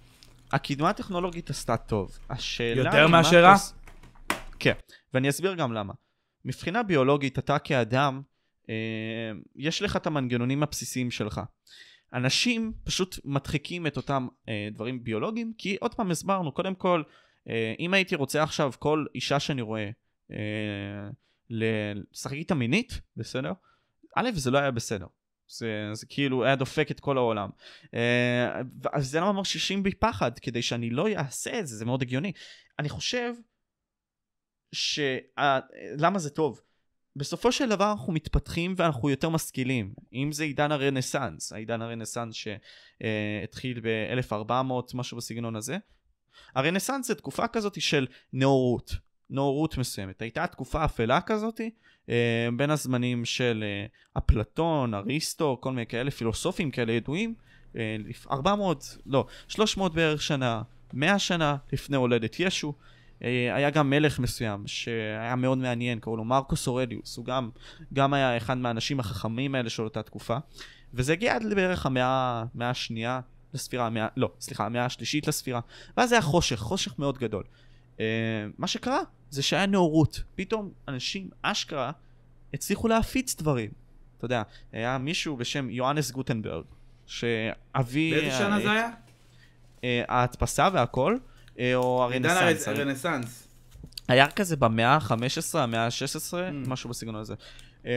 הקדמה 0.52 0.90
הטכנולוגית 0.90 1.50
עשתה 1.50 1.78
טוב. 1.78 2.18
השאלה 2.30 2.84
יותר 2.90 3.08
מאשר 3.08 3.44
רע? 3.44 3.54
עוש- 3.54 3.72
כן, 4.60 4.74
ואני 5.14 5.30
אסביר 5.30 5.54
גם 5.54 5.74
למה. 5.74 5.94
מבחינה 6.46 6.84
ביולוגית, 6.84 7.40
אתה 7.40 7.60
כאדם, 7.60 8.22
אה, 8.70 8.74
יש 9.56 9.82
לך 9.82 9.96
את 9.96 10.08
המנגנונים 10.08 10.64
הבסיסיים 10.64 11.12
שלך. 11.12 11.42
אנשים 12.14 12.74
פשוט 12.84 13.20
מדחיקים 13.26 13.88
את 13.88 13.98
אותם 13.98 14.28
אה, 14.50 14.68
דברים 14.72 15.04
ביולוגיים, 15.04 15.54
כי 15.58 15.78
עוד 15.80 15.96
פעם 15.96 16.12
הסברנו, 16.12 16.52
קודם 16.52 16.76
כל, 16.76 17.04
אה, 17.50 17.74
אם 17.80 17.94
הייתי 17.94 18.16
רוצה 18.16 18.44
עכשיו 18.44 18.72
כל 18.80 19.06
אישה 19.16 19.40
שאני 19.40 19.62
רואה 19.62 19.90
אה, 20.32 21.10
לשחק 21.50 22.34
איתה 22.34 22.56
מינית, 22.56 23.02
בסדר? 23.18 23.52
א', 24.16 24.30
זה 24.34 24.52
לא 24.52 24.58
היה 24.58 24.72
בסדר. 24.72 25.08
זה, 25.48 25.90
זה 25.94 26.06
כאילו 26.06 26.46
היה 26.46 26.56
דופק 26.56 26.92
את 26.92 27.00
כל 27.00 27.18
העולם. 27.18 27.50
אה, 27.94 28.62
אז 28.94 29.10
זה 29.10 29.20
למה 29.20 29.32
מרשישים 29.32 29.84
בי 29.84 29.94
פחד, 29.94 30.40
כדי 30.40 30.62
שאני 30.62 30.90
לא 30.90 31.08
אעשה 31.08 31.60
את 31.60 31.68
זה, 31.68 31.76
זה 31.76 31.86
מאוד 31.86 32.02
הגיוני. 32.02 32.32
אני 32.80 32.90
חושב 32.90 33.34
ש... 34.72 35.00
למה 35.98 36.20
זה 36.20 36.30
טוב? 36.30 36.62
בסופו 37.18 37.52
של 37.52 37.70
דבר 37.70 37.92
אנחנו 37.92 38.14
מתפתחים 38.14 38.74
ואנחנו 38.78 39.10
יותר 39.10 39.30
משכילים. 39.30 39.94
אם 40.14 40.32
זה 40.32 40.44
עידן 40.44 40.72
הרנסאנס, 40.72 41.54
העידן 41.54 41.82
הרנסאנס 41.82 42.36
שהתחיל 42.36 43.80
ב-1400, 43.84 44.52
משהו 44.94 45.18
בסגנון 45.18 45.56
הזה. 45.56 45.78
הרנסאנס 46.56 47.08
זה 47.08 47.16
תקופה 47.16 47.48
כזאת 47.48 47.82
של 47.82 48.08
נאורות, 48.34 48.96
נאורות 49.30 49.78
מסוימת. 49.78 50.22
הייתה 50.22 50.48
תקופה 50.48 50.86
אפלה 50.86 51.22
כזאת 51.22 51.62
אה, 52.10 52.48
בין 52.58 52.70
הזמנים 52.70 53.26
של 53.26 53.64
אה, 53.68 53.86
אפלטון, 54.18 54.94
אריסטו, 54.94 55.58
כל 55.62 55.72
מיני 55.72 55.86
כאלה 55.86 56.12
פילוסופים 56.12 56.72
כאלה 56.72 56.92
ידועים. 56.92 57.36
אה, 57.78 57.96
לפ- 58.00 58.28
400, 58.32 58.98
לא, 59.06 59.26
300 59.48 59.94
בערך 59.94 60.22
שנה, 60.22 60.62
100 60.94 61.20
שנה 61.20 61.56
לפני 61.74 61.98
הולדת 61.98 62.36
ישו. 62.40 62.74
אה, 63.24 63.56
היה 63.56 63.70
גם 63.70 63.90
מלך 63.90 64.20
מסוים 64.20 64.68
שהיה 64.68 65.36
מאוד 65.36 65.58
מעניין, 65.58 66.00
קראו 66.00 66.18
לו 66.18 66.24
מרקוס 66.24 66.68
אורליוס, 66.68 67.18
הוא 67.18 67.26
גם, 67.26 67.50
גם 67.94 68.14
היה 68.14 68.38
אחד 68.38 68.58
מהאנשים 68.58 69.00
החכמים 69.00 69.56
האלה 69.56 69.70
של 69.70 69.84
אותה 69.84 70.04
תקופה, 70.04 70.38
וזה 70.94 71.14
הגיע 71.14 71.36
עד 71.36 71.54
בערך 71.56 71.86
המאה, 71.86 72.44
המאה 72.56 72.70
השנייה 72.70 73.20
לספירה, 73.54 73.88
המאה, 73.88 74.08
לא, 74.18 74.32
סליחה, 74.40 74.66
המאה 74.66 74.86
השלישית 74.86 75.28
לספירה, 75.28 75.60
ואז 75.98 76.12
היה 76.12 76.22
חושך, 76.22 76.56
חושך 76.56 77.00
מאוד 77.00 77.18
גדול. 77.18 77.44
אה, 78.00 78.06
מה 78.58 78.68
שקרה 78.68 79.00
זה 79.30 79.44
שהיה 79.44 79.66
נאורות, 79.66 80.24
פתאום 80.36 80.72
אנשים 80.88 81.30
אשכרה 81.42 81.92
הצליחו 82.54 82.88
להפיץ 82.88 83.36
דברים. 83.36 83.70
אתה 84.18 84.26
יודע, 84.26 84.42
היה 84.72 84.98
מישהו 84.98 85.38
בשם 85.38 85.70
יוהנס 85.70 86.12
גוטנברג, 86.12 86.66
שאבי... 87.06 88.12
באיזה 88.12 88.38
שנה 88.38 88.58
אה, 88.58 88.62
זה 88.62 88.72
היה? 88.72 88.90
ההדפסה 90.08 90.70
והכל, 90.74 91.18
או 91.76 92.08
עידן 92.12 92.30
הרנסאנס. 92.30 92.68
הר- 92.68 92.76
הרנסאנס. 92.78 93.48
היה 94.08 94.32
כזה 94.32 94.56
במאה 94.56 94.96
ה-15, 94.96 95.14
המאה 95.60 95.86
ה-16, 95.86 96.34
Mm. 96.34 96.70
משהו 96.70 96.90
בסגנון 96.90 97.16
הזה. 97.22 97.34
אה, 97.86 97.92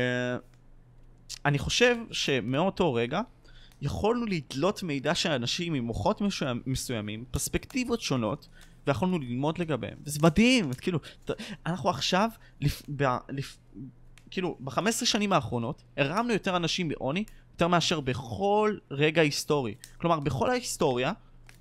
אני 1.44 1.58
חושב 1.58 1.96
שמאותו 2.10 2.94
רגע 2.94 3.20
יכולנו 3.82 4.26
לדלות 4.26 4.82
מידע 4.82 5.14
של 5.14 5.30
אנשים 5.30 5.74
עם 5.74 5.84
מוחות 5.84 6.20
מסוימים, 6.66 7.24
פרספקטיבות 7.30 8.00
שונות, 8.00 8.48
ויכולנו 8.86 9.18
ללמוד 9.18 9.58
לגביהם. 9.58 9.98
וזה 10.04 10.18
מדהים, 10.22 10.72
כאילו, 10.72 10.98
אנחנו 11.66 11.90
עכשיו, 11.90 12.28
לפ, 12.60 12.82
ב, 12.96 13.04
לפ, 13.28 13.56
כאילו, 14.30 14.56
ב-15 14.60 14.80
שנים 15.04 15.32
האחרונות, 15.32 15.82
הרמנו 15.96 16.32
יותר 16.32 16.56
אנשים 16.56 16.88
בעוני, 16.88 17.24
יותר 17.52 17.68
מאשר 17.68 18.00
בכל 18.00 18.76
רגע 18.90 19.22
היסטורי. 19.22 19.74
כלומר, 19.98 20.20
בכל 20.20 20.50
ההיסטוריה, 20.50 21.12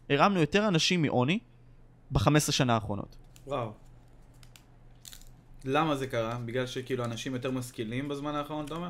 הרמנו 0.10 0.40
יותר 0.40 0.68
אנשים 0.68 1.02
מעוני 1.02 1.40
ב-15 2.12 2.52
שנה 2.52 2.74
האחרונות. 2.74 3.16
וואו. 3.48 3.72
למה 5.66 5.96
זה 5.96 6.08
קרה? 6.08 6.38
בגלל 6.46 6.68
שכאילו 6.68 7.06
אנשים 7.06 7.34
יותר 7.34 7.52
משכילים 7.52 8.08
בזמן 8.10 8.36
האחרון, 8.36 8.66
אתה 8.66 8.74
אומר? 8.76 8.90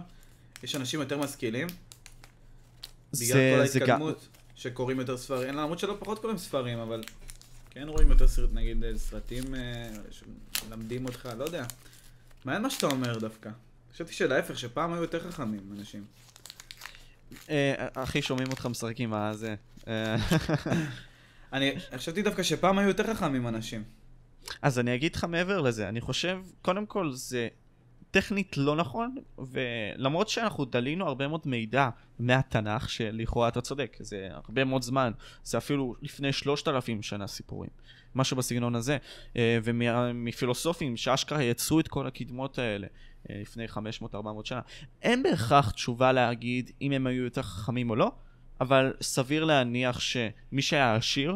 יש 0.64 0.76
אנשים 0.76 1.00
יותר 1.00 1.18
משכילים? 1.18 1.68
בגלל 3.14 3.58
כל 3.60 3.68
זה 3.68 3.80
גם- 3.80 3.90
ההתקדמות, 3.90 4.28
שקוראים 4.56 5.00
יותר 5.00 5.18
ספרים, 5.18 5.56
למרות 5.56 5.80
שלא 5.80 5.96
פחות 6.00 6.20
קוראים 6.20 6.38
ספרים, 6.38 6.80
אבל 6.80 7.04
כן 7.70 7.88
רואים 7.88 8.10
יותר 8.10 8.28
סרט, 8.28 8.50
נגיד 8.54 8.84
אה, 8.84 8.98
סרטים 8.98 9.56
אה, 9.56 9.90
שמלמדים 10.12 11.06
אותך, 11.06 11.30
לא 11.38 11.44
יודע. 11.44 11.66
מעניין 12.46 12.64
מה 12.64 12.70
שאתה 12.70 12.88
אומר 12.88 13.20
דווקא. 13.20 13.50
חשבתי 13.94 14.14
שלהפך, 14.14 14.60
שפעם 14.60 14.94
היו 14.94 15.02
יותר 15.02 15.32
חכמים 15.32 15.74
אנשים. 15.80 16.06
אה, 17.50 17.74
אחי, 17.96 18.22
שומעים 18.22 18.48
אותך 18.52 18.66
משחק 18.66 19.00
עם 19.00 19.14
הזה. 19.14 19.56
אני 21.54 21.72
חשבתי 21.96 22.22
דווקא 22.22 22.44
שפעם 22.44 22.80
היו 22.80 22.88
יותר 22.88 23.14
חכמים 23.14 23.48
אנשים. 23.48 23.84
אז 24.62 24.80
אני 24.80 24.96
אגיד 24.96 25.16
לך 25.16 25.24
מעבר 25.24 25.62
לזה, 25.62 25.90
אני 25.90 26.02
חושב, 26.02 26.40
קודם 26.62 26.86
כל 26.86 27.12
זה 27.12 27.48
טכנית 28.12 28.58
לא 28.58 28.76
נכון, 28.76 29.16
ולמרות 29.38 30.30
שאנחנו 30.30 30.66
דלינו 30.66 31.08
הרבה 31.08 31.28
מאוד 31.28 31.42
מידע 31.46 31.90
מהתנ"ך, 32.20 32.90
שלכאורה 32.90 33.48
אתה 33.48 33.62
צודק, 33.62 33.98
זה 34.00 34.28
הרבה 34.32 34.64
מאוד 34.64 34.82
זמן, 34.82 35.12
זה 35.44 35.58
אפילו 35.58 35.96
לפני 36.02 36.34
שלושת 36.34 36.68
אלפים 36.68 37.02
שנה 37.02 37.28
סיפורים, 37.28 37.70
משהו 38.16 38.38
בסגנון 38.38 38.76
הזה, 38.76 38.98
אה, 39.36 39.60
ומפילוסופים 39.64 40.98
שאשכרה 40.98 41.44
יצרו 41.44 41.80
את 41.80 41.88
כל 41.88 42.08
הקדמות 42.08 42.60
האלה 42.60 42.88
אה, 43.30 43.40
לפני 43.42 43.66
500-400 43.68 44.18
שנה, 44.44 44.62
אין 45.02 45.24
בהכרח 45.24 45.72
תשובה 45.72 46.12
להגיד 46.12 46.72
אם 46.82 46.92
הם 46.92 47.08
היו 47.08 47.24
יותר 47.24 47.42
חכמים 47.42 47.90
או 47.90 47.96
לא, 47.96 48.12
אבל 48.62 48.94
סביר 49.02 49.46
להניח 49.46 50.00
שמי 50.00 50.62
שהיה 50.62 50.96
עשיר, 50.96 51.36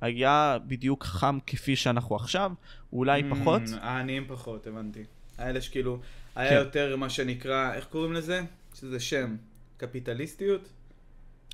היה 0.00 0.58
בדיוק 0.66 1.04
חכם 1.04 1.40
כפי 1.40 1.76
שאנחנו 1.76 2.16
עכשיו, 2.16 2.52
אולי 2.92 3.22
פחות. 3.30 3.62
Mm, 3.62 3.76
העניים 3.80 4.24
פחות, 4.28 4.66
הבנתי. 4.66 5.04
האלה 5.38 5.60
שכאילו, 5.60 6.00
היה 6.34 6.50
כן. 6.50 6.56
יותר 6.56 6.96
מה 6.96 7.10
שנקרא, 7.10 7.74
איך 7.74 7.84
קוראים 7.84 8.12
לזה? 8.12 8.42
יש 8.74 8.84
לזה 8.84 9.00
שם. 9.00 9.36
קפיטליסטיות? 9.76 10.68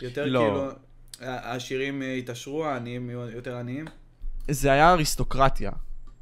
יותר 0.03 0.26
לא. 0.26 0.40
כאילו, 0.40 0.68
העשירים 1.20 2.03
אה, 2.03 2.14
התעשרו, 2.14 2.66
העניים 2.66 3.11
יהיו 3.11 3.30
יותר 3.30 3.57
עניים? 3.57 3.84
זה 4.50 4.72
היה 4.72 4.92
אריסטוקרטיה, 4.92 5.70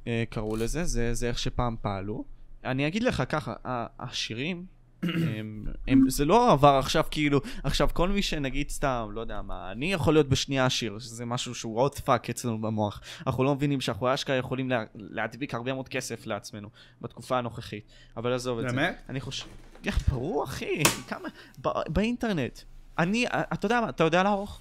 אה, 0.06 0.24
קראו 0.30 0.56
לזה, 0.56 0.84
זה, 0.84 1.14
זה 1.14 1.28
איך 1.28 1.38
שפעם 1.38 1.76
פעלו. 1.82 2.24
אני 2.64 2.86
אגיד 2.86 3.02
לך 3.02 3.22
ככה, 3.28 3.54
העשירים, 3.64 4.66
הם, 5.02 5.64
הם, 5.88 6.10
זה 6.10 6.24
לא 6.24 6.52
עבר 6.52 6.74
עכשיו 6.78 7.04
כאילו, 7.10 7.40
עכשיו 7.64 7.88
כל 7.92 8.08
מי 8.08 8.22
שנגיד 8.22 8.70
סתם, 8.70 9.08
לא 9.12 9.20
יודע 9.20 9.42
מה, 9.42 9.72
אני 9.72 9.92
יכול 9.92 10.14
להיות 10.14 10.28
בשנייה 10.28 10.66
עשיר, 10.66 10.98
שזה 10.98 11.24
משהו 11.26 11.54
שהוא 11.54 11.78
עוד 11.78 11.94
פאק 11.94 12.30
אצלנו 12.30 12.60
במוח. 12.60 13.00
אנחנו 13.26 13.44
לא 13.44 13.54
מבינים 13.54 13.80
שאנחנו 13.80 14.14
אשכרה 14.14 14.36
יכולים 14.36 14.70
לה, 14.70 14.84
להדביק 14.94 15.54
הרבה 15.54 15.72
מאוד 15.72 15.88
כסף 15.88 16.26
לעצמנו 16.26 16.68
בתקופה 17.00 17.38
הנוכחית. 17.38 17.84
אבל 18.16 18.32
עזוב 18.32 18.58
את 18.58 18.70
זה. 18.70 18.76
באמת? 18.76 19.02
אני 19.08 19.20
חושב... 19.20 19.46
יא, 19.84 19.92
ברור 20.08 20.44
אחי, 20.44 20.82
כמה... 21.08 21.28
ב- 21.64 21.88
באינטרנט. 21.92 22.60
אני, 22.98 23.26
אתה 23.52 23.66
יודע 23.66 23.80
מה, 23.80 23.88
אתה 23.88 24.04
יודע 24.04 24.22
לערוך? 24.22 24.60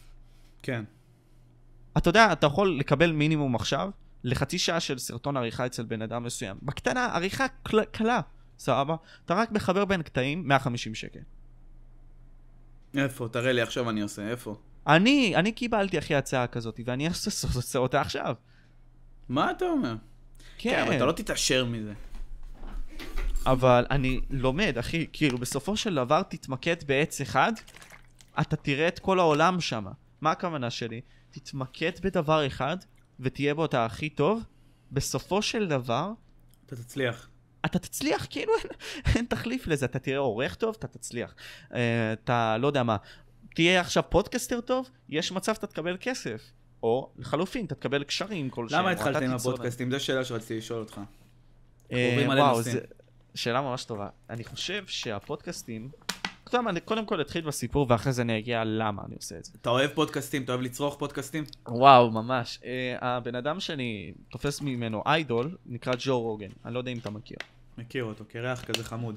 כן. 0.64 0.84
אתה 1.98 2.10
יודע, 2.10 2.32
אתה 2.34 2.48
יכול 2.48 2.80
לקבל 2.80 3.12
מינימום 3.12 3.56
עכשיו 3.56 3.90
לחצי 4.24 4.58
שעה 4.60 4.80
של 4.80 4.98
סרטון 4.98 5.38
עריכה 5.38 5.66
אצל 5.66 5.84
בן 5.84 6.02
אדם 6.02 6.24
מסוים. 6.24 6.58
בקטנה, 6.64 7.06
עריכה 7.16 7.46
קל- 7.64 7.84
קלה, 7.92 8.20
סבבה? 8.60 8.96
אתה 9.26 9.34
רק 9.34 9.52
מחבר 9.52 9.86
בין 9.86 10.02
קטעים, 10.02 10.48
150 10.48 10.96
שקל. 10.96 11.20
איפה? 12.98 13.28
תראה 13.32 13.52
לי 13.52 13.62
עכשיו 13.62 13.90
אני 13.90 14.02
עושה, 14.02 14.30
איפה? 14.30 14.56
אני, 14.88 15.36
אני 15.36 15.52
קיבלתי 15.52 16.00
אחי 16.00 16.16
הצעה 16.16 16.48
כזאת, 16.48 16.80
ואני 16.86 17.08
עושה 17.56 17.80
אותה 17.80 18.02
עכשיו. 18.02 18.36
מה 19.30 19.52
אתה 19.52 19.66
אומר? 19.66 19.96
כן, 20.58 20.84
אבל 20.88 20.96
אתה 20.96 21.06
לא 21.06 21.12
תתעשר 21.12 21.66
מזה. 21.66 21.94
אבל 23.46 23.86
אני 23.92 24.22
לומד, 24.30 24.78
אחי, 24.80 25.08
כאילו, 25.14 25.38
בסופו 25.38 25.78
של 25.78 25.96
דבר 25.96 26.24
תתמקד 26.24 26.76
בעץ 26.88 27.22
אחד, 27.22 27.54
אתה 28.42 28.56
תראה 28.56 28.88
את 28.88 29.00
כל 29.00 29.20
העולם 29.20 29.62
שם. 29.62 29.86
מה 30.22 30.32
הכוונה 30.32 30.70
שלי? 30.70 31.02
תתמקד 31.32 31.92
בדבר 32.02 32.48
אחד, 32.48 32.78
ותהיה 33.20 33.54
בו 33.54 33.66
אתה 33.66 33.86
הכי 33.86 34.10
טוב, 34.10 34.44
בסופו 34.92 35.42
של 35.42 35.68
דבר, 35.68 36.12
אתה 36.66 36.76
תצליח. 36.76 37.29
אתה 37.66 37.80
תצליח, 37.80 38.28
כאילו 38.30 38.54
אין, 38.64 38.72
אין 39.16 39.26
תחליף 39.26 39.68
לזה, 39.68 39.86
אתה 39.86 40.00
תראה 40.00 40.18
עורך 40.18 40.56
טוב, 40.56 40.76
אתה 40.80 40.88
תצליח. 40.88 41.36
אה, 41.70 41.74
אתה 42.14 42.58
לא 42.58 42.68
יודע 42.68 42.84
מה, 42.84 42.98
תהיה 43.56 43.82
עכשיו 43.82 44.04
podcaster 44.10 44.62
טוב, 44.62 44.90
יש 45.10 45.32
מצב 45.32 45.54
שאתה 45.56 45.68
תקבל 45.68 45.98
כסף. 46.00 46.52
או 46.84 47.10
לחלופין, 47.18 47.66
אתה 47.66 47.76
תקבל 47.76 48.04
קשרים 48.04 48.50
כלשהם. 48.50 48.80
למה 48.80 48.92
התחלת 48.92 49.22
עם 49.22 49.32
הפודקאסטים? 49.32 49.92
זו 49.92 50.00
שאלה 50.00 50.26
שרציתי 50.26 50.58
לשאול 50.58 50.80
אותך. 50.80 51.00
מלא 51.92 52.42
וואו. 52.42 52.62
זה 52.62 52.80
שאלה 53.36 53.62
ממש 53.62 53.86
טובה. 53.86 54.10
אני 54.30 54.44
חושב 54.44 54.84
שהפודקאסטים, 54.88 55.90
אתה 56.50 56.58
יודע 56.58 56.64
מה, 56.64 56.70
אני 56.70 56.80
קודם 56.80 57.06
כל 57.06 57.22
אתחיל 57.22 57.46
בסיפור 57.46 57.86
ואחרי 57.90 58.14
זה 58.14 58.22
אני 58.22 58.40
אגיע 58.40 58.64
למה 58.66 59.02
אני 59.08 59.16
עושה 59.16 59.38
את 59.38 59.46
זה. 59.46 59.52
אתה 59.62 59.70
אוהב 59.70 59.90
פודקאסטים? 59.92 60.44
אתה 60.44 60.52
אוהב 60.52 60.62
לצרוך 60.62 60.96
פודקאסטים? 61.00 61.44
וואו, 61.68 62.12
ממש. 62.12 62.60
Uh, 62.62 62.66
הבן 63.02 63.36
אדם 63.36 63.60
שאני 63.60 64.14
תופס 64.30 64.62
ממנו 64.62 65.04
איידול, 65.06 65.58
נקרא 65.66 65.94
ג'ו 66.00 66.20
רוגן. 66.20 66.48
אני 66.66 66.74
לא 66.74 66.80
יודע 66.80 66.92
אם 66.92 66.98
אתה 66.98 67.10
מכיר. 67.10 67.38
מכיר 67.78 68.04
אותו, 68.04 68.24
קרח 68.26 68.64
כזה 68.64 68.84
חמוד. 68.84 69.16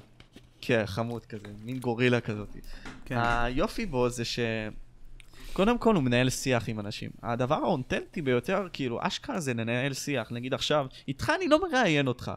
כן, 0.61 0.83
חמוד 0.85 1.25
כזה, 1.25 1.47
מין 1.63 1.79
גורילה 1.79 2.21
כזאת. 2.21 2.57
כן. 3.05 3.17
היופי 3.17 3.85
בו 3.85 4.09
זה 4.09 4.25
ש... 4.25 4.39
קודם 5.53 5.77
כל 5.77 5.95
הוא 5.95 6.03
מנהל 6.03 6.29
שיח 6.29 6.69
עם 6.69 6.79
אנשים. 6.79 7.11
הדבר 7.23 7.55
האונטנטי 7.55 8.21
ביותר, 8.21 8.67
כאילו, 8.73 8.99
אשכרה 9.01 9.39
זה 9.39 9.53
לנהל 9.53 9.93
שיח. 9.93 10.31
נגיד 10.31 10.53
עכשיו, 10.53 10.85
איתך 11.07 11.31
אני 11.35 11.47
לא 11.47 11.61
מראיין 11.61 12.07
אותך. 12.07 12.31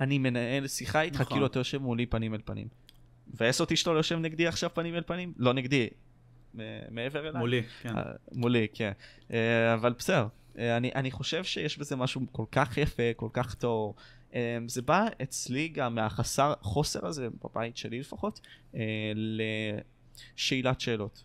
אני 0.00 0.18
מנהל 0.18 0.66
שיחה 0.66 1.02
איתך, 1.02 1.20
נכון. 1.20 1.32
כאילו 1.32 1.46
אתה 1.46 1.58
יושב 1.58 1.78
מולי 1.78 2.06
פנים 2.06 2.34
אל 2.34 2.40
פנים. 2.44 2.68
מבאס 3.34 3.60
אותי 3.60 3.76
שאתה 3.76 3.90
לא 3.90 3.96
יושב 3.96 4.18
נגדי 4.18 4.46
עכשיו 4.46 4.70
פנים 4.74 4.94
אל 4.94 5.02
פנים? 5.06 5.32
לא 5.36 5.52
נגדי, 5.54 5.88
מעבר 6.90 7.28
אליי. 7.28 7.40
מולי, 7.40 7.62
כן. 7.82 7.96
אה, 7.96 8.02
מולי, 8.32 8.66
כן. 8.74 8.92
אה, 9.32 9.74
אבל 9.74 9.92
בסדר, 9.98 10.26
אה, 10.58 10.76
אני, 10.76 10.90
אני 10.94 11.10
חושב 11.10 11.44
שיש 11.44 11.78
בזה 11.78 11.96
משהו 11.96 12.20
כל 12.32 12.44
כך 12.52 12.76
יפה, 12.76 13.02
כל 13.16 13.28
כך 13.32 13.54
טוב. 13.54 13.94
זה 14.66 14.82
בא 14.82 15.06
אצלי 15.22 15.68
גם 15.68 15.94
מהחסר, 15.94 16.54
חוסר 16.60 17.06
הזה, 17.06 17.28
בבית 17.44 17.76
שלי 17.76 18.00
לפחות, 18.00 18.40
לשאלת 19.14 20.80
שאלות. 20.80 21.24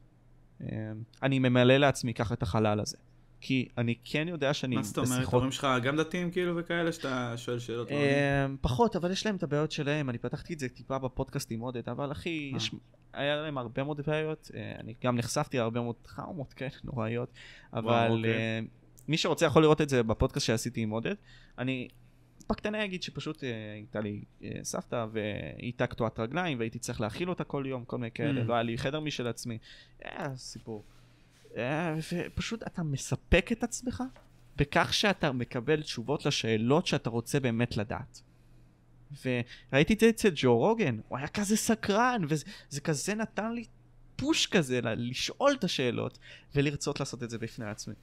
אני 1.23 1.39
ממלא 1.39 1.77
לעצמי 1.77 2.13
ככה 2.13 2.33
את 2.33 2.43
החלל 2.43 2.79
הזה. 2.79 2.97
כי 3.41 3.67
אני 3.77 3.95
כן 4.03 4.27
יודע 4.27 4.53
שאני 4.53 4.75
מה 4.75 4.83
זאת 4.83 4.97
אומרת? 4.97 5.27
ההורים 5.33 5.51
שלך 5.51 5.67
גם 5.83 5.97
דתיים 5.97 6.31
כאילו 6.31 6.57
וכאלה, 6.57 6.91
שאתה 6.91 7.33
שואל 7.37 7.59
שאלות? 7.59 7.91
אה, 7.91 8.45
פחות, 8.61 8.95
אבל 8.95 9.11
יש 9.11 9.25
להם 9.25 9.35
את 9.35 9.43
הבעיות 9.43 9.71
שלהם, 9.71 10.09
אני 10.09 10.17
פתחתי 10.17 10.53
את 10.53 10.59
זה 10.59 10.69
טיפה 10.69 10.97
בפודקאסט 10.97 11.51
עם 11.51 11.59
עודד, 11.59 11.89
אבל 11.89 12.11
אחי, 12.11 12.51
אה. 12.51 12.57
יש, 12.57 12.71
היה 13.13 13.35
להם 13.35 13.57
הרבה 13.57 13.83
מאוד 13.83 14.01
בעיות, 14.01 14.51
אה, 14.55 14.75
אני 14.79 14.93
גם 15.03 15.15
נחשפתי 15.15 15.57
להרבה 15.57 15.81
מאוד 15.81 15.95
טראומות 16.15 16.53
כאלה 16.53 16.71
נוראיות, 16.93 17.29
אבל 17.73 18.07
אוקיי. 18.11 18.33
אה, 18.33 18.59
מי 19.07 19.17
שרוצה 19.17 19.45
יכול 19.45 19.61
לראות 19.61 19.81
את 19.81 19.89
זה 19.89 20.03
בפודקאסט 20.03 20.45
שעשיתי 20.45 20.81
עם 20.81 20.89
עודד. 20.89 21.15
אני 21.57 21.87
בקטנה 22.49 22.85
אגיד 22.85 23.03
שפשוט 23.03 23.43
אה, 23.43 23.49
הייתה 23.73 23.99
לי 23.99 24.23
סבתא 24.63 25.05
והייתה 25.11 25.87
קטועת 25.87 26.19
רגליים 26.19 26.59
והייתי 26.59 26.79
צריך 26.79 27.01
להאכיל 27.01 27.29
אותה 27.29 27.43
כל 27.43 27.63
יום, 27.67 27.85
כל 27.85 27.97
מיני 27.97 28.11
כאלה, 28.11 28.41
Mm. 28.41 28.43
לא 28.43 28.53
היה 28.53 28.63
לי 28.63 28.77
חדר 28.77 28.99
משל 28.99 29.27
עצמי. 29.27 29.57
היה 30.03 30.35
סיפור. 30.35 30.83
אה, 31.57 31.95
ופשוט 32.13 32.63
אתה 32.63 32.83
מספק 32.83 33.49
את 33.51 33.63
עצמך 33.63 34.03
בכך 34.55 34.93
שאתה 34.93 35.31
מקבל 35.31 35.81
תשובות 35.81 36.25
לשאלות 36.25 36.87
שאתה 36.87 37.09
רוצה 37.09 37.39
באמת 37.39 37.77
לדעת. 37.77 38.21
וראיתי 39.25 39.93
את 39.93 39.99
זה 39.99 40.09
אצל 40.09 40.29
ג'ו 40.35 40.57
רוגן, 40.57 40.99
הוא 41.07 41.17
היה 41.17 41.27
כזה 41.27 41.57
סקרן, 41.57 42.21
וזה 42.29 42.45
זה 42.69 42.81
כזה 42.81 43.15
נתן 43.15 43.51
לי 43.51 43.65
פוש 44.15 44.47
כזה 44.47 44.79
לשאול 44.83 45.53
את 45.59 45.63
השאלות 45.63 46.19
ולרצות 46.55 46.99
לעשות 46.99 47.23
את 47.23 47.29
זה 47.29 47.37
בפני 47.37 47.65
עצמי. 47.65 47.93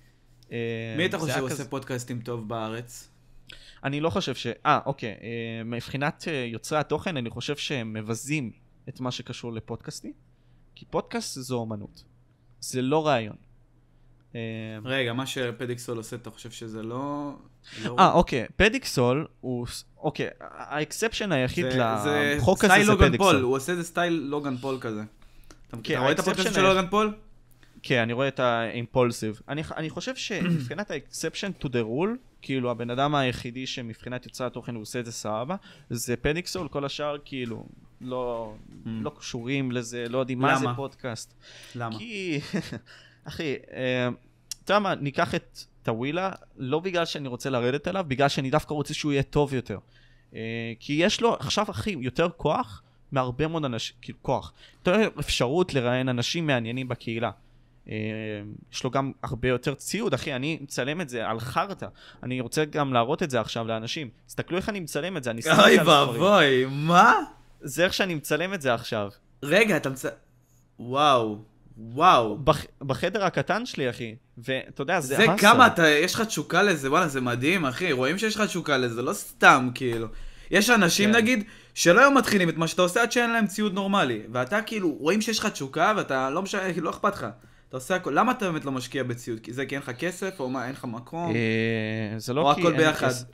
אה, 0.53 0.95
מי 0.97 1.07
אתה 1.07 1.19
חושב 1.19 1.39
עושה 1.41 1.55
כזה- 1.55 1.69
פודקאסטים 1.71 2.21
טוב 2.21 2.49
בארץ? 2.49 3.11
אני 3.85 4.01
לא 4.01 4.11
חושב 4.11 4.35
ש... 4.35 4.47
אה, 4.67 4.81
אוקיי. 4.87 5.11
אה, 5.11 5.65
מבחינת 5.65 6.25
יוצרי 6.53 6.79
התוכן, 6.79 7.17
אני 7.17 7.31
חושב 7.31 7.57
שהם 7.57 7.93
מבזים 7.93 8.53
את 8.89 9.01
מה 9.01 9.11
שקשור 9.11 9.53
לפודקאסטים, 9.53 10.13
כי 10.75 10.85
פודקאסט 10.91 11.41
זו 11.41 11.57
אומנות. 11.57 12.05
זה 12.61 12.83
לא 12.83 13.07
רעיון. 13.07 13.37
אה, 14.35 14.41
רגע, 14.85 15.13
מה 15.13 15.27
שפדיקסול 15.27 15.97
עושה, 15.97 16.17
אתה 16.17 16.31
חושב 16.31 16.51
שזה 16.51 16.83
לא... 16.83 17.33
לא- 17.85 17.97
אה, 17.99 18.13
אוקיי, 18.13 18.47
פדיקסול 18.57 19.27
הוא... 19.41 19.67
אוקיי, 19.99 20.29
ה 20.41 20.50
exception 20.50 21.33
היחיד 21.33 21.67
לחוק 21.67 22.65
זה 22.65 22.75
הזה 22.75 22.85
זה 22.85 22.97
פדיקסול. 22.99 23.43
הוא 23.43 23.57
עושה 23.57 23.73
איזה 23.73 23.85
סטייל 23.85 24.13
לוגן 24.13 24.57
פול 24.57 24.79
כזה. 24.81 25.03
אתה 25.69 25.77
כן, 25.83 25.99
רואה 25.99 26.13
את 26.13 26.19
הפודקאסט 26.19 26.47
ה 26.47 26.48
exception 26.48 26.63
של 26.63 26.69
לוגן 26.69 26.89
פול? 26.91 27.15
כן, 27.83 28.01
אני 28.01 28.13
רואה 28.13 28.29
את 28.29 28.41
האימפולסיב. 28.41 29.41
אני, 29.49 29.63
אני 29.77 29.91
חושב 29.91 30.17
שמבחינת 30.17 30.91
ה-exception 30.91 31.65
to 31.65 31.69
the 31.69 31.83
rule, 31.85 32.17
כאילו 32.43 32.71
הבן 32.71 32.91
אדם 32.91 33.15
היחידי 33.15 33.67
שמבחינת 33.67 34.27
יוצרי 34.27 34.47
התוכן 34.47 34.75
הוא 34.75 34.83
עושה 34.83 35.01
את 35.01 35.05
זה 35.05 35.13
סבבה, 35.13 35.57
זה 35.91 36.17
פדיקסול, 36.17 36.69
כל 36.69 36.85
השאר 36.85 37.17
כאילו 37.25 37.67
לא, 38.01 38.55
לא 38.87 39.13
קשורים 39.19 39.73
לזה, 39.73 40.07
לא 40.09 40.19
יודעים 40.19 40.39
מה 40.39 40.59
זה 40.59 40.65
למה? 40.65 40.75
פודקאסט. 40.75 41.35
למה? 41.75 41.99
כי, 41.99 42.41
אחי, 43.29 43.57
אה, 43.73 44.09
אתה 44.65 44.73
יודע 44.73 44.79
מה, 44.79 44.95
ניקח 44.95 45.35
את 45.35 45.65
טווילה, 45.83 46.31
לא 46.57 46.81
בגלל 46.81 47.05
שאני 47.05 47.29
רוצה 47.29 47.51
לרדת 47.51 47.87
עליו, 47.87 48.05
בגלל 48.09 48.29
שאני 48.29 48.51
דווקא 48.51 48.75
רוצה 48.75 48.95
שהוא 48.95 49.13
יהיה 49.13 49.23
טוב 49.23 49.55
יותר. 49.55 49.79
אה, 50.35 50.73
כי 50.81 50.93
יש 50.93 51.21
לו 51.21 51.35
עכשיו, 51.35 51.71
אחי, 51.71 51.97
יותר 52.01 52.29
כוח 52.37 52.83
מהרבה 53.13 53.47
מאוד 53.47 53.65
אנשים, 53.65 53.97
כאילו 54.03 54.19
כוח. 54.23 54.53
יותר 54.79 55.09
אפשרות 55.21 55.75
לראיין 55.75 56.09
אנשים 56.09 56.47
מעניינים 56.47 56.89
בקהילה. 56.89 57.31
אה, 57.89 57.95
יש 58.73 58.85
לו 58.85 58.91
גם 58.91 59.13
הרבה 59.23 59.49
יותר 59.49 59.75
ציוד, 59.75 60.15
אחי, 60.15 60.35
אני 60.35 60.59
מצלם 60.61 61.01
את 61.01 61.09
זה 61.09 61.29
על 61.29 61.41
חרטא. 61.41 61.87
אני 62.23 62.41
רוצה 62.41 62.65
גם 62.65 62.93
להראות 62.93 63.23
את 63.23 63.31
זה 63.31 63.41
עכשיו 63.41 63.67
לאנשים. 63.67 64.09
תסתכלו 64.27 64.57
איך 64.57 64.69
אני 64.69 64.81
מצלם 64.81 65.17
את 65.17 65.25
זה, 65.25 65.31
אני 65.31 65.43
שם 65.43 65.51
את 65.53 65.59
אוי 65.59 65.75
זה 65.75 65.81
על 65.81 65.87
ספרים. 65.87 66.23
ואבוי, 66.23 66.65
מה? 66.71 67.13
זה 67.61 67.85
איך 67.85 67.95
שאני 67.95 68.15
מצלם 68.15 68.55
את 68.55 68.63
זה 68.63 68.75
עכשיו. 68.75 69.09
רגע, 69.43 69.77
אתה 69.77 69.91
מצ... 69.91 70.05
וואו, 70.79 71.39
וואו. 71.79 72.39
בח... 72.39 72.65
בחדר 72.81 73.25
הקטן 73.25 73.67
שלי, 73.67 73.91
אחי. 73.91 74.15
ואתה 74.39 74.83
יודע, 74.83 75.01
זה... 75.01 75.17
זה 75.17 75.31
האסל. 75.31 75.43
כמה 75.43 75.67
אתה, 75.67 75.89
יש 75.89 76.15
לך 76.15 76.21
תשוקה 76.21 76.63
לזה, 76.63 76.91
וואלה, 76.91 77.09
זה 77.09 77.21
מדהים, 77.21 77.67
אחי. 77.67 77.93
רואים 77.93 78.19
שיש 78.19 78.37
לך 78.37 78.41
תשוקה 78.41 78.77
לזה, 78.77 79.03
לא 79.03 79.13
סתם, 79.13 79.71
כאילו. 79.75 80.07
יש 80.51 80.71
אנשים, 80.71 81.13
כן. 81.13 81.17
נגיד, 81.17 81.45
שלא 81.75 82.01
היו 82.01 82.11
מתחילים 82.11 82.49
את 82.49 82.57
מה 82.57 82.69
שאתה 82.69 82.83
עושה 82.83 83.03
עד 83.03 83.13
שאין 83.13 83.31
להם 83.31 83.47
ציוד 83.47 83.75
נורמלי. 83.75 84.23
ואתה, 84.33 84.63
כאילו, 84.63 84.97
רואים 85.01 85.21
שיש 85.21 85.39
לך 85.39 85.47
תשוקה, 85.47 85.93
ואתה 85.97 86.31
לא 86.31 86.43
משנה, 86.43 86.73
כאילו, 86.73 86.85
לא 86.85 86.91
אכפת 86.91 87.15
לך. 87.15 87.27
אתה 87.69 87.77
עושה 87.77 87.95
הכל. 87.95 88.11
למה 88.15 88.33
אתה 88.33 88.51
באמת 88.51 88.65
לא 88.65 88.73
משקיע 88.73 89.03
בציוד? 89.03 89.41
כי 89.41 89.53
זה 89.53 89.67
כי 89.67 89.75
אין 89.75 89.83
לך 89.83 89.91
כסף, 89.91 90.41
או 90.41 90.51
מה, 90.51 90.67
אין 90.67 90.73
לך 90.73 90.85
מקום? 90.85 91.35
אה, 91.35 92.19
זה 92.19 92.35
לא 92.35 92.41
או 92.41 92.55
כי... 92.55 92.61
הכל 92.61 92.71
אין 92.71 92.81
לי 92.81 92.87
ביחד? 92.87 93.09
כסף. 93.09 93.25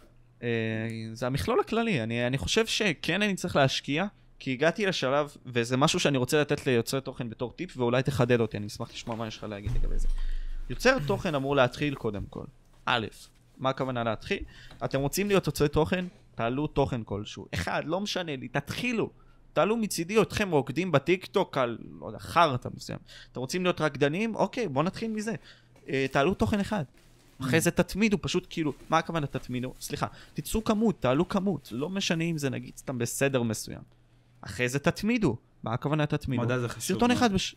אה, 0.45 1.15
זה 1.15 1.27
המכלול 1.27 1.61
הכללי. 1.61 2.03
אני, 2.03 2.27
אני 2.27 2.39
חושב 2.39 2.67
שכן 2.67 3.23
אני 3.23 3.35
צריך 3.35 3.57
להשקיע, 3.57 4.07
כי 4.39 4.53
הגעתי 4.53 4.87
לשלב, 4.87 5.37
וזה 5.47 5.77
משהו 5.77 6.01
שאני 6.01 6.19
רוצה 6.19 6.41
לתת 6.41 6.67
ליוצרי 6.67 7.01
תוכן 7.01 7.31
בתור 7.31 7.53
טיפ, 7.53 7.77
ואולי 7.77 8.03
תחדד 8.03 8.41
אותי, 8.41 8.57
אני 8.57 8.67
אשמח 8.67 8.93
לשמוע 8.93 9.17
מה 9.17 9.27
יש 9.27 9.37
לך 9.37 9.45
להגיד 9.45 9.71
לגבי 9.75 9.99
זה. 9.99 10.09
יוצר 10.71 10.99
תוכן 11.07 11.35
אמור 11.35 11.57
להתחיל 11.57 11.95
קודם 11.95 12.25
כל. 12.31 12.45
א', 12.87 13.07
מה 13.59 13.71
הכוונה 13.71 14.05
להתחיל? 14.05 14.43
אתם 14.85 15.01
רוצים 15.01 15.29
להיות 15.29 15.47
יוצרי 15.47 15.69
תוכן? 15.69 16.05
תעלו 16.35 16.67
תוכן 16.67 17.01
כלשהו. 17.05 17.47
אחד, 17.55 17.83
לא 17.85 18.01
משנה 18.01 18.37
לי, 18.37 18.49
תתחילו. 18.49 19.11
תעלו 19.53 19.77
מצידי 19.77 20.23
אתכם 20.23 20.51
רוקדים 20.51 20.93
בטיקטוק 20.93 21.59
על, 21.59 21.79
לא 22.01 22.07
יודע, 22.07 22.19
חרטא 22.19 22.69
מסוים. 22.75 22.99
אתם 23.33 23.41
רוצים 23.41 23.63
להיות 23.63 23.81
רקדנים? 23.81 24.35
אוקיי, 24.35 24.69
בואו 24.69 24.85
נתחיל 24.85 25.11
מזה. 25.11 25.35
אה, 25.89 26.07
תעלו 26.11 26.35
תוכן 26.35 26.61
אחד. 26.61 26.85
אחרי 27.41 27.61
זה 27.61 27.71
תתמידו, 27.71 28.19
פשוט 28.23 28.47
כאילו, 28.51 28.73
מה 28.89 28.99
הכוונה 28.99 29.27
תתמידו? 29.27 29.75
סליחה, 29.81 30.07
תצאו 30.35 30.65
כמות, 30.65 31.01
תעלו 31.01 31.29
כמות, 31.29 31.69
לא 31.73 31.91
משנה 31.91 32.25
אם 32.25 32.39
זה 32.39 32.51
נגיד 32.51 32.77
סתם 32.77 32.99
בסדר 32.99 33.43
מסוים. 33.43 33.83
אחרי 34.41 34.69
זה 34.69 34.79
תתמידו, 34.79 35.37
מה 35.63 35.75
הכוונה 35.75 36.07
תתמידו? 36.07 36.43
מדע 36.43 36.59
זה 36.59 36.69
חשוב. 36.69 36.83
סרטון 36.83 37.09
מאוד. 37.09 37.19
אחד 37.19 37.33
בש... 37.33 37.57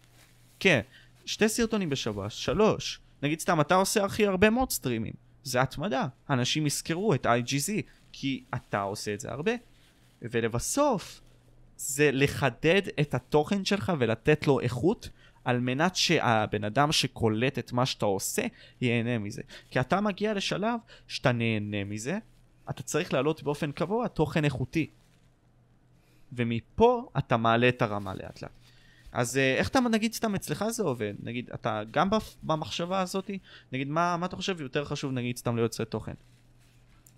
כן, 0.60 0.82
שתי 1.26 1.50
סרטונים 1.50 1.90
בשבוע, 1.90 2.30
שלוש. 2.30 3.00
נגיד 3.24 3.40
סתם, 3.40 3.62
אתה 3.62 3.76
עושה 3.76 4.06
הכי 4.06 4.28
הרבה 4.28 4.50
מאוד 4.50 4.72
סטרימים. 4.72 5.14
זה 5.44 5.62
התמדה. 5.62 6.08
אנשים 6.30 6.66
יזכרו 6.66 7.14
את 7.14 7.26
IGZ, 7.26 7.72
כי 8.12 8.44
אתה 8.56 8.82
עושה 8.82 9.14
את 9.14 9.20
זה 9.20 9.32
הרבה. 9.32 9.52
ולבסוף, 10.22 11.22
זה 11.78 12.10
לחדד 12.14 12.82
את 13.02 13.14
התוכן 13.14 13.66
שלך 13.66 13.92
ולתת 14.00 14.48
לו 14.48 14.60
איכות, 14.60 15.10
על 15.48 15.60
מנת 15.60 15.96
שהבן 15.96 16.64
אדם 16.64 16.92
שקולט 16.92 17.60
את 17.60 17.72
מה 17.72 17.86
שאתה 17.86 18.06
עושה, 18.06 18.46
ייהנה 18.82 19.18
מזה. 19.18 19.42
כי 19.72 19.80
אתה 19.80 20.02
מגיע 20.02 20.34
לשלב 20.34 20.80
שאתה 21.08 21.32
נהנה 21.32 21.84
מזה, 21.84 22.18
אתה 22.70 22.84
צריך 22.84 23.14
להעלות 23.14 23.44
באופן 23.44 23.72
קבוע 23.72 24.08
תוכן 24.08 24.46
איכותי. 24.46 24.90
ומפה 26.34 27.10
אתה 27.18 27.38
מעלה 27.38 27.70
את 27.70 27.82
הרמה 27.82 28.16
לאט 28.16 28.42
לאט. 28.42 28.52
אז 29.12 29.38
אה, 29.38 29.56
איך 29.56 29.70
אתה, 29.70 29.80
נגיד 29.80 30.14
סתם 30.14 30.36
אצלך 30.36 30.66
זה 30.70 30.84
עובד? 30.84 31.14
נגיד, 31.24 31.50
אתה 31.54 31.82
גם 31.92 32.10
במחשבה 32.44 33.02
הזאתי? 33.02 33.40
נגיד, 33.72 33.88
מה, 33.88 34.18
מה 34.18 34.26
אתה 34.26 34.36
חושב 34.36 34.62
יותר 34.62 34.86
חשוב, 34.86 35.12
נגיד, 35.12 35.38
סתם 35.38 35.56
ליוצרי 35.56 35.86
תוכן? 35.86 36.14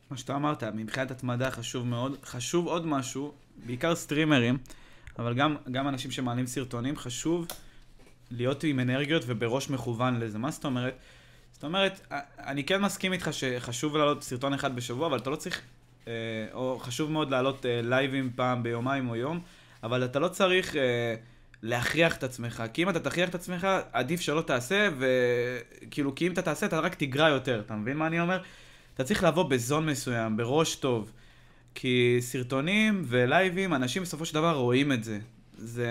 מה 0.10 0.18
שאתה 0.18 0.36
אמרת, 0.36 0.64
מבחינת 0.64 1.12
התמדה 1.12 1.52
חשוב 1.52 1.88
מאוד. 1.88 2.18
חשוב 2.24 2.68
עוד 2.68 2.86
משהו, 2.86 3.34
בעיקר 3.66 3.96
סטרימרים, 3.96 4.58
אבל 5.20 5.34
גם, 5.34 5.56
גם 5.72 5.88
אנשים 5.88 6.12
שמעלים 6.12 6.48
סרטונים, 6.48 6.98
חשוב 6.98 7.48
להיות 8.32 8.64
עם 8.64 8.80
אנרגיות 8.80 9.24
ובראש 9.26 9.70
מכוון 9.70 10.20
לזה. 10.20 10.38
מה 10.38 10.52
זאת 10.52 10.66
אומרת? 10.66 10.98
זאת 11.52 11.64
אומרת, 11.64 12.08
אני 12.40 12.64
כן 12.64 12.82
מסכים 12.82 13.14
איתך 13.14 13.30
שחשוב 13.32 13.98
לעלות 13.98 14.24
סרטון 14.24 14.54
אחד 14.54 14.76
בשבוע, 14.76 15.08
אבל 15.08 15.18
אתה 15.18 15.30
לא 15.30 15.36
צריך, 15.36 15.62
אה, 16.08 16.14
או 16.54 16.80
חשוב 16.80 17.12
מאוד 17.12 17.32
לעלות 17.32 17.66
אה, 17.66 17.82
לייבים 17.84 18.32
פעם 18.36 18.64
ביומיים 18.64 19.10
או 19.10 19.16
יום, 19.16 19.40
אבל 19.84 20.06
אתה 20.06 20.20
לא 20.20 20.28
צריך 20.28 20.76
אה, 20.76 21.16
להכריח 21.64 22.18
את 22.18 22.24
עצמך. 22.24 22.64
כי 22.74 22.84
אם 22.84 22.90
אתה 22.90 23.00
תכריח 23.00 23.30
את 23.30 23.36
עצמך, 23.36 23.68
עדיף 23.94 24.22
שלא 24.22 24.42
תעשה, 24.42 24.90
וכאילו, 25.00 26.16
כי 26.16 26.28
אם 26.28 26.32
אתה 26.32 26.42
תעשה, 26.42 26.66
אתה 26.66 26.80
רק 26.80 26.96
תגרע 26.96 27.30
יותר. 27.30 27.62
אתה 27.66 27.76
מבין 27.76 27.98
מה 27.98 28.08
אני 28.08 28.20
אומר? 28.20 28.42
אתה 28.94 29.04
צריך 29.04 29.24
לבוא 29.24 29.44
בזון 29.44 29.86
מסוים, 29.86 30.38
בראש 30.38 30.76
טוב. 30.76 31.12
כי 31.76 32.18
סרטונים 32.20 33.04
ולייבים, 33.08 33.74
אנשים 33.74 34.04
בסופו 34.04 34.26
של 34.26 34.34
דבר 34.34 34.56
רואים 34.56 34.92
את 34.92 35.04
זה. 35.04 35.20
זה, 35.62 35.88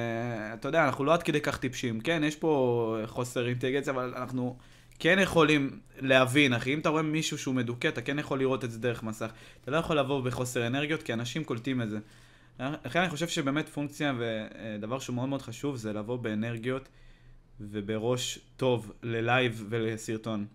אתה 0.55 0.69
יודע, 0.69 0.85
אנחנו 0.87 1.05
לא 1.05 1.15
עד 1.15 1.23
כדי 1.23 1.41
כך 1.41 1.59
טיפשים. 1.59 2.01
כן, 2.01 2.23
יש 2.25 2.37
פה 2.37 2.99
חוסר 3.07 3.49
אינטליגנציה, 3.49 3.93
אבל 3.93 4.15
אנחנו 4.17 4.57
כן 4.99 5.19
יכולים 5.23 5.81
להבין, 6.01 6.53
אחי. 6.53 6.75
אם 6.75 6.79
אתה 6.79 6.89
רואה 6.89 7.03
מישהו 7.03 7.39
שהוא 7.39 7.55
מדוכא, 7.55 7.89
אתה 7.89 8.03
כן 8.03 8.19
יכול 8.19 8.39
לראות 8.39 8.65
את 8.65 8.71
זה 8.71 8.79
דרך 8.79 9.03
מסך. 9.03 9.31
אתה 9.63 9.71
לא 9.71 9.77
יכול 9.77 9.99
לבוא 9.99 10.23
בחוסר 10.23 10.67
אנרגיות, 10.67 11.03
כי 11.03 11.13
אנשים 11.13 11.45
קולטים 11.45 11.83
את 11.83 11.91
זה. 11.91 11.99
לכן 12.59 13.01
אני 13.01 13.11
חושב 13.11 13.29
שבאמת 13.29 13.69
פונקציה 13.69 14.13
ודבר 14.19 14.99
שהוא 14.99 15.17
מאוד 15.17 15.29
מאוד 15.29 15.43
חשוב 15.43 15.77
זה 15.77 15.93
לבוא 15.93 16.17
באנרגיות 16.17 16.89
ובראש 17.61 18.39
טוב 18.57 18.93
ללייב 19.03 19.65
ולסרטון. 19.69 20.47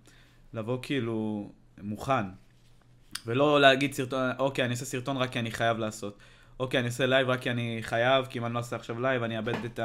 לבוא 0.54 0.78
כאילו 0.82 1.52
מוכן. 1.82 2.26
ולא 3.26 3.62
להגיד 3.62 3.94
סרטון, 3.94 4.32
אוקיי, 4.40 4.66
אני 4.66 4.72
אעשה 4.72 4.86
סרטון 4.86 5.18
רק 5.18 5.32
כי 5.32 5.40
אני 5.40 5.52
חייב 5.52 5.78
לעשות. 5.78 6.18
אוקיי, 6.60 6.80
אני 6.80 6.88
אעשה 6.88 7.06
לייב 7.06 7.30
רק 7.30 7.42
כי 7.42 7.52
אני 7.52 7.78
חייב, 7.82 8.26
כי 8.26 8.40
אם 8.40 8.46
אני 8.46 8.54
לא 8.54 8.60
אעשה 8.60 8.76
עכשיו 8.76 9.02
לייב, 9.02 9.24
אני 9.24 9.38
אאבד 9.38 9.66
את 9.66 9.80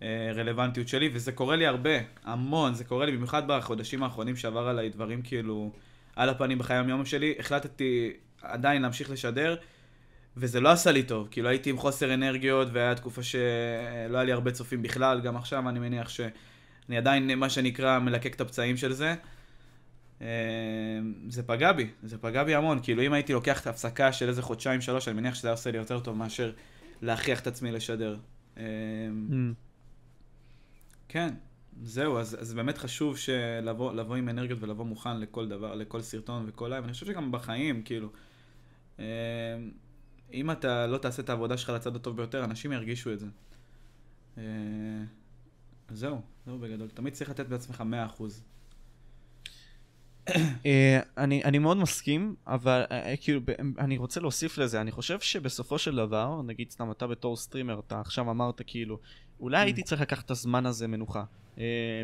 הרלוונטיות 0.00 0.88
שלי, 0.88 1.10
וזה 1.12 1.32
קורה 1.32 1.56
לי 1.56 1.66
הרבה, 1.66 1.90
המון, 2.24 2.74
זה 2.74 2.84
קורה 2.84 3.06
לי 3.06 3.12
במיוחד 3.12 3.42
בחודשים 3.46 4.02
האחרונים 4.02 4.36
שעבר 4.36 4.68
עליי 4.68 4.88
דברים 4.88 5.22
כאילו 5.22 5.70
על 6.16 6.28
הפנים 6.28 6.58
בחיי 6.58 6.76
היום 6.76 7.04
שלי. 7.04 7.34
החלטתי 7.38 8.12
עדיין 8.42 8.82
להמשיך 8.82 9.10
לשדר, 9.10 9.56
וזה 10.36 10.60
לא 10.60 10.68
עשה 10.68 10.92
לי 10.92 11.02
טוב, 11.02 11.28
כאילו 11.30 11.48
הייתי 11.48 11.70
עם 11.70 11.78
חוסר 11.78 12.14
אנרגיות, 12.14 12.68
והיה 12.72 12.94
תקופה 12.94 13.22
שלא 13.22 13.40
היה 14.14 14.24
לי 14.24 14.32
הרבה 14.32 14.50
צופים 14.50 14.82
בכלל, 14.82 15.20
גם 15.20 15.36
עכשיו 15.36 15.68
אני 15.68 15.78
מניח 15.78 16.08
שאני 16.08 16.96
עדיין, 16.96 17.38
מה 17.38 17.50
שנקרא, 17.50 17.98
מלקק 17.98 18.34
את 18.34 18.40
הפצעים 18.40 18.76
של 18.76 18.92
זה. 18.92 19.14
אה, 20.24 20.28
זה 21.28 21.42
פגע 21.42 21.72
בי, 21.72 21.90
זה 22.02 22.18
פגע 22.18 22.44
בי 22.44 22.54
המון. 22.54 22.78
כאילו, 22.82 23.02
אם 23.02 23.12
הייתי 23.12 23.32
לוקח 23.32 23.60
את 23.60 23.66
ההפסקה 23.66 24.12
של 24.12 24.28
איזה 24.28 24.42
חודשיים, 24.42 24.80
שלוש, 24.80 25.08
אני 25.08 25.16
מניח 25.16 25.34
שזה 25.34 25.48
היה 25.48 25.52
עושה 25.52 25.70
לי 25.70 25.78
יותר 25.78 26.00
טוב 26.00 26.16
מאשר 26.16 26.52
להכריח 27.02 27.40
את 27.40 27.46
עצמי 27.46 27.72
לשדר. 27.72 28.18
אה, 28.56 28.62
mm. 29.30 29.34
כן, 31.08 31.34
זהו, 31.82 32.18
אז, 32.18 32.36
אז 32.40 32.54
באמת 32.54 32.78
חשוב 32.78 33.16
לבוא 33.68 34.16
עם 34.16 34.28
אנרגיות 34.28 34.62
ולבוא 34.62 34.84
מוכן 34.84 35.20
לכל 35.20 35.48
דבר, 35.48 35.74
לכל 35.74 36.00
סרטון 36.00 36.44
וכל 36.48 36.68
לייב. 36.68 36.84
אני 36.84 36.92
חושב 36.92 37.06
שגם 37.06 37.32
בחיים, 37.32 37.82
כאילו, 37.82 38.08
אה, 38.98 39.04
אם 40.32 40.50
אתה 40.50 40.86
לא 40.86 40.98
תעשה 40.98 41.22
את 41.22 41.28
העבודה 41.28 41.56
שלך 41.56 41.70
לצד 41.70 41.96
הטוב 41.96 42.16
ביותר, 42.16 42.44
אנשים 42.44 42.72
ירגישו 42.72 43.12
את 43.12 43.18
זה. 43.20 43.26
זהו, 45.90 46.20
זהו 46.46 46.58
בגדול. 46.58 46.88
תמיד 46.88 47.12
צריך 47.12 47.30
לתת 47.30 47.46
בעצמך 47.46 47.84
100%. 48.20 48.22
אה, 50.66 51.00
אני, 51.18 51.44
אני 51.44 51.58
מאוד 51.58 51.76
מסכים, 51.76 52.34
אבל 52.46 52.84
אה, 52.90 53.10
אה, 53.10 53.16
כאילו, 53.16 53.40
אני 53.78 53.96
רוצה 53.96 54.20
להוסיף 54.20 54.58
לזה, 54.58 54.80
אני 54.80 54.90
חושב 54.90 55.20
שבסופו 55.20 55.78
של 55.78 55.96
דבר, 55.96 56.42
נגיד 56.42 56.70
סתם 56.70 56.90
אתה 56.90 57.06
בתור 57.06 57.36
סטרימר, 57.36 57.80
אתה 57.86 58.00
עכשיו 58.00 58.30
אמרת 58.30 58.60
כאילו, 58.66 58.98
אולי 59.40 59.58
הייתי 59.58 59.82
צריך 59.82 60.00
לקחת 60.00 60.24
את 60.24 60.30
הזמן 60.30 60.66
הזה 60.66 60.88
מנוחה. 60.88 61.24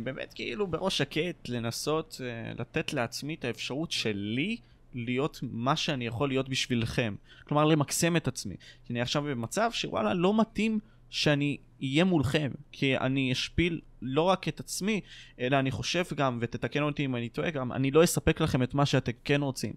באמת 0.02 0.32
כאילו 0.34 0.66
בראש 0.66 0.98
שקט, 0.98 1.48
לנסות 1.48 2.20
לתת 2.58 2.92
לעצמי 2.92 3.34
את 3.34 3.44
האפשרות 3.44 3.92
שלי 3.92 4.56
להיות 4.94 5.40
מה 5.42 5.76
שאני 5.76 6.06
יכול 6.06 6.28
להיות 6.28 6.48
בשבילכם. 6.48 7.14
כלומר, 7.44 7.64
למקסם 7.64 8.16
את 8.16 8.28
עצמי. 8.28 8.54
כי 8.84 8.92
אני 8.92 9.00
עכשיו 9.00 9.22
במצב 9.22 9.70
שוואלה, 9.72 10.14
לא 10.14 10.40
מתאים 10.40 10.78
שאני 11.10 11.56
אהיה 11.82 12.04
מולכם, 12.04 12.50
כי 12.72 12.96
אני 12.96 13.32
אשפיל 13.32 13.80
לא 14.02 14.22
רק 14.22 14.48
את 14.48 14.60
עצמי, 14.60 15.00
אלא 15.40 15.58
אני 15.58 15.70
חושב 15.70 16.04
גם, 16.14 16.38
ותתקן 16.40 16.82
אותי 16.82 17.04
אם 17.04 17.16
אני 17.16 17.28
טועה 17.28 17.50
גם, 17.50 17.72
אני 17.72 17.90
לא 17.90 18.04
אספק 18.04 18.40
לכם 18.40 18.62
את 18.62 18.74
מה 18.74 18.86
שאתם 18.86 19.12
כן 19.24 19.42
רוצים. 19.42 19.72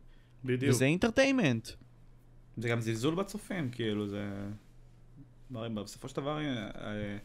בדיוק. 0.45 0.71
וזה 0.71 0.86
אינטרטיימנט. 0.86 1.69
זה 2.57 2.69
גם 2.69 2.81
זלזול 2.81 3.15
בצופים, 3.15 3.69
כאילו, 3.69 4.07
זה... 4.07 4.29
בסופו 5.51 6.09
של 6.09 6.15
דבר, 6.15 6.38
אה, 6.38 6.69
אה, 6.75 7.17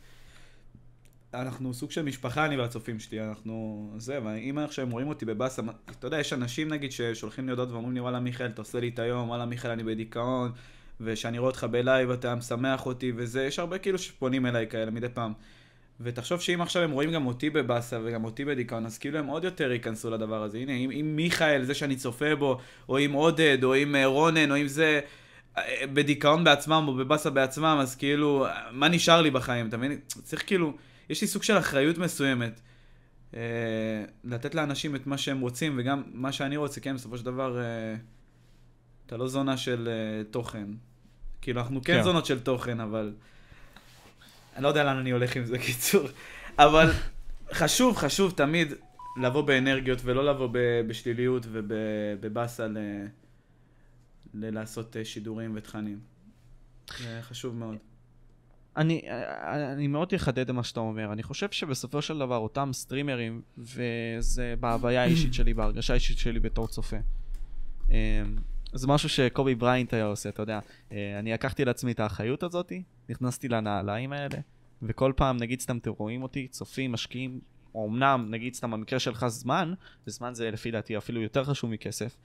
אנחנו 1.35 1.75
סוג 1.75 1.91
של 1.91 2.03
משפחה, 2.03 2.47
אני 2.47 2.57
והצופים 2.57 2.99
שלי, 2.99 3.25
אנחנו... 3.25 3.91
זה, 3.97 4.19
ואם 4.25 4.59
עכשיו 4.59 4.85
הם 4.85 4.91
רואים 4.91 5.09
אותי 5.09 5.25
בבאסה, 5.25 5.63
אתה 5.91 6.07
יודע, 6.07 6.21
יש 6.21 6.33
אנשים 6.33 6.69
נגיד 6.69 6.93
ששולחים 6.93 7.45
לי 7.45 7.51
הודעות 7.51 7.71
ואומרים 7.71 7.95
לי, 7.95 8.01
וואלה 8.01 8.21
מיכאל, 8.21 8.47
אתה 8.47 8.63
עושה 8.63 8.81
לי 8.81 8.89
את 8.89 8.99
היום, 8.99 9.29
וואלה 9.29 9.47
מיכאל, 9.47 9.71
אני 9.71 9.85
בדיכאון, 9.85 10.53
ושאני 11.01 11.39
רואה 11.39 11.51
אותך 11.51 11.67
בלייב 11.71 12.11
אתה 12.11 12.35
משמח 12.35 12.87
אותי 12.87 13.13
וזה, 13.17 13.45
יש 13.45 13.59
הרבה 13.59 13.79
כאילו 13.79 13.99
שפונים 13.99 14.47
אליי 14.47 14.67
כאלה 14.67 14.91
מדי 14.91 15.09
פעם. 15.09 15.33
ותחשוב 16.01 16.41
שאם 16.41 16.61
עכשיו 16.61 16.83
הם 16.83 16.91
רואים 16.91 17.13
גם 17.13 17.27
אותי 17.27 17.51
בבאסה 17.51 17.99
וגם 18.05 18.25
אותי 18.25 18.45
בדיכאון, 18.45 18.87
אז 18.87 18.99
כאילו 18.99 19.19
הם 19.19 19.27
עוד 19.27 19.45
יותר 19.45 19.73
ייכנסו 19.73 20.11
לדבר 20.11 20.43
הזה. 20.43 20.59
הנה, 20.59 20.73
אם, 20.73 20.91
אם 20.91 21.17
מיכאל, 21.17 21.65
זה 21.65 21.75
שאני 21.75 21.97
צופה 21.97 22.35
בו, 22.35 22.59
או 22.89 22.99
עם 22.99 23.13
עודד, 23.13 23.65
או 23.65 23.75
עם 23.75 23.97
אה, 23.97 24.07
רונן, 24.07 24.51
או 24.51 24.57
עם 24.57 24.69
זה, 24.69 25.01
אה, 25.59 25.87
בדיכאון 25.93 26.45
בעצמם, 26.45 26.85
או 26.89 26.95
בבאסה 26.95 27.31
בעצמם, 27.31 27.79
אז 27.81 27.97
כאילו, 27.97 28.47
מה 28.73 28.89
נשאר 28.89 29.23
לי 29.23 29.31
בחיים, 29.31 29.69
אתה 29.69 29.77
מבין? 29.77 29.99
צריך 30.07 30.47
כאילו, 30.47 30.73
יש 31.11 31.21
לי 31.21 31.27
סוג 31.27 31.43
של 31.43 31.59
אחריות 31.59 31.99
מסוימת. 31.99 32.61
אה, 33.35 33.41
לתת 34.25 34.55
לאנשים 34.55 34.97
את 34.97 35.07
מה 35.07 35.19
שהם 35.19 35.41
רוצים, 35.41 35.75
וגם 35.79 36.03
מה 36.13 36.33
שאני 36.33 36.57
רוצה, 36.57 36.81
כן, 36.81 36.95
בסופו 36.95 37.19
של 37.19 37.25
דבר, 37.25 37.59
אה, 37.59 37.95
אתה 39.07 39.17
לא 39.17 39.29
זונה 39.29 39.57
של 39.57 39.89
אה, 39.89 40.25
תוכן. 40.25 40.67
כאילו, 41.41 41.61
אנחנו 41.61 41.83
כן, 41.83 41.97
כן 41.97 42.03
זונות 42.03 42.27
של 42.27 42.41
תוכן, 42.41 42.81
אבל... 42.81 43.13
אני 44.57 44.63
לא 44.63 44.69
יודע 44.69 44.85
לאן 44.85 44.97
אני 44.97 45.11
הולך 45.11 45.37
עם 45.37 45.45
זה, 45.45 45.59
קיצור. 45.67 46.09
אבל 46.59 46.91
חשוב, 47.53 47.97
חשוב 47.97 48.33
תמיד 48.37 48.73
לבוא 49.23 49.43
באנרגיות 49.43 49.99
ולא 50.05 50.27
לבוא 50.27 50.49
בשליליות 50.87 51.47
ובבאסה 51.53 52.67
ל... 52.67 52.79
ללעשות 54.35 54.97
אה, 54.97 55.05
שידורים 55.05 55.53
ותכנים. 55.57 56.01
זה 56.99 57.19
חשוב 57.23 57.55
מאוד. 57.55 57.77
אני, 58.77 59.03
אני 59.73 59.87
מאוד 59.87 60.13
אחדד 60.17 60.51
מה 60.51 60.65
שאתה 60.65 60.81
אומר. 60.81 61.13
אני 61.13 61.23
חושב 61.23 61.51
שבסופו 61.51 62.03
של 62.03 62.19
דבר 62.19 62.37
אותם 62.37 62.71
סטרימרים, 62.73 63.43
וזה 63.59 64.55
בהוויה 64.61 65.03
האישית 65.03 65.35
שלי, 65.35 65.55
בהרגשה 65.55 65.93
האישית 65.93 66.19
שלי 66.19 66.41
בתור 66.41 66.69
צופה. 66.69 66.97
זה 68.73 68.87
משהו 68.87 69.09
שקובי 69.09 69.55
בריינט 69.55 69.95
היה 69.95 70.05
עושה, 70.05 70.29
אתה 70.29 70.43
יודע. 70.43 70.61
אה, 70.93 71.19
אני 71.19 71.33
לקחתי 71.33 71.65
לעצמי 71.65 71.93
את 71.93 72.01
האחריות 72.01 72.43
הזאת, 72.43 72.73
נכנסתי 73.09 73.49
לנעליים 73.49 74.13
האלה, 74.13 74.39
וכל 74.83 75.13
פעם, 75.17 75.37
נגיד 75.37 75.61
סתם 75.61 75.79
אתם 75.79 75.91
רואים 75.91 76.23
אותי, 76.23 76.49
צופים, 76.49 76.93
משקיעים, 76.93 77.41
או 77.75 77.89
אמנם, 77.89 78.27
נגיד 78.31 78.55
סתם 78.55 78.71
במקרה 78.71 78.99
שלך 78.99 79.27
זמן, 79.29 79.75
וזמן 80.07 80.35
זה 80.35 80.51
לפי 80.51 80.71
דעתי 80.71 80.99
אפילו 80.99 81.23
יותר 81.23 81.45
חשוב 81.45 81.71
מכסף, 81.71 82.17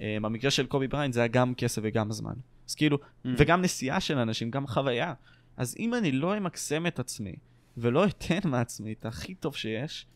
אה, 0.00 0.16
במקרה 0.22 0.50
של 0.50 0.66
קובי 0.66 0.88
בריינט 0.88 1.14
זה 1.14 1.20
היה 1.20 1.28
גם 1.28 1.54
כסף 1.54 1.82
וגם 1.84 2.12
זמן. 2.12 2.34
אז 2.68 2.74
כאילו, 2.74 2.96
mm. 2.98 3.28
וגם 3.38 3.62
נסיעה 3.62 4.00
של 4.00 4.18
אנשים, 4.18 4.50
גם 4.50 4.66
חוויה. 4.66 5.14
אז 5.56 5.76
אם 5.78 5.94
אני 5.94 6.12
לא 6.12 6.36
אמקסם 6.36 6.86
את 6.86 6.98
עצמי, 6.98 7.34
ולא 7.76 8.06
אתן 8.06 8.38
מעצמי 8.44 8.92
את 8.92 9.06
הכי 9.06 9.34
טוב 9.34 9.56
שיש, 9.56 10.06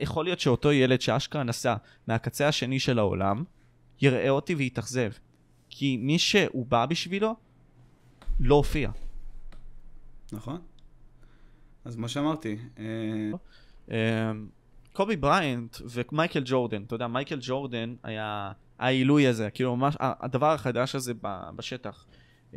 יכול 0.00 0.24
להיות 0.24 0.40
שאותו 0.40 0.72
ילד 0.72 1.00
שאשכרה 1.00 1.42
נסע 1.42 1.74
מהקצה 2.06 2.48
השני 2.48 2.78
של 2.78 2.98
העולם, 2.98 3.44
יראה 4.02 4.30
אותי 4.30 4.54
ויתאכזב. 4.54 5.10
כי 5.70 5.96
מי 5.96 6.18
שהוא 6.18 6.66
בא 6.66 6.86
בשבילו, 6.86 7.34
לא 8.40 8.54
הופיע. 8.54 8.90
נכון. 10.32 10.60
אז 11.84 11.96
מה 11.96 12.08
שאמרתי. 12.08 12.56
אה, 12.78 12.84
אה, 13.90 14.32
קובי 14.92 15.16
בריינט 15.16 15.76
ומייקל 15.90 16.42
ג'ורדן, 16.44 16.82
אתה 16.82 16.94
יודע, 16.94 17.06
מייקל 17.06 17.38
ג'ורדן 17.40 17.94
היה 18.02 18.52
העילוי 18.78 19.26
הזה, 19.26 19.50
כאילו 19.50 19.76
ממש, 19.76 19.96
הדבר 20.00 20.52
החדש 20.52 20.94
הזה 20.94 21.12
בשטח. 21.56 22.06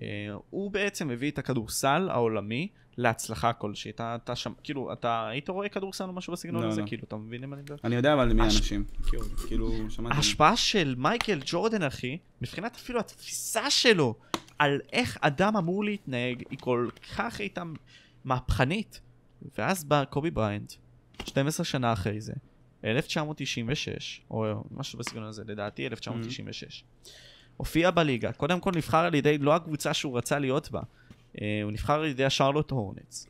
אה, 0.02 0.08
הוא 0.50 0.72
בעצם 0.72 1.10
הביא 1.10 1.32
את 1.32 1.40
הכדורסל 1.40 2.10
העולמי 2.12 2.68
להצלחה 2.98 3.54
כלשהי. 3.54 3.92
אתה, 3.92 4.16
אתה 4.24 4.36
שם, 4.36 4.54
כאילו, 4.64 4.94
אתה 4.94 5.28
היית 5.28 5.50
רואה 5.50 5.70
כדורסל 5.70 6.04
או 6.04 6.14
משהו 6.14 6.34
בסגנון 6.34 6.64
לא, 6.64 6.68
הזה? 6.68 6.82
לא. 6.82 6.88
כאילו, 6.88 7.04
אתה 7.08 7.16
מבין 7.16 7.42
למה 7.42 7.56
אני 7.56 7.62
מדבר? 7.62 7.76
אני 7.84 7.96
יודע 7.96 8.14
אבל 8.14 8.34
מי 8.34 8.42
האנשים. 8.42 8.84
כאילו, 9.08 9.24
כאילו, 9.48 9.90
שמעתי. 9.90 10.16
ההשפעה 10.16 10.58
של 10.58 10.96
מייקל 10.98 11.40
ג'ורדן, 11.46 11.84
אחי, 11.84 12.18
מבחינת 12.42 12.76
אפילו 12.76 13.00
התפיסה 13.00 13.70
שלו 13.70 14.16
על 14.60 14.82
איך 14.94 15.18
אדם 15.22 15.58
אמור 15.58 15.84
להתנהג, 15.84 16.44
היא 16.50 16.60
כל 16.60 16.90
כך 17.18 17.40
הייתה 17.40 17.64
מהפכנית. 18.24 19.02
ואז 19.58 19.84
בא 19.84 20.04
קובי 20.06 20.32
בריינט, 20.32 20.74
12 21.26 21.66
שנה 21.66 21.94
אחרי 21.94 22.22
זה, 22.22 22.34
1996, 22.84 24.22
או 24.32 24.64
משהו 24.72 25.00
בסגנון 25.00 25.28
הזה, 25.28 25.44
לדעתי 25.48 25.88
1996. 25.88 26.84
אמהמ. 26.84 27.10
הופיע 27.58 27.92
בליגה, 27.92 28.32
קודם 28.32 28.60
כל 28.60 28.72
נבחר 28.76 29.06
על 29.06 29.16
ידי 29.16 29.38
לא 29.38 29.56
הקבוצה 29.56 29.94
שהוא 29.94 30.18
רצה 30.18 30.40
להיות 30.40 30.72
בה, 30.72 30.82
אה, 31.42 31.62
הוא 31.64 31.72
נבחר 31.72 32.00
על 32.00 32.06
ידי 32.06 32.26
השארלוט 32.26 32.72
הורנטס, 32.72 33.28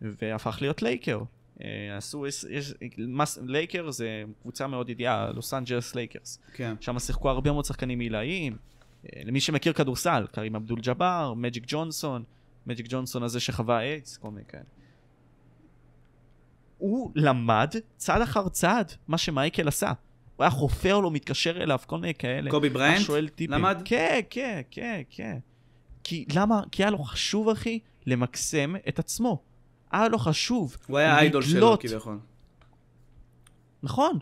והפך 0.00 0.58
להיות 0.60 0.82
לייקר. 0.82 1.20
אה, 1.62 1.96
עשו, 1.96 2.26
יש, 2.26 2.44
יש, 2.50 2.74
מס, 2.98 3.38
לייקר 3.46 3.90
זה 3.90 4.22
קבוצה 4.42 4.66
מאוד 4.66 4.90
ידועה, 4.90 5.30
לוס 5.32 5.54
אנג'לס 5.54 5.94
לייקרס. 5.94 6.38
כן. 6.54 6.74
שם 6.80 6.98
שיחקו 6.98 7.30
הרבה 7.30 7.52
מאוד 7.52 7.64
שחקנים 7.64 8.00
עילאיים. 8.00 8.56
אה, 9.04 9.22
למי 9.24 9.40
שמכיר 9.40 9.72
כדורסל, 9.72 10.26
קרים 10.32 10.56
אבדול 10.56 10.80
ג'אבר, 10.80 11.34
מג'יק 11.36 11.64
ג'ונסון, 11.66 12.24
מג'יק 12.66 12.86
ג'ונסון 12.88 13.22
הזה 13.22 13.40
שחווה 13.40 13.80
איידס, 13.80 14.16
כל 14.16 14.30
מיני 14.30 14.44
כאלה. 14.48 14.62
הוא 16.78 17.12
למד 17.14 17.74
צעד 17.96 18.22
אחר 18.22 18.48
צעד 18.48 18.92
מה 19.08 19.18
שמייקל 19.18 19.68
עשה. 19.68 19.92
הוא 20.36 20.44
היה 20.44 20.50
חופר 20.50 21.00
לו, 21.00 21.10
מתקשר 21.10 21.62
אליו, 21.62 21.78
כל 21.86 21.98
מיני 21.98 22.14
כאלה. 22.14 22.50
קובי 22.50 22.68
בריינט? 22.68 23.06
למד? 23.48 23.82
כן, 23.84 24.20
כן, 24.30 24.60
כן, 24.70 25.02
כן. 25.10 25.38
כי 26.04 26.24
למה? 26.34 26.60
כי 26.72 26.82
היה 26.82 26.90
לו 26.90 26.98
חשוב, 26.98 27.48
אחי, 27.48 27.78
למקסם 28.06 28.74
את 28.88 28.98
עצמו. 28.98 29.42
היה 29.92 30.08
לו 30.08 30.18
חשוב. 30.18 30.76
הוא 30.86 30.98
היה 30.98 31.14
ה 31.14 31.20
idol 31.20 31.42
שלו, 31.42 31.76
כביכול. 31.80 32.18
נכון. 33.82 34.18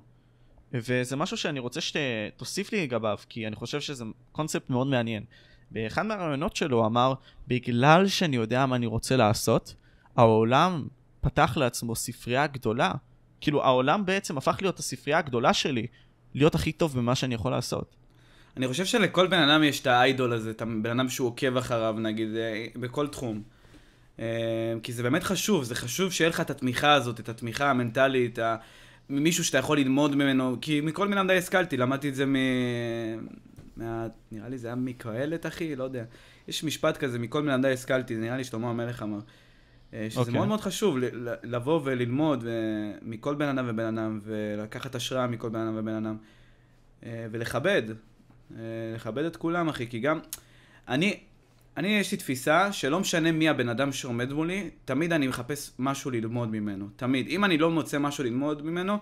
וזה 0.72 1.16
משהו 1.16 1.36
שאני 1.36 1.58
רוצה 1.58 1.80
שתוסיף 1.80 2.72
לי 2.72 2.82
לגביו, 2.82 3.18
כי 3.28 3.46
אני 3.46 3.56
חושב 3.56 3.80
שזה 3.80 4.04
קונספט 4.32 4.70
מאוד 4.70 4.86
מעניין. 4.86 5.24
באחד 5.70 6.02
מהרעיונות 6.06 6.56
שלו 6.56 6.86
אמר, 6.86 7.14
בגלל 7.48 8.08
שאני 8.08 8.36
יודע 8.36 8.66
מה 8.66 8.76
אני 8.76 8.86
רוצה 8.86 9.16
לעשות, 9.16 9.74
העולם 10.16 10.88
פתח 11.20 11.56
לעצמו 11.56 11.96
ספרייה 11.96 12.46
גדולה. 12.46 12.92
כאילו, 13.40 13.64
העולם 13.64 14.06
בעצם 14.06 14.38
הפך 14.38 14.58
להיות 14.60 14.78
הספרייה 14.78 15.18
הגדולה 15.18 15.54
שלי, 15.54 15.86
להיות 16.34 16.54
הכי 16.54 16.72
טוב 16.72 16.98
במה 16.98 17.14
שאני 17.14 17.34
יכול 17.34 17.52
לעשות. 17.52 17.96
אני 18.56 18.68
חושב 18.68 18.84
שלכל 18.84 19.26
בן 19.26 19.48
אדם 19.48 19.62
יש 19.62 19.80
את 19.80 19.86
האיידול 19.86 20.32
הזה, 20.32 20.50
את 20.50 20.62
הבן 20.62 21.00
אדם 21.00 21.08
שהוא 21.08 21.28
עוקב 21.28 21.56
אחריו, 21.56 21.96
נגיד, 21.98 22.28
אה, 22.36 22.66
בכל 22.76 23.06
תחום. 23.06 23.42
אה, 24.18 24.24
כי 24.82 24.92
זה 24.92 25.02
באמת 25.02 25.22
חשוב, 25.22 25.64
זה 25.64 25.74
חשוב 25.74 26.12
שיהיה 26.12 26.28
לך 26.28 26.40
את 26.40 26.50
התמיכה 26.50 26.92
הזאת, 26.92 27.20
את 27.20 27.28
התמיכה 27.28 27.70
המנטלית, 27.70 28.38
מישהו 29.08 29.44
שאתה 29.44 29.58
יכול 29.58 29.78
ללמוד 29.78 30.16
ממנו, 30.16 30.56
כי 30.60 30.80
מכל 30.80 31.08
מיני 31.08 31.20
די 31.26 31.38
השכלתי, 31.38 31.76
למדתי 31.76 32.08
את 32.08 32.14
זה 32.14 32.26
מ... 32.26 32.36
מה... 33.76 34.06
נראה 34.32 34.48
לי 34.48 34.58
זה 34.58 34.68
היה 34.68 34.74
מקהלת, 34.74 35.46
אחי, 35.46 35.76
לא 35.76 35.84
יודע. 35.84 36.04
יש 36.48 36.64
משפט 36.64 36.96
כזה, 36.96 37.18
מכל 37.18 37.42
מיני 37.42 37.62
די 37.62 37.72
השכלתי, 37.72 38.16
נראה 38.16 38.36
לי 38.36 38.44
שלמה 38.44 38.70
המלך 38.70 39.02
אמר. 39.02 39.18
אה, 39.94 40.06
שזה 40.10 40.18
okay. 40.18 40.20
אוקיי. 40.20 40.34
מאוד 40.34 40.48
מאוד 40.48 40.60
חשוב, 40.60 40.96
לבוא 41.42 41.80
וללמוד 41.84 42.44
מכל 43.02 43.34
בן 43.34 43.48
אדם 43.48 43.64
ובן 43.68 43.98
אדם, 43.98 44.20
ולקחת 44.24 44.94
השראה 44.94 45.26
מכל 45.26 45.48
בן 45.48 45.60
אדם 45.60 45.74
ובן 45.76 46.06
אדם, 46.06 46.16
ולכבד. 47.30 47.82
אה, 48.52 48.62
לכבד 48.94 49.24
את 49.24 49.36
כולם, 49.36 49.68
אחי, 49.68 49.86
כי 49.86 49.98
גם... 49.98 50.18
אני, 50.88 51.20
אני, 51.76 51.88
יש 51.88 52.12
לי 52.12 52.18
תפיסה 52.18 52.72
שלא 52.72 53.00
משנה 53.00 53.32
מי 53.32 53.48
הבן 53.48 53.68
אדם 53.68 53.92
שעומד 53.92 54.32
מולי, 54.32 54.70
תמיד 54.84 55.12
אני 55.12 55.26
מחפש 55.26 55.70
משהו 55.78 56.10
ללמוד 56.10 56.50
ממנו. 56.50 56.88
תמיד. 56.96 57.26
אם 57.28 57.44
אני 57.44 57.58
לא 57.58 57.70
מוצא 57.70 57.98
משהו 57.98 58.24
ללמוד 58.24 58.66
ממנו, 58.66 58.98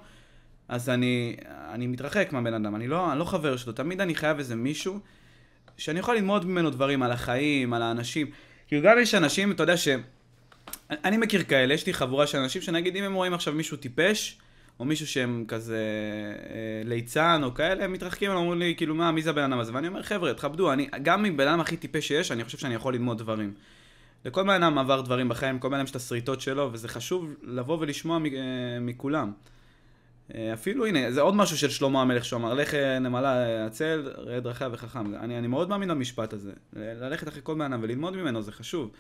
אז 0.69 0.89
אני, 0.89 1.37
אני 1.47 1.87
מתרחק 1.87 2.29
מהבן 2.33 2.55
אדם. 2.55 2.75
אני 2.75 2.89
לא, 2.89 3.13
אני 3.13 3.19
לא 3.19 3.25
חבר 3.25 3.57
שלו. 3.57 3.73
תמיד 3.73 4.01
אני 4.01 4.15
חייב 4.15 4.39
איזה 4.39 4.57
מישהו 4.57 4.99
שאני 5.77 5.99
יכול 5.99 6.17
ללמוד 6.17 6.47
ממנו 6.47 6.71
דברים 6.71 7.03
על 7.03 7.13
החיים, 7.13 7.73
על 7.73 7.83
האנשים. 7.83 8.27
כאילו 8.67 8.83
גם 8.83 8.99
יש 8.99 9.15
אנשים, 9.15 9.53
אתה 9.53 9.63
יודע 9.63 9.77
ש... 9.77 9.89
אני 11.05 11.17
מכיר 11.17 11.43
כאלה, 11.43 11.75
יש 11.75 11.87
לי 11.87 11.95
חבורה 11.95 12.27
של 12.27 12.39
אנשים 12.39 12.63
שנגיד 12.63 12.97
אם 12.97 13.05
הם 13.05 13.15
רואים 13.15 13.35
עכשיו 13.35 13.55
מישהו 13.55 13.77
טיפש, 13.77 14.39
או 14.81 14.85
מישהו 14.85 15.07
שהם 15.07 15.45
כזה 15.49 15.79
אה, 16.51 16.83
ליצן 16.85 17.41
או 17.45 17.55
כאלה, 17.55 17.85
הם 17.85 17.93
מתרחקים, 17.93 18.31
הם 18.31 18.37
אומרים 18.37 18.59
לי, 18.59 18.75
כאילו, 18.77 18.95
מה, 18.95 19.13
מי 19.13 19.23
זה 19.23 19.31
הבן 19.31 19.43
אדם 19.43 19.59
הזה? 19.59 19.75
ואני 19.75 19.89
אומר, 19.89 20.03
חבר'ה, 20.03 20.35
תכבדו, 20.35 20.73
אני, 20.73 20.89
גם 21.03 21.23
מבן 21.23 21.49
אדם 21.49 21.61
הכי 21.61 21.77
טיפש 21.77 22.09
שיש, 22.09 22.33
אני 22.33 22.45
חושב 22.45 22.59
שאני 22.59 22.75
יכול 22.75 22.95
ללמוד 22.95 23.19
דברים. 23.19 23.55
לכל 24.25 24.43
בן 24.43 24.63
אדם 24.63 24.79
עבר 24.79 25.01
דברים 25.01 25.29
בחיים, 25.29 25.59
כל 25.59 25.69
בן 25.69 25.75
אדם 25.75 25.85
יש 25.85 25.91
את 25.91 25.97
השריטות 25.97 26.41
שלו, 26.41 26.71
וזה 26.73 26.89
חשוב 26.89 27.35
לבוא 27.43 27.79
ולשמוע 27.81 28.19
אה, 28.19 28.81
מכולם. 28.81 29.33
אה, 30.35 30.53
אפילו, 30.53 30.87
הנה, 30.87 31.13
זה 31.13 31.21
עוד 31.21 31.35
משהו 31.35 31.59
של 31.59 31.71
שלמה 31.71 32.03
המלך 32.03 32.25
שהוא 32.25 32.41
אמר, 32.41 32.55
לך 32.55 32.75
נמלה 33.01 33.67
עצל, 33.67 34.13
ראה 34.17 34.41
דרכיה 34.41 34.69
וחכם. 34.73 35.15
אני, 35.15 35.39
אני 35.39 35.47
מאוד 35.47 35.69
מאמין 35.69 35.89
למשפט 35.89 36.33
הזה. 36.33 36.53
ללכת 36.73 37.29
אחרי 37.29 37.41
כל 37.45 37.55
בן 37.55 37.73
אדם 37.73 37.83
וללמוד 37.83 38.17
ממנו, 38.17 38.43
זה 38.43 38.53
חשוב. 38.53 38.91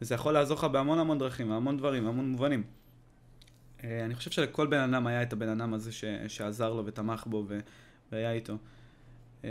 וזה 0.00 0.14
יכול 0.14 0.34
לעזור 0.34 0.56
לך 0.56 0.64
בהמון 0.64 0.98
המון 0.98 1.18
דרכים, 1.18 1.48
בהמון 1.48 1.76
דברים, 1.76 2.04
בהמון 2.04 2.28
מובנים. 2.28 2.62
אה, 3.84 4.04
אני 4.04 4.14
חושב 4.14 4.30
שלכל 4.30 4.66
בן 4.66 4.78
אדם 4.78 5.06
היה 5.06 5.22
את 5.22 5.32
הבן 5.32 5.48
אדם 5.48 5.74
הזה 5.74 5.92
ש, 5.92 6.04
שעזר 6.28 6.72
לו 6.72 6.86
ותמך 6.86 7.24
בו 7.26 7.44
ו, 7.48 7.58
והיה 8.12 8.32
איתו. 8.32 8.56
אה, 9.44 9.50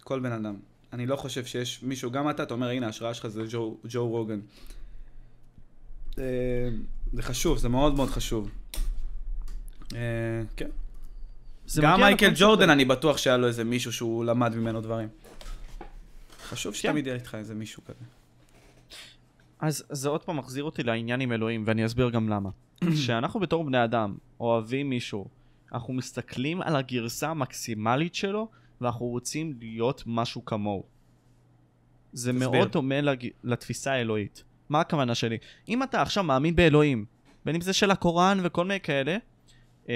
כל 0.00 0.20
בן 0.20 0.32
אדם. 0.32 0.56
אני 0.92 1.06
לא 1.06 1.16
חושב 1.16 1.44
שיש 1.44 1.82
מישהו, 1.82 2.10
גם 2.10 2.30
אתה, 2.30 2.42
אתה 2.42 2.54
אומר, 2.54 2.68
הנה, 2.68 2.86
ההשראה 2.86 3.14
שלך 3.14 3.26
זה 3.26 3.42
ג'ו, 3.50 3.76
ג'ו 3.88 4.08
רוגן. 4.08 4.40
אה, 6.18 6.24
זה 7.12 7.22
חשוב, 7.22 7.58
זה 7.58 7.68
מאוד 7.68 7.94
מאוד 7.94 8.08
חשוב. 8.08 8.50
כן. 10.56 10.70
גם 11.82 12.00
מייקל 12.00 12.32
ג'ורדן, 12.34 12.70
אני 12.70 12.84
בטוח 12.84 13.16
שהיה 13.16 13.36
לו 13.36 13.46
איזה 13.46 13.64
מישהו 13.64 13.92
שהוא 13.92 14.24
למד 14.24 14.54
ממנו 14.54 14.80
דברים. 14.80 15.08
חשוב 16.48 16.72
כן. 16.72 16.78
שתמיד 16.78 17.06
יהיה 17.06 17.16
איתך 17.16 17.34
איזה 17.34 17.54
מישהו 17.54 17.82
כזה. 17.84 18.04
אז 19.64 19.84
זה 19.90 20.08
עוד 20.08 20.24
פעם 20.24 20.36
מחזיר 20.36 20.64
אותי 20.64 20.82
לעניין 20.82 21.20
עם 21.20 21.32
אלוהים, 21.32 21.64
ואני 21.66 21.86
אסביר 21.86 22.10
גם 22.10 22.28
למה. 22.28 22.50
כשאנחנו 22.94 23.40
בתור 23.40 23.64
בני 23.64 23.84
אדם 23.84 24.16
אוהבים 24.40 24.90
מישהו, 24.90 25.28
אנחנו 25.72 25.94
מסתכלים 25.94 26.62
על 26.62 26.76
הגרסה 26.76 27.28
המקסימלית 27.28 28.14
שלו, 28.14 28.48
ואנחנו 28.80 29.06
רוצים 29.06 29.54
להיות 29.58 30.02
משהו 30.06 30.44
כמוהו. 30.44 30.84
זה 32.12 32.32
תסביר. 32.32 32.50
מאוד 32.50 32.72
דומה 32.72 33.00
לג... 33.00 33.28
לתפיסה 33.44 33.92
האלוהית. 33.92 34.44
מה 34.68 34.80
הכוונה 34.80 35.14
שלי? 35.14 35.38
אם 35.68 35.82
אתה 35.82 36.02
עכשיו 36.02 36.24
מאמין 36.24 36.56
באלוהים, 36.56 37.04
בין 37.44 37.54
אם 37.54 37.60
זה 37.60 37.72
של 37.72 37.90
הקוראן 37.90 38.38
וכל 38.42 38.64
מיני 38.64 38.80
כאלה, 38.80 39.16
אה, 39.88 39.94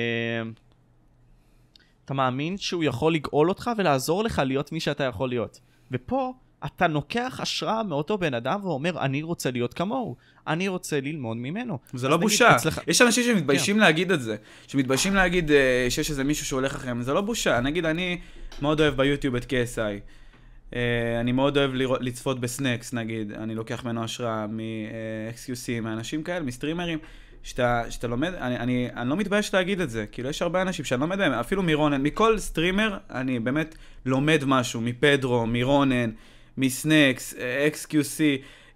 אתה 2.04 2.14
מאמין 2.14 2.58
שהוא 2.58 2.84
יכול 2.84 3.14
לגאול 3.14 3.48
אותך 3.48 3.70
ולעזור 3.78 4.24
לך 4.24 4.42
להיות 4.44 4.72
מי 4.72 4.80
שאתה 4.80 5.04
יכול 5.04 5.28
להיות. 5.28 5.60
ופה 5.90 6.34
אתה 6.66 6.86
נוקח 6.86 7.40
השראה 7.42 7.82
מאותו 7.82 8.18
בן 8.18 8.34
אדם 8.34 8.60
ואומר, 8.64 9.00
אני 9.00 9.22
רוצה 9.22 9.50
להיות 9.50 9.74
כמוהו, 9.74 10.16
אני 10.46 10.68
רוצה 10.68 11.00
ללמוד 11.00 11.36
ממנו. 11.36 11.78
זה 11.94 12.08
לא 12.08 12.16
בושה. 12.16 12.56
אצלך... 12.56 12.80
יש 12.86 13.02
אנשים 13.02 13.24
שמתביישים 13.24 13.76
כן. 13.76 13.80
להגיד 13.80 14.12
את 14.12 14.22
זה, 14.22 14.36
שמתביישים 14.66 15.14
להגיד 15.14 15.50
uh, 15.50 15.52
שיש 15.88 16.10
איזה 16.10 16.24
מישהו 16.24 16.46
שהולך 16.46 16.74
אחריהם, 16.74 17.02
זה 17.02 17.14
לא 17.14 17.20
בושה. 17.20 17.60
נגיד, 17.60 17.84
אני 17.84 18.18
מאוד 18.62 18.80
אוהב 18.80 18.96
ביוטיוב 18.96 19.34
את 19.34 19.44
KSI. 19.44 19.76
Uh, 19.76 20.74
אה, 20.76 21.20
אני 21.20 21.32
מאוד 21.32 21.56
אוהב 21.58 21.74
לראות, 21.74 22.00
לצפות 22.00 22.40
בסנקס, 22.40 22.92
נגיד, 22.92 23.32
אני 23.32 23.54
לוקח 23.54 23.84
ממנו 23.84 24.04
השראה 24.04 24.46
מ-XQC, 24.46 25.80
מאנשים 25.82 26.22
כאלה, 26.22 26.44
מסטרימרים. 26.44 26.98
שאתה, 27.42 27.82
שאתה 27.90 28.06
לומד, 28.06 28.34
אני, 28.34 28.56
אני, 28.56 28.88
אני 28.96 29.08
לא 29.08 29.16
מתבייש 29.16 29.54
להגיד 29.54 29.80
את 29.80 29.90
זה, 29.90 30.06
כאילו 30.12 30.28
יש 30.28 30.42
הרבה 30.42 30.62
אנשים 30.62 30.84
שאני 30.84 31.00
לומד 31.00 31.18
מהם, 31.18 31.32
אפילו 31.32 31.62
מרונן, 31.62 32.02
מכל 32.02 32.38
סטרימר 32.38 32.98
אני 33.10 33.38
באמת 33.38 33.74
לומד 34.06 34.44
משהו, 34.46 34.80
מפדרו, 34.80 35.46
מרונן, 35.46 36.10
מסנקס, 36.58 37.34
XQC, 37.72 38.20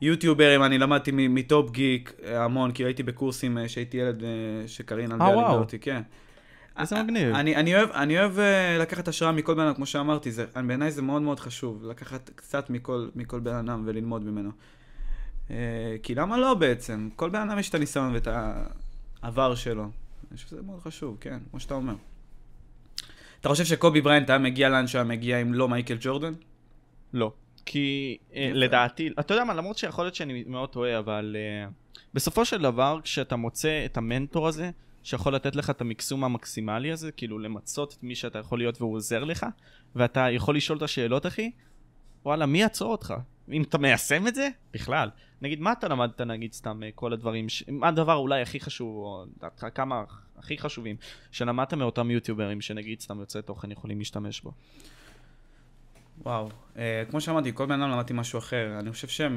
יוטיוברים, 0.01 0.62
אני 0.62 0.78
למדתי 0.78 1.11
מטופ 1.14 1.70
גיק 1.70 2.12
המון, 2.24 2.72
כי 2.72 2.85
הייתי 2.85 3.03
בקורסים 3.03 3.59
כשהייתי 3.66 3.97
ילד 3.97 4.22
שקרין 4.66 5.12
גל 5.12 5.18
לימדה 5.18 5.51
אותי, 5.51 5.78
כן. 5.78 6.03
איזה 6.78 7.03
מגניב. 7.03 7.35
אני, 7.35 7.57
אני 7.57 7.76
אוהב, 7.76 7.91
אני 7.91 8.18
אוהב 8.18 8.39
לקחת 8.80 9.09
השראה 9.09 9.33
מכל 9.33 9.55
בן 9.55 9.61
אדם, 9.61 9.74
כמו 9.74 9.87
שאמרתי, 9.87 10.33
זה, 10.33 10.47
בעיניי 10.66 10.91
זה 10.91 11.03
מאוד 11.03 11.22
מאוד 11.22 11.41
חשוב, 11.41 11.85
לקחת 11.85 12.30
קצת 12.35 12.70
מכל, 12.70 13.09
מכל 13.14 13.41
בן 13.41 13.55
אדם 13.55 13.83
וללמוד 13.87 14.24
ממנו. 14.24 14.51
כי 16.03 16.14
למה 16.14 16.39
לא 16.39 16.55
בעצם? 16.55 17.09
כל 17.16 17.30
בן 17.30 17.49
אדם 17.49 17.59
יש 17.59 17.68
את 17.68 17.74
הניסיון 17.74 18.14
ואת 18.14 18.28
העבר 19.22 19.55
שלו. 19.55 19.83
אני 19.83 20.37
חושב 20.37 20.49
שזה 20.49 20.62
מאוד 20.62 20.80
חשוב, 20.80 21.16
כן, 21.20 21.39
כמו 21.51 21.61
שאתה 21.61 21.74
אומר. 21.74 21.95
אתה 23.41 23.49
חושב 23.49 23.64
שקובי 23.64 24.01
בריינט 24.01 24.30
היה 24.30 24.39
מגיע 24.39 24.68
לאן 24.68 24.87
שהוא 24.87 24.99
היה 24.99 25.09
מגיע 25.09 25.43
אם 25.43 25.55
לא 25.55 25.68
מייקל 25.68 25.97
ג'ורדן? 26.01 26.33
לא. 27.12 27.33
כי 27.66 28.18
uh, 28.30 28.34
לדעתי, 28.36 29.10
אתה 29.20 29.34
יודע 29.34 29.44
מה, 29.44 29.54
למרות 29.54 29.78
שיכול 29.78 30.04
להיות 30.04 30.14
שאני 30.14 30.44
מאוד 30.46 30.68
טועה, 30.68 30.98
אבל 30.98 31.36
uh, 31.68 31.72
בסופו 32.14 32.44
של 32.44 32.62
דבר, 32.62 33.00
כשאתה 33.02 33.36
מוצא 33.36 33.82
את 33.84 33.96
המנטור 33.96 34.48
הזה, 34.48 34.70
שיכול 35.02 35.34
לתת 35.34 35.56
לך 35.56 35.70
את 35.70 35.80
המקסום 35.80 36.24
המקסימלי 36.24 36.92
הזה, 36.92 37.12
כאילו 37.12 37.38
למצות 37.38 37.94
את 37.98 38.02
מי 38.02 38.14
שאתה 38.14 38.38
יכול 38.38 38.58
להיות 38.58 38.80
והוא 38.80 38.94
עוזר 38.94 39.24
לך, 39.24 39.46
ואתה 39.96 40.30
יכול 40.30 40.56
לשאול 40.56 40.78
את 40.78 40.82
השאלות, 40.82 41.26
אחי, 41.26 41.50
וואלה, 42.24 42.46
מי 42.46 42.60
יעצור 42.60 42.92
אותך? 42.92 43.14
אם 43.52 43.62
אתה 43.62 43.78
מיישם 43.78 44.26
את 44.26 44.34
זה, 44.34 44.48
בכלל. 44.72 45.10
נגיד, 45.42 45.60
מה 45.60 45.72
אתה 45.72 45.88
למדת, 45.88 46.20
נגיד, 46.20 46.52
סתם, 46.52 46.82
אה, 46.82 46.88
כל 46.94 47.12
הדברים, 47.12 47.48
ש... 47.48 47.64
מה 47.68 47.88
הדבר 47.88 48.14
אולי 48.14 48.42
הכי 48.42 48.60
חשוב, 48.60 48.96
או 48.96 49.24
דעתך 49.40 49.66
כמה 49.74 50.04
הכי 50.36 50.58
חשובים, 50.58 50.96
שלמדת 51.30 51.74
מאותם 51.74 52.10
יוטיוברים, 52.10 52.60
שנגיד, 52.60 53.00
סתם 53.00 53.20
יוצאי 53.20 53.42
תוכן 53.42 53.70
יכולים 53.70 53.98
להשתמש 53.98 54.40
בו? 54.40 54.52
וואו, 56.18 56.48
uh, 56.74 56.78
כמו 57.10 57.20
שאמרתי, 57.20 57.50
כל 57.54 57.66
בן 57.66 57.82
אדם 57.82 57.90
למדתי 57.90 58.12
משהו 58.12 58.38
אחר. 58.38 58.76
אני 58.78 58.92
חושב 58.92 59.08
שמ... 59.08 59.36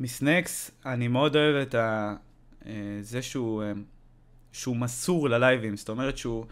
מסנקס, 0.00 0.70
אני 0.86 1.08
מאוד 1.08 1.36
אוהב 1.36 1.56
את 1.56 1.74
ה... 1.74 2.14
uh, 2.62 2.66
זה 3.00 3.22
שהוא, 3.22 3.62
uh, 3.62 3.78
שהוא 4.52 4.76
מסור 4.76 5.28
ללייבים, 5.28 5.76
זאת 5.76 5.88
אומרת 5.88 6.18
שהוא... 6.18 6.46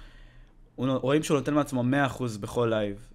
רואים 0.77 1.23
שהוא 1.23 1.39
נותן 1.39 1.55
מעצמו 1.55 1.85
100% 2.19 2.23
בכל 2.41 2.71
לייב. 2.71 3.09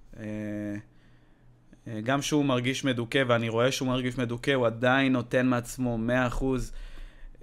גם 2.04 2.22
שהוא 2.22 2.46
מרגיש 2.46 2.86
מדוכא, 2.86 3.24
ואני 3.28 3.50
רואה 3.50 3.72
שהוא 3.72 3.88
מרגיש 3.88 4.18
מדוכא, 4.18 4.52
הוא 4.52 4.66
עדיין 4.66 5.14
נותן 5.14 5.48
מעצמו 5.48 5.98
100%. 6.40 6.44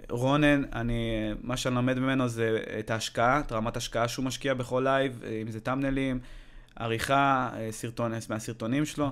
רונן, 0.09 0.61
אני, 0.73 1.31
מה 1.41 1.57
שאני 1.57 1.75
לומד 1.75 1.99
ממנו 1.99 2.27
זה 2.27 2.59
את 2.79 2.89
ההשקעה, 2.89 3.39
את 3.39 3.51
רמת 3.51 3.77
השקעה 3.77 4.07
שהוא 4.07 4.25
משקיע 4.25 4.53
בכל 4.53 4.81
לייב, 4.83 5.23
אם 5.41 5.51
זה 5.51 5.59
thumbnailים, 5.59 6.19
עריכה, 6.79 7.49
אה, 7.53 7.71
סרטון, 7.71 8.11
מהסרטונים 8.29 8.85
שלו. 8.85 9.11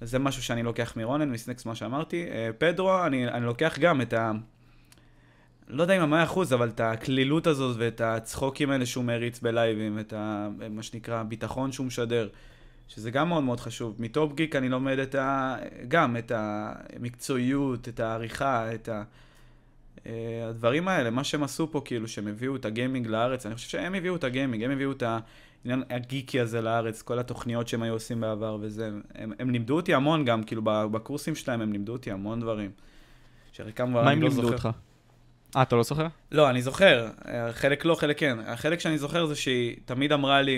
זה 0.00 0.18
משהו 0.18 0.42
שאני 0.42 0.62
לוקח 0.62 0.96
מרונן, 0.96 1.30
מסנקס, 1.30 1.66
מה 1.66 1.74
שאמרתי. 1.74 2.26
אה, 2.30 2.50
פדרו, 2.58 3.06
אני, 3.06 3.28
אני 3.28 3.46
לוקח 3.46 3.78
גם 3.78 4.00
את 4.00 4.12
ה... 4.12 4.32
לא 5.68 5.82
יודע 5.82 5.96
אם 5.96 6.02
המאה 6.02 6.22
אחוז, 6.22 6.52
אבל 6.52 6.68
את 6.68 6.80
הקלילות 6.80 7.46
הזאת 7.46 7.76
ואת 7.78 8.00
הצחוקים 8.00 8.70
האלה 8.70 8.86
שהוא 8.86 9.04
מריץ 9.04 9.40
בלייבים, 9.40 9.98
את 9.98 10.12
ה... 10.12 10.48
מה 10.70 10.82
שנקרא 10.82 11.22
ביטחון 11.22 11.72
שהוא 11.72 11.86
משדר, 11.86 12.28
שזה 12.88 13.10
גם 13.10 13.28
מאוד 13.28 13.42
מאוד 13.42 13.60
חשוב. 13.60 13.96
מטופ 13.98 14.34
גיק 14.34 14.56
אני 14.56 14.68
לומד 14.68 14.98
את 14.98 15.14
ה... 15.14 15.56
גם 15.88 16.16
את 16.16 16.32
המקצועיות, 16.34 17.88
את 17.88 18.00
העריכה, 18.00 18.74
את 18.74 18.88
ה... 18.88 19.02
אה, 20.06 20.48
הדברים 20.48 20.88
האלה, 20.88 21.10
מה 21.10 21.24
שהם 21.24 21.42
עשו 21.42 21.70
פה, 21.70 21.82
כאילו, 21.84 22.08
שהם 22.08 22.26
הביאו 22.26 22.56
את 22.56 22.64
הגיימינג 22.64 23.06
לארץ, 23.06 23.46
אני 23.46 23.54
חושב 23.54 23.68
שהם 23.68 23.94
הביאו 23.94 24.16
את 24.16 24.24
הגיימינג, 24.24 24.64
הם 24.64 24.70
הביאו 24.70 24.92
את 24.92 25.02
העניין 25.02 25.82
הגיקי 25.90 26.40
הזה 26.40 26.60
לארץ, 26.60 27.02
כל 27.02 27.18
התוכניות 27.18 27.68
שהם 27.68 27.82
היו 27.82 27.92
עושים 27.92 28.20
בעבר 28.20 28.58
וזה. 28.60 28.90
הם, 29.14 29.32
הם 29.38 29.50
לימדו 29.50 29.76
אותי 29.76 29.94
המון 29.94 30.24
גם, 30.24 30.42
כאילו, 30.42 30.62
בקורסים 30.64 31.34
שלהם 31.34 31.60
הם 31.60 31.72
לימדו 31.72 31.92
אותי 31.92 32.10
המון 32.10 32.40
דברים. 32.40 32.70
שחלקם 33.52 33.90
כבר 33.90 34.02
מה 34.02 34.12
אני 34.12 34.16
הם 34.16 34.22
לא 34.22 34.28
לימדו 34.28 34.42
זוכר. 34.42 34.54
אותך? 34.54 34.68
אה, 35.56 35.62
אתה 35.62 35.76
לא 35.76 35.82
זוכר? 35.82 36.06
לא, 36.32 36.50
אני 36.50 36.62
זוכר. 36.62 37.08
אה, 37.28 37.52
חלק 37.52 37.84
לא, 37.84 37.94
חלק 37.94 38.18
כן. 38.18 38.38
החלק 38.46 38.80
שאני 38.80 38.98
זוכר 38.98 39.26
זה 39.26 39.36
שהיא 39.36 39.76
תמיד 39.84 40.12
אמרה 40.12 40.42
לי, 40.42 40.56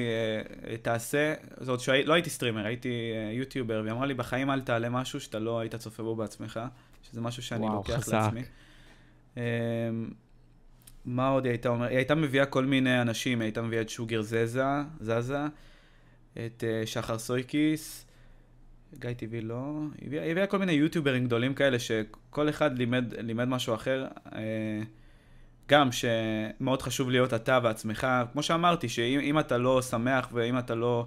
אה, 0.69 0.77
תעשה, 0.77 1.35
זאת 1.59 1.69
אומרת 1.69 1.81
שלא 1.81 2.15
הייתי 2.15 2.31
סטרימר, 2.31 2.67
הייתי 2.67 3.13
יוטיובר, 3.33 3.81
והיא 3.83 3.93
אמרה 3.93 4.07
לי, 4.07 4.15
בחיים 4.15 4.51
אל 4.51 4.61
תעלה 4.61 4.89
משהו 4.89 5.21
שאתה 5.21 5.39
לא 5.39 5.61
היית 5.61 5.75
צופה 5.75 6.03
בו 6.03 6.17
בעצמך, 6.17 6.61
שזה 7.03 7.21
משהו 7.21 7.43
שאני 7.43 7.67
וואו, 7.67 7.75
לוקח 7.75 7.95
חזק. 7.95 8.13
לעצמי. 8.13 8.43
אה, 9.37 9.43
מה 11.05 11.29
עוד 11.29 11.45
היא 11.45 11.51
הייתה 11.51 11.69
אומרת? 11.69 11.89
היא 11.89 11.97
הייתה 11.97 12.15
מביאה 12.15 12.47
כל 12.47 12.65
מיני 12.65 13.03
אנשים, 13.03 13.41
היא 13.41 13.47
הייתה 13.47 13.63
מביאה 13.63 13.83
את 13.83 13.89
שוגר 13.89 14.23
זזה, 14.23 14.65
זזה, 15.01 15.47
את 16.33 16.65
אה, 16.67 16.87
שחר 16.87 17.19
סויקיס, 17.19 18.07
גיא 18.99 19.13
טבעי 19.13 19.41
לא, 19.41 19.81
היא 19.99 20.07
הביאה, 20.07 20.23
היא 20.23 20.31
הביאה 20.33 20.47
כל 20.47 20.59
מיני 20.59 20.73
יוטיוברים 20.73 21.25
גדולים 21.25 21.55
כאלה, 21.55 21.79
שכל 21.79 22.49
אחד 22.49 22.79
לימד, 22.79 23.15
לימד 23.15 23.45
משהו 23.45 23.75
אחר. 23.75 24.07
אה, 24.35 24.83
גם 25.69 25.89
שמאוד 25.93 26.83
חשוב 26.83 27.11
להיות 27.11 27.35
אתה 27.35 27.61
בעצמך, 27.61 28.07
כמו 28.33 28.43
שאמרתי, 28.43 28.89
שאם 28.89 29.21
אם 29.21 29.39
אתה 29.39 29.59
לא 29.59 29.83
שמח 29.83 30.29
ואם 30.33 30.59
אתה 30.59 30.75
לא 30.75 31.07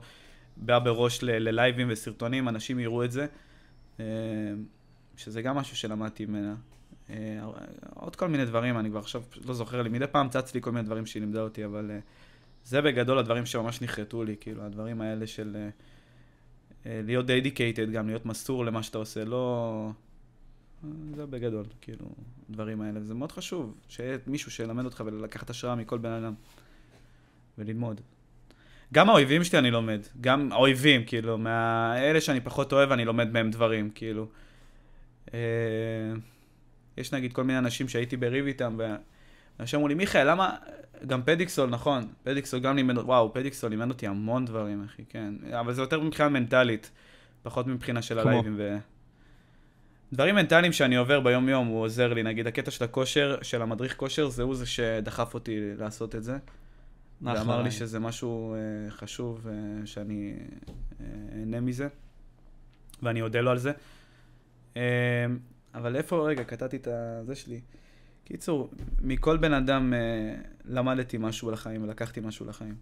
בא 0.58 0.80
בראש 0.80 1.24
ללייבים 1.24 1.88
וסרטונים, 1.92 2.50
אנשים 2.50 2.80
יראו 2.80 3.04
את 3.04 3.12
זה. 3.12 3.26
אה, 4.00 4.06
שזה 5.18 5.42
גם 5.42 5.56
משהו 5.56 5.78
שלמדתי 5.78 6.26
ממנה. 6.26 6.56
אה, 7.10 7.40
עוד 7.96 8.16
כל 8.16 8.28
מיני 8.28 8.46
דברים, 8.46 8.78
אני 8.78 8.90
כבר 8.90 9.00
עכשיו 9.00 9.24
לא 9.46 9.54
זוכר 9.54 9.82
לי, 9.82 9.90
מדי 9.90 10.08
פעם 10.08 10.30
צץ 10.30 10.56
לי 10.56 10.62
כל 10.62 10.72
מיני 10.72 10.86
דברים 10.86 11.06
שהיא 11.06 11.22
לימדה 11.22 11.42
אותי, 11.42 11.66
אבל 11.66 11.92
אה, 11.92 12.00
זה 12.66 12.82
בגדול 12.82 13.18
הדברים 13.18 13.46
שממש 13.46 13.82
נחרטו 13.82 14.24
לי, 14.24 14.36
כאילו, 14.40 14.64
הדברים 14.64 15.02
האלה 15.02 15.28
של 15.28 15.68
אה, 16.86 17.02
להיות 17.04 17.26
dedicated, 17.26 17.92
גם 17.94 18.08
להיות 18.08 18.26
מסור 18.26 18.66
למה 18.66 18.84
שאתה 18.84 18.98
עושה, 18.98 19.26
לא... 19.26 19.92
זה 21.16 21.26
בגדול, 21.26 21.66
כאילו, 21.82 22.06
הדברים 22.50 22.82
האלה. 22.82 23.02
זה 23.02 23.14
מאוד 23.14 23.32
חשוב, 23.32 23.76
שיהיה 23.88 24.18
מישהו 24.28 24.52
שילמד 24.52 24.86
אותך 24.86 25.04
ולקחת 25.06 25.50
השראה 25.50 25.76
מכל 25.76 25.98
בן 25.98 26.12
אדם. 26.12 26.34
וללמוד. 27.58 28.02
גם 28.94 29.10
האויבים 29.10 29.44
שלי 29.44 29.60
אני 29.60 29.72
לומד, 29.72 30.00
גם 30.22 30.52
האויבים, 30.52 31.06
כאילו, 31.06 31.38
מהאלה 31.38 32.22
שאני 32.22 32.42
פחות 32.42 32.74
אוהב, 32.74 32.92
אני 32.92 33.06
לומד 33.06 33.32
מהם 33.32 33.52
דברים, 33.52 33.90
כאילו. 33.90 34.28
יש 36.98 37.14
נגיד 37.14 37.34
כל 37.34 37.44
מיני 37.44 37.60
אנשים 37.60 37.90
שהייתי 37.90 38.18
בריב 38.18 38.46
איתם, 38.46 38.78
ואנשים 39.60 39.78
אמרו 39.78 39.88
לי, 39.88 39.94
מיכאל, 39.94 40.32
למה... 40.32 40.56
גם 41.08 41.22
פדיקסול, 41.26 41.70
נכון, 41.70 42.08
פדיקסול 42.24 42.60
גם 42.60 42.76
לימד, 42.76 42.98
וואו, 42.98 43.34
פדיקסול 43.34 43.70
לימד 43.70 43.90
אותי 43.90 44.08
המון 44.08 44.46
דברים, 44.46 44.84
אחי, 44.84 45.04
כן. 45.10 45.34
אבל 45.52 45.74
זה 45.74 45.82
יותר 45.82 46.00
מבחינה 46.00 46.30
מנטלית, 46.30 46.92
פחות 47.44 47.68
מבחינה 47.68 48.02
של? 48.02 48.20
הלייבים 48.20 48.56
ו... 48.58 48.78
דברים 50.14 50.36
מנטליים 50.36 50.74
שאני 50.74 50.96
עובר 50.96 51.20
ביום-יום, 51.20 51.68
הוא 51.68 51.82
עוזר 51.82 52.14
לי. 52.14 52.24
נגיד, 52.24 52.48
הקטע 52.48 52.72
של 52.72 52.84
הכושר, 52.84 53.38
של 53.42 53.62
המדריך 53.62 53.96
כושר, 53.98 54.30
זה 54.30 54.44
הוא 54.44 54.56
זה 54.56 54.66
שדחף 54.66 55.34
אותי 55.34 55.60
לעשות 55.78 56.16
את 56.16 56.24
זה. 56.24 56.38
אחלה 57.22 57.40
ואמר 57.40 57.62
לי. 57.62 57.72
שזה 57.72 58.00
משהו 58.00 58.54
אה, 58.54 58.92
חשוב, 58.92 59.48
אה, 59.48 59.54
שאני 59.86 60.34
אה, 61.02 61.06
אהנה 61.40 61.60
מזה, 61.60 61.88
ואני 63.04 63.22
אודה 63.22 63.42
לו 63.42 63.52
על 63.52 63.58
זה. 63.58 63.72
אבל 65.74 65.96
איפה, 65.96 66.28
רגע, 66.28 66.44
קטעתי 66.44 66.78
את 66.78 66.88
זה 67.26 67.36
שלי. 67.36 67.62
קיצור, 68.26 68.70
מכל 69.02 69.38
בן 69.38 69.54
אדם 69.54 69.94
אה, 69.94 70.00
למדתי 70.66 71.18
משהו 71.20 71.52
לחיים 71.52 71.84
ולקחתי 71.84 72.20
משהו 72.20 72.46
לחיים. 72.46 72.76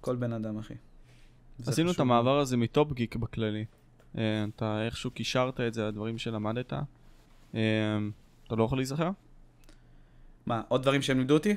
כל 0.00 0.16
בן 0.16 0.32
אדם, 0.32 0.58
אחי. 0.58 0.74
עשינו 1.66 1.90
את. 1.90 2.00
המעבר 2.00 2.38
הזה 2.38 2.56
מטופ 2.56 2.92
גיק 2.92 3.16
בכללי. 3.16 3.64
אה, 4.18 4.44
אתה 4.56 4.84
איכשהו 4.86 5.10
קישרת 5.10 5.60
את 5.60 5.74
זה 5.74 5.86
לדברים 5.88 6.18
שלמדת. 6.18 6.72
אה, 7.54 7.60
אתה 8.46 8.56
לא 8.56 8.64
יכול 8.64 8.78
להיזכר? 8.78 9.10
מה, 10.46 10.62
עוד 10.68 10.82
דברים 10.82 11.02
שהם 11.02 11.18
לימדו 11.18 11.34
אותי? 11.34 11.56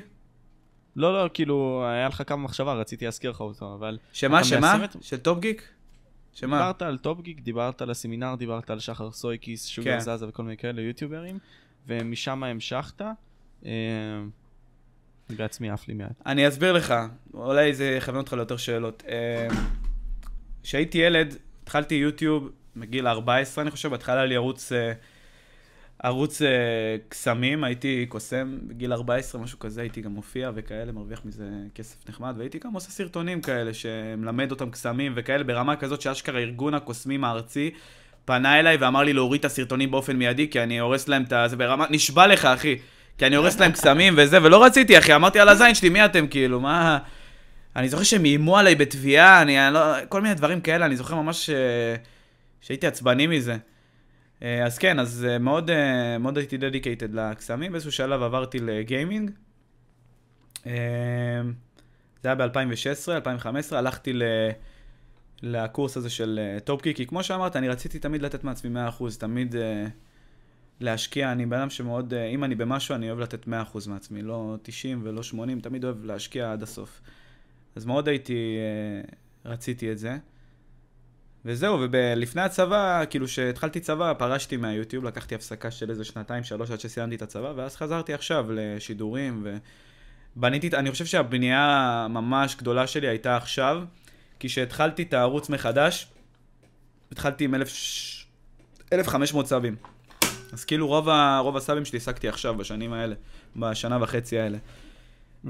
לא, 0.96 1.24
לא, 1.24 1.30
כאילו, 1.34 1.84
היה 1.86 2.08
לך 2.08 2.22
כמה 2.26 2.42
מחשבה, 2.42 2.74
רציתי 2.74 3.04
להזכיר 3.04 3.30
לך 3.30 3.40
אותו, 3.40 3.74
אבל... 3.74 3.98
שמה, 4.12 4.44
שמה? 4.44 4.84
את- 4.84 4.96
של 5.00 5.16
טופ 5.16 5.38
גיק? 5.38 5.73
שמה? 6.34 6.56
דיברת 6.56 6.82
על 6.82 6.98
טופ 6.98 7.20
גיק, 7.20 7.40
דיברת 7.40 7.82
על 7.82 7.90
הסמינר, 7.90 8.34
דיברת 8.34 8.70
על 8.70 8.78
שחר 8.78 9.10
סויקיס, 9.10 9.66
שוגר 9.66 9.92
כן. 9.92 10.00
זזה 10.00 10.28
וכל 10.28 10.42
מיני 10.42 10.56
כאלה 10.56 10.82
יוטיוברים, 10.82 11.38
ומשם 11.86 12.44
המשכת. 12.44 13.02
אה, 13.66 13.70
בעצמי 15.30 15.70
עף 15.70 15.88
לי 15.88 15.94
מעט. 15.94 16.12
אני 16.26 16.48
אסביר 16.48 16.72
לך, 16.72 16.94
אולי 17.34 17.74
זה 17.74 17.84
יכוון 17.84 18.18
אותך 18.18 18.32
ליותר 18.32 18.56
שאלות. 18.56 19.02
אה, 19.08 19.48
כשהייתי 20.62 20.98
ילד, 20.98 21.36
התחלתי 21.62 21.94
יוטיוב 21.94 22.50
מגיל 22.76 23.06
14, 23.06 23.62
אני 23.62 23.70
חושב, 23.70 23.88
בהתחלה 23.88 24.24
לי 24.26 24.36
ערוץ, 24.36 24.72
אה, 24.72 24.92
ערוץ 26.04 26.42
אה, 26.42 26.48
קסמים, 27.08 27.64
הייתי 27.64 28.06
קוסם 28.08 28.58
בגיל 28.62 28.92
14, 28.92 29.40
משהו 29.40 29.58
כזה, 29.58 29.80
הייתי 29.80 30.00
גם 30.00 30.10
מופיע 30.10 30.50
וכאלה, 30.54 30.92
מרוויח 30.92 31.20
מזה 31.24 31.44
כסף 31.74 32.08
נחמד, 32.08 32.34
והייתי 32.38 32.58
גם 32.58 32.72
עושה 32.72 32.90
סרטונים 32.90 33.40
כאלה, 33.40 33.74
שמלמד 33.74 34.50
אותם 34.50 34.70
קסמים 34.70 35.12
וכאלה, 35.16 35.44
ברמה 35.44 35.76
כזאת 35.76 36.00
שאשכרה 36.00 36.40
ארגון 36.40 36.74
הקוסמים 36.74 37.24
הארצי 37.24 37.70
פנה 38.24 38.58
אליי 38.58 38.76
ואמר 38.76 39.02
לי 39.02 39.12
להוריד 39.12 39.38
את 39.38 39.44
הסרטונים 39.44 39.90
באופן 39.90 40.16
מיידי, 40.16 40.48
כי 40.50 40.62
אני 40.62 40.80
הורס 40.80 41.08
להם 41.08 41.22
את 41.22 41.32
ה... 41.32 41.48
זה 41.48 41.56
ברמה... 41.56 41.86
נשבע 41.90 42.26
לך, 42.26 42.44
אחי. 42.44 42.78
כי 43.18 43.26
אני 43.26 43.36
הורס 43.36 43.60
להם 43.60 43.72
קסמים 43.72 44.14
וזה, 44.16 44.42
ולא 44.42 44.64
רציתי, 44.64 44.98
אחי, 44.98 45.14
אמרתי 45.14 45.40
על 45.40 45.48
הזין 45.48 45.74
שלי, 45.74 45.88
מי 45.88 46.04
אתם, 46.04 46.26
כאילו, 46.26 46.60
מה... 46.60 46.98
אני 47.76 47.88
זוכר 47.88 48.02
שהם 48.02 48.24
איימו 48.24 48.58
עליי 48.58 48.74
בתביעה, 48.74 49.42
אני 49.42 49.66
אני 49.66 49.74
לא... 49.74 49.80
כל 50.08 50.20
מיני 50.20 50.34
דברים 50.34 50.60
כאלה, 50.60 50.86
אני 50.86 50.96
זוכר 50.96 51.14
ממש 51.14 51.46
ש... 51.46 51.50
שהייתי 52.60 52.86
עצבני 52.86 53.26
מזה. 53.26 53.56
אה, 54.42 54.66
אז 54.66 54.78
כן, 54.78 54.98
אז 54.98 55.26
אה, 55.30 55.38
מאוד, 55.38 55.70
אה, 55.70 56.18
מאוד 56.18 56.38
הייתי 56.38 56.56
dedicated 56.56 57.14
לקסמים, 57.14 57.72
באיזשהו 57.72 57.92
שלב 57.92 58.22
עברתי 58.22 58.58
לגיימינג. 58.58 59.30
זה 60.64 60.70
היה 62.24 62.34
ב-2016, 62.34 63.10
2015, 63.10 63.78
הלכתי 63.78 64.12
ל... 64.12 64.22
לקורס 65.42 65.96
הזה 65.96 66.10
של 66.10 66.40
טופ 66.64 66.77
גיק, 66.77 66.94
כי 66.94 67.06
כמו 67.06 67.22
שאמרת, 67.22 67.56
אני 67.56 67.68
רציתי 67.68 67.98
תמיד 67.98 68.22
לתת 68.22 68.44
מעצמי 68.44 68.70
100%, 69.00 69.04
תמיד 69.18 69.54
להשקיע, 70.80 71.32
אני 71.32 71.46
בן 71.46 71.58
אדם 71.58 71.70
שמאוד, 71.70 72.14
אם 72.14 72.44
אני 72.44 72.54
במשהו, 72.54 72.94
אני 72.94 73.08
אוהב 73.08 73.20
לתת 73.20 73.46
100% 73.46 73.48
מעצמי, 73.88 74.22
לא 74.22 74.56
90 74.62 75.00
ולא 75.04 75.22
80, 75.22 75.60
תמיד 75.60 75.84
אוהב 75.84 76.04
להשקיע 76.04 76.52
עד 76.52 76.62
הסוף. 76.62 77.00
אז 77.76 77.84
מאוד 77.84 78.08
הייתי, 78.08 78.56
רציתי 79.44 79.92
את 79.92 79.98
זה. 79.98 80.16
וזהו, 81.44 81.78
ולפני 81.90 82.42
הצבא, 82.42 83.04
כאילו 83.10 83.28
שהתחלתי 83.28 83.80
צבא, 83.80 84.12
פרשתי 84.12 84.56
מהיוטיוב, 84.56 85.04
לקחתי 85.04 85.34
הפסקה 85.34 85.70
של 85.70 85.90
איזה 85.90 86.04
שנתיים, 86.04 86.44
שלוש, 86.44 86.70
עד 86.70 86.80
שסיימתי 86.80 87.14
את 87.14 87.22
הצבא, 87.22 87.52
ואז 87.56 87.76
חזרתי 87.76 88.14
עכשיו 88.14 88.46
לשידורים, 88.50 89.46
ובניתי, 90.36 90.70
אני 90.72 90.90
חושב 90.90 91.06
שהבנייה 91.06 91.60
הממש 92.04 92.56
גדולה 92.56 92.86
שלי 92.86 93.08
הייתה 93.08 93.36
עכשיו, 93.36 93.82
כי 94.38 94.48
כשהתחלתי 94.48 95.02
את 95.02 95.12
הערוץ 95.14 95.48
מחדש, 95.48 96.06
התחלתי 97.12 97.44
עם 97.44 97.54
1,000 97.54 98.24
1,500 98.92 99.46
סאבים. 99.46 99.76
אז 100.52 100.64
כאילו 100.64 100.86
רוב, 100.86 101.08
ה, 101.08 101.38
רוב 101.38 101.56
הסאבים 101.56 101.84
שלי 101.84 101.96
השגתי 101.96 102.28
עכשיו, 102.28 102.54
בשנים 102.54 102.92
האלה, 102.92 103.14
בשנה 103.56 103.98
וחצי 104.02 104.38
האלה. 104.38 104.58
Mm. 105.44 105.48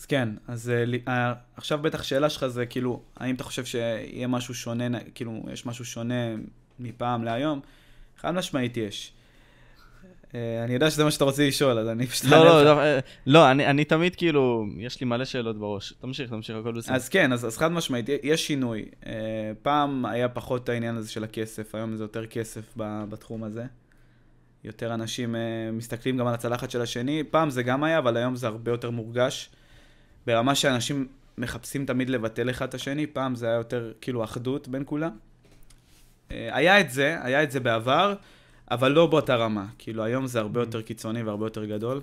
אז 0.00 0.06
כן, 0.06 0.28
אז 0.48 0.70
אה, 0.70 0.84
אה, 1.08 1.32
עכשיו 1.56 1.78
בטח 1.78 2.02
שאלה 2.02 2.30
שלך 2.30 2.46
זה 2.46 2.66
כאילו, 2.66 3.02
האם 3.16 3.34
אתה 3.34 3.44
חושב 3.44 3.64
שיהיה 3.64 4.26
משהו 4.26 4.54
שונה, 4.54 4.98
כאילו, 5.14 5.42
יש 5.52 5.66
משהו 5.66 5.84
שונה 5.84 6.14
מפעם 6.78 7.24
להיום? 7.24 7.60
חד 8.20 8.30
משמעית 8.30 8.76
יש. 8.76 9.12
אה, 10.34 10.64
אני 10.64 10.74
יודע 10.74 10.90
שזה 10.90 11.04
מה 11.04 11.10
שאתה 11.10 11.24
רוצה 11.24 11.48
לשאול, 11.48 11.78
אז 11.78 11.88
אני 11.88 12.06
פשוט... 12.06 12.24
לא, 12.24 12.44
לא. 12.44 12.64
לא, 12.64 12.82
לא, 13.26 13.50
אני 13.50 13.66
אני 13.66 13.84
תמיד 13.84 14.16
כאילו, 14.16 14.66
יש 14.78 15.00
לי 15.00 15.06
מלא 15.06 15.24
שאלות 15.24 15.58
בראש. 15.58 15.92
תמשיך, 16.00 16.30
תמשיך, 16.30 16.56
הכל 16.56 16.72
בסדר. 16.72 16.94
אז 16.94 17.08
כן, 17.08 17.32
אז, 17.32 17.46
אז 17.46 17.58
חד 17.58 17.72
משמעית, 17.72 18.06
יש 18.22 18.46
שינוי. 18.46 18.84
פעם 19.62 20.06
היה 20.06 20.28
פחות 20.28 20.68
העניין 20.68 20.96
הזה 20.96 21.10
של 21.10 21.24
הכסף, 21.24 21.74
היום 21.74 21.96
זה 21.96 22.04
יותר 22.04 22.26
כסף 22.26 22.72
בתחום 22.76 23.44
הזה. 23.44 23.64
יותר 24.64 24.94
אנשים 24.94 25.34
מסתכלים 25.72 26.16
גם 26.16 26.26
על 26.26 26.34
הצלחת 26.34 26.70
של 26.70 26.82
השני. 26.82 27.24
פעם 27.30 27.50
זה 27.50 27.62
גם 27.62 27.84
היה, 27.84 27.98
אבל 27.98 28.16
היום 28.16 28.36
זה 28.36 28.46
הרבה 28.46 28.70
יותר 28.70 28.90
מורגש. 28.90 29.50
ברמה 30.26 30.54
שאנשים 30.54 31.08
מחפשים 31.38 31.86
תמיד 31.86 32.10
לבטל 32.10 32.50
אחד 32.50 32.68
את 32.68 32.74
השני, 32.74 33.06
פעם 33.06 33.34
זה 33.34 33.46
היה 33.46 33.54
יותר 33.54 33.92
כאילו 34.00 34.24
אחדות 34.24 34.68
בין 34.68 34.82
כולם. 34.86 35.10
Uh, 36.28 36.32
היה 36.32 36.80
את 36.80 36.90
זה, 36.90 37.16
היה 37.22 37.42
את 37.42 37.50
זה 37.50 37.60
בעבר, 37.60 38.14
אבל 38.70 38.92
לא 38.92 39.06
באותה 39.06 39.36
רמה. 39.36 39.66
כאילו 39.78 40.04
היום 40.04 40.26
זה 40.26 40.40
הרבה 40.40 40.60
יותר 40.60 40.82
קיצוני 40.82 41.22
והרבה 41.22 41.46
יותר 41.46 41.64
גדול. 41.64 42.00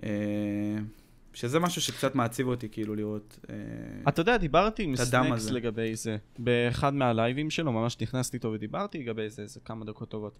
Uh, 0.00 0.02
שזה 1.34 1.60
משהו 1.60 1.82
שקצת 1.82 2.14
מעציב 2.14 2.48
אותי, 2.48 2.68
כאילו, 2.68 2.94
לראות... 2.94 3.38
אה, 3.50 3.54
אתה 4.08 4.20
יודע, 4.20 4.36
דיברתי 4.36 4.82
עם 4.82 4.94
את 4.94 4.98
סנקס. 4.98 5.50
לגבי 5.50 5.96
זה. 5.96 6.16
באחד 6.38 6.94
מהלייבים 6.94 7.50
שלו, 7.50 7.72
ממש 7.72 7.96
נכנסתי 8.00 8.36
איתו 8.36 8.52
ודיברתי 8.52 8.98
לגבי 8.98 9.30
זה 9.30 9.42
איזה 9.42 9.60
כמה 9.64 9.84
דקות 9.84 10.08
טובות. 10.08 10.38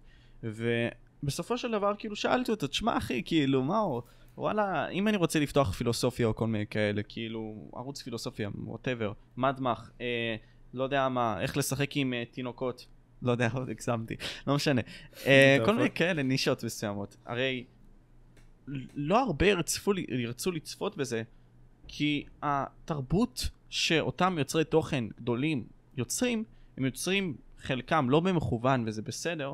בסופו 1.23 1.57
של 1.57 1.71
דבר, 1.71 1.93
כאילו, 1.97 2.15
שאלתי 2.15 2.51
אותו, 2.51 2.67
תשמע, 2.67 2.97
אחי, 2.97 3.21
כאילו, 3.25 3.63
מה 3.63 3.77
הוא... 3.77 4.01
וואלה, 4.37 4.89
אם 4.89 5.07
אני 5.07 5.17
רוצה 5.17 5.39
לפתוח 5.39 5.71
פילוסופיה 5.71 6.27
או 6.27 6.35
כל 6.35 6.47
מיני 6.47 6.67
כאלה, 6.67 7.03
כאילו, 7.03 7.69
ערוץ 7.73 8.01
פילוסופיה, 8.01 8.49
ווטאבר, 8.55 9.13
מדמח, 9.37 9.91
אה, 10.01 10.35
לא 10.73 10.83
יודע 10.83 11.09
מה, 11.09 11.41
איך 11.41 11.57
לשחק 11.57 11.97
עם 11.97 12.13
אה, 12.13 12.23
תינוקות, 12.31 12.85
לא 13.21 13.31
יודע, 13.31 13.49
עוד 13.53 13.69
הגזמתי, 13.69 14.15
לא 14.47 14.55
משנה. 14.55 14.81
אה, 15.25 15.57
כל 15.65 15.75
מיני 15.75 15.89
כאלה 15.91 16.23
נישות 16.23 16.63
מסוימות. 16.63 17.15
הרי 17.25 17.65
לא 18.95 19.19
הרבה 19.19 19.45
ירצפו, 19.45 19.91
ירצו 20.09 20.51
לצפות 20.51 20.97
בזה, 20.97 21.23
כי 21.87 22.25
התרבות 22.41 23.49
שאותם 23.69 24.35
יוצרי 24.37 24.63
תוכן 24.63 25.03
גדולים 25.17 25.65
יוצרים, 25.97 26.43
הם 26.77 26.85
יוצרים 26.85 27.37
חלקם 27.57 28.09
לא 28.09 28.19
במכוון 28.19 28.83
וזה 28.87 29.01
בסדר, 29.01 29.53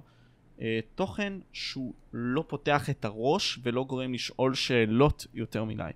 אה, 0.62 0.80
תוכן 0.96 1.34
שהוא 1.54 1.94
לא 2.14 2.44
פותח 2.48 2.90
את 2.90 3.06
הראש 3.06 3.60
ולא 3.64 3.84
גורם 3.84 4.14
לשאול 4.14 4.54
שאלות 4.54 5.28
יותר 5.34 5.64
מדי. 5.64 5.92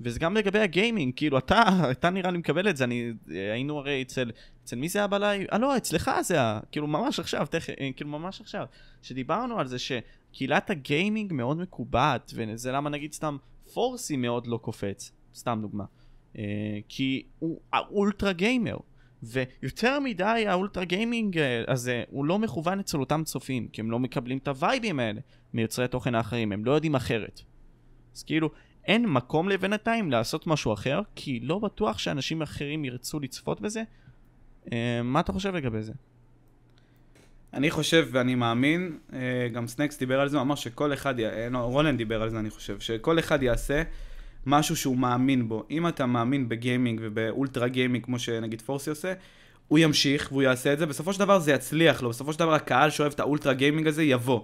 וזה 0.00 0.18
גם 0.18 0.36
לגבי 0.36 0.58
הגיימינג, 0.58 1.12
כאילו 1.16 1.38
אתה, 1.38 1.62
אתה 1.90 2.10
נראה 2.10 2.30
לי 2.30 2.38
מקבל 2.38 2.68
את 2.68 2.76
זה, 2.76 2.84
אני, 2.84 3.12
אה, 3.30 3.52
היינו 3.52 3.78
הרי 3.78 4.02
אצל, 4.02 4.30
אצל 4.64 4.76
מי 4.76 4.88
זה 4.88 4.98
היה 4.98 5.08
בלייב? 5.08 5.46
אה 5.52 5.58
לא, 5.58 5.76
אצלך 5.76 6.10
זה 6.20 6.34
היה, 6.34 6.60
כאילו 6.72 6.86
ממש 6.86 7.20
עכשיו, 7.20 7.46
תכף, 7.50 7.70
אה, 7.80 7.88
כאילו 7.96 8.10
ממש 8.10 8.40
עכשיו, 8.40 8.66
שדיברנו 9.02 9.60
על 9.60 9.66
זה 9.66 9.76
שקהילת 9.78 10.70
הגיימינג 10.70 11.32
מאוד 11.32 11.58
מקובעת, 11.58 12.32
וזה 12.34 12.72
למה 12.72 12.90
נגיד 12.90 13.12
סתם 13.12 13.36
פורסי 13.74 14.16
מאוד 14.16 14.46
לא 14.46 14.56
קופץ, 14.56 15.12
סתם 15.34 15.58
דוגמה. 15.62 15.84
אה, 16.38 16.78
כי 16.88 17.22
הוא 17.38 17.60
ה 17.72 17.82
ultra 17.82 18.32
gamer. 18.32 18.76
ויותר 19.22 20.00
מדי 20.00 20.44
ה 20.48 20.54
ultra 20.54 20.84
gaming 20.84 21.38
הזה 21.68 22.04
הוא 22.10 22.24
לא 22.24 22.38
מכוון 22.38 22.80
אצל 22.80 23.00
אותם 23.00 23.22
צופים, 23.24 23.68
כי 23.68 23.80
הם 23.80 23.90
לא 23.90 23.98
מקבלים 23.98 24.38
את 24.38 24.48
ה 24.48 24.55
vibeים 24.55 25.00
האלה 25.00 25.20
מיוצרי 25.54 25.84
התוכן 25.84 26.14
האחרים, 26.14 26.52
הם 26.52 26.64
לא 26.64 26.72
יודעים 26.72 26.94
אחרת. 26.94 27.40
אז 28.16 28.22
כאילו, 28.22 28.50
אין 28.84 29.06
מקום 29.06 29.48
לבינתיים 29.48 30.10
לעשות 30.10 30.46
משהו 30.46 30.72
אחר, 30.72 31.00
כי 31.14 31.40
לא 31.42 31.58
בטוח 31.58 31.98
שאנשים 31.98 32.42
אחרים 32.42 32.84
ירצו 32.84 33.20
לצפות 33.20 33.60
בזה. 33.60 33.82
אה, 34.72 35.00
מה 35.04 35.20
אתה 35.20 35.32
חושב 35.32 35.54
לגבי 35.54 35.82
זה? 35.82 35.92
אני 37.54 37.70
חושב 37.70 38.08
ואני 38.12 38.34
מאמין, 38.34 38.98
אה, 39.12 39.48
גם 39.52 39.66
סנקס 39.66 39.98
דיבר 39.98 40.20
על 40.20 40.28
זה, 40.28 40.36
הוא 40.36 40.42
אמר 40.42 40.54
שכל 40.54 40.92
אחד, 40.92 41.14
לא, 41.50 41.58
רונן 41.58 41.96
דיבר 41.96 42.22
על 42.22 42.30
זה 42.30 42.38
אני 42.38 42.50
חושב, 42.50 42.80
שכל 42.80 43.18
אחד 43.18 43.42
יעשה 43.42 43.82
משהו 44.48 44.76
שהוא 44.76 44.96
מאמין 44.96 45.48
בו. 45.48 45.64
אם 45.70 45.88
אתה 45.88 46.06
מאמין 46.06 46.48
בגיימינג 46.48 47.00
וב 47.02 47.21
ultra 47.21 47.68
gaming, 47.68 48.04
כמו 48.04 48.18
שנגיד 48.18 48.62
פורסי 48.62 48.90
עושה, 48.90 49.12
הוא 49.68 49.78
ימשיך 49.78 50.28
והוא 50.32 50.42
יעשה 50.42 50.72
את 50.72 50.78
זה, 50.78 50.86
בסופו 50.86 51.12
של 51.12 51.18
דבר 51.18 51.38
זה 51.38 51.52
יצליח 51.52 52.02
לו, 52.02 52.08
בסופו 52.08 52.32
של 52.32 52.38
דבר 52.38 52.54
הקהל 52.54 52.90
שאוהב 52.90 53.12
את 53.12 53.20
ה 53.20 53.25
ultra 53.25 53.52
gaming 53.52 53.86
הזה 53.86 54.02
יבוא. 54.02 54.40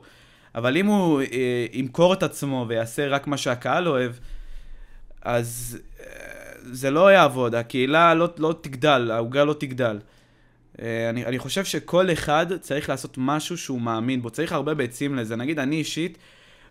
אבל 0.54 0.76
אם 0.76 0.86
הוא 0.86 1.20
אה, 1.20 1.66
ימכור 1.72 2.12
את 2.12 2.22
עצמו 2.22 2.66
ויעשה 2.68 3.08
רק 3.08 3.26
מה 3.26 3.36
שהקהל 3.36 3.88
אוהב, 3.88 4.12
אז 5.22 5.78
אה, 6.00 6.06
זה 6.62 6.90
לא 6.90 7.12
יעבוד, 7.12 7.54
הקהילה 7.54 8.14
לא, 8.14 8.28
לא 8.38 8.54
תגדל, 8.60 9.10
העוגה 9.10 9.44
לא 9.44 9.54
תגדל. 9.54 9.98
אה, 10.82 11.10
אני, 11.10 11.24
אני 11.24 11.38
חושב 11.38 11.64
שכל 11.64 12.12
אחד 12.12 12.46
צריך 12.60 12.88
לעשות 12.88 13.14
משהו 13.18 13.58
שהוא 13.58 13.80
מאמין 13.80 14.22
בו, 14.22 14.30
צריך 14.30 14.52
הרבה 14.52 14.74
ביצים 14.74 15.14
לזה. 15.14 15.36
נגיד, 15.36 15.58
אני 15.58 15.76
אישית 15.76 16.18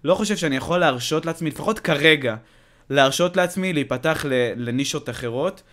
לא 0.03 0.15
חושב 0.15 0.37
שאני 0.37 0.55
יכול 0.55 0.79
להרשות 0.79 1.25
לעצמי, 1.25 1.49
לפחות 1.49 1.79
כרגע, 1.79 2.35
להרשות 2.89 3.37
לעצמי 3.37 3.73
להיפתח 3.73 4.25
לנישות 4.55 5.09
אחרות, 5.09 5.63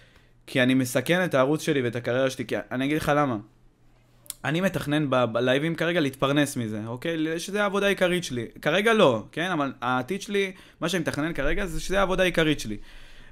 כי 0.46 0.62
אני 0.62 0.74
מסכן 0.74 1.24
את 1.24 1.34
הערוץ 1.34 1.62
שלי 1.62 1.82
ואת 1.82 1.96
הקריירה 1.96 2.30
שלי, 2.30 2.46
כי 2.46 2.56
אני 2.70 2.84
אגיד 2.84 2.96
לך 2.96 3.12
למה. 3.16 3.36
אני 4.44 4.60
מתכנן 4.60 5.10
בלייבים 5.32 5.74
כרגע 5.74 6.00
להתפרנס 6.00 6.56
מזה, 6.56 6.80
אוקיי? 6.86 7.40
שזה 7.40 7.62
העבודה 7.62 7.86
העיקרית 7.86 8.24
שלי. 8.24 8.46
כרגע 8.62 8.92
לא, 8.92 9.24
כן? 9.32 9.50
אבל 9.50 9.72
העתיד 9.80 10.22
שלי, 10.22 10.52
מה 10.80 10.88
שאני 10.88 11.00
מתכנן 11.00 11.32
כרגע 11.32 11.66
זה 11.66 11.80
שזה 11.80 11.98
העבודה 11.98 12.22
העיקרית 12.22 12.60
שלי. 12.60 12.76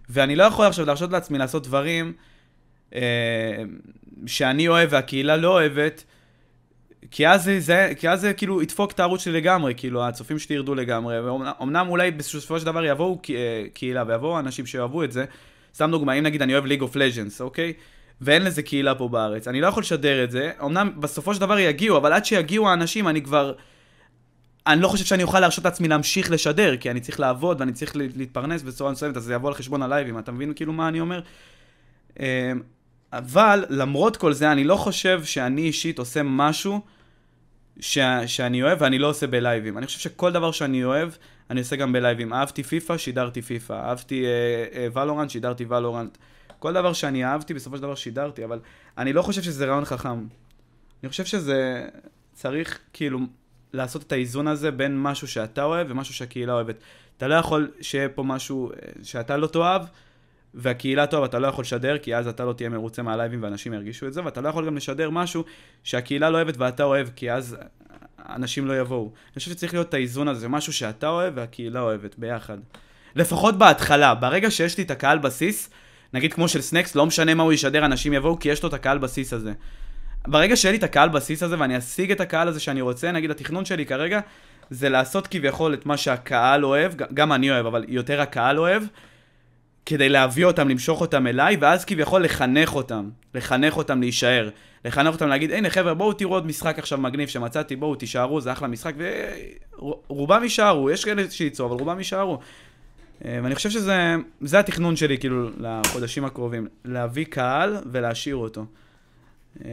ואני 0.09 0.37
לא 0.37 0.45
יכול 0.45 0.67
עכשיו 0.67 0.87
להרשות 0.87 1.13
לעצמי 1.13 1.39
לעשות 1.39 1.67
דברים 1.67 2.13
אה, 2.95 3.01
שאני 4.27 4.69
אוהב 4.69 4.89
והקהילה 4.93 5.37
לא 5.37 5.49
אוהבת, 5.49 6.05
כי 7.11 7.29
אז 7.29 7.51
זה, 7.59 7.93
כי 7.99 8.09
אז 8.09 8.21
זה 8.21 8.33
כאילו 8.33 8.63
ידפוק 8.63 8.93
את 8.93 9.01
הערוץ 9.01 9.21
שלי 9.21 9.33
לגמרי, 9.33 9.75
כאילו 9.77 10.05
הצופים 10.05 10.39
שלי 10.39 10.57
ירדו 10.57 10.75
לגמרי, 10.75 11.21
ואומנם 11.21 11.87
אולי 11.89 12.11
בסופו 12.11 12.61
של 12.61 12.67
דבר 12.67 12.85
יבואו 12.85 13.19
אה, 13.31 13.65
קהילה 13.75 14.05
ויבואו 14.07 14.39
אנשים 14.39 14.67
שאוהבו 14.67 15.05
את 15.05 15.13
זה, 15.13 15.25
סתם 15.75 15.91
דוגמא, 15.91 16.13
אם 16.19 16.23
נגיד 16.23 16.43
אני 16.43 16.53
אוהב 16.53 16.67
ליג 16.67 16.81
אוף 16.81 16.97
לג'נס, 16.97 17.41
אוקיי? 17.41 17.73
ואין 18.21 18.45
לזה 18.45 18.63
קהילה 18.63 18.95
פה 18.95 19.09
בארץ, 19.09 19.49
אני 19.49 19.61
לא 19.61 19.67
יכול 19.67 19.81
לשדר 19.81 20.25
את 20.25 20.31
זה, 20.31 20.51
אמנם 20.65 20.91
בסופו 20.97 21.35
של 21.35 21.41
דבר 21.41 21.59
יגיעו, 21.59 21.97
אבל 21.97 22.13
עד 22.13 22.25
שיגיעו 22.25 22.69
האנשים 22.69 23.09
אני 23.09 23.23
כבר... 23.23 23.53
אני 24.67 24.81
לא 24.81 24.89
חושב 24.89 25.05
שאני 25.05 25.23
אוכל 25.23 25.41
להרשות 25.41 25.65
לעצמי 25.65 25.89
להמשיך 25.89 26.31
לשדר, 26.31 26.77
כי 26.77 26.91
אני 26.91 27.01
צריך 27.01 27.21
לעבוד 27.21 27.61
ואני 27.61 27.73
צריך 27.73 27.93
להתפרנס 27.97 28.63
בצורה 28.63 28.93
מסוימת, 28.93 29.17
אז 29.17 29.23
זה 29.23 29.35
יבוא 29.35 29.49
על 29.49 29.55
חשבון 29.55 29.83
הלייבים, 29.83 30.19
אתה 30.19 30.33
מבין 30.33 30.53
כאילו 30.55 30.73
מה 30.73 30.89
אני 30.89 31.01
אומר? 31.01 31.21
אמ, 32.21 32.25
אבל 33.13 33.65
למרות 33.69 34.17
כל 34.17 34.33
זה, 34.33 34.53
אני 34.53 34.65
לא 34.65 34.77
חושב 34.77 35.25
שאני 35.25 35.63
אישית 35.63 35.99
עושה 35.99 36.23
משהו 36.23 36.81
ש... 37.81 37.99
שאני 38.27 38.63
אוהב 38.63 38.79
ואני 38.81 38.99
לא 38.99 39.07
עושה 39.07 39.27
בלייבים. 39.27 39.79
אני 39.79 39.87
חושב 39.87 39.99
שכל 39.99 40.33
דבר 40.33 40.53
שאני 40.53 40.85
אוהב, 40.85 41.11
אני 41.51 41.61
עושה 41.61 41.77
גם 41.77 41.93
בלייבים. 41.93 42.33
אהבתי 42.33 42.63
פיפא, 42.63 42.97
שידרתי 42.97 43.43
פיפא. 43.43 43.73
אהבתי 43.73 44.25
ולורנט, 44.93 45.29
uh, 45.29 45.31
uh, 45.31 45.33
שידרתי 45.33 45.65
ולורנט. 45.65 46.19
כל 46.59 46.73
דבר 46.73 46.93
שאני 46.93 47.25
אהבתי, 47.25 47.55
בסופו 47.55 47.77
של 47.77 47.83
דבר 47.83 47.95
שידרתי, 47.95 48.45
אבל 48.45 48.61
אני 48.99 49.13
לא 49.13 49.23
חושב 49.23 49.43
שזה 49.43 49.67
רעיון 49.67 49.85
חכם. 49.85 50.27
אני 51.03 51.09
חושב 51.09 51.25
שזה 51.25 51.89
צריך 52.33 52.79
כאילו 52.93 53.19
לעשות 53.73 54.03
את 54.03 54.13
האיזון 54.13 54.49
הזה 54.49 54.71
בין 54.71 55.03
משהו 55.03 55.29
שאתה 55.29 55.65
אוהב 55.65 55.87
ומשהו 55.91 56.15
שהקהילה 56.15 56.53
אוהבת. 56.53 56.77
אתה 57.17 57.29
לא 57.29 57.35
יכול 57.35 57.71
שיהיה 57.81 58.09
פה 58.09 58.23
משהו 58.23 58.71
אה, 58.71 58.77
שאתה 59.03 59.37
לא 59.37 59.47
תאהב, 59.47 59.83
והקהילה 60.55 61.07
טוב, 61.07 61.25
אתה 61.25 61.39
לא 61.39 61.47
יכול 61.47 61.63
לשדר, 61.63 61.99
כי 61.99 62.17
אז 62.17 62.29
אתה 62.29 62.45
לא 62.45 62.53
תהיה 62.53 62.69
מרוצה 62.69 63.03
מהלייבים 63.03 63.43
ואנשים 63.43 63.73
ירגישו 63.73 64.07
את 64.07 64.13
זה, 64.13 64.25
ואתה 64.25 64.41
לא 64.41 64.49
יכול 64.49 64.67
גם 64.67 64.77
לשדר 64.77 65.11
משהו 65.11 65.45
שהקהילה 65.85 66.31
לא 66.31 66.37
אוהבת 66.37 66.57
ואתה 66.57 66.85
אוהב, 66.85 67.09
כי 67.17 67.33
אז 67.33 67.57
אנשים 68.29 68.67
לא 68.67 68.81
יבואו. 68.81 69.03
אני 69.05 69.39
חושב 69.39 69.51
שצריך 69.51 69.73
להיות 69.73 69.89
את 69.89 69.95
האיזון 69.95 70.29
הזה, 70.29 70.41
זה 70.41 70.49
משהו 70.49 70.73
שאתה 70.73 71.09
אוהב 71.09 71.33
והקהילה 71.37 71.81
אוהבת, 71.81 72.19
ביחד. 72.19 72.59
לפחות 73.17 73.59
בהתחלה, 73.59 74.15
ברגע 74.15 74.51
שיש 74.51 74.79
לי 74.79 74.85
את 74.85 74.91
הקהל 74.91 75.19
בסיס, 75.19 75.71
נגיד 76.15 76.33
כמו 76.33 76.49
של 76.49 76.61
סנקס, 76.61 76.95
לא 76.95 77.07
משנה 77.07 77.35
מה 77.35 77.43
הוא 77.43 77.53
ישדר, 77.53 77.85
אנשים 77.85 78.13
יבואו, 78.13 78.39
כי 78.39 78.49
יש 78.49 78.63
לו 78.63 78.69
את 78.69 78.75
הקהל 78.75 78.99
בסיס 78.99 79.33
הזה. 79.33 79.53
ברגע 80.27 80.57
שיהיה 80.57 80.73
לי 80.73 80.79
את 80.79 80.83
הקהל 80.83 81.09
בסיס 81.09 81.43
הזה 81.43 81.57
ואני 81.59 81.79
אשיג 81.79 82.11
את 82.11 82.21
הקהל 82.21 82.49
הזה 82.49 82.61
שאני 82.61 82.81
רוצה, 82.81 83.13
נגיד 83.13 83.31
התכנון 83.31 83.65
שלי 83.65 83.87
כרגע, 83.87 84.21
זה 84.71 84.89
לעשות 84.89 85.27
כביכול 85.27 85.75
את 85.75 85.87
מה 85.87 85.97
שהקהל 85.97 86.65
אוהב, 86.65 86.93
גם 87.15 87.33
אני 87.33 87.51
אוהב, 87.51 87.67
אבל 87.67 87.85
יותר 87.89 88.21
הקהל 88.21 88.59
אוהב, 88.59 88.83
כדי 89.89 90.09
להביא 90.09 90.45
אותם, 90.45 90.69
למשוך 90.69 91.01
אותם 91.01 91.27
אליי, 91.27 91.57
ואז 91.61 91.85
כביכול 91.85 92.25
לחנך 92.25 92.75
אותם, 92.75 93.11
לחנך 93.35 93.77
אותם 93.77 94.01
להישאר. 94.01 94.51
לחנך 94.85 95.15
אותם 95.15 95.29
להגיד, 95.29 95.53
הנה 95.53 95.71
חבר'ה, 95.71 95.95
בואו 95.95 96.13
תראו 96.13 96.35
עוד 96.35 96.47
משחק 96.47 96.79
עכשיו 96.79 96.99
מגניב 96.99 97.29
שמצאתי, 97.29 97.77
בואו 97.77 97.95
תישארו, 97.95 98.41
זה 98.41 98.53
אחלה 98.53 98.69
משחק, 98.69 98.95
ורובם 99.79 100.43
יישארו, 100.43 100.91
יש 100.91 101.05
כאלה 101.05 101.31
שיצאו, 101.31 101.67
אבל 101.67 101.75
רובם 101.75 101.99
יישארו. 101.99 102.39
אה, 103.25 103.41
ואני 103.43 103.55
חושב 103.55 103.71
שזה 103.71 104.59
התכנון 104.59 104.97
שלי, 104.97 105.19
כאילו, 105.19 105.51
לחודשים 105.59 106.25
הקרובים, 106.25 106.67
להביא 106.85 107.25
קהל 107.25 107.77
ולהשאיר 107.93 108.37
אותו. 108.37 108.67
אה, 109.65 109.71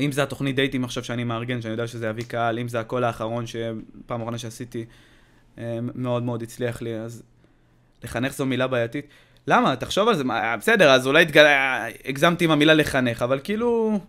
אם 0.00 0.12
זה 0.12 0.22
התוכנית 0.22 0.56
דייטים 0.56 0.84
עכשיו 0.84 1.04
שאני 1.04 1.24
מארגן, 1.24 1.62
שאני 1.62 1.72
יודע 1.72 1.86
שזה 1.86 2.06
יביא 2.06 2.24
קהל, 2.24 2.58
אם 2.58 2.68
זה 2.68 2.80
הקול 2.80 3.04
האחרון, 3.04 3.46
שפעם 3.46 4.20
אחרונה 4.20 4.38
שעשיתי, 4.38 4.84
אה, 5.58 5.78
מאוד 5.94 6.22
מאוד 6.22 6.42
הצליח 6.42 6.82
לי, 6.82 6.94
אז 6.94 7.22
לחנך 8.04 8.32
זו 8.32 8.46
מילה 8.46 8.66
בעייתית. 8.66 9.06
למה? 9.46 9.76
תחשוב 9.76 10.08
על 10.08 10.14
זה, 10.14 10.24
בסדר, 10.58 10.90
אז 10.90 11.06
אולי 11.06 11.22
התגל... 11.22 11.46
הגזמתי 12.04 12.44
עם 12.44 12.50
המילה 12.50 12.74
לחנך, 12.74 13.22
אבל 13.22 13.40
כאילו... 13.44 14.00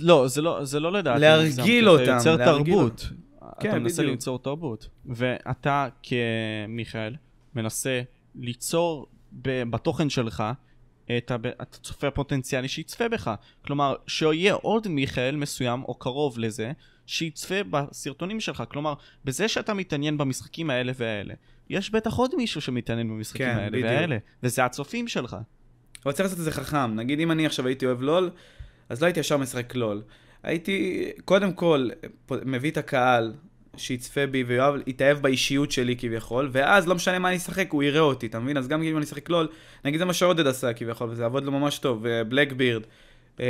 לא, 0.00 0.28
זה 0.28 0.42
לא, 0.42 0.64
זה 0.64 0.80
לא 0.80 0.92
לדעתי. 0.92 1.20
להרגיל 1.20 1.88
אותם. 1.88 2.02
אתה 2.02 2.12
יוצר 2.12 2.36
תרבות. 2.36 3.08
כן, 3.60 3.70
אתה 3.70 3.78
מנסה 3.78 4.02
בדיוק. 4.02 4.12
ליצור 4.12 4.38
תרבות. 4.38 4.88
ואתה 5.06 5.88
כמיכאל 6.02 7.14
מנסה 7.54 8.02
ליצור 8.34 9.06
בתוכן 9.42 10.10
שלך 10.10 10.44
את 11.16 11.32
הצופה 11.60 12.08
הפוטנציאלי 12.08 12.68
שיצפה 12.68 13.08
בך. 13.08 13.34
כלומר, 13.64 13.94
שיהיה 14.06 14.54
עוד 14.54 14.88
מיכאל 14.88 15.36
מסוים 15.36 15.82
או 15.84 15.94
קרוב 15.94 16.38
לזה, 16.38 16.72
שיצפה 17.06 17.62
בסרטונים 17.70 18.40
שלך. 18.40 18.62
כלומר, 18.68 18.94
בזה 19.24 19.48
שאתה 19.48 19.74
מתעניין 19.74 20.18
במשחקים 20.18 20.70
האלה 20.70 20.92
והאלה, 20.96 21.34
יש 21.70 21.90
בטח 21.90 22.14
עוד 22.14 22.34
מישהו 22.36 22.60
שמתעניין 22.60 23.08
במשחקים 23.08 23.46
כן, 23.46 23.56
האלה 23.56 23.70
בדיוק. 23.70 23.86
והאלה, 23.86 24.16
וזה 24.42 24.64
הצופים 24.64 25.08
שלך. 25.08 25.36
אבל 26.04 26.12
צריך 26.12 26.24
לעשות 26.24 26.38
את 26.38 26.44
זה 26.44 26.52
חכם. 26.52 26.94
נגיד 26.94 27.20
אם 27.20 27.30
אני 27.30 27.46
עכשיו 27.46 27.66
הייתי 27.66 27.86
אוהב 27.86 28.02
לול, 28.02 28.30
אז 28.88 29.00
לא 29.00 29.06
הייתי 29.06 29.20
ישר 29.20 29.36
משחק 29.36 29.74
לול. 29.74 30.02
הייתי, 30.42 31.08
קודם 31.24 31.52
כל, 31.52 31.88
מביא 32.30 32.70
את 32.70 32.76
הקהל 32.76 33.32
שיצפה 33.76 34.26
בי 34.26 34.42
ויואב 34.42 34.74
יתאהב 34.86 35.18
באישיות 35.18 35.70
שלי 35.70 35.96
כביכול, 35.96 36.48
ואז 36.52 36.88
לא 36.88 36.94
משנה 36.94 37.18
מה 37.18 37.28
אני 37.28 37.36
אשחק, 37.36 37.72
הוא 37.72 37.82
יראה 37.82 38.00
אותי, 38.00 38.26
אתה 38.26 38.40
מבין? 38.40 38.56
אז 38.56 38.68
גם 38.68 38.82
אם 38.82 38.96
אני 38.96 39.04
אשחק 39.04 39.30
לול, 39.30 39.48
נגיד 39.84 39.98
זה 39.98 40.04
מה 40.04 40.12
שעודד 40.12 40.46
עשה 40.46 40.72
כביכול, 40.72 41.10
וזה 41.10 41.24
עבוד 41.24 41.44
לו 41.44 41.52
ממש 41.52 41.78
טוב, 41.78 42.00
ובלקבירד, 42.02 42.82
אה, 43.40 43.46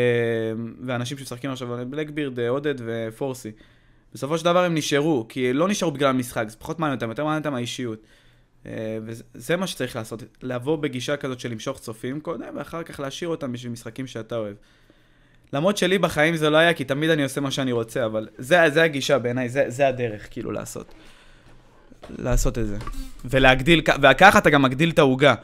ואנשים 0.87 1.19
שמשחקים 1.19 1.51
עכשיו, 1.51 1.69
בלקבירד, 1.91 2.41
אה, 2.41 2.49
עודד 2.49 2.75
ופורסי. 2.79 3.51
בסופו 4.15 4.39
של 4.39 4.45
דבר 4.45 4.65
הם 4.65 4.75
נשארו, 4.75 5.27
כי 5.29 5.53
לא 5.53 5.69
נשארו 5.69 5.93
בגלל 5.93 6.09
המשחק, 6.09 6.45
זה 6.49 6.57
פחות 6.57 6.79
מעניין 6.79 6.97
אותם, 6.97 7.09
יותר 7.09 7.25
מעניין 7.25 7.43
אותם 7.43 7.55
האישיות. 7.55 7.99
אה, 8.67 8.99
וזה 9.05 9.57
מה 9.57 9.67
שצריך 9.67 9.97
לעשות, 9.97 10.23
לבוא 10.43 10.77
בגישה 10.77 11.17
כזאת 11.17 11.41
של 11.41 11.51
למשוך 11.51 11.79
צופים 11.79 12.21
קודם, 12.21 12.57
ואחר 12.57 12.83
כך 12.83 13.01
להשאיר 13.01 13.31
אותם 13.31 13.53
בשביל 13.53 13.73
משחקים 13.73 14.07
שאתה 14.07 14.37
אוהב. 14.37 14.57
למרות 15.53 15.77
שלי 15.77 15.99
בחיים 15.99 16.37
זה 16.37 16.51
לא 16.51 16.57
היה, 16.57 16.75
כי 16.75 16.85
תמיד 16.85 17.11
אני 17.11 17.23
עושה 17.23 17.41
מה 17.41 17.51
שאני 17.51 17.73
רוצה, 17.73 18.07
אבל 18.07 18.29
זה, 18.39 18.71
זה 18.71 18.83
הגישה 18.83 19.19
בעיניי, 19.19 19.49
זה, 19.49 19.65
זה 19.69 19.89
הדרך 19.89 20.29
כאילו 20.31 20.53
לעשות. 20.53 20.95
לעשות 22.19 22.59
את 22.59 22.67
זה. 22.67 22.79
ולהגדיל, 23.25 23.83
וככה 24.03 24.39
אתה 24.39 24.51
גם 24.51 24.63
מגדיל 24.63 24.91
את 24.91 24.99
העוגה. 24.99 25.35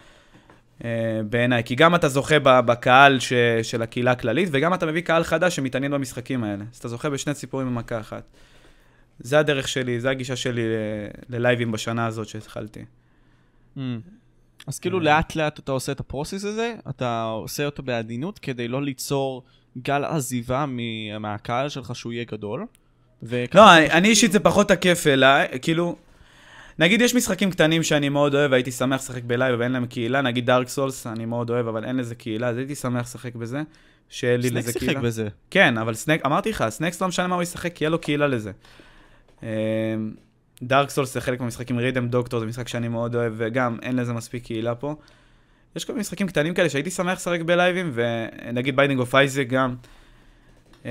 אה, 0.84 1.20
בעיניי, 1.30 1.64
כי 1.64 1.74
גם 1.74 1.94
אתה 1.94 2.08
זוכה 2.08 2.38
בקהל 2.38 3.20
ש, 3.20 3.32
של 3.62 3.82
הקהילה 3.82 4.10
הכללית, 4.10 4.48
וגם 4.52 4.74
אתה 4.74 4.86
מביא 4.86 5.00
קהל 5.00 5.24
חדש 5.24 5.56
שמתעניין 5.56 5.92
במשחקים 5.92 6.44
האלה. 6.44 6.64
אז 6.72 6.78
אתה 6.78 6.88
זוכה 6.88 7.10
בשני 7.10 7.34
ציפורים 7.34 7.66
במכה 7.66 8.00
אחת. 8.00 8.22
זה 9.18 9.38
הדרך 9.38 9.68
שלי, 9.68 10.00
זה 10.00 10.10
הגישה 10.10 10.36
שלי 10.36 10.62
ללייבים 11.28 11.72
בשנה 11.72 12.06
הזאת 12.06 12.28
שהתחלתי. 12.28 12.84
Mm. 13.76 13.80
אז 14.66 14.78
כאילו 14.78 15.00
לאט 15.00 15.36
לאט 15.36 15.58
אתה 15.58 15.72
עושה 15.72 15.92
את 15.92 16.00
ה 16.00 16.06
process 16.06 16.44
הזה, 16.44 16.74
אתה 16.88 17.22
עושה 17.22 17.66
אותו 17.66 17.82
בעדינות 17.82 18.38
כדי 18.38 18.68
לא 18.68 18.82
ליצור 18.82 19.42
גל 19.78 20.04
עזיבה 20.04 20.64
מהקהל 21.20 21.68
שלך 21.68 21.94
שהוא 21.94 22.12
יהיה 22.12 22.24
גדול. 22.24 22.66
לא, 23.54 23.76
אני 23.76 24.08
אישית 24.08 24.32
זה 24.32 24.40
פחות 24.40 24.68
תקף 24.68 25.06
אליי, 25.06 25.48
כאילו, 25.62 25.96
נגיד 26.78 27.00
יש 27.00 27.14
משחקים 27.14 27.50
קטנים 27.50 27.82
שאני 27.82 28.08
מאוד 28.08 28.34
אוהב, 28.34 28.52
הייתי 28.52 28.72
שמח 28.72 29.00
לשחק 29.00 29.22
בלייב 29.22 29.56
ואין 29.58 29.72
להם 29.72 29.86
קהילה, 29.86 30.22
נגיד 30.22 30.46
דארק 30.46 30.68
סולס, 30.68 31.06
אני 31.06 31.24
מאוד 31.24 31.50
אוהב, 31.50 31.68
אבל 31.68 31.84
אין 31.84 31.96
לזה 31.96 32.14
קהילה, 32.14 32.48
אז 32.48 32.56
הייתי 32.56 32.74
שמח 32.74 33.02
לשחק 33.02 33.34
בזה, 33.34 33.62
שאין 34.08 34.40
לי 34.40 34.50
לזה 34.50 34.72
קהילה. 34.72 34.72
סנקס 34.72 34.84
שיחק 34.84 34.96
בזה. 34.96 35.28
כן, 35.50 35.78
אבל 35.78 35.94
סנקס, 35.94 36.26
אמרתי 36.26 36.50
לך, 36.50 36.64
סנקס 36.68 37.02
לא 37.02 37.08
משנה 37.08 37.26
מה 37.26 37.34
הוא 37.34 37.42
ישחק, 37.42 37.74
כי 37.74 37.84
יהיה 37.84 37.90
לו 37.90 37.98
קהילה 37.98 38.26
לזה. 38.26 38.52
דארק 40.62 40.90
סולס 40.90 41.14
זה 41.14 41.20
חלק 41.20 41.40
מהמשחקים, 41.40 41.78
Rhythm 41.78 42.08
Doctor 42.08 42.40
זה 42.40 42.46
משחק 42.46 42.68
שאני 42.68 42.88
מאוד 42.88 43.14
אוהב, 43.14 43.32
וגם 43.36 43.78
אין 43.82 43.96
לזה 43.96 44.12
מספיק 44.12 44.44
קהילה 44.44 44.74
פה. 44.74 44.94
יש 45.76 45.84
כל 45.84 45.92
מיני 45.92 46.00
משחקים 46.00 46.26
קטנים 46.26 46.54
כאלה 46.54 46.68
שהייתי 46.68 46.90
שמח 46.90 47.18
לשחק 47.18 47.40
בלייבים, 47.40 47.92
ונגיד 47.94 48.76
Binding 48.76 49.00
of 49.00 49.14
Isaac 49.14 49.46
גם. 49.48 49.74
אמ, 50.84 50.90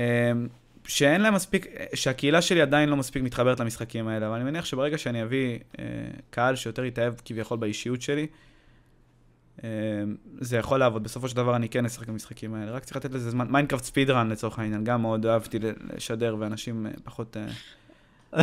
שאין 0.86 1.20
להם 1.20 1.34
מספיק, 1.34 1.66
שהקהילה 1.94 2.42
שלי 2.42 2.62
עדיין 2.62 2.88
לא 2.88 2.96
מספיק 2.96 3.22
מתחברת 3.22 3.60
למשחקים 3.60 4.08
האלה, 4.08 4.26
אבל 4.26 4.34
אני 4.34 4.44
מניח 4.44 4.64
שברגע 4.64 4.98
שאני 4.98 5.22
אביא 5.22 5.58
אה, 5.78 5.84
קהל 6.30 6.56
שיותר 6.56 6.84
יתאהב 6.84 7.14
כביכול 7.24 7.58
באישיות 7.58 8.02
שלי, 8.02 8.26
אה, 9.64 9.68
זה 10.40 10.56
יכול 10.56 10.80
לעבוד. 10.80 11.02
בסופו 11.02 11.28
של 11.28 11.36
דבר 11.36 11.56
אני 11.56 11.68
כן 11.68 11.84
אשחק 11.84 12.08
במשחקים 12.08 12.54
האלה, 12.54 12.72
רק 12.72 12.84
צריך 12.84 12.96
לתת 12.96 13.12
לזה 13.12 13.30
זמן. 13.30 13.46
מיינקראפט 13.50 13.84
speedrun 13.84 14.28
לצורך 14.28 14.58
העניין, 14.58 14.84
גם 14.84 15.02
מאוד 15.02 15.26
אהבתי 15.26 15.58
לשדר, 15.94 16.36
ואנשים 16.38 16.86
אה, 16.86 16.92
פחות... 17.04 17.36
אה, 17.36 17.46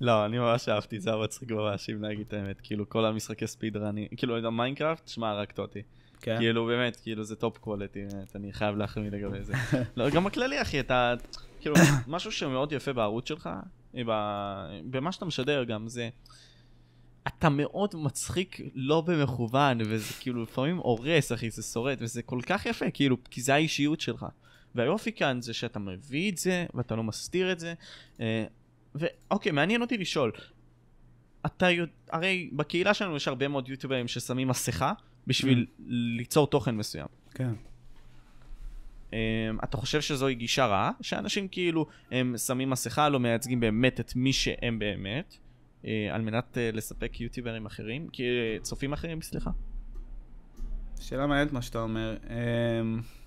לא, 0.00 0.24
אני 0.24 0.38
ממש 0.38 0.68
אהבתי 0.68 1.00
זה, 1.00 1.10
היה 1.10 1.22
מצחיק 1.22 1.50
ממש, 1.50 1.90
אם 1.90 2.02
להגיד 2.02 2.26
את 2.28 2.32
האמת. 2.32 2.60
כאילו, 2.62 2.88
כל 2.88 3.04
המשחקי 3.04 3.46
speedrunי, 3.46 4.08
כאילו, 4.16 4.52
מיינקראפט, 4.52 5.08
שמע, 5.08 5.30
הרגת 5.30 5.58
אותי. 5.58 5.82
כן. 6.20 6.36
כאילו, 6.38 6.66
באמת, 6.66 6.96
כאילו, 6.96 7.24
זה 7.24 7.36
top 7.36 7.58
quality, 7.58 8.04
באמת, 8.12 8.36
אני 8.36 8.52
חייב 8.52 8.76
להחמיא 8.76 9.10
לגבי 9.10 9.44
זה. 9.44 9.52
לא, 9.96 10.10
גם 10.10 10.26
הכללי, 10.26 10.62
אחי, 10.62 10.80
אתה, 10.80 11.14
כאילו, 11.60 11.76
משהו 12.06 12.32
שמאוד 12.32 12.72
יפה 12.72 12.92
בערוץ 12.92 13.28
שלך, 13.28 13.50
במה 14.84 15.12
שאתה 15.12 15.24
משדר 15.24 15.64
גם, 15.64 15.88
זה... 15.88 16.08
אתה 17.28 17.48
מאוד 17.48 17.94
מצחיק 17.94 18.60
לא 18.74 19.00
במכוון, 19.00 19.78
וזה 19.80 20.14
כאילו 20.20 20.42
לפעמים 20.42 20.76
הורס, 20.76 21.32
אחי, 21.32 21.50
זה 21.50 21.62
שורט, 21.62 21.98
וזה 22.00 22.22
כל 22.22 22.40
כך 22.46 22.66
יפה, 22.66 22.90
כאילו, 22.90 23.16
כי 23.30 23.40
זה 23.40 23.54
האישיות 23.54 24.00
שלך. 24.00 24.26
והיופי 24.74 25.12
כאן 25.12 25.40
זה 25.40 25.54
שאתה 25.54 25.78
מביא 25.78 26.30
את 26.30 26.38
זה, 26.38 26.66
ואתה 26.74 26.96
לא 26.96 27.02
מסתיר 27.02 27.52
את 27.52 27.60
זה. 27.60 27.74
אה, 29.02 29.08
ואוקיי, 29.30 29.52
מעניין 29.52 29.82
אותי 29.82 29.98
לשאול, 29.98 30.32
אתה 31.46 31.70
יודע, 31.70 31.92
הרי 32.10 32.50
בקהילה 32.52 32.94
שלנו 32.94 33.16
יש 33.16 33.28
הרבה 33.28 33.48
מאוד 33.48 33.68
יוטיוברים 33.68 34.08
ששמים 34.08 34.48
מסכה 34.48 34.92
בשביל 35.26 35.66
mm. 35.68 35.82
ליצור 35.88 36.46
תוכן 36.46 36.76
מסוים. 36.76 37.06
כן. 37.34 37.52
Um, 39.10 39.12
אתה 39.64 39.76
חושב 39.76 40.00
שזוהי 40.00 40.34
גישה 40.34 40.66
רעה? 40.66 40.90
שאנשים 41.00 41.48
כאילו 41.48 41.86
הם 42.10 42.36
שמים 42.36 42.70
מסכה, 42.70 43.08
לא 43.08 43.20
מייצגים 43.20 43.60
באמת 43.60 44.00
את 44.00 44.12
מי 44.16 44.32
שהם 44.32 44.78
באמת, 44.78 45.36
uh, 45.82 45.86
על 46.12 46.22
מנת 46.22 46.54
uh, 46.54 46.76
לספק 46.76 47.20
יוטיוברים 47.20 47.66
אחרים, 47.66 48.08
uh, 48.12 48.18
צופים 48.62 48.92
אחרים, 48.92 49.22
סליחה. 49.22 49.50
שאלה 51.00 51.26
מעניינת 51.26 51.52
מה 51.52 51.62
שאתה 51.62 51.82
אומר. 51.82 52.16
Um... 52.24 53.17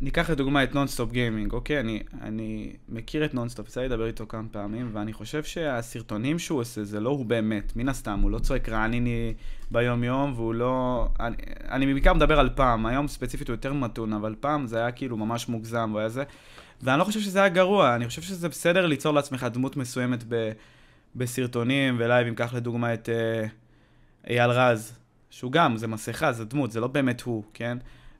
ניקח 0.00 0.30
לדוגמה 0.30 0.64
את 0.64 0.74
נונסטופ 0.74 1.12
גיימינג, 1.12 1.52
אוקיי? 1.52 1.80
אני, 1.80 2.02
אני 2.20 2.72
מכיר 2.88 3.24
את 3.24 3.34
נונסטופ, 3.34 3.68
יצא 3.68 3.80
לי 3.80 3.88
לדבר 3.88 4.06
איתו 4.06 4.28
כמה 4.28 4.48
פעמים, 4.50 4.90
ואני 4.92 5.12
חושב 5.12 5.44
שהסרטונים 5.44 6.38
שהוא 6.38 6.60
עושה 6.60 6.84
זה 6.84 7.00
לא 7.00 7.10
הוא 7.10 7.26
באמת, 7.26 7.76
מן 7.76 7.88
הסתם, 7.88 8.20
הוא 8.22 8.30
לא 8.30 8.38
צועק 8.38 8.68
רעניני 8.68 9.34
ביום 9.70 10.04
יום, 10.04 10.32
והוא 10.36 10.54
לא... 10.54 11.08
אני, 11.20 11.36
אני 11.70 11.92
בעיקר 11.92 12.14
מדבר 12.14 12.38
על 12.40 12.50
פעם, 12.54 12.86
היום 12.86 13.08
ספציפית 13.08 13.48
הוא 13.48 13.54
יותר 13.54 13.72
מתון, 13.72 14.12
אבל 14.12 14.34
פעם 14.40 14.66
זה 14.66 14.78
היה 14.78 14.92
כאילו 14.92 15.16
ממש 15.16 15.48
מוגזם, 15.48 15.92
והיה 15.94 16.08
זה... 16.08 16.24
ואני 16.82 16.98
לא 16.98 17.04
חושב 17.04 17.20
שזה 17.20 17.38
היה 17.38 17.48
גרוע, 17.48 17.94
אני 17.94 18.08
חושב 18.08 18.22
שזה 18.22 18.48
בסדר 18.48 18.86
ליצור 18.86 19.14
לעצמך 19.14 19.46
דמות 19.52 19.76
מסוימת 19.76 20.24
ב, 20.28 20.52
בסרטונים 21.16 21.96
ולייבים, 21.98 22.34
קח 22.34 22.54
לדוגמה 22.54 22.94
את 22.94 23.08
אה, 23.08 23.46
אייל 24.30 24.50
רז, 24.50 24.98
שהוא 25.30 25.52
גם, 25.52 25.76
זה 25.76 25.86
מסכה, 25.86 26.32
זה 26.32 26.44
דמות, 26.44 26.72
זה 26.72 26.80
לא 26.80 26.86
באמת 26.86 27.20
הוא, 27.20 27.42
כן? 27.54 27.78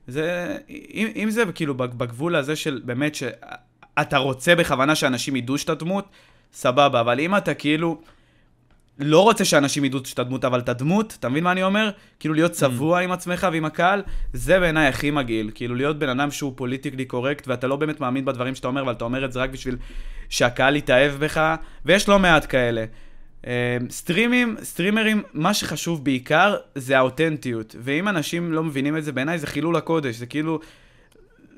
זה, 0.09 0.57
אם, 0.69 1.07
אם 1.15 1.29
זה 1.29 1.43
כאילו 1.55 1.73
בגבול 1.73 2.35
הזה 2.35 2.55
של 2.55 2.81
באמת 2.85 3.15
שאתה 3.15 4.17
רוצה 4.17 4.55
בכוונה 4.55 4.95
שאנשים 4.95 5.35
ידעו 5.35 5.57
שאתה 5.57 5.75
דמות, 5.75 6.09
סבבה, 6.53 7.01
אבל 7.01 7.19
אם 7.19 7.37
אתה 7.37 7.53
כאילו 7.53 8.01
לא 8.99 9.23
רוצה 9.23 9.45
שאנשים 9.45 9.85
ידעו 9.85 9.99
שאתה 10.05 10.23
דמות, 10.23 10.45
אבל 10.45 10.59
אתה 10.59 10.73
דמות, 10.73 11.15
אתה 11.19 11.29
מבין 11.29 11.43
מה 11.43 11.51
אני 11.51 11.63
אומר? 11.63 11.89
כאילו 12.19 12.33
להיות 12.33 12.51
mm. 12.51 12.55
צבוע 12.55 12.99
mm. 12.99 13.03
עם 13.03 13.11
עצמך 13.11 13.47
ועם 13.51 13.65
הקהל, 13.65 14.03
זה 14.33 14.59
בעיניי 14.59 14.87
הכי 14.87 15.11
מגעיל. 15.11 15.51
כאילו 15.55 15.75
להיות 15.75 15.99
בן 15.99 16.09
אדם 16.09 16.31
שהוא 16.31 16.53
פוליטיקלי 16.55 17.05
קורקט, 17.05 17.47
ואתה 17.47 17.67
לא 17.67 17.75
באמת 17.75 17.99
מאמין 17.99 18.25
בדברים 18.25 18.55
שאתה 18.55 18.67
אומר, 18.67 18.81
אבל 18.81 18.91
אתה 18.91 19.03
אומר 19.03 19.25
את 19.25 19.31
זה 19.31 19.39
רק 19.39 19.49
בשביל 19.49 19.77
שהקהל 20.29 20.75
יתאהב 20.75 21.11
בך, 21.11 21.55
ויש 21.85 22.09
לא 22.09 22.19
מעט 22.19 22.45
כאלה. 22.49 22.85
אמ, 23.47 23.51
סטרימים, 23.89 24.55
סטרימרים, 24.63 25.23
מה 25.33 25.53
שחשוב 25.53 26.05
בעיקר 26.05 26.55
זה 26.75 26.97
האותנטיות. 26.97 27.75
ואם 27.79 28.07
אנשים 28.07 28.53
לא 28.53 28.63
מבינים 28.63 28.97
את 28.97 29.03
זה, 29.03 29.11
בעיניי 29.11 29.39
זה 29.39 29.47
חילול 29.47 29.75
הקודש. 29.75 30.15
זה 30.15 30.25
כאילו 30.25 30.59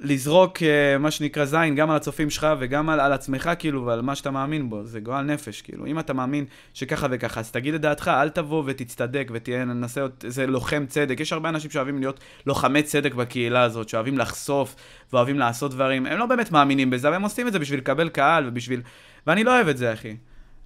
לזרוק 0.04 0.64
אה, 0.64 0.98
מה 0.98 1.12
שנקרא 1.12 1.46
זין 1.46 1.76
גם 1.76 1.90
על 1.90 1.96
הצופים 1.96 2.30
שלך 2.30 2.48
וגם 2.60 2.90
על, 2.90 3.00
על 3.00 3.14
עצמך, 3.14 3.50
כאילו, 3.60 3.86
ועל 3.86 4.02
מה 4.02 4.16
שאתה 4.16 4.32
מאמין 4.32 4.70
בו. 4.70 4.86
זה 4.86 5.00
גועל 5.00 5.26
נפש, 5.26 5.62
כאילו. 5.62 5.86
אם 5.86 6.00
אתה 6.00 6.14
מאמין 6.14 6.46
שככה 6.74 7.08
וככה, 7.12 7.40
אז 7.40 7.52
תגיד 7.52 7.74
את 7.74 7.82
דעתך, 7.82 8.08
אל 8.08 8.30
תבוא 8.30 8.64
ותצטדק 8.66 9.30
ותהיה, 9.34 9.66
ננסה, 9.66 10.06
איזה 10.24 10.48
לוחם 10.48 10.86
צדק. 10.88 11.20
יש 11.20 11.34
הרבה 11.34 11.50
אנשים 11.50 11.72
שאוהבים 11.72 12.00
להיות 12.00 12.20
לוחמי 12.46 12.84
צדק 12.84 13.14
בקהילה 13.14 13.62
הזאת, 13.62 13.90
שאוהבים 13.90 14.18
לחשוף 14.18 14.76
ואוהבים 15.14 15.40
לעשות 15.40 15.72
דברים. 15.72 16.06
הם 16.06 16.18
לא 16.18 16.26
באמת 16.26 16.52
מאמינים 16.52 16.90
בזה, 16.90 17.08
אבל 17.08 17.16
הם 17.16 17.24
עושים 17.24 17.48
את 17.48 17.54
זה 17.54 17.60
בשביל 17.60 17.80
לקבל 17.80 18.10
קהל 18.10 18.48
ובשביל... 18.48 18.82
ואני 19.28 19.44
לא 19.44 19.56
אוהב 19.56 19.68
את 19.68 19.78
זה, 19.78 19.94
אחי. 19.94 20.16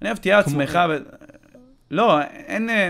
אני 0.02 0.08
אוהב, 0.08 0.18
תהיה 0.18 0.38
עצמך 0.38 0.78
ו... 0.90 0.96
לא, 1.90 2.20
אין... 2.22 2.70
אה, 2.70 2.88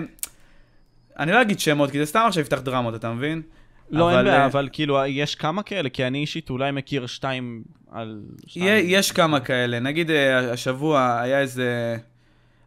אני 1.18 1.32
לא 1.32 1.42
אגיד 1.42 1.60
שמות, 1.60 1.90
כי 1.90 1.98
זה 1.98 2.06
סתם 2.06 2.24
עכשיו 2.28 2.42
יפתח 2.42 2.60
דרמות, 2.60 2.94
אתה 2.94 3.12
מבין? 3.12 3.42
לא, 3.90 4.10
אין 4.10 4.24
בעיה, 4.24 4.40
אה, 4.40 4.46
אבל 4.46 4.68
כאילו, 4.72 4.98
יש 5.06 5.34
כמה 5.34 5.62
כאלה? 5.62 5.88
כי 5.88 6.06
אני 6.06 6.18
אישית 6.18 6.50
אולי 6.50 6.72
מכיר 6.72 7.06
שתיים 7.06 7.62
על... 7.90 8.22
יש 8.56 9.12
כמה 9.12 9.40
כאלה. 9.40 9.80
נגיד 9.80 10.10
אה, 10.10 10.52
השבוע 10.52 11.18
היה 11.20 11.40
איזה... 11.40 11.96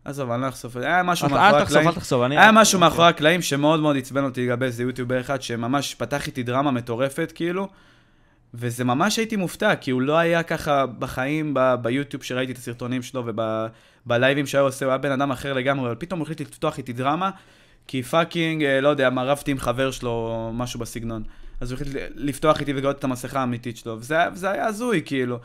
עזוב, 0.06 0.32
אני 0.32 0.42
לא 0.42 0.48
אחשוף 0.48 0.78
את 0.78 0.82
זה. 0.82 0.88
היה 0.88 1.04
משהו 1.04 1.30
מאחורי 1.30 1.48
הקלעים. 1.48 1.58
אל 1.58 1.64
תחשוף, 1.66 1.88
אל 1.88 2.02
תחשוף. 2.02 2.22
היה 2.32 2.52
משהו 2.52 2.80
מאחורי 2.80 3.08
הקלעים 3.08 3.42
שמאוד 3.42 3.80
מאוד 3.80 3.98
עצבן 3.98 4.24
אותי 4.24 4.46
לגבי 4.46 4.66
איזה 4.66 4.84
יוטיובר 4.84 5.22
אחד, 5.22 5.42
שממש 5.42 5.96
פתח 5.96 6.28
איתי 6.28 6.44
דרמה 6.44 6.72
מטורפת, 6.72 7.32
כאילו. 7.36 7.68
וזה 8.54 8.84
ממש 8.84 9.18
הייתי 9.18 9.36
מופתע, 9.36 9.76
כי 9.76 9.92
הוא 9.92 10.02
לא 10.02 10.18
היה 10.18 10.44
ככה 10.44 10.86
בחיים, 10.86 11.54
ב- 11.54 11.76
ביוטיוב 11.82 12.24
שראיתי 12.24 12.52
את 12.52 12.58
הסרטונים 12.58 13.02
שלו 13.02 13.24
ובלייבים 14.06 14.48
שהיה 14.48 14.62
עושה, 14.62 14.86
הוא 14.86 14.92
היה 14.92 14.98
בן 14.98 15.12
אדם 15.12 15.32
אחר 15.32 15.54
לגמרי, 15.54 15.88
אבל 15.88 15.96
פתאום 16.00 16.20
הוא 16.20 16.24
החליט 16.24 16.42
לפתוח 16.42 16.78
איתי 16.78 16.94
דרמה, 16.94 17.30
כי 17.88 18.04
fucking, 18.04 18.64
אה, 18.64 18.82
לא 18.82 18.90
יודע, 18.90 19.10
רבתי 19.10 19.52
עם 19.52 19.58
חבר 19.58 19.92
שלו, 19.92 20.50
משהו 20.54 20.80
בסגנון. 20.80 21.24
אז 21.62 21.72
הוא 21.72 21.76
החליט 21.76 21.96
לפתוח 22.16 22.60
איתי 22.60 22.74
ולגלות 22.74 23.00
את 23.00 23.04
המסכה 23.04 23.40
האמיתית 23.40 23.78
שלו, 23.78 23.98
וזה, 24.00 24.18
וזה 24.34 24.52
היה 24.52 24.66
הזוי, 24.66 25.02
כאילו. 25.06 25.40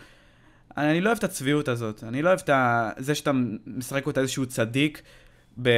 אני 0.77 1.01
לא 1.01 1.09
אוהב 1.09 1.19
את 1.19 1.25
הצביעות 1.25 1.69
הזאת, 1.69 2.05
אני 2.05 2.23
לא 2.23 2.29
אוהב 2.29 2.41
את 2.45 2.49
ה... 2.49 2.91
זה 2.97 3.15
שאתה 3.15 3.31
משחק 3.67 4.07
אותה 4.07 4.21
איזשהו 4.21 4.47
צדיק, 4.47 5.03
ב... 5.63 5.71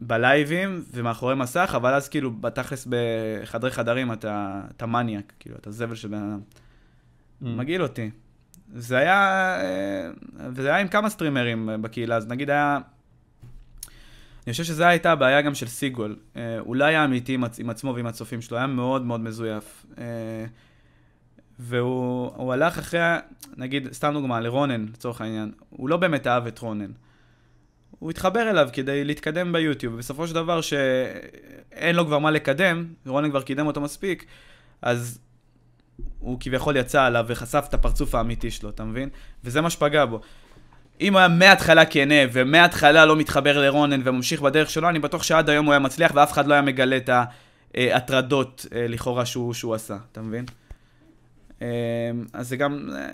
בלייבים 0.00 0.84
ומאחורי 0.92 1.34
מסך, 1.34 1.72
אבל 1.76 1.94
אז 1.94 2.08
כאילו 2.08 2.30
בתכלס 2.30 2.88
בחדרי 2.90 3.70
חדרים 3.70 4.12
אתה, 4.12 4.62
אתה 4.76 4.86
מניאק, 4.86 5.32
כאילו, 5.40 5.56
אתה 5.56 5.70
זבל 5.70 5.94
של 5.94 6.08
בן 6.08 6.14
אדם. 6.14 6.40
Mm. 6.40 7.46
מגעיל 7.46 7.82
אותי. 7.82 8.10
זה 8.74 8.96
היה, 8.96 9.16
אה, 9.60 10.10
וזה 10.50 10.68
היה 10.68 10.78
עם 10.78 10.88
כמה 10.88 11.10
סטרימרים 11.10 11.70
בקהילה, 11.80 12.16
אז 12.16 12.28
נגיד 12.28 12.50
היה, 12.50 12.78
אני 14.46 14.52
חושב 14.52 14.64
שזו 14.64 14.84
הייתה 14.84 15.12
הבעיה 15.12 15.42
גם 15.42 15.54
של 15.54 15.66
סיגול. 15.66 16.16
אה, 16.36 16.58
הוא 16.58 16.76
לא 16.76 16.84
היה 16.84 17.04
אמיתי 17.04 17.34
עם, 17.34 17.44
עם 17.58 17.70
עצמו 17.70 17.94
ועם 17.94 18.06
הצופים 18.06 18.40
שלו, 18.42 18.56
היה 18.56 18.66
מאוד 18.66 19.02
מאוד 19.02 19.20
מזויף. 19.20 19.86
אה, 19.98 20.04
והוא 21.58 22.32
הוא 22.36 22.52
הלך 22.52 22.78
אחרי, 22.78 23.00
נגיד, 23.56 23.92
סתם 23.92 24.12
דוגמה, 24.12 24.40
לרונן, 24.40 24.86
לצורך 24.92 25.20
העניין. 25.20 25.52
הוא 25.70 25.88
לא 25.88 25.96
באמת 25.96 26.26
אהב 26.26 26.46
את 26.46 26.58
רונן. 26.58 26.90
הוא 27.98 28.10
התחבר 28.10 28.50
אליו 28.50 28.68
כדי 28.72 29.04
להתקדם 29.04 29.52
ביוטיוב, 29.52 29.94
ובסופו 29.94 30.28
של 30.28 30.34
דבר 30.34 30.60
שאין 30.60 31.96
לו 31.96 32.06
כבר 32.06 32.18
מה 32.18 32.30
לקדם, 32.30 32.86
רונן 33.06 33.30
כבר 33.30 33.42
קידם 33.42 33.66
אותו 33.66 33.80
מספיק, 33.80 34.24
אז 34.82 35.18
הוא 36.18 36.36
כביכול 36.40 36.76
יצא 36.76 37.02
עליו 37.02 37.24
וחשף 37.28 37.64
את 37.68 37.74
הפרצוף 37.74 38.14
האמיתי 38.14 38.50
שלו, 38.50 38.70
אתה 38.70 38.84
מבין? 38.84 39.08
וזה 39.44 39.60
מה 39.60 39.70
שפגע 39.70 40.04
בו. 40.04 40.20
אם 41.00 41.12
הוא 41.12 41.18
היה 41.18 41.28
מההתחלה 41.28 41.84
כנה 41.84 42.14
ומההתחלה 42.32 43.06
לא 43.06 43.16
מתחבר 43.16 43.60
לרונן 43.60 44.00
וממשיך 44.04 44.40
בדרך 44.40 44.70
שלו, 44.70 44.88
אני 44.88 44.98
בטוח 44.98 45.22
שעד 45.22 45.50
היום 45.50 45.66
הוא 45.66 45.72
היה 45.72 45.78
מצליח 45.78 46.12
ואף 46.14 46.32
אחד 46.32 46.46
לא 46.46 46.54
היה 46.54 46.62
מגלה 46.62 46.96
את 46.96 47.10
ההטרדות 47.74 48.66
אה, 48.74 48.86
לכאורה 48.88 49.26
שהוא, 49.26 49.54
שהוא 49.54 49.74
עשה, 49.74 49.96
אתה 50.12 50.22
מבין? 50.22 50.44
אה, 51.62 51.68
אז 52.32 52.48
זה 52.48 52.56
גם, 52.56 52.90
אה, 52.96 53.08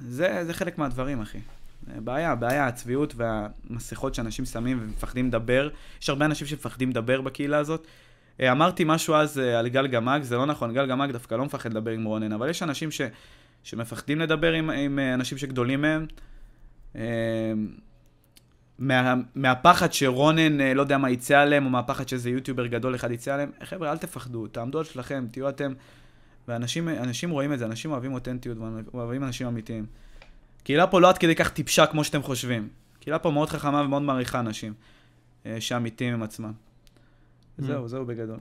זה, 0.00 0.44
זה 0.44 0.54
חלק 0.54 0.78
מהדברים, 0.78 1.20
אחי. 1.20 1.38
בעיה, 1.86 2.34
בעיה, 2.34 2.66
הצביעות 2.66 3.14
והמסכות 3.16 4.14
שאנשים 4.14 4.44
שמים 4.44 4.78
ומפחדים 4.82 5.26
לדבר. 5.26 5.68
יש 6.02 6.08
הרבה 6.08 6.24
אנשים 6.24 6.46
שמפחדים 6.46 6.90
לדבר 6.90 7.20
בקהילה 7.20 7.58
הזאת. 7.58 7.86
אה, 8.40 8.52
אמרתי 8.52 8.84
משהו 8.86 9.14
אז 9.14 9.38
אה, 9.38 9.58
על 9.58 9.68
גל 9.68 9.86
גמג, 9.86 10.22
זה 10.22 10.36
לא 10.36 10.46
נכון, 10.46 10.74
גל 10.74 10.86
גמג 10.86 11.10
דווקא 11.10 11.34
לא 11.34 11.44
מפחד 11.44 11.70
לדבר 11.70 11.90
עם 11.90 12.04
רונן, 12.04 12.32
אבל 12.32 12.48
יש 12.48 12.62
אנשים 12.62 12.90
ש, 12.90 13.00
שמפחדים 13.62 14.20
לדבר 14.20 14.52
עם, 14.52 14.70
עם 14.70 14.98
אה, 14.98 15.14
אנשים 15.14 15.38
שגדולים 15.38 15.82
מהם. 15.82 16.06
מה, 18.78 19.14
מהפחד 19.34 19.92
שרונן, 19.92 20.60
לא 20.60 20.82
יודע 20.82 20.98
מה, 20.98 21.10
יצא 21.10 21.38
עליהם, 21.38 21.64
או 21.64 21.70
מהפחד 21.70 22.08
שאיזה 22.08 22.30
יוטיובר 22.30 22.66
גדול 22.66 22.94
אחד 22.94 23.10
יצא 23.10 23.34
עליהם. 23.34 23.50
חבר'ה, 23.64 23.92
אל 23.92 23.98
תפחדו, 23.98 24.46
תעמדו 24.46 24.78
על 24.78 24.84
שלכם, 24.84 25.26
תהיו 25.30 25.48
אתם. 25.48 25.72
ואנשים 26.48 26.88
אנשים 26.88 27.30
רואים 27.30 27.52
את 27.52 27.58
זה, 27.58 27.64
אנשים 27.64 27.90
אוהבים 27.90 28.12
אותנטיות, 28.12 28.58
ואוהבים 28.92 29.24
אנשים 29.24 29.46
אמיתיים. 29.46 29.86
קהילה 30.62 30.86
פה 30.86 31.00
לא 31.00 31.08
עד 31.08 31.18
כדי 31.18 31.34
כך 31.34 31.50
טיפשה 31.50 31.86
כמו 31.86 32.04
שאתם 32.04 32.22
חושבים. 32.22 32.68
קהילה 33.00 33.18
פה 33.18 33.30
מאוד 33.30 33.48
חכמה 33.48 33.82
ומאוד 33.82 34.02
מעריכה 34.02 34.40
אנשים 34.40 34.74
אה, 35.46 35.60
שאמיתיים 35.60 36.14
עם 36.14 36.22
עצמם. 36.22 36.52
זהו, 37.58 37.88
זהו 37.88 38.06
בגדול. 38.06 38.38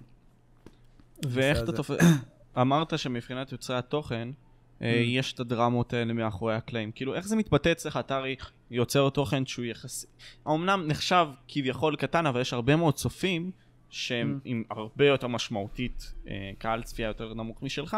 ואיך 1.25 1.63
אתה. 1.63 1.71
תופס... 1.71 1.97
אמרת 2.61 2.99
שמבחינת 2.99 3.51
יוצרי 3.51 3.77
התוכן, 3.77 4.29
אה, 4.81 4.93
Mm. 4.93 5.07
יש 5.07 5.33
את 5.33 5.39
הדרמות 5.39 5.93
האלה 5.93 6.13
מאחורי 6.13 6.55
הקלעים. 6.55 6.91
כאילו, 6.91 7.15
איך 7.15 7.27
זה 7.27 7.35
מתבטא 7.35 7.71
אצלך? 7.71 7.97
אתה 7.97 8.15
הרי 8.15 8.35
יוצר 8.71 9.09
תוכן 9.09 9.45
שהוא 9.45 9.65
יחסי... 9.65 10.07
אמנם 10.47 10.83
נחשב 10.87 11.27
כביכול 11.47 11.95
קטן, 11.95 12.25
אבל 12.25 12.41
יש 12.41 12.53
הרבה 12.53 12.75
מאוד 12.75 12.93
צופים 12.93 13.51
שהם 13.89 14.37
Mm. 14.37 14.41
עם 14.45 14.63
הרבה 14.69 15.05
יותר 15.05 15.27
משמעותית, 15.27 16.13
אה, 16.27 16.51
קהל 16.57 16.83
צפייה 16.83 17.07
יותר 17.07 17.33
נמוך 17.33 17.63
משלך. 17.63 17.97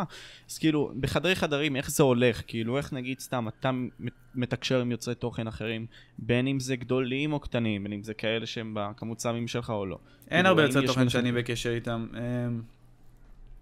אז 0.49 0.57
כאילו, 0.57 0.91
בחדרי 0.99 1.35
חדרים, 1.35 1.75
איך 1.75 1.91
זה 1.91 2.03
הולך? 2.03 2.41
כאילו, 2.47 2.77
איך 2.77 2.93
נגיד 2.93 3.19
סתם, 3.19 3.47
אתה 3.47 3.71
מת- 3.71 4.11
מתקשר 4.35 4.81
עם 4.81 4.91
יוצרי 4.91 5.15
תוכן 5.15 5.47
אחרים, 5.47 5.85
בין 6.19 6.47
אם 6.47 6.59
זה 6.59 6.75
גדולים 6.75 7.33
או 7.33 7.39
קטנים, 7.39 7.83
בין 7.83 7.93
אם 7.93 8.03
זה 8.03 8.13
כאלה 8.13 8.45
שהם 8.45 8.77
בכמות 8.79 9.19
סאמים 9.19 9.47
שלך 9.47 9.69
או 9.69 9.85
לא. 9.85 9.97
אין 10.21 10.29
כאילו, 10.37 10.47
הרבה 10.49 10.63
יוצרי 10.63 10.87
תוכן 10.87 11.09
שאני 11.09 11.31
בקשר 11.31 11.69
איתם. 11.73 12.07
אמ, 12.13 12.61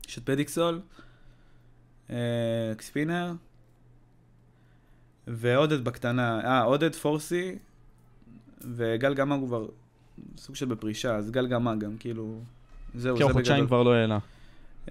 יש 0.08 0.18
את 0.18 0.24
פדיקסול, 0.26 0.82
אה, 2.10 2.16
אקספינר, 2.72 3.34
ועודד 5.28 5.84
בקטנה. 5.84 6.42
אה, 6.44 6.64
עודד 6.64 6.96
פורסי, 6.96 7.56
וגל 8.62 9.14
הוא 9.40 9.48
כבר 9.48 9.66
סוג 10.38 10.56
של 10.56 10.66
בפרישה, 10.66 11.16
אז 11.16 11.32
גל 11.32 11.48
גמג 11.48 11.80
גם, 11.80 11.98
כאילו... 12.00 12.40
זהו, 12.96 13.18
כי 13.18 13.24
זה 13.24 13.34
חודשיים 13.34 13.66
בגדול. 13.66 13.68
כבר 13.68 13.84
לא 13.84 13.94
העלה. 13.94 14.18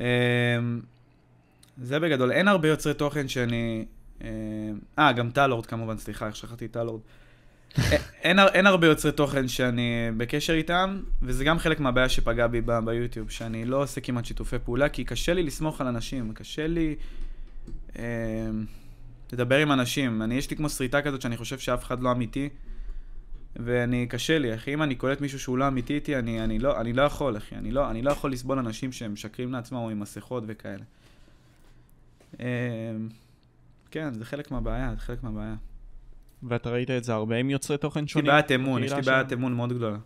אמ, 0.00 0.80
זה 1.82 1.98
בגדול. 2.00 2.32
אין 2.32 2.48
הרבה 2.48 2.68
יוצרי 2.68 2.94
תוכן 2.94 3.28
שאני... 3.28 3.84
אמ, 4.20 4.26
אה, 4.98 5.12
גם 5.12 5.30
טלורד 5.30 5.66
כמובן, 5.66 5.98
סליחה, 5.98 6.26
איך 6.26 6.36
שכחתי 6.36 6.64
את 6.64 6.70
טלורד. 6.72 7.00
א- 7.78 7.80
אין, 8.22 8.38
אין 8.38 8.66
הרבה 8.66 8.86
יוצרי 8.86 9.12
תוכן 9.12 9.48
שאני 9.48 10.10
בקשר 10.16 10.52
איתם, 10.52 11.00
וזה 11.22 11.44
גם 11.44 11.58
חלק 11.58 11.80
מהבעיה 11.80 12.08
שפגע 12.08 12.46
בי 12.46 12.60
ב- 12.60 12.78
ביוטיוב, 12.84 13.30
שאני 13.30 13.64
לא 13.64 13.82
עושה 13.82 14.00
כמעט 14.00 14.24
שיתופי 14.24 14.56
פעולה, 14.64 14.88
כי 14.88 15.04
קשה 15.04 15.34
לי 15.34 15.42
לסמוך 15.42 15.80
על 15.80 15.86
אנשים, 15.86 16.32
קשה 16.32 16.66
לי 16.66 16.94
אמ, 17.96 18.02
לדבר 19.32 19.58
עם 19.58 19.72
אנשים. 19.72 20.22
אני, 20.22 20.34
יש 20.34 20.50
לי 20.50 20.56
כמו 20.56 20.68
שריטה 20.68 21.02
כזאת 21.02 21.22
שאני 21.22 21.36
חושב 21.36 21.58
שאף 21.58 21.84
אחד 21.84 22.02
לא 22.02 22.12
אמיתי, 22.12 22.48
ואני, 23.58 24.06
קשה 24.06 24.38
לי, 24.38 24.54
אחי. 24.54 24.74
אם 24.74 24.82
אני 24.82 24.94
קולט 24.94 25.20
מישהו 25.20 25.40
שהוא 25.40 25.58
לא 25.58 25.68
אמיתי 25.68 25.94
איתי, 25.94 26.16
אני, 26.16 26.44
אני, 26.44 26.58
לא, 26.58 26.80
אני 26.80 26.92
לא 26.92 27.02
יכול, 27.02 27.36
אחי. 27.36 27.56
אני 27.56 27.70
לא, 27.70 27.90
אני 27.90 28.02
לא 28.02 28.10
יכול 28.10 28.32
לסבול 28.32 28.58
אנשים 28.58 28.92
שהם 28.92 29.12
משקרים 29.12 29.52
לעצמם 29.52 29.78
או 29.78 29.90
עם 29.90 30.00
מסכות 30.00 30.44
וכאלה. 30.46 30.84
אמ, 32.40 32.44
כן, 33.90 34.14
זה 34.14 34.24
חלק 34.24 34.50
מהבעיה, 34.50 34.94
זה 34.94 35.00
חלק 35.00 35.22
מהבעיה. 35.22 35.56
ואתה 36.42 36.70
ראית 36.70 36.90
את 36.90 37.04
זה 37.04 37.12
הרבה 37.12 37.36
עם 37.36 37.50
יוצרי 37.50 37.78
תוכן 37.78 38.04
יש 38.04 38.04
לי 38.04 38.12
שונים? 38.12 38.26
בעיית 38.32 38.52
אמון, 38.52 38.84
יש 38.84 38.92
לי 38.92 39.02
בעיית? 39.02 39.32
אמון 39.32 39.54
מאוד 39.54 39.72
גדולה. 39.72 39.98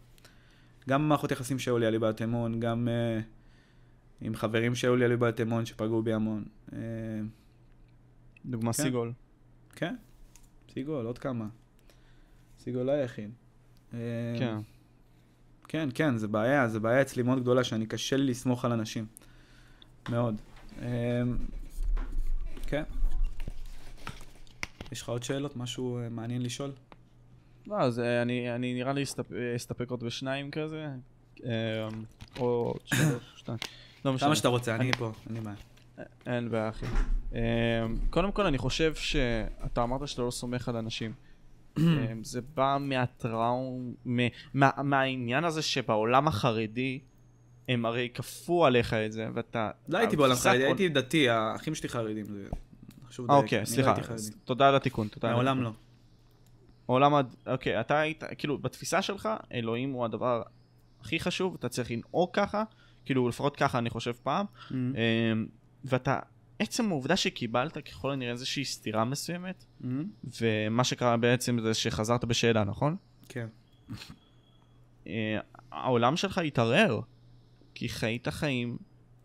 גם 0.89 1.03
במערכות 1.03 1.33
יחסים 1.33 1.59
שהיו 1.59 1.79
לי, 1.79 1.85
היה 1.85 1.91
לי 1.91 1.99
בעיית 1.99 2.23
אמון, 2.23 2.61
גם 2.61 2.89
uh, 2.89 3.23
עם 4.21 4.35
חברים 4.35 4.75
שהיו 4.75 4.97
לי, 4.97 5.03
היה 5.03 5.09
לי 5.09 5.17
בעיית 5.17 5.41
אמון 5.41 5.67
שפגעו 5.67 6.03
בי 6.03 6.13
המון. 6.13 6.45
Uh, 6.71 6.75
דוגמה 8.45 8.73
כן. 8.73 8.83
סיגול. 8.83 9.13
כן, 9.77 9.95
סיגול, 10.73 11.07
עוד 11.07 11.19
כמה. 11.19 11.47
סיגול 12.59 12.83
לא 12.83 12.93
היחיד. 12.93 13.31
Uh, 13.93 13.95
כן. 14.39 14.57
כן, 15.69 15.89
כן, 15.95 16.17
זה 16.17 16.29
בעיה, 16.29 16.69
זה 16.69 16.81
בעיה 16.81 17.03
אצלי 17.03 17.23
מאוד 17.23 17.41
גדולה, 17.41 17.65
שאני 17.65 17.87
קשה 17.87 18.17
לי 18.17 18.27
לסמוך 18.27 18.65
על 18.65 18.73
אנשים. 18.73 19.07
מאוד. 20.09 20.37
Uh, 20.79 20.83
כן. 22.67 22.83
יש 24.93 25.03
לך 25.03 25.09
עוד 25.09 25.23
שאלות? 25.23 25.57
משהו 25.57 25.99
uh, 26.07 26.11
מעניין 26.11 26.43
לשאול? 26.43 26.73
לא, 27.67 27.81
אז 27.81 27.99
אה, 27.99 28.23
אני 28.23 28.55
אני 28.55 28.75
נראה 28.75 28.93
לי 28.93 29.03
אסתפ- 29.03 29.35
אה, 29.37 29.57
אסתפק 29.57 29.91
עוד 29.91 30.05
בשניים 30.05 30.51
כזה. 30.51 30.87
אה, 31.45 31.89
או 32.39 32.75
שלוש, 32.85 33.23
שתיים. 33.37 33.59
לא 34.05 34.13
משנה. 34.13 34.27
כמה 34.29 34.37
שאתה 34.37 34.49
רוצה, 34.49 34.75
אני 34.77 34.93
פה, 34.93 35.13
אין 35.27 35.35
לי 35.35 35.41
בעיה. 35.41 35.57
אין 36.27 36.51
בעיה, 36.51 36.69
אחי. 36.69 36.87
אה, 37.35 37.41
קודם 38.11 38.33
כל, 38.33 38.47
אני 38.47 38.59
חושב 38.59 38.95
שאתה 38.95 39.83
אמרת 39.83 40.09
שאתה 40.09 40.23
לא 40.23 40.31
סומך 40.31 40.69
על 40.69 40.77
אנשים. 40.77 41.13
אה, 41.79 41.85
זה 42.23 42.41
בא 42.55 42.77
מהטראום, 42.81 43.95
מה- 44.55 44.71
מהעניין 44.85 45.45
הזה 45.45 45.63
שבעולם 45.63 46.29
החרדי, 46.29 46.99
הם 47.69 47.87
הרי 47.87 48.09
כפו 48.15 48.67
עליך 48.67 48.95
את 48.95 49.13
זה, 49.13 49.29
ואתה... 49.35 49.71
לא 49.89 49.99
הייתי 49.99 50.17
בעולם 50.17 50.35
חרדי, 50.35 50.65
הייתי 50.65 50.89
דתי, 50.89 51.29
האחים 51.29 51.75
שלי 51.75 51.89
חרדים, 51.89 52.27
אה, 53.31 53.37
אוקיי, 53.37 53.67
סליחה. 53.67 53.95
לא. 54.09 54.15
אז 54.15 54.33
תודה 54.45 54.69
על 54.69 54.77
התיקון, 54.77 55.09
תודה 55.09 55.33
מעולם. 55.33 55.63
לא. 55.63 55.71
עולם, 56.87 57.15
הד- 57.15 57.35
אוקיי, 57.47 57.81
אתה 57.81 58.01
היית, 58.01 58.25
כאילו, 58.39 58.59
בתפיסה 58.59 59.03
שלך, 59.03 59.29
אלוהים 59.53 59.93
הוא 59.93 60.05
הדבר 60.05 60.43
הכי 61.01 61.21
חשוב, 61.21 61.55
אתה 61.59 61.69
צריך 61.69 61.91
לנהוג 61.91 62.31
ככה, 62.33 62.65
כאילו, 63.05 63.29
לפחות 63.29 63.57
ככה 63.57 63.79
אני 63.79 63.91
חושב 63.91 64.13
פעם, 64.23 64.47
Mm-hmm. 64.47 64.73
אמ, 64.75 65.47
ואתה, 65.85 66.19
עצם 66.63 66.91
העובדה 66.91 67.17
שקיבלת 67.17 67.79
ככל 67.79 68.11
הנראה 68.11 68.33
איזושהי 68.33 68.65
סתירה 68.65 69.05
מסוימת, 69.05 69.65
Mm-hmm. 69.83 69.87
ומה 70.41 70.85
שקרה 70.85 71.17
בעצם 71.17 71.59
זה 71.61 71.75
שחזרת 71.75 72.25
בשאלה, 72.25 72.65
נכון? 72.65 72.97
כן. 73.29 73.47
אה, 75.07 75.39
העולם 75.73 76.17
שלך 76.17 76.39
התערער, 76.39 77.01
כי 77.75 77.89
חיית 77.89 78.29
חיים, 78.29 78.77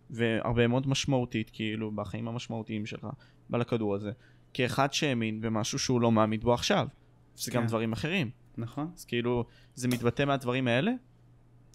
והרבה 0.10 0.68
מאוד 0.68 0.88
משמעותית, 0.88 1.50
כאילו, 1.54 1.92
בחיים 1.92 2.28
המשמעותיים 2.28 2.86
שלך, 2.86 3.08
על 3.54 3.62
הכדור 3.62 3.96
הזה, 3.96 4.12
כאחד 4.54 4.94
שהאמין 4.94 5.42
במשהו 5.42 5.80
שהוא 5.80 6.02
לא 6.02 6.12
מאמין 6.12 6.40
בו 6.40 6.54
עכשיו. 6.54 6.88
זה 7.36 7.52
גם 7.52 7.62
כן. 7.62 7.68
דברים 7.68 7.94
אחרים. 7.94 8.30
נכון. 8.58 8.92
אז 8.96 9.06
כאילו, 9.06 9.46
זה 9.76 9.88
מתבטא 9.88 10.26
מהדברים 10.26 10.68
האלה? 10.68 10.92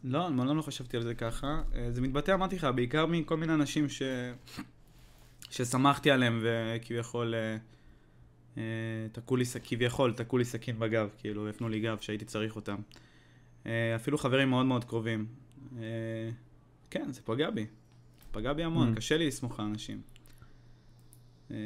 לא, 0.04 0.26
אני 0.26 0.36
מעולם 0.36 0.56
לא 0.56 0.62
חשבתי 0.62 0.96
על 0.96 1.02
זה 1.02 1.14
ככה. 1.14 1.62
אה, 1.74 1.92
זה 1.92 2.00
מתבטא, 2.00 2.32
אמרתי 2.32 2.56
לך, 2.56 2.66
בעיקר 2.74 3.06
מכל 3.06 3.36
מיני 3.36 3.54
אנשים 3.54 3.88
ש... 3.88 4.02
ששמחתי 5.50 6.10
עליהם 6.10 6.40
וכביכול 6.42 7.34
אה, 7.34 7.56
אה, 8.58 8.62
תקעו 9.12 9.36
לי, 9.36 9.44
כביכול 9.64 10.12
תקעו 10.12 10.38
לי 10.38 10.44
סכין 10.44 10.78
בגב, 10.78 11.08
כאילו, 11.18 11.48
הפנו 11.48 11.68
לי 11.68 11.80
גב 11.80 11.98
שהייתי 12.00 12.24
צריך 12.24 12.56
אותם. 12.56 12.76
אה, 13.66 13.96
אפילו 13.96 14.18
חברים 14.18 14.50
מאוד 14.50 14.66
מאוד 14.66 14.84
קרובים. 14.84 15.26
אה, 15.78 15.82
כן, 16.90 17.12
זה 17.12 17.20
פגע 17.24 17.50
בי. 17.50 17.66
פגע 18.30 18.52
בי 18.52 18.64
המון, 18.64 18.92
Mm. 18.92 18.96
קשה 18.96 19.16
לי 19.16 19.26
לסמוך 19.26 19.60
על 19.60 19.66
אנשים. 19.66 20.00
אה, 21.50 21.56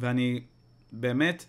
ואני 0.00 0.40
באמת 0.92 1.44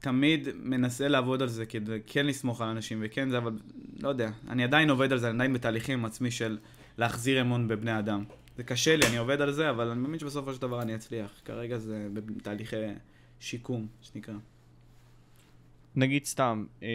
תמיד 0.00 0.48
מנסה 0.54 1.08
לעבוד 1.08 1.42
על 1.42 1.48
זה 1.48 1.66
כדי 1.66 1.98
כן 2.06 2.26
לסמוך 2.26 2.60
על 2.60 2.68
אנשים 2.68 2.98
וכן 3.02 3.30
זה, 3.30 3.38
אבל 3.38 3.58
לא 4.00 4.08
יודע, 4.08 4.30
אני 4.48 4.64
עדיין 4.64 4.90
עובד 4.90 5.12
על 5.12 5.18
זה, 5.18 5.28
אני 5.28 5.34
עדיין 5.36 5.52
בתהליכים 5.52 5.98
עם 5.98 6.04
עצמי 6.04 6.30
של 6.30 6.58
להחזיר 6.98 7.40
אמון 7.40 7.68
בבני 7.68 7.98
אדם. 7.98 8.24
זה 8.58 8.64
קשה 8.64 8.96
לי, 8.96 9.06
אני 9.06 9.16
עובד 9.16 9.40
על 9.40 9.52
זה, 9.52 9.70
אבל 9.70 9.88
אני 9.90 10.00
מאמין 10.00 10.18
שבסופו 10.18 10.54
של 10.54 10.60
דבר 10.60 10.82
אני 10.82 10.94
אצליח. 10.94 11.40
כרגע 11.44 11.78
זה 11.78 12.08
בתהליכי 12.12 12.76
שיקום, 13.40 13.86
שנקרא. 14.00 14.34
נגיד 15.96 16.24
סתם, 16.24 16.66
אמ, 16.82 16.86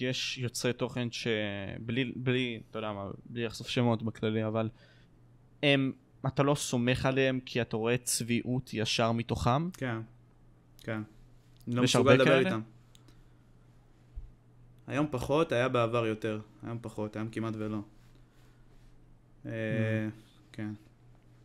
יש 0.00 0.38
יוצרי 0.38 0.72
תוכן 0.72 1.08
שבלי, 1.10 2.12
בלי, 2.16 2.60
אתה 2.70 2.78
יודע 2.78 2.92
מה, 2.92 3.10
בלי 3.26 3.44
לחשוף 3.44 3.68
שמות 3.68 4.02
בכללי, 4.02 4.46
אבל 4.46 4.68
הם 5.62 5.92
אתה 6.26 6.42
לא 6.42 6.54
סומך 6.54 7.06
עליהם 7.06 7.40
כי 7.40 7.60
אתה 7.62 7.76
רואה 7.76 7.98
צביעות 7.98 8.70
ישר 8.74 9.12
מתוכם? 9.12 9.70
כן, 9.70 9.98
כן. 10.80 11.02
אני 11.68 11.76
לא 11.76 11.82
מסוגל 11.82 12.12
לדבר 12.12 12.24
כאלה? 12.24 12.38
איתם. 12.38 12.60
היום 14.86 15.06
פחות, 15.10 15.52
היה 15.52 15.68
בעבר 15.68 16.06
יותר. 16.06 16.40
היום 16.62 16.78
פחות, 16.82 17.16
היום 17.16 17.28
כמעט 17.28 17.54
ולא. 17.56 17.80
אה, 19.46 19.52
כן. 20.52 20.72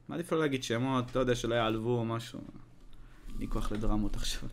מעדיף 0.10 0.32
לא 0.32 0.40
להגיד 0.40 0.64
שמות, 0.64 1.16
לא 1.16 1.20
יודע, 1.20 1.36
שלא 1.36 1.56
יעלבו 1.56 1.98
או 1.98 2.06
משהו. 2.06 2.40
אין 3.30 3.38
לי 3.40 3.48
כוח 3.48 3.72
לדרמות 3.72 4.16
עכשיו. 4.16 4.50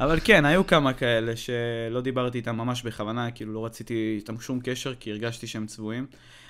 אבל 0.00 0.18
כן, 0.24 0.44
היו 0.44 0.66
כמה 0.66 0.92
כאלה 0.92 1.32
שלא 1.36 2.00
דיברתי 2.00 2.38
איתם 2.38 2.56
ממש 2.56 2.82
בכוונה, 2.82 3.30
כאילו 3.30 3.52
לא 3.52 3.64
רציתי 3.64 4.14
איתם 4.16 4.40
שום 4.40 4.60
קשר, 4.64 4.94
כי 4.94 5.10
הרגשתי 5.10 5.46
שהם 5.46 5.66
צבועים. 5.66 6.06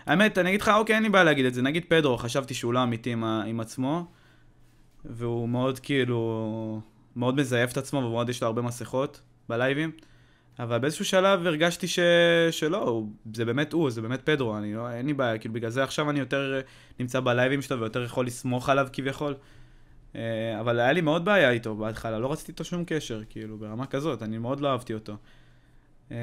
האמת, 0.06 0.38
אני 0.38 0.48
אגיד 0.48 0.60
לך, 0.60 0.68
אוקיי, 0.68 0.94
אין 0.94 1.02
לי 1.02 1.08
בעיה 1.08 1.24
להגיד 1.24 1.46
את 1.46 1.54
זה. 1.54 1.62
נגיד 1.62 1.84
פדרו, 1.88 2.18
חשבתי 2.18 2.54
שהוא 2.54 2.74
לא 2.74 2.82
אמיתי 2.82 3.12
עם, 3.12 3.24
עם 3.24 3.60
עצמו, 3.60 4.06
והוא 5.04 5.48
מאוד 5.48 5.78
כאילו, 5.78 6.80
מאוד 7.16 7.36
מזייף 7.36 7.72
את 7.72 7.76
עצמו, 7.76 7.98
ומאוד 7.98 8.28
יש 8.28 8.42
לו 8.42 8.46
הרבה 8.46 8.62
מסכות 8.62 9.20
בלייבים. 9.48 9.90
אבל 10.58 10.78
באיזשהו 10.78 11.04
שלב 11.04 11.46
הרגשתי 11.46 11.88
ש... 11.88 11.98
שלא, 12.50 12.88
הוא... 12.88 13.08
זה 13.34 13.44
באמת 13.44 13.72
הוא, 13.72 13.90
זה 13.90 14.02
באמת 14.02 14.20
פדרו, 14.24 14.56
אני 14.58 14.74
לא, 14.74 14.90
אין 14.90 15.06
לי 15.06 15.14
בעיה, 15.14 15.38
כאילו 15.38 15.54
בגלל 15.54 15.70
זה 15.70 15.82
עכשיו 15.82 16.10
אני 16.10 16.18
יותר 16.18 16.54
אה, 16.56 16.60
נמצא 17.00 17.20
בלייבים 17.20 17.62
שלו 17.62 17.80
ויותר 17.80 18.02
יכול 18.04 18.26
לסמוך 18.26 18.68
עליו 18.68 18.88
כביכול. 18.92 19.34
אה, 20.16 20.60
אבל 20.60 20.80
היה 20.80 20.92
לי 20.92 21.00
מאוד 21.00 21.24
בעיה 21.24 21.50
איתו 21.50 21.74
בהתחלה, 21.74 22.18
לא 22.18 22.32
רציתי 22.32 22.52
איתו 22.52 22.64
שום 22.64 22.84
קשר, 22.86 23.22
כאילו, 23.30 23.58
ברמה 23.58 23.86
כזאת, 23.86 24.22
אני 24.22 24.38
מאוד 24.38 24.60
לא 24.60 24.68
אהבתי 24.68 24.94
אותו. 24.94 25.16
אה, 26.12 26.16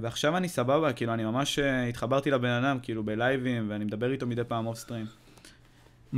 ועכשיו 0.00 0.36
אני 0.36 0.48
סבבה, 0.48 0.92
כאילו, 0.92 1.14
אני 1.14 1.24
ממש 1.24 1.58
התחברתי 1.58 2.30
לבן 2.30 2.48
אדם, 2.64 2.78
כאילו, 2.82 3.02
בלייבים, 3.02 3.70
ואני 3.70 3.84
מדבר 3.84 4.12
איתו 4.12 4.26
מדי 4.26 4.44
פעם 4.44 4.66
אוף 4.66 4.78
סטרים. 4.78 5.06
Mm. 6.14 6.16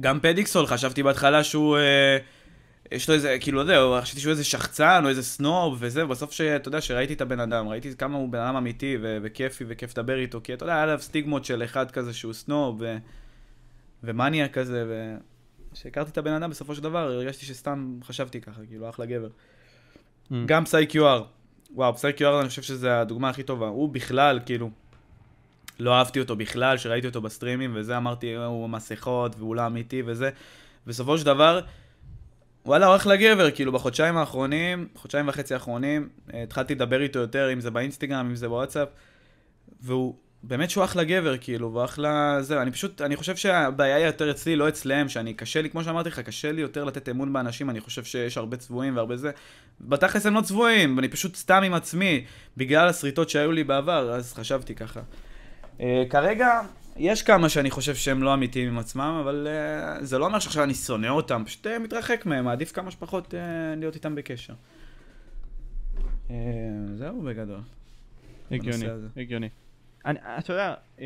גם 0.00 0.20
פדיקסול, 0.20 0.66
חשבתי 0.66 1.02
בהתחלה 1.02 1.44
שהוא... 1.44 1.78
יש 2.92 3.08
לו 3.08 3.14
איזה, 3.14 3.36
כאילו, 3.40 3.64
לא 3.64 3.72
יודע, 3.72 4.00
חשבתי 4.02 4.20
שהוא 4.20 4.30
איזה 4.30 4.44
שחצן 4.44 5.04
או 5.04 5.08
איזה 5.08 5.22
סנוב 5.22 5.76
וזה, 5.80 6.04
ובסוף 6.04 6.32
שאתה 6.32 6.68
יודע, 6.68 6.80
שראיתי 6.80 7.12
את 7.12 7.20
הבן 7.20 7.40
אדם, 7.40 7.68
ראיתי 7.68 7.96
כמה 7.96 8.18
הוא 8.18 8.28
בן 8.28 8.38
אדם 8.38 8.56
אמיתי 8.56 8.96
ו- 9.02 9.18
וכיפי 9.22 9.64
וכיף 9.68 9.98
לדבר 9.98 10.18
איתו, 10.18 10.40
כי 10.44 10.54
אתה 10.54 10.64
יודע, 10.64 10.74
היה 10.74 10.82
עליו 10.82 10.98
סטיגמות 11.00 11.44
של 11.44 11.64
אחד 11.64 11.90
כזה 11.90 12.14
שהוא 12.14 12.32
סנוב 12.32 12.76
ו- 12.80 12.96
ומאניה 14.04 14.48
כזה, 14.48 14.84
וכשהכרתי 15.72 16.10
את 16.10 16.18
הבן 16.18 16.32
אדם 16.32 16.50
בסופו 16.50 16.74
של 16.74 16.82
דבר, 16.82 16.98
הרגשתי 16.98 17.46
שסתם 17.46 17.98
חשבתי 18.04 18.40
ככה, 18.40 18.60
כאילו, 18.68 18.88
אחלה 18.88 19.06
גבר. 19.06 19.28
Mm. 19.28 20.34
גם 20.46 20.64
פסאי 20.64 20.86
QR, 20.90 21.22
וואו, 21.74 21.94
פסאי 21.94 22.12
QR 22.18 22.40
אני 22.40 22.48
חושב 22.48 22.62
שזו 22.62 22.88
הדוגמה 22.88 23.28
הכי 23.28 23.42
טובה, 23.42 23.68
הוא 23.68 23.88
בכלל, 23.88 24.40
כאילו, 24.46 24.70
לא 25.78 25.94
אהבתי 25.94 26.20
אותו 26.20 26.36
בכלל, 26.36 26.78
שראיתי 26.78 27.06
אותו 27.06 27.20
בסטרימים 27.20 27.72
וזה, 27.74 27.96
אמרתי, 27.96 28.34
הוא 28.34 28.68
מסכות 28.68 29.36
והוא 29.38 29.56
לא 29.56 29.66
אמיתי 29.66 30.02
וזה. 30.06 30.30
בסופו 30.86 31.18
של 31.18 31.26
דבר, 31.26 31.60
וואלה, 32.66 32.86
הוא 32.86 32.96
אחלה 32.96 33.16
גבר, 33.16 33.50
כאילו 33.50 33.72
בחודשיים 33.72 34.16
האחרונים, 34.16 34.88
חודשיים 34.94 35.28
וחצי 35.28 35.54
האחרונים, 35.54 36.08
אה, 36.34 36.42
התחלתי 36.42 36.74
לדבר 36.74 37.02
איתו 37.02 37.18
יותר, 37.18 37.52
אם 37.52 37.60
זה 37.60 37.70
באינסטגרם, 37.70 38.26
אם 38.26 38.34
זה 38.36 38.48
בוואטסאפ, 38.48 38.88
והוא, 39.80 40.14
באמת 40.42 40.70
שהוא 40.70 40.84
אחלה 40.84 41.04
גבר, 41.04 41.36
כאילו, 41.38 41.72
והוא 41.72 41.84
אחלה, 41.84 42.38
זהו, 42.40 42.60
אני 42.62 42.70
פשוט, 42.70 43.02
אני 43.02 43.16
חושב 43.16 43.36
שהבעיה 43.36 43.96
היא 43.96 44.06
יותר 44.06 44.30
אצלי, 44.30 44.56
לא 44.56 44.68
אצלם, 44.68 45.08
שאני, 45.08 45.34
קשה 45.34 45.62
לי, 45.62 45.70
כמו 45.70 45.84
שאמרתי 45.84 46.08
לך, 46.08 46.20
קשה 46.20 46.52
לי 46.52 46.60
יותר 46.60 46.84
לתת 46.84 47.08
אמון 47.08 47.32
באנשים, 47.32 47.70
אני 47.70 47.80
חושב 47.80 48.04
שיש 48.04 48.36
הרבה 48.36 48.56
צבועים 48.56 48.96
והרבה 48.96 49.16
זה. 49.16 49.30
בתכלס 49.80 50.26
הם 50.26 50.34
לא 50.34 50.40
צבועים, 50.40 50.98
אני 50.98 51.08
פשוט 51.08 51.36
סתם 51.36 51.62
עם 51.62 51.74
עצמי, 51.74 52.24
בגלל 52.56 52.88
השריטות 52.88 53.30
שהיו 53.30 53.52
לי 53.52 53.64
בעבר, 53.64 54.10
אז 54.12 54.34
חשבתי 54.34 54.74
ככה. 54.74 55.00
Uh, 55.78 55.82
כרגע, 56.10 56.60
יש 56.98 57.22
כמה 57.22 57.48
שאני 57.48 57.70
חושב 57.70 57.94
שהם 57.94 58.22
לא 58.22 58.34
אמיתיים 58.34 58.68
עם 58.68 58.78
עצמם, 58.78 59.18
אבל 59.20 59.46
uh, 60.00 60.04
זה 60.04 60.18
לא 60.18 60.26
אומר 60.26 60.38
שעכשיו 60.38 60.64
אני 60.64 60.74
שונא 60.74 61.06
אותם, 61.06 61.42
פשוט 61.46 61.66
uh, 61.66 61.78
מתרחק 61.78 62.26
מהם, 62.26 62.44
מעדיף 62.44 62.72
כמה 62.72 62.90
שפחות 62.90 63.34
uh, 63.34 63.36
להיות 63.76 63.94
איתם 63.94 64.14
בקשר. 64.14 64.54
Uh, 66.28 66.32
זהו 66.94 67.22
בגדול. 67.22 67.60
הגיוני. 68.50 68.86
הגיוני. 69.16 69.48
אני, 70.06 70.18
אתה 70.38 70.52
יודע, 70.52 70.74
אמ, 70.98 71.04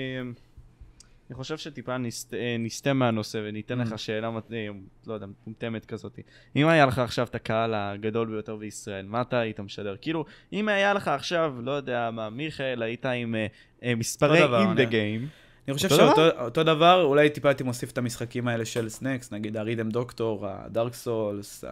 אני 1.31 1.37
חושב 1.37 1.59
שטיפה 1.59 1.99
נסט, 1.99 2.35
נסטה 2.59 2.93
מהנושא 2.93 3.41
וניתן 3.45 3.81
Mm. 3.81 3.85
לך 3.85 3.99
שאלה, 3.99 4.31
לא 5.07 5.15
יודע, 5.15 5.27
מטומטמת 5.27 5.87
כזאת. 5.87 6.19
אם 6.57 6.69
היה 6.69 6.87
לך 6.87 6.99
עכשיו 6.99 7.27
את 7.27 7.35
הקהל 7.35 7.75
הגדול 7.75 8.29
ביותר 8.29 8.57
בישראל, 8.57 9.07
מה 9.07 9.21
אתה 9.21 9.39
היית 9.39 9.61
משדר? 9.61 9.97
כאילו, 10.01 10.25
אם 10.53 10.69
היה 10.69 10.95
לך 10.95 11.09
עכשיו, 11.09 11.55
לא 11.63 11.71
יודע 11.71 12.11
מה, 12.13 12.31
מיכאל, 12.31 12.83
היית 12.83 13.07
עם 13.07 13.35
אה, 13.35 13.47
אה, 13.83 13.95
מספרי 13.95 14.45
in 14.45 14.77
the 14.77 14.93
אני- 15.69 15.75
חושב 15.75 15.93
אותו 15.93 16.07
שאותו 16.17 16.45
אותו 16.45 16.65
דבר, 16.65 17.05
אולי 17.05 17.31
טיפה 17.31 17.49
הייתי 17.49 17.63
מוסיף 17.65 17.91
את 17.91 17.99
המשחקים 17.99 18.49
האלה 18.49 18.65
של 18.65 18.89
סנקס, 18.89 19.33
נגיד 19.33 19.57
הרידם 19.57 19.91
דוקטור, 19.91 20.47
הדארק 20.49 20.95
סולס, 20.95 21.65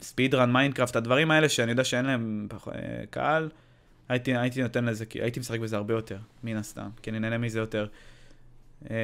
הספידרן, 0.00 0.52
מיינקראפט, 0.52 0.96
הדברים 0.96 1.30
האלה 1.30 1.48
שאני 1.48 1.70
יודע 1.70 1.84
שאין 1.84 2.04
להם 2.04 2.48
אה, 2.68 2.72
קהל, 3.10 3.48
הייתי, 4.08 4.36
הייתי 4.36 4.62
נותן 4.62 4.84
לזה, 4.84 5.04
הייתי 5.14 5.40
משחק 5.40 5.60
בזה 5.60 5.76
הרבה 5.76 5.94
יותר, 5.94 6.18
מן 6.44 6.56
הסתם, 6.56 6.88
כי 7.02 7.10
אני 7.10 7.18
נהנה 7.18 7.38
מזה 7.38 7.58
יותר. 7.58 7.86
אה, 8.90 8.96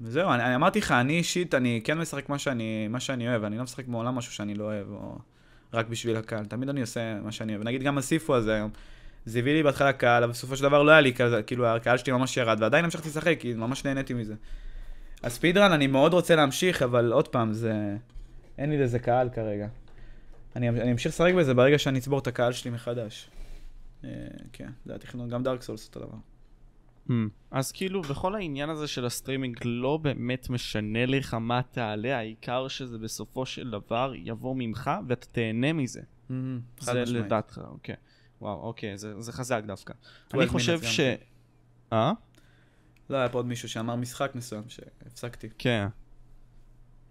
וזהו, 0.00 0.30
אני, 0.30 0.44
אני 0.44 0.54
אמרתי 0.54 0.78
לך, 0.78 0.92
אני 0.92 1.12
אישית, 1.12 1.54
אני 1.54 1.80
כן 1.84 1.98
משחק 1.98 2.28
מה 2.28 2.38
שאני, 2.38 2.88
מה 2.88 3.00
שאני 3.00 3.28
אוהב, 3.28 3.44
אני 3.44 3.56
לא 3.58 3.64
משחק 3.64 3.88
מעולם 3.88 4.14
משהו 4.14 4.32
שאני 4.32 4.54
לא 4.54 4.64
אוהב, 4.64 4.86
או 4.90 5.18
רק 5.74 5.86
בשביל 5.88 6.16
הקהל, 6.16 6.44
תמיד 6.44 6.68
אני 6.68 6.80
עושה 6.80 7.20
מה 7.20 7.32
שאני 7.32 7.54
אוהב. 7.54 7.66
נגיד 7.66 7.82
גם 7.82 7.98
ה 7.98 8.05
Sifu 8.05 8.34
הזה 8.34 8.54
היום, 8.54 8.70
זה 9.26 9.38
הביא 9.38 9.52
לי 9.52 9.62
בהתחלה 9.62 9.92
קהל, 9.92 10.22
אבל 10.22 10.32
בסופו 10.32 10.56
של 10.56 10.62
דבר 10.62 10.82
לא 10.82 10.90
היה 10.90 11.00
לי 11.00 11.14
כזה, 11.14 11.42
כאילו 11.42 11.66
הקהל 11.66 11.98
שלי 11.98 12.12
ממש 12.12 12.36
ירד, 12.36 12.58
ועדיין 12.60 12.84
המשכתי 12.84 13.08
לשחק, 13.08 13.36
כי 13.40 13.54
ממש 13.54 13.84
נהניתי 13.84 14.14
מזה. 14.14 14.34
ה 15.22 15.27
speedrun, 15.27 15.72
אני 15.72 15.86
מאוד 15.86 16.12
רוצה 16.12 16.36
להמשיך, 16.36 16.82
אבל 16.82 17.12
עוד 17.12 17.28
פעם, 17.28 17.52
זה... 17.52 17.96
אין 18.58 18.70
לי 18.70 18.78
לזה 18.78 18.98
קהל 18.98 19.28
כרגע. 19.28 19.68
אני, 20.56 20.68
אני 20.68 20.92
אמשיך 20.92 21.12
לשחק 21.12 21.34
בזה 21.34 21.54
ברגע 21.54 21.78
שאני 21.78 21.98
אצבור 21.98 22.18
את 22.18 22.26
הקהל 22.26 22.52
שלי 22.52 22.70
מחדש. 22.70 23.30
אה, 24.04 24.10
כן, 24.52 24.70
זה 24.86 24.94
התכנון, 24.94 25.28
גם 25.28 25.42
Dark 25.42 25.62
Souls 25.62 25.88
אותו 25.88 26.00
דבר. 26.00 26.18
Mm. 27.08 27.12
אז 27.50 27.72
כאילו, 27.72 28.02
בכל 28.02 28.34
העניין 28.34 28.70
הזה 28.70 28.86
של 28.86 29.06
הסטרימינג 29.06 29.58
לא 29.64 29.98
באמת 30.02 30.50
משנה 30.50 31.06
לך 31.06 31.34
מה 31.34 31.60
תעלה, 31.62 32.18
העיקר 32.18 32.68
שזה 32.68 32.98
בסופו 32.98 33.46
של 33.46 33.70
דבר 33.70 34.12
יבוא 34.16 34.54
ממך 34.58 34.90
ואתה 35.08 35.26
תהנה 35.26 35.72
מזה. 35.72 36.00
חד 36.80 37.04
זה. 37.04 37.04
לדעתך, 37.04 37.60
אוקיי. 37.68 37.94
וואו, 38.40 38.62
אוקיי, 38.62 38.98
זה, 38.98 39.20
זה 39.20 39.32
חזק 39.32 39.62
דווקא. 39.66 39.94
12 40.28 40.42
אני 40.42 40.48
חושב 40.48 40.82
ש... 40.82 41.00
אה? 41.92 42.12
לא, 43.10 43.16
היה 43.16 43.28
פה 43.28 43.38
עוד 43.38 43.46
מישהו 43.46 43.68
שאמר 43.68 43.96
משחק 43.96 44.32
מסוים 44.34 44.62
שהפסקתי. 44.68 45.48
כן. 45.58 45.86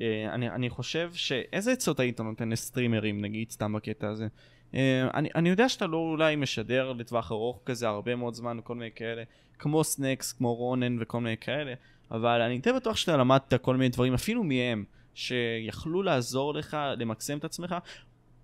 אה, 0.01 0.33
אני, 0.33 0.49
אני 0.49 0.69
חושב 0.69 1.11
ש... 1.13 1.31
איזה 1.31 1.71
עצות 1.71 1.99
היית 1.99 2.21
נותן 2.21 2.49
לסטרימרים, 2.49 3.21
נגיד, 3.21 3.51
סתם 3.51 3.73
בקטע 3.73 4.09
הזה? 4.09 4.27
אה, 4.75 5.07
אני, 5.13 5.29
אני 5.35 5.49
יודע 5.49 5.69
שאתה 5.69 5.87
לא 5.87 5.97
אולי 5.97 6.35
משדר 6.35 6.93
לטווח 6.93 7.31
ארוך 7.31 7.61
כזה 7.65 7.87
הרבה 7.87 8.15
מאוד 8.15 8.33
זמן 8.33 8.59
וכל 8.59 8.75
מיני 8.75 8.91
כאלה, 8.95 9.23
כמו 9.59 9.83
סנקס, 9.83 10.33
כמו 10.33 10.55
רונן 10.55 10.97
וכל 11.01 11.19
מיני 11.19 11.37
כאלה, 11.37 11.73
אבל 12.11 12.41
אני 12.41 12.57
די 12.57 12.73
בטוח 12.73 12.95
שאתה 12.95 13.17
למדת 13.17 13.53
כל 13.53 13.75
מיני 13.75 13.89
דברים, 13.89 14.13
אפילו 14.13 14.43
מהם, 14.43 14.83
שיכלו 15.13 16.03
לעזור 16.03 16.53
לך 16.53 16.77
למקסם 16.97 17.37
את 17.37 17.45
עצמך. 17.45 17.75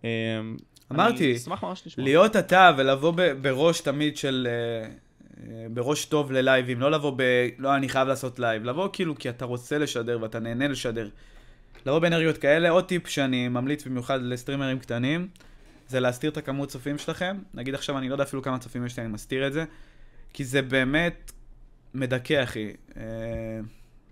אה, 0.03 0.09
אמרתי. 0.95 1.35
להיות 1.97 2.35
אתה 2.35 2.71
ולבוא 2.77 3.13
בראש 3.41 3.81
תמיד 3.81 4.17
של... 4.17 4.47
אה, 4.49 4.89
אה, 5.49 5.65
בראש 5.73 6.05
טוב 6.05 6.31
ללייבים, 6.31 6.79
לא 6.79 6.91
לבוא 6.91 7.13
ב... 7.15 7.23
לא, 7.57 7.75
אני 7.75 7.89
חייב 7.89 8.07
לעשות 8.07 8.39
לייב. 8.39 8.63
לבוא 8.63 8.89
כאילו 8.93 9.15
כי 9.15 9.29
אתה 9.29 9.45
רוצה 9.45 9.77
לשדר 9.77 10.19
ואתה 10.21 10.39
נהנה 10.39 10.67
לשדר. 10.67 11.09
לבוא 11.85 11.99
באנרגיות 11.99 12.37
כאלה. 12.37 12.69
עוד 12.69 12.85
טיפ 12.85 13.07
שאני 13.07 13.47
ממליץ 13.47 13.85
במיוחד 13.87 14.21
לסטרימרים 14.21 14.79
קטנים, 14.79 15.27
זה 15.87 15.99
להסתיר 15.99 16.31
את 16.31 16.37
הכמות 16.37 16.69
צופים 16.69 16.97
שלכם. 16.97 17.37
נגיד 17.53 17.75
עכשיו 17.75 17.97
אני 17.97 18.09
לא 18.09 18.13
יודע 18.13 18.23
אפילו 18.23 18.41
כמה 18.41 18.59
צופים 18.59 18.85
יש 18.85 18.97
לי, 18.97 19.03
אני 19.05 19.13
מסתיר 19.13 19.47
את 19.47 19.53
זה. 19.53 19.65
כי 20.33 20.45
זה 20.45 20.61
באמת 20.61 21.31
מדכא, 21.93 22.43
אחי. 22.43 22.73
אה, 22.97 23.03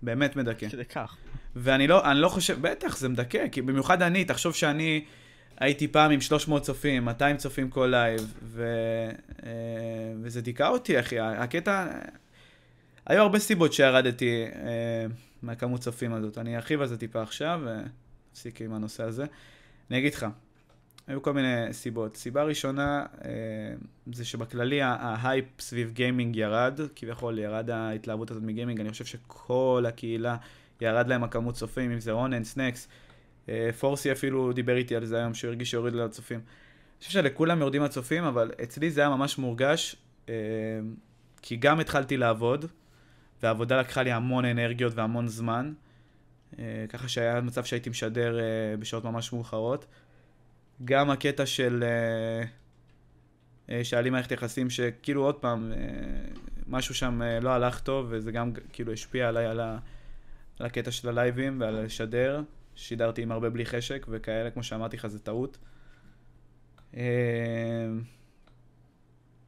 באמת 0.02 0.36
מדכא. 0.36 0.68
כדי 0.68 0.84
כך. 0.84 1.16
ואני 1.56 1.86
לא, 1.86 2.10
אני 2.10 2.20
לא 2.20 2.28
חושב, 2.28 2.58
בטח, 2.60 2.96
זה 2.96 3.08
מדכא, 3.08 3.48
כי 3.48 3.62
במיוחד 3.62 4.02
אני, 4.02 4.24
תחשוב 4.24 4.54
שאני 4.54 5.04
הייתי 5.60 5.88
פעם 5.88 6.10
עם 6.10 6.20
300 6.20 6.62
צופים, 6.62 7.04
200 7.04 7.36
צופים 7.36 7.70
כל 7.70 7.86
לייב, 7.86 8.34
ו, 8.42 8.64
אה, 9.46 9.50
וזה 10.22 10.40
דיכא 10.40 10.68
אותי, 10.68 11.00
אחי. 11.00 11.18
הקטע, 11.20 11.86
היו 13.06 13.22
הרבה 13.22 13.38
סיבות 13.38 13.72
שירדתי 13.72 14.44
אה, 14.44 15.06
מהכמות 15.42 15.80
צופים 15.80 16.12
הזאת. 16.12 16.38
אני 16.38 16.56
ארחיב 16.56 16.80
על 16.80 16.86
זה 16.86 16.98
טיפה 16.98 17.22
עכשיו, 17.22 17.60
ונפסיק 17.64 18.62
עם 18.62 18.72
הנושא 18.72 19.02
הזה. 19.02 19.24
אני 19.90 19.98
אגיד 19.98 20.14
לך, 20.14 20.26
היו 21.06 21.22
כל 21.22 21.32
מיני 21.32 21.72
סיבות. 21.72 22.16
סיבה 22.16 22.42
ראשונה, 22.42 23.06
אה, 23.24 23.30
זה 24.12 24.24
שבכללי 24.24 24.82
ההייפ 24.82 25.44
סביב 25.60 25.90
גיימינג 25.90 26.36
ירד, 26.36 26.80
כביכול 26.96 27.38
ירד 27.38 27.70
ההתלהבות 27.70 28.30
הזאת 28.30 28.42
מגיימינג, 28.42 28.80
אני 28.80 28.90
חושב 28.90 29.04
שכל 29.04 29.84
הקהילה 29.88 30.36
ירד 30.80 31.08
להם 31.08 31.24
הכמות 31.24 31.54
צופים, 31.54 31.90
אם 31.90 32.00
זה 32.00 32.12
רונן, 32.12 32.44
סנקס. 32.44 32.88
אה, 33.48 33.70
פורסי 33.78 34.12
אפילו 34.12 34.52
דיבר 34.52 34.76
איתי 34.76 34.96
על 34.96 35.04
זה 35.04 35.18
היום, 35.18 35.34
שהוא 35.34 35.48
הרגיש 35.48 35.70
שירדו 35.70 35.94
לו 35.94 36.04
הצופים. 36.04 36.38
אני 36.38 37.06
חושב 37.06 37.12
שלכולם 37.12 37.60
יורדים 37.60 37.82
הצופים, 37.82 38.24
אבל 38.24 38.52
אצלי 38.62 38.90
זה 38.90 39.00
היה 39.00 39.10
ממש 39.10 39.38
מורגש, 39.38 39.96
אה, 40.28 40.34
כי 41.42 41.56
גם 41.56 41.80
התחלתי 41.80 42.16
לעבוד, 42.16 42.64
והעבודה 43.42 43.80
לקחה 43.80 44.02
לי 44.02 44.12
המון 44.12 44.44
אנרגיות 44.44 44.92
והמון 44.94 45.28
זמן. 45.28 45.72
אה, 46.58 46.84
ככה 46.88 47.08
שהיה 47.08 47.40
מצב 47.40 47.64
שהייתי 47.64 47.90
משדר 47.90 48.38
בשעות 48.78 49.04
ממש 49.04 49.32
מאוחרות. 49.32 49.86
גם 50.84 51.10
הקטע 51.10 51.46
של... 51.46 51.84
לי 53.92 54.10
מערכת 54.10 54.32
יחסים 54.32 54.70
שכאילו 54.70 55.24
עוד 55.24 55.34
פעם, 55.34 55.72
משהו 56.66 56.94
שם 56.94 57.22
לא 57.42 57.50
הלך 57.50 57.80
טוב, 57.80 58.06
וזה 58.10 58.32
גם 58.32 58.52
כאילו 58.72 58.92
השפיע 58.92 59.28
עליי 59.28 59.46
על, 59.46 59.60
ה, 59.60 59.78
על 60.58 60.66
הקטע 60.66 60.90
של 60.90 61.08
הלייבים 61.08 61.60
ועל 61.60 61.84
לשדר. 61.84 62.42
שידרתי 62.80 63.22
עם 63.22 63.32
הרבה 63.32 63.50
בלי 63.50 63.66
חשק 63.66 64.06
וכאלה, 64.08 64.50
כמו 64.50 64.62
שאמרתי 64.62 64.96
לך, 64.96 65.06
זה 65.06 65.18
טעות. 65.18 65.58
אה, 66.96 67.02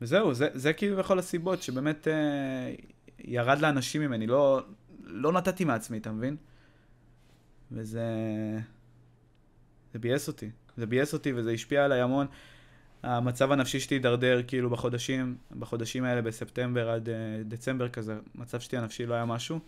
וזהו, 0.01 0.35
זה, 0.35 0.49
זה 0.55 0.73
כאילו 0.73 0.97
בכל 0.97 1.19
הסיבות 1.19 1.63
שבאמת 1.63 2.09
אה, 2.09 2.75
ירד 3.19 3.59
לאנשים 3.59 4.03
ממני, 4.03 4.27
לא, 4.27 4.61
לא 5.05 5.33
נתתי 5.33 5.65
מעצמי, 5.65 5.99
אתה 5.99 6.13
מבין? 6.13 6.37
וזה... 7.73 8.03
זה 9.93 9.99
ביאס 9.99 10.29
אותי. 10.29 10.51
זה 10.77 10.87
ביאס 10.87 11.13
אותי 11.13 11.33
וזה 11.33 11.51
השפיע 11.51 11.85
עליי 11.85 12.01
המון. 12.01 12.27
המצב 13.03 13.53
הנפשי 13.53 13.81
שלי 13.81 13.97
הידרדר 13.97 14.43
כאילו 14.47 14.71
בחודשים, 14.71 15.37
בחודשים 15.59 16.05
האלה 16.05 16.23
בספטמבר 16.23 16.91
עד 16.91 17.09
uh, 17.09 17.13
דצמבר 17.45 17.89
כזה, 17.89 18.15
המצב 18.35 18.61
שלי 18.61 18.79
הנפשי 18.79 19.07
לא 19.07 19.15
היה 19.15 19.25
משהו. 19.25 19.59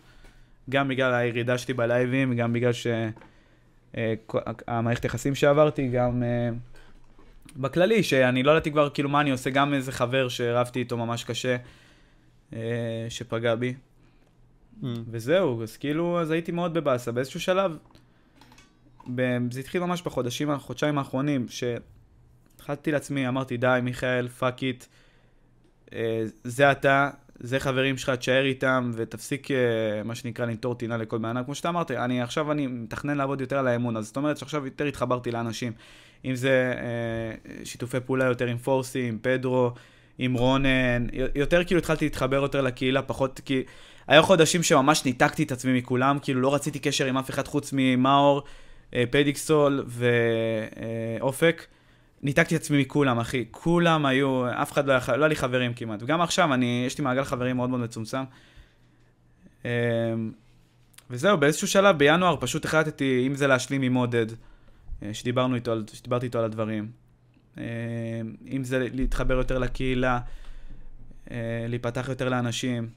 גם 0.69 0.87
בגלל 0.87 1.13
הירידה 1.13 1.57
שלי 1.57 1.73
בלייבים, 1.73 2.35
גם 2.35 2.53
בגלל 2.53 2.73
שהמערכת 2.73 3.34
uh, 3.95 5.05
יחסים 5.05 5.35
שעברתי, 5.35 5.87
גם 5.87 6.23
uh, 6.23 6.55
בכללי, 7.55 8.03
שאני 8.03 8.43
לא 8.43 8.51
ידעתי 8.51 8.71
כבר 8.71 8.89
כאילו 8.89 9.09
מה 9.09 9.21
אני 9.21 9.31
עושה, 9.31 9.49
גם 9.49 9.73
איזה 9.73 9.91
חבר 9.91 10.29
שרבתי 10.29 10.79
איתו 10.79 10.97
ממש 10.97 11.23
קשה, 11.23 11.57
uh, 12.51 12.55
שפגע 13.09 13.55
בי. 13.55 13.73
Mm. 14.81 14.85
וזהו, 15.07 15.63
אז 15.63 15.77
כאילו, 15.77 16.21
אז 16.21 16.31
הייתי 16.31 16.51
מאוד 16.51 16.73
בבאסה. 16.73 17.11
באיזשהו 17.11 17.39
שלב, 17.39 17.77
זה 19.51 19.59
התחיל 19.59 19.81
ממש 19.81 20.01
בחודשים, 20.01 20.51
החודשיים 20.51 20.97
האחרונים, 20.97 21.45
שהתחלתי 21.49 22.91
לעצמי, 22.91 23.27
אמרתי, 23.27 23.57
די, 23.57 23.79
מיכאל, 23.83 24.27
fuck 24.27 24.63
it, 24.63 24.85
זה 26.43 26.71
אתה, 26.71 27.09
זה 27.39 27.59
חברים 27.59 27.97
שלך, 27.97 28.09
תשאר 28.09 28.45
איתם, 28.45 28.91
ותפסיק, 28.95 29.51
אה, 29.51 29.57
מה 30.05 30.15
שנקרא, 30.15 30.45
לנטור 30.45 30.75
טינה 30.75 30.97
לכל 30.97 31.17
בן 31.17 31.37
אדם. 31.37 31.43
כמו 31.43 31.55
שאתה 31.55 31.69
אמרת, 31.69 31.91
אני 31.91 32.21
עכשיו 32.21 32.51
אני 32.51 32.67
מתכנן 32.67 33.17
לעבוד 33.17 33.41
יותר 33.41 33.57
על 33.57 33.67
האמון, 33.67 33.97
אז 33.97 34.05
זאת 34.05 34.17
אומרת 34.17 34.37
שעכשיו 34.37 34.65
יותר 34.65 34.85
התחברתי 34.85 35.31
לאנשים. 35.31 35.73
אם 36.25 36.35
זה 36.35 36.73
אה, 36.77 37.65
שיתופי 37.65 37.99
פעולה 37.99 38.25
יותר 38.25 38.47
עם 38.47 38.57
פורסי, 38.57 39.07
עם 39.07 39.17
פדרו, 39.21 39.71
עם 40.17 40.33
רונן, 40.33 41.07
יותר 41.35 41.63
כאילו 41.63 41.79
התחלתי 41.79 42.05
להתחבר 42.05 42.37
יותר 42.37 42.61
לקהילה, 42.61 43.01
פחות 43.01 43.41
כי... 43.45 43.63
היו 44.07 44.23
חודשים 44.23 44.63
שממש 44.63 45.05
ניתקתי 45.05 45.43
את 45.43 45.51
עצמי 45.51 45.77
מכולם, 45.77 46.17
כאילו 46.21 46.41
לא 46.41 46.55
רציתי 46.55 46.79
קשר 46.79 47.05
עם 47.05 47.17
אף 47.17 47.29
אחד 47.29 47.47
חוץ 47.47 47.69
ממאור, 47.73 48.43
אה, 48.93 49.03
פדיקסול 49.11 49.85
ואופק. 49.87 51.65
ניתקתי 52.25 52.55
את 52.55 52.61
עצמי 52.61 52.81
מכולם, 52.81 53.19
אחי. 53.19 53.45
כולם 53.51 54.05
היו, 54.05 54.45
אף 54.61 54.71
אחד 54.71 54.87
לא 54.87 54.91
היה, 54.91 55.17
לא 55.17 55.23
היה 55.23 55.27
לי 55.27 55.35
חברים 55.35 55.73
כמעט. 55.73 56.03
וגם 56.03 56.21
עכשיו, 56.21 56.53
אני, 56.53 56.83
יש 56.87 56.97
לי 56.97 57.03
מעגל 57.03 57.23
חברים 57.23 57.55
מאוד 57.55 57.69
מאוד 57.69 57.81
מצומצם. 57.81 58.23
אמ, 59.65 59.69
וזהו, 61.09 61.37
באיזשהו 61.37 61.67
שלב, 61.67 61.97
בינואר, 61.97 62.35
פשוט 62.39 62.65
החלטתי, 62.65 63.23
אם 63.27 63.35
זה 63.35 63.47
להשלים 63.47 63.81
עם 63.81 63.93
עודד, 63.93 64.25
אה, 65.03 65.13
שדיברנו 65.13 65.55
איתו, 65.55 65.73
שדיברתי 65.93 66.25
איתו 66.25 66.39
על 66.39 66.45
הדברים. 66.45 66.91
אמ, 67.57 67.63
אם 68.47 68.63
זה 68.63 68.87
להתחבר 68.93 69.33
יותר 69.33 69.57
לקהילה, 69.57 70.19
אה, 71.31 71.65
להיפתח 71.69 72.05
יותר 72.09 72.29
לאנשים. 72.29 72.89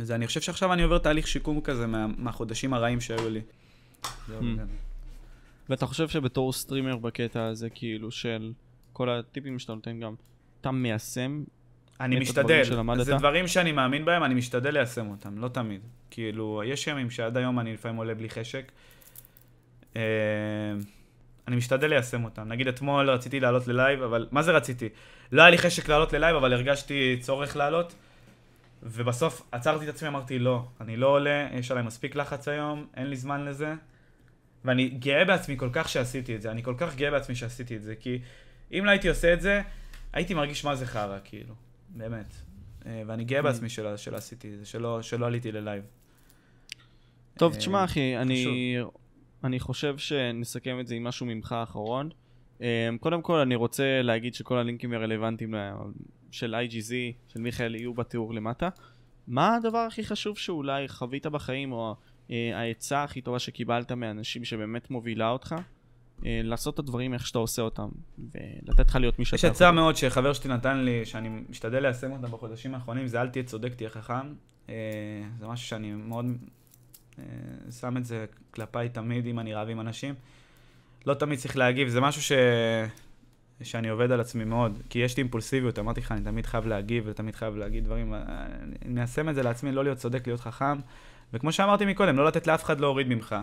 וזה, 0.00 0.14
אני 0.14 0.26
חושב 0.26 0.40
שעכשיו 0.40 0.72
אני 0.72 0.82
עובר 0.82 0.98
תהליך 0.98 1.28
שיקום 1.28 1.60
כזה 1.60 1.86
מה, 1.86 2.06
מהחודשים 2.16 2.74
הרעים 2.74 3.00
שהיו 3.00 3.30
לי. 3.30 3.40
זהו, 4.28 4.40
Hmm. 4.40 4.91
ואתה 5.72 5.86
חושב 5.86 6.08
שבתור 6.08 6.52
סטרימר 6.52 6.96
בקטע 6.96 7.44
הזה, 7.44 7.70
כאילו, 7.70 8.10
של 8.10 8.52
כל 8.92 9.10
הטיפים 9.10 9.58
שאתה 9.58 9.74
נותן 9.74 10.00
גם, 10.00 10.14
אתה 10.60 10.70
מיישם? 10.70 11.44
אני 12.00 12.16
את 12.16 12.22
משתדל? 12.22 12.62
זה 12.98 13.14
דברים 13.14 13.48
שאני 13.48 13.72
מאמין 13.72 14.04
בהם, 14.04 14.24
אני 14.24 14.34
משתדל 14.34 14.70
ליישם 14.70 15.10
אותם, 15.10 15.38
לא 15.38 15.48
תמיד. 15.48 15.80
כאילו, 16.10 16.62
יש 16.66 16.86
ימים 16.86 17.10
שעד 17.10 17.36
היום 17.36 17.60
אני 17.60 17.72
לפעמים 17.72 17.96
עולה 17.96 18.14
בלי 18.14 18.30
חשק. 18.30 18.72
אה, 19.96 20.02
אני 21.48 21.56
משתדל 21.56 21.88
ליישם 21.88 22.24
אותם. 22.24 22.48
נגיד 22.48 22.68
אתמול 22.68 23.10
רציתי 23.10 23.40
לעלות 23.40 23.68
ללייב, 23.68 24.02
אבל 24.02 24.28
מה 24.30 24.42
זה 24.42 24.52
רציתי? 24.52 24.88
לא 25.32 25.42
היה 25.42 25.50
לי 25.50 25.58
חשק 25.58 25.88
לעלות 25.88 26.12
ללייב, 26.12 26.36
אבל 26.36 26.52
הרגשתי 26.52 27.16
צורך 27.20 27.56
לעלות. 27.56 27.94
ובסוף 28.82 29.42
עצרתי 29.52 29.84
את 29.84 29.94
עצמי, 29.94 30.08
אמרתי, 30.08 30.38
לא, 30.38 30.64
אני 30.80 30.96
לא 30.96 31.06
עולה, 31.06 31.48
יש 31.52 31.70
עליי 31.70 31.84
מספיק 31.84 32.16
לחץ 32.16 32.48
היום, 32.48 32.86
אין 32.96 33.06
לי 33.06 33.16
זמן 33.16 33.44
לזה. 33.44 33.74
ואני 34.64 34.88
גאה 34.88 35.24
בעצמי 35.24 35.56
כל 35.58 35.68
כך 35.72 35.88
שעשיתי 35.88 36.36
את 36.36 36.42
זה, 36.42 36.50
אני 36.50 36.62
כל 36.62 36.74
כך 36.78 36.96
גאה 36.96 37.10
בעצמי 37.10 37.34
שעשיתי 37.34 37.76
את 37.76 37.82
זה, 37.82 37.94
כי 37.94 38.18
אם 38.72 38.84
לא 38.84 38.90
הייתי 38.90 39.08
עושה 39.08 39.32
את 39.32 39.40
זה, 39.40 39.62
הייתי 40.12 40.34
מרגיש 40.34 40.64
מה 40.64 40.76
זה 40.76 40.86
חרא, 40.86 41.18
כאילו, 41.24 41.54
באמת. 41.88 42.34
אה, 42.86 43.02
ואני 43.06 43.24
גאה 43.24 43.42
בעצמי 43.42 43.68
שלא, 43.68 43.96
שלא 43.96 44.16
עשיתי 44.16 44.54
את 44.54 44.58
זה, 44.58 44.66
שלא, 44.66 45.02
שלא 45.02 45.26
עליתי 45.26 45.52
ללייב. 45.52 45.84
טוב, 47.38 47.52
אה, 47.52 47.58
תשמע, 47.58 47.84
אחי, 47.84 48.16
אני, 48.16 48.76
אני 49.44 49.60
חושב 49.60 49.98
שנסכם 49.98 50.80
את 50.80 50.86
זה 50.86 50.94
עם 50.94 51.04
משהו 51.04 51.26
ממך 51.26 51.52
האחרון. 51.52 52.10
אה, 52.62 52.88
קודם 53.00 53.22
כל, 53.22 53.38
אני 53.38 53.54
רוצה 53.54 54.02
להגיד 54.02 54.34
שכל 54.34 54.58
הלינקים 54.58 54.92
הרלוונטיים 54.92 55.54
של 56.30 56.54
IGZ, 56.54 56.92
של 57.32 57.40
מיכאל, 57.40 57.74
יהיו 57.74 57.94
בתיאור 57.94 58.34
למטה. 58.34 58.68
מה 59.26 59.56
הדבר 59.56 59.78
הכי 59.78 60.04
חשוב 60.04 60.38
שאולי 60.38 60.88
חווית 60.88 61.26
בחיים, 61.26 61.72
או 61.72 61.96
העצה 62.54 63.04
הכי 63.04 63.20
טובה 63.20 63.38
שקיבלת 63.38 63.92
מאנשים 63.92 64.44
שבאמת 64.44 64.90
מובילה 64.90 65.30
אותך? 65.30 65.54
אה, 66.26 66.40
לעשות 66.44 66.74
את 66.74 66.78
הדברים 66.78 67.14
איך 67.14 67.26
שאתה 67.26 67.38
עושה 67.38 67.62
אותם, 67.62 67.88
ולתת 68.18 68.88
לך 68.88 68.96
להיות 68.96 69.18
מי 69.18 69.24
שאתה 69.24 69.36
יש 69.36 69.44
הצעה 69.44 69.72
מאוד 69.72 69.96
שחבר 69.96 70.32
שלי 70.32 70.50
נתן 70.54 70.78
לי, 70.78 71.04
שאני 71.04 71.28
משתדל 71.48 71.82
ליישם 71.82 72.12
אותה 72.12 72.26
בחודשים 72.26 72.74
האחרונים, 72.74 73.06
זה 73.06 73.20
אל 73.20 73.28
תהיה 73.28 73.44
צודק, 73.44 73.74
תהיה 73.74 73.90
חכם. 73.90 74.34
אה, 74.68 74.74
זה 75.38 75.46
משהו 75.46 75.68
שאני 75.68 75.92
מאוד 75.92 76.26
אה, 77.18 77.24
שם 77.80 77.96
את 77.96 78.04
זה 78.04 78.24
כלפיי 78.50 78.88
תמיד, 78.88 79.26
אם 79.26 79.38
אני 79.38 79.54
רב 79.54 79.68
עם 79.68 79.80
אנשים. 79.80 80.14
לא 81.06 81.14
תמיד 81.14 81.38
צריך 81.38 81.56
להגיב, 81.56 81.88
זה 81.88 82.00
משהו 82.00 82.22
ש... 82.22 82.32
שאני 83.62 83.88
עובד 83.88 84.10
על 84.10 84.20
עצמי 84.20 84.44
מאוד, 84.44 84.82
כי 84.90 84.98
יש 84.98 85.16
לי 85.16 85.22
אימפולסיביות, 85.22 85.78
אמרתי 85.78 86.00
לך, 86.00 86.12
אני 86.12 86.20
תמיד 86.20 86.46
חייב 86.46 86.66
להגיב 86.66 87.04
ותמיד 87.06 87.34
חייב 87.34 87.56
להגיד 87.56 87.84
דברים, 87.84 88.14
אני 88.14 88.74
מיישם 88.86 89.28
את 89.28 89.34
זה 89.34 89.42
לעצמי, 89.42 89.72
לא 89.72 89.84
להיות 89.84 89.98
צודק, 89.98 90.26
להיות 90.26 90.40
חכם, 90.40 90.78
וכמו 91.34 91.52
שאמרתי 91.52 91.84
מקודם, 91.84 92.16
לא 92.16 92.26
לתת 92.26 92.46
לאף 92.46 92.64
אחד 92.64 92.80
להוריד 92.80 93.08
ממך, 93.08 93.36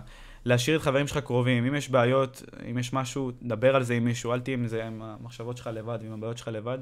להשאיר 0.45 0.77
את 0.77 0.81
חברים 0.81 1.07
שלך 1.07 1.17
קרובים, 1.17 1.65
אם 1.65 1.75
יש 1.75 1.89
בעיות, 1.89 2.43
אם 2.69 2.77
יש 2.77 2.93
משהו, 2.93 3.31
דבר 3.41 3.75
על 3.75 3.83
זה 3.83 3.93
עם 3.93 4.05
מישהו, 4.05 4.33
אל 4.33 4.39
תהיה 4.39 4.57
עם 4.57 4.67
זה, 4.67 4.85
עם 4.87 5.01
המחשבות 5.01 5.57
שלך 5.57 5.69
לבד 5.73 5.97
ועם 6.01 6.13
הבעיות 6.13 6.37
שלך 6.37 6.47
לבד. 6.47 6.79